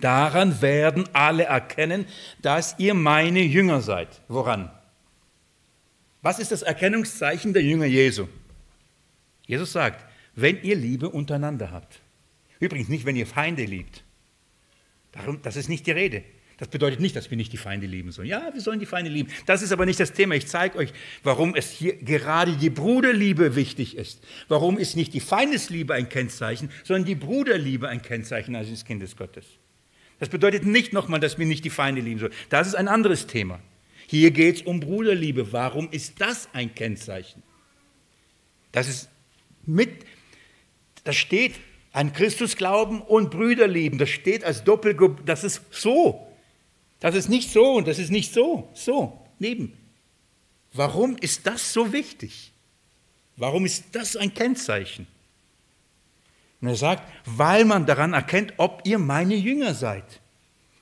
Daran 0.00 0.60
werden 0.60 1.08
alle 1.12 1.44
erkennen, 1.44 2.06
dass 2.40 2.74
ihr 2.78 2.94
meine 2.94 3.42
Jünger 3.42 3.80
seid. 3.80 4.22
Woran? 4.26 4.72
Was 6.20 6.38
ist 6.38 6.50
das 6.50 6.62
Erkennungszeichen 6.62 7.52
der 7.52 7.62
Jünger 7.62 7.86
Jesu? 7.86 8.26
Jesus 9.46 9.72
sagt, 9.72 10.04
wenn 10.34 10.62
ihr 10.62 10.76
Liebe 10.76 11.10
untereinander 11.10 11.70
habt. 11.70 12.00
Übrigens 12.58 12.88
nicht, 12.88 13.04
wenn 13.04 13.16
ihr 13.16 13.26
Feinde 13.26 13.64
liebt. 13.64 14.02
Darum, 15.12 15.40
das 15.42 15.56
ist 15.56 15.68
nicht 15.68 15.86
die 15.86 15.92
Rede. 15.92 16.24
Das 16.58 16.68
bedeutet 16.68 17.00
nicht, 17.00 17.16
dass 17.16 17.28
wir 17.30 17.36
nicht 17.36 17.52
die 17.52 17.56
Feinde 17.56 17.86
lieben 17.86 18.12
sollen. 18.12 18.28
Ja, 18.28 18.50
wir 18.52 18.60
sollen 18.60 18.78
die 18.78 18.86
Feinde 18.86 19.10
lieben. 19.10 19.30
Das 19.46 19.62
ist 19.62 19.72
aber 19.72 19.84
nicht 19.84 19.98
das 19.98 20.12
Thema. 20.12 20.36
Ich 20.36 20.46
zeige 20.46 20.78
euch, 20.78 20.92
warum 21.22 21.54
es 21.56 21.70
hier 21.70 21.96
gerade 21.96 22.52
die 22.56 22.70
Bruderliebe 22.70 23.56
wichtig 23.56 23.96
ist. 23.96 24.22
Warum 24.48 24.78
ist 24.78 24.94
nicht 24.94 25.12
die 25.12 25.20
Feindesliebe 25.20 25.92
ein 25.92 26.08
Kennzeichen, 26.08 26.70
sondern 26.84 27.04
die 27.04 27.14
Bruderliebe 27.16 27.88
ein 27.88 28.00
Kennzeichen 28.00 28.54
eines 28.54 28.84
Kindes 28.84 29.16
Gottes. 29.16 29.44
Das 30.20 30.28
bedeutet 30.28 30.64
nicht 30.64 30.92
nochmal, 30.92 31.18
dass 31.18 31.36
wir 31.36 31.46
nicht 31.46 31.64
die 31.64 31.70
Feinde 31.70 32.00
lieben 32.00 32.20
sollen. 32.20 32.34
Das 32.48 32.68
ist 32.68 32.76
ein 32.76 32.86
anderes 32.86 33.26
Thema. 33.26 33.58
Hier 34.06 34.30
geht 34.30 34.56
es 34.56 34.62
um 34.62 34.78
Bruderliebe. 34.78 35.52
Warum 35.52 35.90
ist 35.90 36.20
das 36.20 36.48
ein 36.52 36.74
Kennzeichen? 36.76 37.42
Das 38.70 38.88
ist 38.88 39.08
mit, 39.66 39.90
das 41.02 41.16
steht 41.16 41.54
an 41.92 42.12
Christus 42.12 42.56
glauben 42.56 43.02
und 43.02 43.30
Brüder 43.30 43.68
lieben. 43.68 43.98
Das 43.98 44.10
steht 44.10 44.44
als 44.44 44.64
Doppelgruppe, 44.64 45.22
das 45.24 45.44
ist 45.44 45.62
so. 45.70 46.26
Das 47.00 47.14
ist 47.14 47.28
nicht 47.28 47.50
so 47.50 47.74
und 47.74 47.88
das 47.88 47.98
ist 47.98 48.10
nicht 48.10 48.32
so. 48.32 48.70
So, 48.74 49.20
neben. 49.38 49.72
Warum 50.72 51.16
ist 51.16 51.46
das 51.46 51.72
so 51.72 51.92
wichtig? 51.92 52.52
Warum 53.36 53.66
ist 53.66 53.86
das 53.92 54.16
ein 54.16 54.32
Kennzeichen? 54.32 55.06
Und 56.60 56.68
er 56.68 56.76
sagt, 56.76 57.02
weil 57.26 57.64
man 57.64 57.86
daran 57.86 58.12
erkennt, 58.12 58.54
ob 58.56 58.82
ihr 58.84 58.98
meine 58.98 59.34
Jünger 59.34 59.74
seid, 59.74 60.20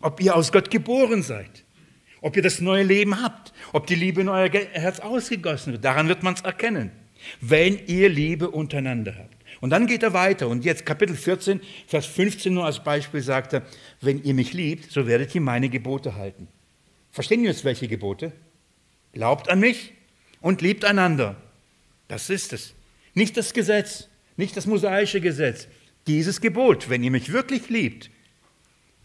ob 0.00 0.20
ihr 0.20 0.36
aus 0.36 0.52
Gott 0.52 0.70
geboren 0.70 1.22
seid, 1.22 1.64
ob 2.20 2.36
ihr 2.36 2.42
das 2.42 2.60
neue 2.60 2.82
Leben 2.82 3.22
habt, 3.22 3.52
ob 3.72 3.86
die 3.86 3.94
Liebe 3.94 4.20
in 4.20 4.28
euer 4.28 4.50
Herz 4.50 5.00
ausgegossen 5.00 5.72
wird. 5.72 5.84
Daran 5.84 6.08
wird 6.08 6.22
man 6.22 6.34
es 6.34 6.42
erkennen, 6.42 6.90
wenn 7.40 7.78
ihr 7.86 8.10
Liebe 8.10 8.50
untereinander 8.50 9.16
habt. 9.16 9.39
Und 9.60 9.70
dann 9.70 9.86
geht 9.86 10.02
er 10.02 10.12
weiter. 10.12 10.48
Und 10.48 10.64
jetzt 10.64 10.86
Kapitel 10.86 11.14
14, 11.14 11.60
Vers 11.86 12.06
15 12.06 12.52
nur 12.52 12.64
als 12.64 12.82
Beispiel 12.82 13.20
sagt 13.20 13.52
er, 13.52 13.62
wenn 14.00 14.22
ihr 14.22 14.34
mich 14.34 14.52
liebt, 14.52 14.90
so 14.90 15.06
werdet 15.06 15.34
ihr 15.34 15.40
meine 15.40 15.68
Gebote 15.68 16.16
halten. 16.16 16.48
Verstehen 17.10 17.42
wir 17.42 17.50
jetzt 17.50 17.64
welche 17.64 17.88
Gebote? 17.88 18.32
Glaubt 19.12 19.50
an 19.50 19.60
mich 19.60 19.92
und 20.40 20.62
liebt 20.62 20.84
einander. 20.84 21.36
Das 22.08 22.30
ist 22.30 22.52
es. 22.52 22.74
Nicht 23.14 23.36
das 23.36 23.52
Gesetz, 23.52 24.08
nicht 24.36 24.56
das 24.56 24.66
mosaische 24.66 25.20
Gesetz. 25.20 25.68
Dieses 26.06 26.40
Gebot, 26.40 26.88
wenn 26.88 27.02
ihr 27.02 27.10
mich 27.10 27.32
wirklich 27.32 27.68
liebt, 27.68 28.10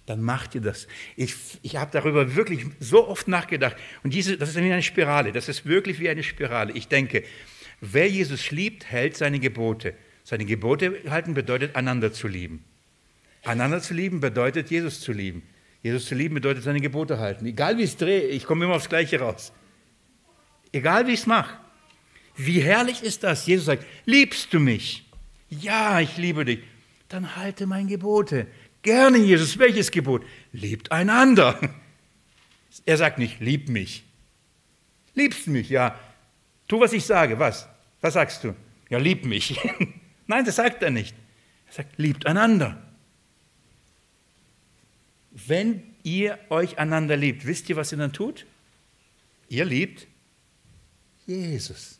dann 0.05 0.21
macht 0.21 0.55
ihr 0.55 0.61
das. 0.61 0.87
Ich, 1.15 1.35
ich 1.63 1.75
habe 1.77 1.91
darüber 1.91 2.35
wirklich 2.35 2.65
so 2.79 3.07
oft 3.07 3.27
nachgedacht. 3.27 3.75
Und 4.03 4.13
diese, 4.13 4.37
das 4.37 4.49
ist 4.49 4.55
wie 4.55 4.71
eine 4.71 4.83
Spirale. 4.83 5.31
Das 5.31 5.49
ist 5.49 5.65
wirklich 5.65 5.99
wie 5.99 6.09
eine 6.09 6.23
Spirale. 6.23 6.73
Ich 6.73 6.87
denke, 6.87 7.23
wer 7.81 8.07
Jesus 8.09 8.51
liebt, 8.51 8.85
hält 8.85 9.17
seine 9.17 9.39
Gebote. 9.39 9.95
Seine 10.25 10.45
Gebote 10.45 11.03
halten 11.07 11.35
bedeutet, 11.35 11.75
einander 11.75 12.11
zu 12.11 12.27
lieben. 12.27 12.65
Einander 13.43 13.79
zu 13.79 13.93
lieben 13.93 14.21
bedeutet, 14.21 14.71
Jesus 14.71 14.99
zu 14.99 15.13
lieben. 15.13 15.43
Jesus 15.83 16.07
zu 16.07 16.15
lieben 16.15 16.33
bedeutet, 16.33 16.63
seine 16.63 16.81
Gebote 16.81 17.19
halten. 17.19 17.45
Egal 17.45 17.77
wie 17.77 17.83
ich 17.83 17.91
es 17.91 17.97
drehe, 17.97 18.21
ich 18.29 18.45
komme 18.45 18.65
immer 18.65 18.73
aufs 18.73 18.89
Gleiche 18.89 19.19
raus. 19.19 19.53
Egal 20.71 21.05
wie 21.05 21.11
ich 21.11 21.19
es 21.19 21.27
mache. 21.27 21.55
Wie 22.35 22.59
herrlich 22.59 23.03
ist 23.03 23.23
das? 23.23 23.45
Jesus 23.45 23.67
sagt, 23.67 23.85
liebst 24.05 24.51
du 24.51 24.59
mich? 24.59 25.05
Ja, 25.47 25.99
ich 25.99 26.17
liebe 26.17 26.43
dich. 26.43 26.61
Dann 27.07 27.35
halte 27.35 27.67
mein 27.67 27.85
Gebote. 27.87 28.47
Gerne, 28.81 29.19
Jesus. 29.19 29.59
Welches 29.59 29.91
Gebot? 29.91 30.25
Liebt 30.51 30.91
einander. 30.91 31.59
Er 32.85 32.97
sagt 32.97 33.19
nicht, 33.19 33.39
lieb 33.39 33.69
mich. 33.69 34.03
Liebst 35.13 35.47
mich? 35.47 35.69
Ja. 35.69 35.99
Tu, 36.67 36.79
was 36.79 36.93
ich 36.93 37.05
sage. 37.05 37.39
Was? 37.39 37.69
Was 38.01 38.15
sagst 38.15 38.43
du? 38.43 38.55
Ja, 38.89 38.97
lieb 38.97 39.23
mich. 39.23 39.59
Nein, 40.27 40.45
das 40.45 40.55
sagt 40.55 40.81
er 40.83 40.91
nicht. 40.91 41.15
Er 41.67 41.73
sagt, 41.73 41.97
liebt 41.97 42.25
einander. 42.25 42.81
Wenn 45.31 45.83
ihr 46.03 46.39
euch 46.49 46.77
einander 46.77 47.17
liebt, 47.17 47.45
wisst 47.45 47.69
ihr, 47.69 47.75
was 47.75 47.91
ihr 47.91 47.97
dann 47.97 48.13
tut? 48.13 48.45
Ihr 49.49 49.65
liebt 49.65 50.07
Jesus. 51.25 51.99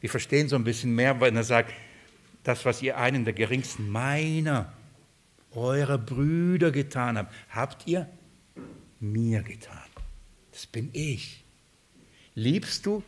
Wir 0.00 0.10
verstehen 0.10 0.48
so 0.48 0.56
ein 0.56 0.64
bisschen 0.64 0.94
mehr, 0.94 1.20
wenn 1.20 1.36
er 1.36 1.44
sagt, 1.44 1.72
das, 2.42 2.64
was 2.64 2.82
ihr 2.82 2.98
einen 2.98 3.24
der 3.24 3.34
geringsten 3.34 3.88
meiner, 3.88 4.72
eurer 5.52 5.98
Brüder 5.98 6.72
getan 6.72 7.16
habt, 7.16 7.32
habt 7.50 7.86
ihr 7.86 8.08
mir 9.00 9.42
getan. 9.42 9.78
Das 10.50 10.66
bin 10.66 10.90
ich. 10.92 11.44
Liebst 12.34 12.86
du 12.86 13.02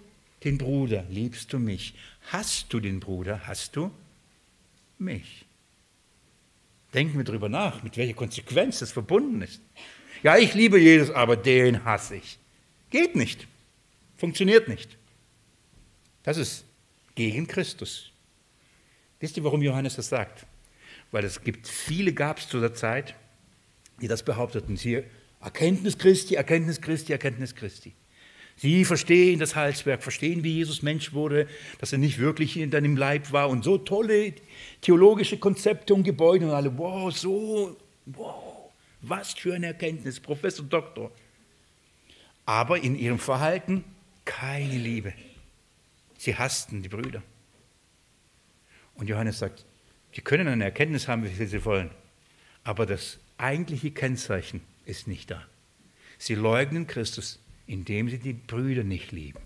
den 0.45 0.59
Bruder? 0.59 1.05
Liebst 1.09 1.53
du 1.53 1.59
mich? 1.59 1.95
Hast 2.30 2.72
du 2.72 2.80
den 2.80 3.01
Bruder? 3.01 3.47
Hast 3.47 3.76
du 3.76 3.91
mich? 4.99 5.47
Denken 6.93 7.17
wir 7.19 7.25
darüber 7.25 7.49
nach, 7.49 7.83
mit 7.83 7.97
welcher 7.97 8.15
Konsequenz 8.15 8.79
das 8.79 8.93
verbunden 8.93 9.43
ist. 9.43 9.61
Ja, 10.23 10.37
ich 10.37 10.55
liebe 10.55 10.79
Jesus, 10.79 11.11
aber 11.11 11.37
den 11.37 11.85
hasse 11.85 12.17
ich. 12.17 12.39
Geht 12.91 13.17
nicht. 13.17 13.47
Funktioniert 14.17 14.69
nicht. 14.69 14.97
Das 16.23 16.37
ist 16.37 16.65
gegen 17.15 17.47
Christus. 17.47 18.11
Wisst 19.21 19.37
ihr, 19.37 19.45
warum 19.45 19.63
Johannes 19.63 19.97
das 19.97 20.09
sagt? 20.09 20.47
Weil 21.11 21.25
es 21.25 21.43
gibt 21.43 21.69
viele 21.69 22.13
gab 22.13 22.39
es 22.39 22.49
zu 22.49 22.61
der 22.61 22.75
Zeit, 22.75 23.15
die 24.01 24.09
das 24.09 24.23
behaupteten. 24.23 24.77
Sie 24.77 25.03
Erkenntnis 25.41 25.99
Christi, 25.99 26.35
Erkenntnis 26.37 26.81
Christi, 26.81 27.13
Erkenntnis 27.13 27.55
Christi. 27.55 27.93
Sie 28.57 28.85
verstehen 28.85 29.41
das 29.41 29.57
Heilswerk, 29.57 30.03
verstehen, 30.03 30.45
wie 30.45 30.55
Jesus 30.55 30.83
Mensch 30.83 31.13
wurde, 31.13 31.49
dass 31.79 31.93
er 31.93 31.99
nicht 31.99 32.19
wirklich 32.19 32.57
in 32.57 32.71
deinem 32.71 32.97
Leib 32.97 33.33
war 33.33 33.49
und 33.51 33.65
so 33.65 33.79
tolle 33.79 34.33
theologische 34.81 35.39
Konzepte 35.39 35.95
und 35.95 36.05
Gebäude 36.05 36.47
und 36.47 36.53
alle, 36.53 36.77
wow, 36.79 37.15
so, 37.15 37.77
wow, 38.07 38.71
was 39.01 39.33
für 39.35 39.55
eine 39.55 39.67
Erkenntnis, 39.67 40.21
Professor, 40.21 40.65
Doktor. 40.65 41.11
Aber 42.47 42.79
in 42.79 42.97
ihrem 42.97 43.19
Verhalten 43.19 43.85
keine 44.25 44.77
Liebe. 44.77 45.13
Sie 46.17 46.37
hassten 46.37 46.83
die 46.83 46.89
Brüder. 46.89 47.23
Und 48.95 49.09
Johannes 49.09 49.41
sagt, 49.41 49.65
wir 50.13 50.23
können 50.23 50.47
eine 50.47 50.65
Erkenntnis 50.65 51.09
haben, 51.09 51.25
wie 51.25 51.47
sie 51.47 51.65
wollen, 51.65 51.91
aber 52.63 52.87
das 52.87 53.19
eigentliche 53.37 53.91
Kennzeichen 53.91 54.61
ist 54.87 55.09
nicht 55.09 55.31
da. 55.31 55.43
Sie 56.19 56.37
leugnen 56.37 56.87
Christus, 56.87 57.41
indem 57.67 58.09
sie 58.09 58.19
die 58.19 58.33
Brüder 58.33 58.85
nicht 58.85 59.12
lieben. 59.12 59.41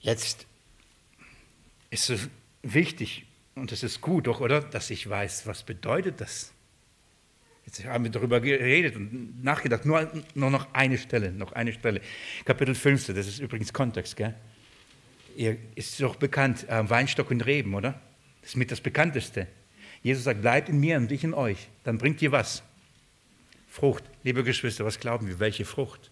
Jetzt 0.00 0.46
ist 1.90 2.10
es 2.10 2.28
wichtig, 2.62 3.26
und 3.54 3.72
es 3.72 3.82
ist 3.82 4.00
gut 4.00 4.26
doch, 4.26 4.40
oder, 4.40 4.60
dass 4.60 4.90
ich 4.90 5.08
weiß, 5.08 5.46
was 5.46 5.62
bedeutet 5.62 6.20
das? 6.20 6.52
Jetzt 7.66 7.84
haben 7.84 8.04
wir 8.04 8.10
darüber 8.10 8.40
geredet 8.40 8.96
und 8.96 9.44
nachgedacht. 9.44 9.84
Nur, 9.84 10.10
nur 10.34 10.50
noch 10.50 10.72
eine 10.72 10.98
Stelle, 10.98 11.30
noch 11.30 11.52
eine 11.52 11.72
Stelle. 11.72 12.00
Kapitel 12.44 12.74
15, 12.74 13.14
das 13.14 13.28
ist 13.28 13.38
übrigens 13.38 13.72
Kontext, 13.72 14.16
gell? 14.16 14.34
Ihr 15.36 15.56
ist 15.74 16.00
doch 16.00 16.16
bekannt, 16.16 16.68
äh, 16.68 16.88
Weinstock 16.88 17.30
und 17.30 17.42
Reben, 17.42 17.74
oder? 17.74 18.00
Das 18.40 18.50
ist 18.50 18.56
mit 18.56 18.70
das 18.70 18.80
bekannteste. 18.80 19.46
Jesus 20.02 20.24
sagt, 20.24 20.40
bleibt 20.40 20.68
in 20.68 20.80
mir 20.80 20.96
und 20.96 21.12
ich 21.12 21.22
in 21.22 21.34
euch. 21.34 21.68
Dann 21.84 21.98
bringt 21.98 22.20
ihr 22.22 22.32
was? 22.32 22.62
Frucht. 23.70 24.02
Liebe 24.24 24.42
Geschwister, 24.42 24.84
was 24.84 24.98
glauben 24.98 25.28
wir? 25.28 25.38
Welche 25.38 25.64
Frucht? 25.64 26.10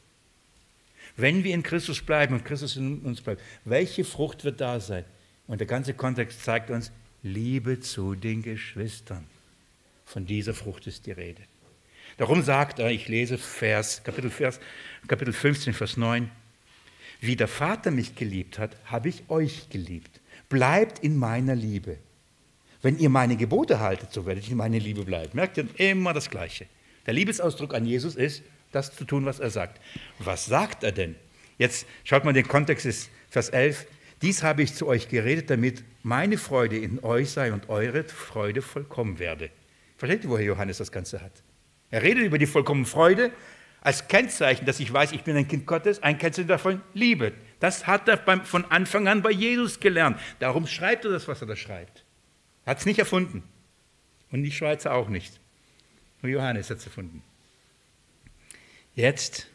Wenn 1.17 1.43
wir 1.43 1.53
in 1.53 1.65
Christus 1.65 2.01
bleiben 2.01 2.35
und 2.35 2.45
Christus 2.45 2.77
in 2.77 3.01
uns 3.01 3.21
bleibt, 3.21 3.43
welche 3.65 4.05
Frucht 4.05 4.45
wird 4.45 4.61
da 4.61 4.79
sein? 4.79 5.05
Und 5.49 5.59
der 5.59 5.67
ganze 5.67 5.93
Kontext 5.93 6.45
zeigt 6.45 6.71
uns, 6.71 6.93
Liebe 7.25 7.81
zu 7.81 8.15
den 8.15 8.43
Geschwistern. 8.43 9.27
Von 10.07 10.25
dieser 10.25 10.55
Frucht 10.55 10.87
ist 10.87 11.07
die 11.07 11.13
Rede. 11.13 11.43
Darum 12.17 12.43
sagt 12.43 12.79
er, 12.79 12.93
ich 12.93 13.09
lese 13.09 13.39
Vers, 13.39 14.05
Kapitel, 14.05 14.31
Vers, 14.31 14.61
Kapitel 15.09 15.33
15, 15.33 15.75
Vers 15.75 15.97
9, 15.97 16.31
wie 17.21 17.35
der 17.35 17.49
Vater 17.49 17.91
mich 17.91 18.15
geliebt 18.15 18.61
hat, 18.61 18.77
habe 18.85 19.09
ich 19.09 19.29
euch 19.29 19.69
geliebt. 19.69 20.21
Bleibt 20.49 21.01
in 21.01 21.17
meiner 21.17 21.57
Liebe. 21.57 21.99
Wenn 22.83 22.99
ihr 22.99 23.09
meine 23.09 23.37
Gebote 23.37 23.81
haltet, 23.81 24.13
so 24.13 24.25
werdet 24.27 24.45
ihr 24.45 24.53
in 24.53 24.59
meiner 24.59 24.79
Liebe 24.79 25.05
bleiben. 25.05 25.31
Merkt 25.33 25.57
ihr 25.57 25.67
immer 25.77 26.13
das 26.13 26.31
Gleiche. 26.31 26.67
Der 27.09 27.15
Liebesausdruck 27.15 27.73
an 27.73 27.87
Jesus 27.87 28.17
ist, 28.17 28.43
das 28.71 28.95
zu 28.95 29.07
tun, 29.07 29.25
was 29.25 29.41
er 29.41 29.49
sagt. 29.49 29.81
Was 30.19 30.45
sagt 30.45 30.85
er 30.85 30.93
denn? 30.93 31.17
Jetzt 31.57 31.87
schaut 32.05 32.27
mal, 32.27 32.35
der 32.35 32.43
Kontext 32.43 32.85
ist 32.85 33.09
Vers 33.31 33.49
11. 33.49 33.87
Dies 34.21 34.43
habe 34.43 34.63
ich 34.63 34.75
zu 34.75 34.87
euch 34.87 35.09
geredet, 35.09 35.49
damit 35.49 35.85
meine 36.03 36.37
Freude 36.37 36.77
in 36.77 37.03
euch 37.03 37.31
sei 37.31 37.51
und 37.51 37.71
eure 37.71 38.05
Freude 38.05 38.61
vollkommen 38.61 39.19
werde. 39.19 39.49
Versteht 39.97 40.25
ihr, 40.25 40.29
woher 40.29 40.45
Johannes 40.45 40.77
das 40.77 40.93
Ganze 40.93 41.23
hat? 41.23 41.33
Er 41.91 42.03
redet 42.03 42.25
über 42.25 42.37
die 42.37 42.45
vollkommene 42.45 42.85
Freude 42.85 43.33
als 43.81 44.07
Kennzeichen, 44.09 44.67
dass 44.67 44.79
ich 44.79 44.93
weiß, 44.93 45.13
ich 45.13 45.23
bin 45.23 45.35
ein 45.35 45.49
Kind 45.49 45.65
Gottes, 45.65 46.03
ein 46.03 46.19
Kennzeichen 46.19 46.49
davon 46.49 46.83
Liebe. 46.93 47.33
Das 47.59 47.87
hat 47.87 48.07
er 48.07 48.19
beim, 48.19 48.45
von 48.45 48.67
Anfang 48.67 49.09
an 49.09 49.23
bei 49.23 49.31
Jesus 49.31 49.81
gelernt. 49.81 50.21
Darum 50.41 50.67
schreibt 50.67 51.07
er 51.07 51.13
das, 51.13 51.27
was 51.27 51.41
er 51.41 51.47
da 51.47 51.57
schreibt. 51.57 52.05
Er 52.67 52.73
hat 52.73 52.81
es 52.81 52.85
nicht 52.85 52.99
erfunden. 52.99 53.45
Und 54.31 54.43
die 54.43 54.53
Schweizer 54.53 54.93
auch 54.93 55.09
nicht. 55.09 55.41
Nur 56.23 56.33
Johannes 56.33 56.71
hat 56.71 56.79
es 56.79 56.87
erfunden. 56.87 57.23
Jetzt, 58.95 59.47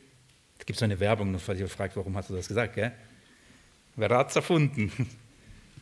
es 0.57 0.65
gibt 0.65 0.80
so 0.80 0.85
eine 0.85 0.99
Werbung, 0.99 1.38
falls 1.40 1.60
ihr 1.60 1.68
fragt, 1.68 1.95
warum 1.98 2.15
hast 2.15 2.30
du 2.30 2.35
das 2.35 2.48
gesagt, 2.48 2.76
gell? 2.76 2.94
Wer 3.95 4.10
hat 4.10 4.30
es 4.30 4.35
erfunden? 4.38 4.91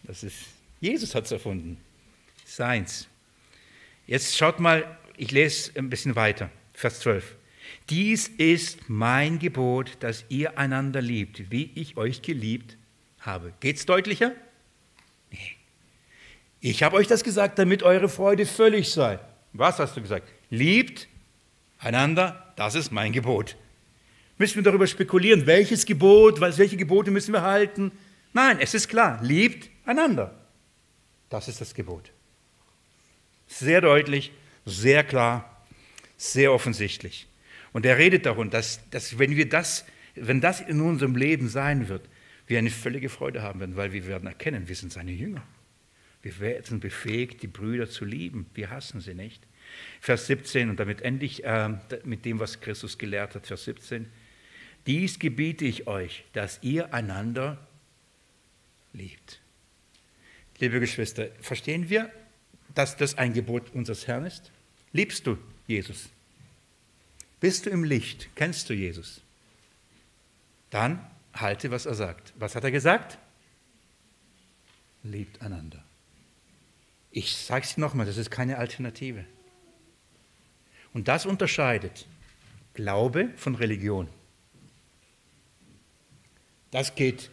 Das 0.03 0.23
ist, 0.23 0.37
Jesus 0.79 1.13
hat 1.13 1.25
es 1.25 1.31
erfunden. 1.31 1.77
Seins. 2.45 3.07
Jetzt 4.07 4.35
schaut 4.35 4.59
mal, 4.59 4.97
ich 5.15 5.31
lese 5.31 5.71
ein 5.77 5.89
bisschen 5.89 6.15
weiter. 6.15 6.49
Vers 6.73 6.99
12. 7.01 7.35
Dies 7.89 8.27
ist 8.27 8.89
mein 8.89 9.39
Gebot, 9.39 9.97
dass 9.99 10.25
ihr 10.29 10.57
einander 10.57 11.01
liebt, 11.01 11.51
wie 11.51 11.71
ich 11.75 11.97
euch 11.97 12.21
geliebt 12.21 12.77
habe. 13.19 13.53
Geht 13.59 13.77
es 13.77 13.85
deutlicher? 13.85 14.31
Nee. 15.29 15.55
Ich 16.59 16.83
habe 16.83 16.95
euch 16.95 17.07
das 17.07 17.23
gesagt, 17.23 17.59
damit 17.59 17.83
eure 17.83 18.09
Freude 18.09 18.45
völlig 18.45 18.91
sei. 18.91 19.19
Was 19.53 19.79
hast 19.79 19.95
du 19.95 20.01
gesagt? 20.01 20.27
Liebt 20.51 21.07
einander, 21.79 22.53
das 22.57 22.75
ist 22.75 22.91
mein 22.91 23.13
Gebot. 23.13 23.55
Müssen 24.37 24.57
wir 24.57 24.63
darüber 24.63 24.85
spekulieren, 24.85 25.47
welches 25.47 25.85
Gebot, 25.85 26.41
welche 26.41 26.77
Gebote 26.77 27.09
müssen 27.09 27.33
wir 27.33 27.41
halten? 27.41 27.91
Nein, 28.33 28.59
es 28.59 28.73
ist 28.73 28.87
klar, 28.87 29.19
liebt 29.23 29.69
einander. 29.85 30.37
Das 31.29 31.47
ist 31.47 31.61
das 31.61 31.73
Gebot. 31.73 32.11
Sehr 33.47 33.81
deutlich, 33.81 34.31
sehr 34.65 35.03
klar, 35.03 35.65
sehr 36.17 36.53
offensichtlich. 36.53 37.27
Und 37.71 37.85
er 37.85 37.97
redet 37.97 38.25
davon, 38.25 38.49
dass, 38.49 38.81
dass 38.89 39.17
wenn 39.17 39.35
wir 39.35 39.47
das, 39.47 39.85
wenn 40.15 40.41
das 40.41 40.59
in 40.59 40.81
unserem 40.81 41.15
Leben 41.15 41.47
sein 41.47 41.87
wird, 41.87 42.07
wir 42.47 42.59
eine 42.59 42.69
völlige 42.69 43.07
Freude 43.07 43.41
haben 43.41 43.61
werden, 43.61 43.77
weil 43.77 43.93
wir 43.93 44.05
werden 44.07 44.27
erkennen, 44.27 44.67
wir 44.67 44.75
sind 44.75 44.91
seine 44.91 45.11
Jünger. 45.11 45.43
Wir 46.21 46.39
werden 46.39 46.81
befähigt, 46.81 47.41
die 47.41 47.47
Brüder 47.47 47.89
zu 47.89 48.03
lieben. 48.03 48.45
Wir 48.53 48.69
hassen 48.69 48.99
sie 48.99 49.13
nicht. 49.13 49.41
Vers 49.99 50.27
17, 50.27 50.69
und 50.69 50.79
damit 50.79 51.01
endlich 51.01 51.43
äh, 51.43 51.69
mit 52.03 52.25
dem, 52.25 52.39
was 52.39 52.59
Christus 52.59 52.97
gelehrt 52.97 53.35
hat, 53.35 53.47
Vers 53.47 53.65
17. 53.65 54.09
Dies 54.87 55.19
gebiete 55.19 55.65
ich 55.65 55.87
euch, 55.87 56.23
dass 56.33 56.59
ihr 56.61 56.93
einander 56.93 57.57
liebt. 58.93 59.39
Liebe 60.59 60.79
Geschwister, 60.79 61.27
verstehen 61.39 61.89
wir, 61.89 62.11
dass 62.73 62.97
das 62.97 63.17
ein 63.17 63.33
Gebot 63.33 63.71
unseres 63.73 64.07
Herrn 64.07 64.25
ist? 64.25 64.51
Liebst 64.93 65.25
du 65.27 65.37
Jesus? 65.67 66.09
Bist 67.39 67.65
du 67.65 67.69
im 67.69 67.83
Licht? 67.83 68.29
Kennst 68.35 68.69
du 68.69 68.73
Jesus? 68.73 69.21
Dann 70.69 71.05
halte, 71.33 71.71
was 71.71 71.85
er 71.85 71.95
sagt. 71.95 72.33
Was 72.37 72.55
hat 72.55 72.63
er 72.63 72.71
gesagt? 72.71 73.17
Liebt 75.03 75.41
einander. 75.41 75.83
Ich 77.11 77.35
sage 77.35 77.65
es 77.65 77.77
nochmal, 77.77 78.05
das 78.05 78.17
ist 78.17 78.29
keine 78.29 78.57
Alternative. 78.57 79.25
Und 80.93 81.07
das 81.07 81.25
unterscheidet 81.25 82.05
Glaube 82.73 83.29
von 83.35 83.55
Religion. 83.55 84.07
Das 86.71 86.95
geht 86.95 87.29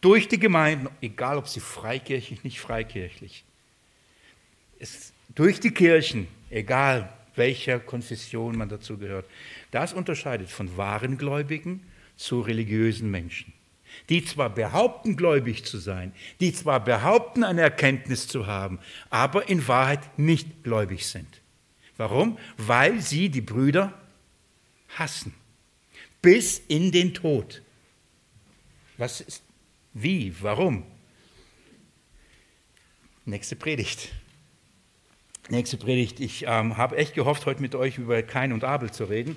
durch 0.00 0.28
die 0.28 0.38
Gemeinden, 0.38 0.88
egal 1.00 1.38
ob 1.38 1.48
sie 1.48 1.60
freikirchlich, 1.60 2.44
nicht 2.44 2.60
freikirchlich. 2.60 3.44
Es, 4.78 5.12
durch 5.34 5.60
die 5.60 5.70
Kirchen, 5.70 6.28
egal 6.50 7.10
welcher 7.36 7.80
Konfession 7.80 8.56
man 8.56 8.68
dazu 8.68 8.98
gehört. 8.98 9.26
Das 9.70 9.92
unterscheidet 9.92 10.50
von 10.50 10.76
wahren 10.76 11.16
Gläubigen 11.16 11.82
zu 12.16 12.40
religiösen 12.40 13.10
Menschen 13.10 13.52
die 14.08 14.24
zwar 14.24 14.50
behaupten, 14.50 15.16
gläubig 15.16 15.64
zu 15.64 15.78
sein, 15.78 16.12
die 16.40 16.52
zwar 16.52 16.84
behaupten, 16.84 17.44
eine 17.44 17.62
Erkenntnis 17.62 18.28
zu 18.28 18.46
haben, 18.46 18.78
aber 19.10 19.48
in 19.48 19.66
Wahrheit 19.68 20.18
nicht 20.18 20.62
gläubig 20.62 21.06
sind. 21.06 21.40
Warum? 21.96 22.38
Weil 22.56 23.00
sie 23.00 23.28
die 23.28 23.40
Brüder 23.40 23.92
hassen. 24.96 25.34
Bis 26.22 26.58
in 26.68 26.90
den 26.92 27.14
Tod. 27.14 27.62
Was 28.96 29.20
ist, 29.20 29.42
wie, 29.92 30.34
warum? 30.40 30.84
Nächste 33.24 33.56
Predigt. 33.56 34.12
Nächste 35.48 35.76
Predigt. 35.76 36.20
Ich 36.20 36.44
ähm, 36.46 36.76
habe 36.76 36.96
echt 36.96 37.14
gehofft, 37.14 37.46
heute 37.46 37.60
mit 37.60 37.74
euch 37.74 37.98
über 37.98 38.22
Kain 38.22 38.52
und 38.52 38.64
Abel 38.64 38.90
zu 38.90 39.04
reden. 39.04 39.36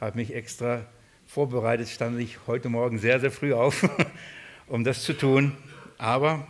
Habe 0.00 0.18
mich 0.18 0.34
extra 0.34 0.86
vorbereitet, 1.26 1.88
stand 1.88 2.20
ich 2.20 2.38
heute 2.46 2.68
Morgen 2.68 2.98
sehr, 2.98 3.20
sehr 3.20 3.30
früh 3.30 3.52
auf, 3.52 3.88
um 4.66 4.84
das 4.84 5.02
zu 5.02 5.12
tun. 5.12 5.52
Aber 5.98 6.46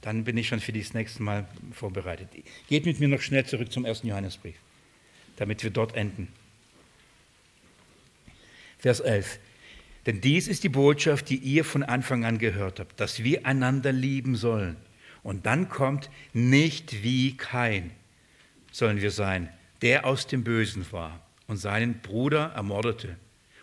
dann 0.00 0.24
bin 0.24 0.36
ich 0.36 0.48
schon 0.48 0.60
für 0.60 0.72
das 0.72 0.94
nächste 0.94 1.22
Mal 1.22 1.46
vorbereitet. 1.72 2.28
Geht 2.68 2.86
mit 2.86 3.00
mir 3.00 3.08
noch 3.08 3.20
schnell 3.20 3.46
zurück 3.46 3.70
zum 3.72 3.84
ersten 3.84 4.08
Johannesbrief, 4.08 4.56
damit 5.40 5.64
wir 5.64 5.70
dort 5.70 5.96
enden. 5.96 6.28
Vers 8.78 9.00
11. 9.00 9.38
Denn 10.04 10.20
dies 10.20 10.48
ist 10.48 10.64
die 10.64 10.68
Botschaft, 10.68 11.30
die 11.30 11.36
ihr 11.36 11.64
von 11.64 11.82
Anfang 11.82 12.26
an 12.26 12.36
gehört 12.36 12.78
habt, 12.78 13.00
dass 13.00 13.24
wir 13.24 13.46
einander 13.46 13.90
lieben 13.90 14.36
sollen. 14.36 14.76
Und 15.22 15.46
dann 15.46 15.70
kommt 15.70 16.10
nicht 16.34 17.02
wie 17.02 17.38
kein 17.38 17.90
sollen 18.70 19.00
wir 19.00 19.10
sein, 19.10 19.48
der 19.80 20.04
aus 20.04 20.26
dem 20.26 20.44
Bösen 20.44 20.84
war 20.92 21.26
und 21.46 21.56
seinen 21.56 22.00
Bruder 22.00 22.52
ermordete. 22.54 23.16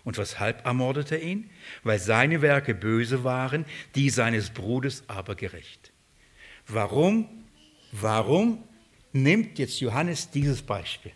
Und 0.03 0.17
weshalb 0.17 0.65
ermordete 0.65 1.15
er 1.15 1.21
ihn? 1.21 1.49
Weil 1.83 1.99
seine 1.99 2.41
Werke 2.41 2.73
böse 2.73 3.23
waren, 3.23 3.65
die 3.93 4.09
seines 4.09 4.49
Bruders 4.49 5.03
aber 5.07 5.35
gerecht. 5.35 5.91
Warum, 6.67 7.29
warum 7.91 8.63
nimmt 9.13 9.59
jetzt 9.59 9.79
Johannes 9.79 10.31
dieses 10.31 10.63
Beispiel? 10.63 11.11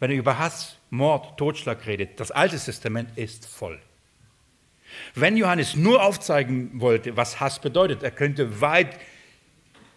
Wenn 0.00 0.10
er 0.10 0.16
über 0.16 0.38
Hass, 0.38 0.76
Mord, 0.88 1.38
Totschlag 1.38 1.86
redet, 1.86 2.18
das 2.18 2.30
Alte 2.30 2.58
Testament 2.58 3.10
ist 3.16 3.46
voll. 3.46 3.78
Wenn 5.14 5.36
Johannes 5.36 5.76
nur 5.76 6.02
aufzeigen 6.02 6.80
wollte, 6.80 7.16
was 7.16 7.38
Hass 7.38 7.60
bedeutet, 7.60 8.02
er 8.02 8.10
könnte 8.10 8.60
weit 8.60 8.98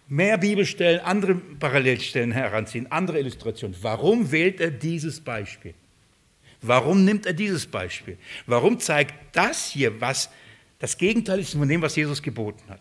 mehr 0.08 0.38
Bibelstellen, 0.38 1.00
andere 1.00 1.34
Parallelstellen 1.34 2.32
heranziehen, 2.32 2.92
andere 2.92 3.18
Illustrationen. 3.18 3.76
Warum 3.80 4.30
wählt 4.30 4.60
er 4.60 4.70
dieses 4.70 5.20
Beispiel? 5.20 5.74
Warum 6.60 7.04
nimmt 7.04 7.26
er 7.26 7.32
dieses 7.32 7.66
Beispiel? 7.66 8.18
Warum 8.46 8.78
zeigt 8.78 9.14
das 9.32 9.70
hier, 9.70 10.00
was 10.00 10.30
das 10.78 10.96
Gegenteil 10.98 11.40
ist 11.40 11.54
von 11.54 11.68
dem, 11.68 11.82
was 11.82 11.96
Jesus 11.96 12.22
geboten 12.22 12.62
hat? 12.68 12.80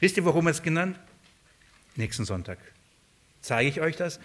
Wisst 0.00 0.16
ihr, 0.16 0.24
warum 0.24 0.46
er 0.46 0.50
es 0.50 0.62
genannt? 0.62 0.98
Nächsten 1.94 2.24
Sonntag 2.24 2.58
zeige 3.40 3.68
ich 3.68 3.80
euch 3.80 3.96
das, 3.96 4.18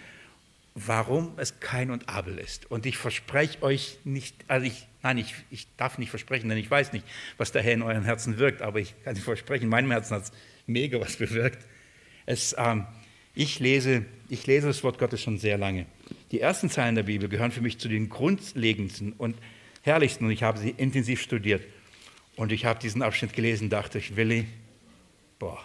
warum 0.74 1.34
es 1.36 1.60
Kain 1.60 1.90
und 1.90 2.08
Abel 2.08 2.38
ist. 2.38 2.70
Und 2.70 2.86
ich 2.86 2.96
verspreche 2.96 3.62
euch 3.62 3.98
nicht, 4.04 4.36
also 4.48 4.66
ich, 4.66 4.86
nein, 5.02 5.18
ich, 5.18 5.34
ich 5.50 5.66
darf 5.76 5.98
nicht 5.98 6.10
versprechen, 6.10 6.48
denn 6.48 6.58
ich 6.58 6.70
weiß 6.70 6.92
nicht, 6.92 7.04
was 7.36 7.52
der 7.52 7.62
Herr 7.62 7.74
in 7.74 7.82
euren 7.82 8.04
Herzen 8.04 8.38
wirkt, 8.38 8.62
aber 8.62 8.80
ich 8.80 8.94
kann 9.04 9.16
versprechen, 9.16 9.64
in 9.64 9.68
meinem 9.68 9.90
Herzen 9.90 10.14
hat 10.14 10.24
es 10.24 10.32
mega 10.66 11.00
was 11.00 11.16
bewirkt. 11.16 11.66
Es, 12.24 12.54
ähm, 12.58 12.86
ich, 13.34 13.58
lese, 13.60 14.04
ich 14.28 14.46
lese 14.46 14.68
das 14.68 14.82
Wort 14.82 14.98
Gottes 14.98 15.22
schon 15.22 15.38
sehr 15.38 15.58
lange. 15.58 15.86
Die 16.30 16.40
ersten 16.40 16.70
Zeilen 16.70 16.94
der 16.94 17.02
Bibel 17.02 17.28
gehören 17.28 17.52
für 17.52 17.60
mich 17.60 17.78
zu 17.78 17.88
den 17.88 18.08
grundlegendsten 18.08 19.12
und 19.12 19.36
herrlichsten 19.82 20.24
und 20.24 20.30
ich 20.30 20.42
habe 20.42 20.58
sie 20.58 20.70
intensiv 20.70 21.20
studiert. 21.20 21.62
Und 22.36 22.50
ich 22.50 22.64
habe 22.64 22.78
diesen 22.80 23.02
Abschnitt 23.02 23.34
gelesen, 23.34 23.68
dachte 23.68 23.98
ich, 23.98 24.16
Willi, 24.16 24.46
boah, 25.38 25.62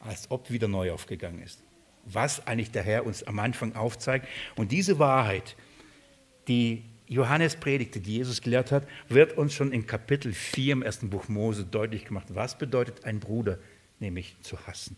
als 0.00 0.30
ob 0.30 0.50
wieder 0.50 0.66
neu 0.66 0.92
aufgegangen 0.92 1.40
ist. 1.42 1.63
Was 2.06 2.46
eigentlich 2.46 2.70
der 2.70 2.82
Herr 2.82 3.06
uns 3.06 3.22
am 3.22 3.38
Anfang 3.38 3.74
aufzeigt. 3.74 4.28
Und 4.56 4.72
diese 4.72 4.98
Wahrheit, 4.98 5.56
die 6.48 6.84
Johannes 7.06 7.56
predigte, 7.56 8.00
die 8.00 8.16
Jesus 8.16 8.40
gelehrt 8.40 8.72
hat, 8.72 8.86
wird 9.08 9.36
uns 9.36 9.54
schon 9.54 9.72
in 9.72 9.86
Kapitel 9.86 10.32
4 10.32 10.74
im 10.74 10.82
ersten 10.82 11.10
Buch 11.10 11.28
Mose 11.28 11.64
deutlich 11.64 12.04
gemacht. 12.04 12.26
Was 12.30 12.58
bedeutet 12.58 13.04
ein 13.04 13.20
Bruder, 13.20 13.58
nämlich 14.00 14.36
zu 14.42 14.66
hassen? 14.66 14.96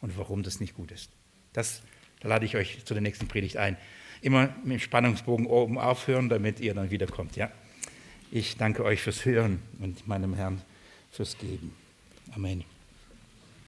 Und 0.00 0.18
warum 0.18 0.42
das 0.42 0.60
nicht 0.60 0.74
gut 0.74 0.92
ist. 0.92 1.10
Das, 1.52 1.82
da 2.20 2.28
lade 2.28 2.44
ich 2.44 2.56
euch 2.56 2.84
zu 2.84 2.94
der 2.94 3.02
nächsten 3.02 3.26
Predigt 3.26 3.56
ein 3.56 3.76
immer 4.24 4.54
mit 4.64 4.72
dem 4.72 4.80
Spannungsbogen 4.80 5.46
oben 5.46 5.78
aufhören, 5.78 6.28
damit 6.28 6.58
ihr 6.58 6.74
dann 6.74 6.90
wiederkommt. 6.90 7.36
Ja? 7.36 7.50
Ich 8.30 8.56
danke 8.56 8.82
euch 8.84 9.02
fürs 9.02 9.24
Hören 9.24 9.60
und 9.80 10.08
meinem 10.08 10.34
Herrn 10.34 10.62
fürs 11.10 11.36
Geben. 11.38 11.72
Amen. 12.34 12.73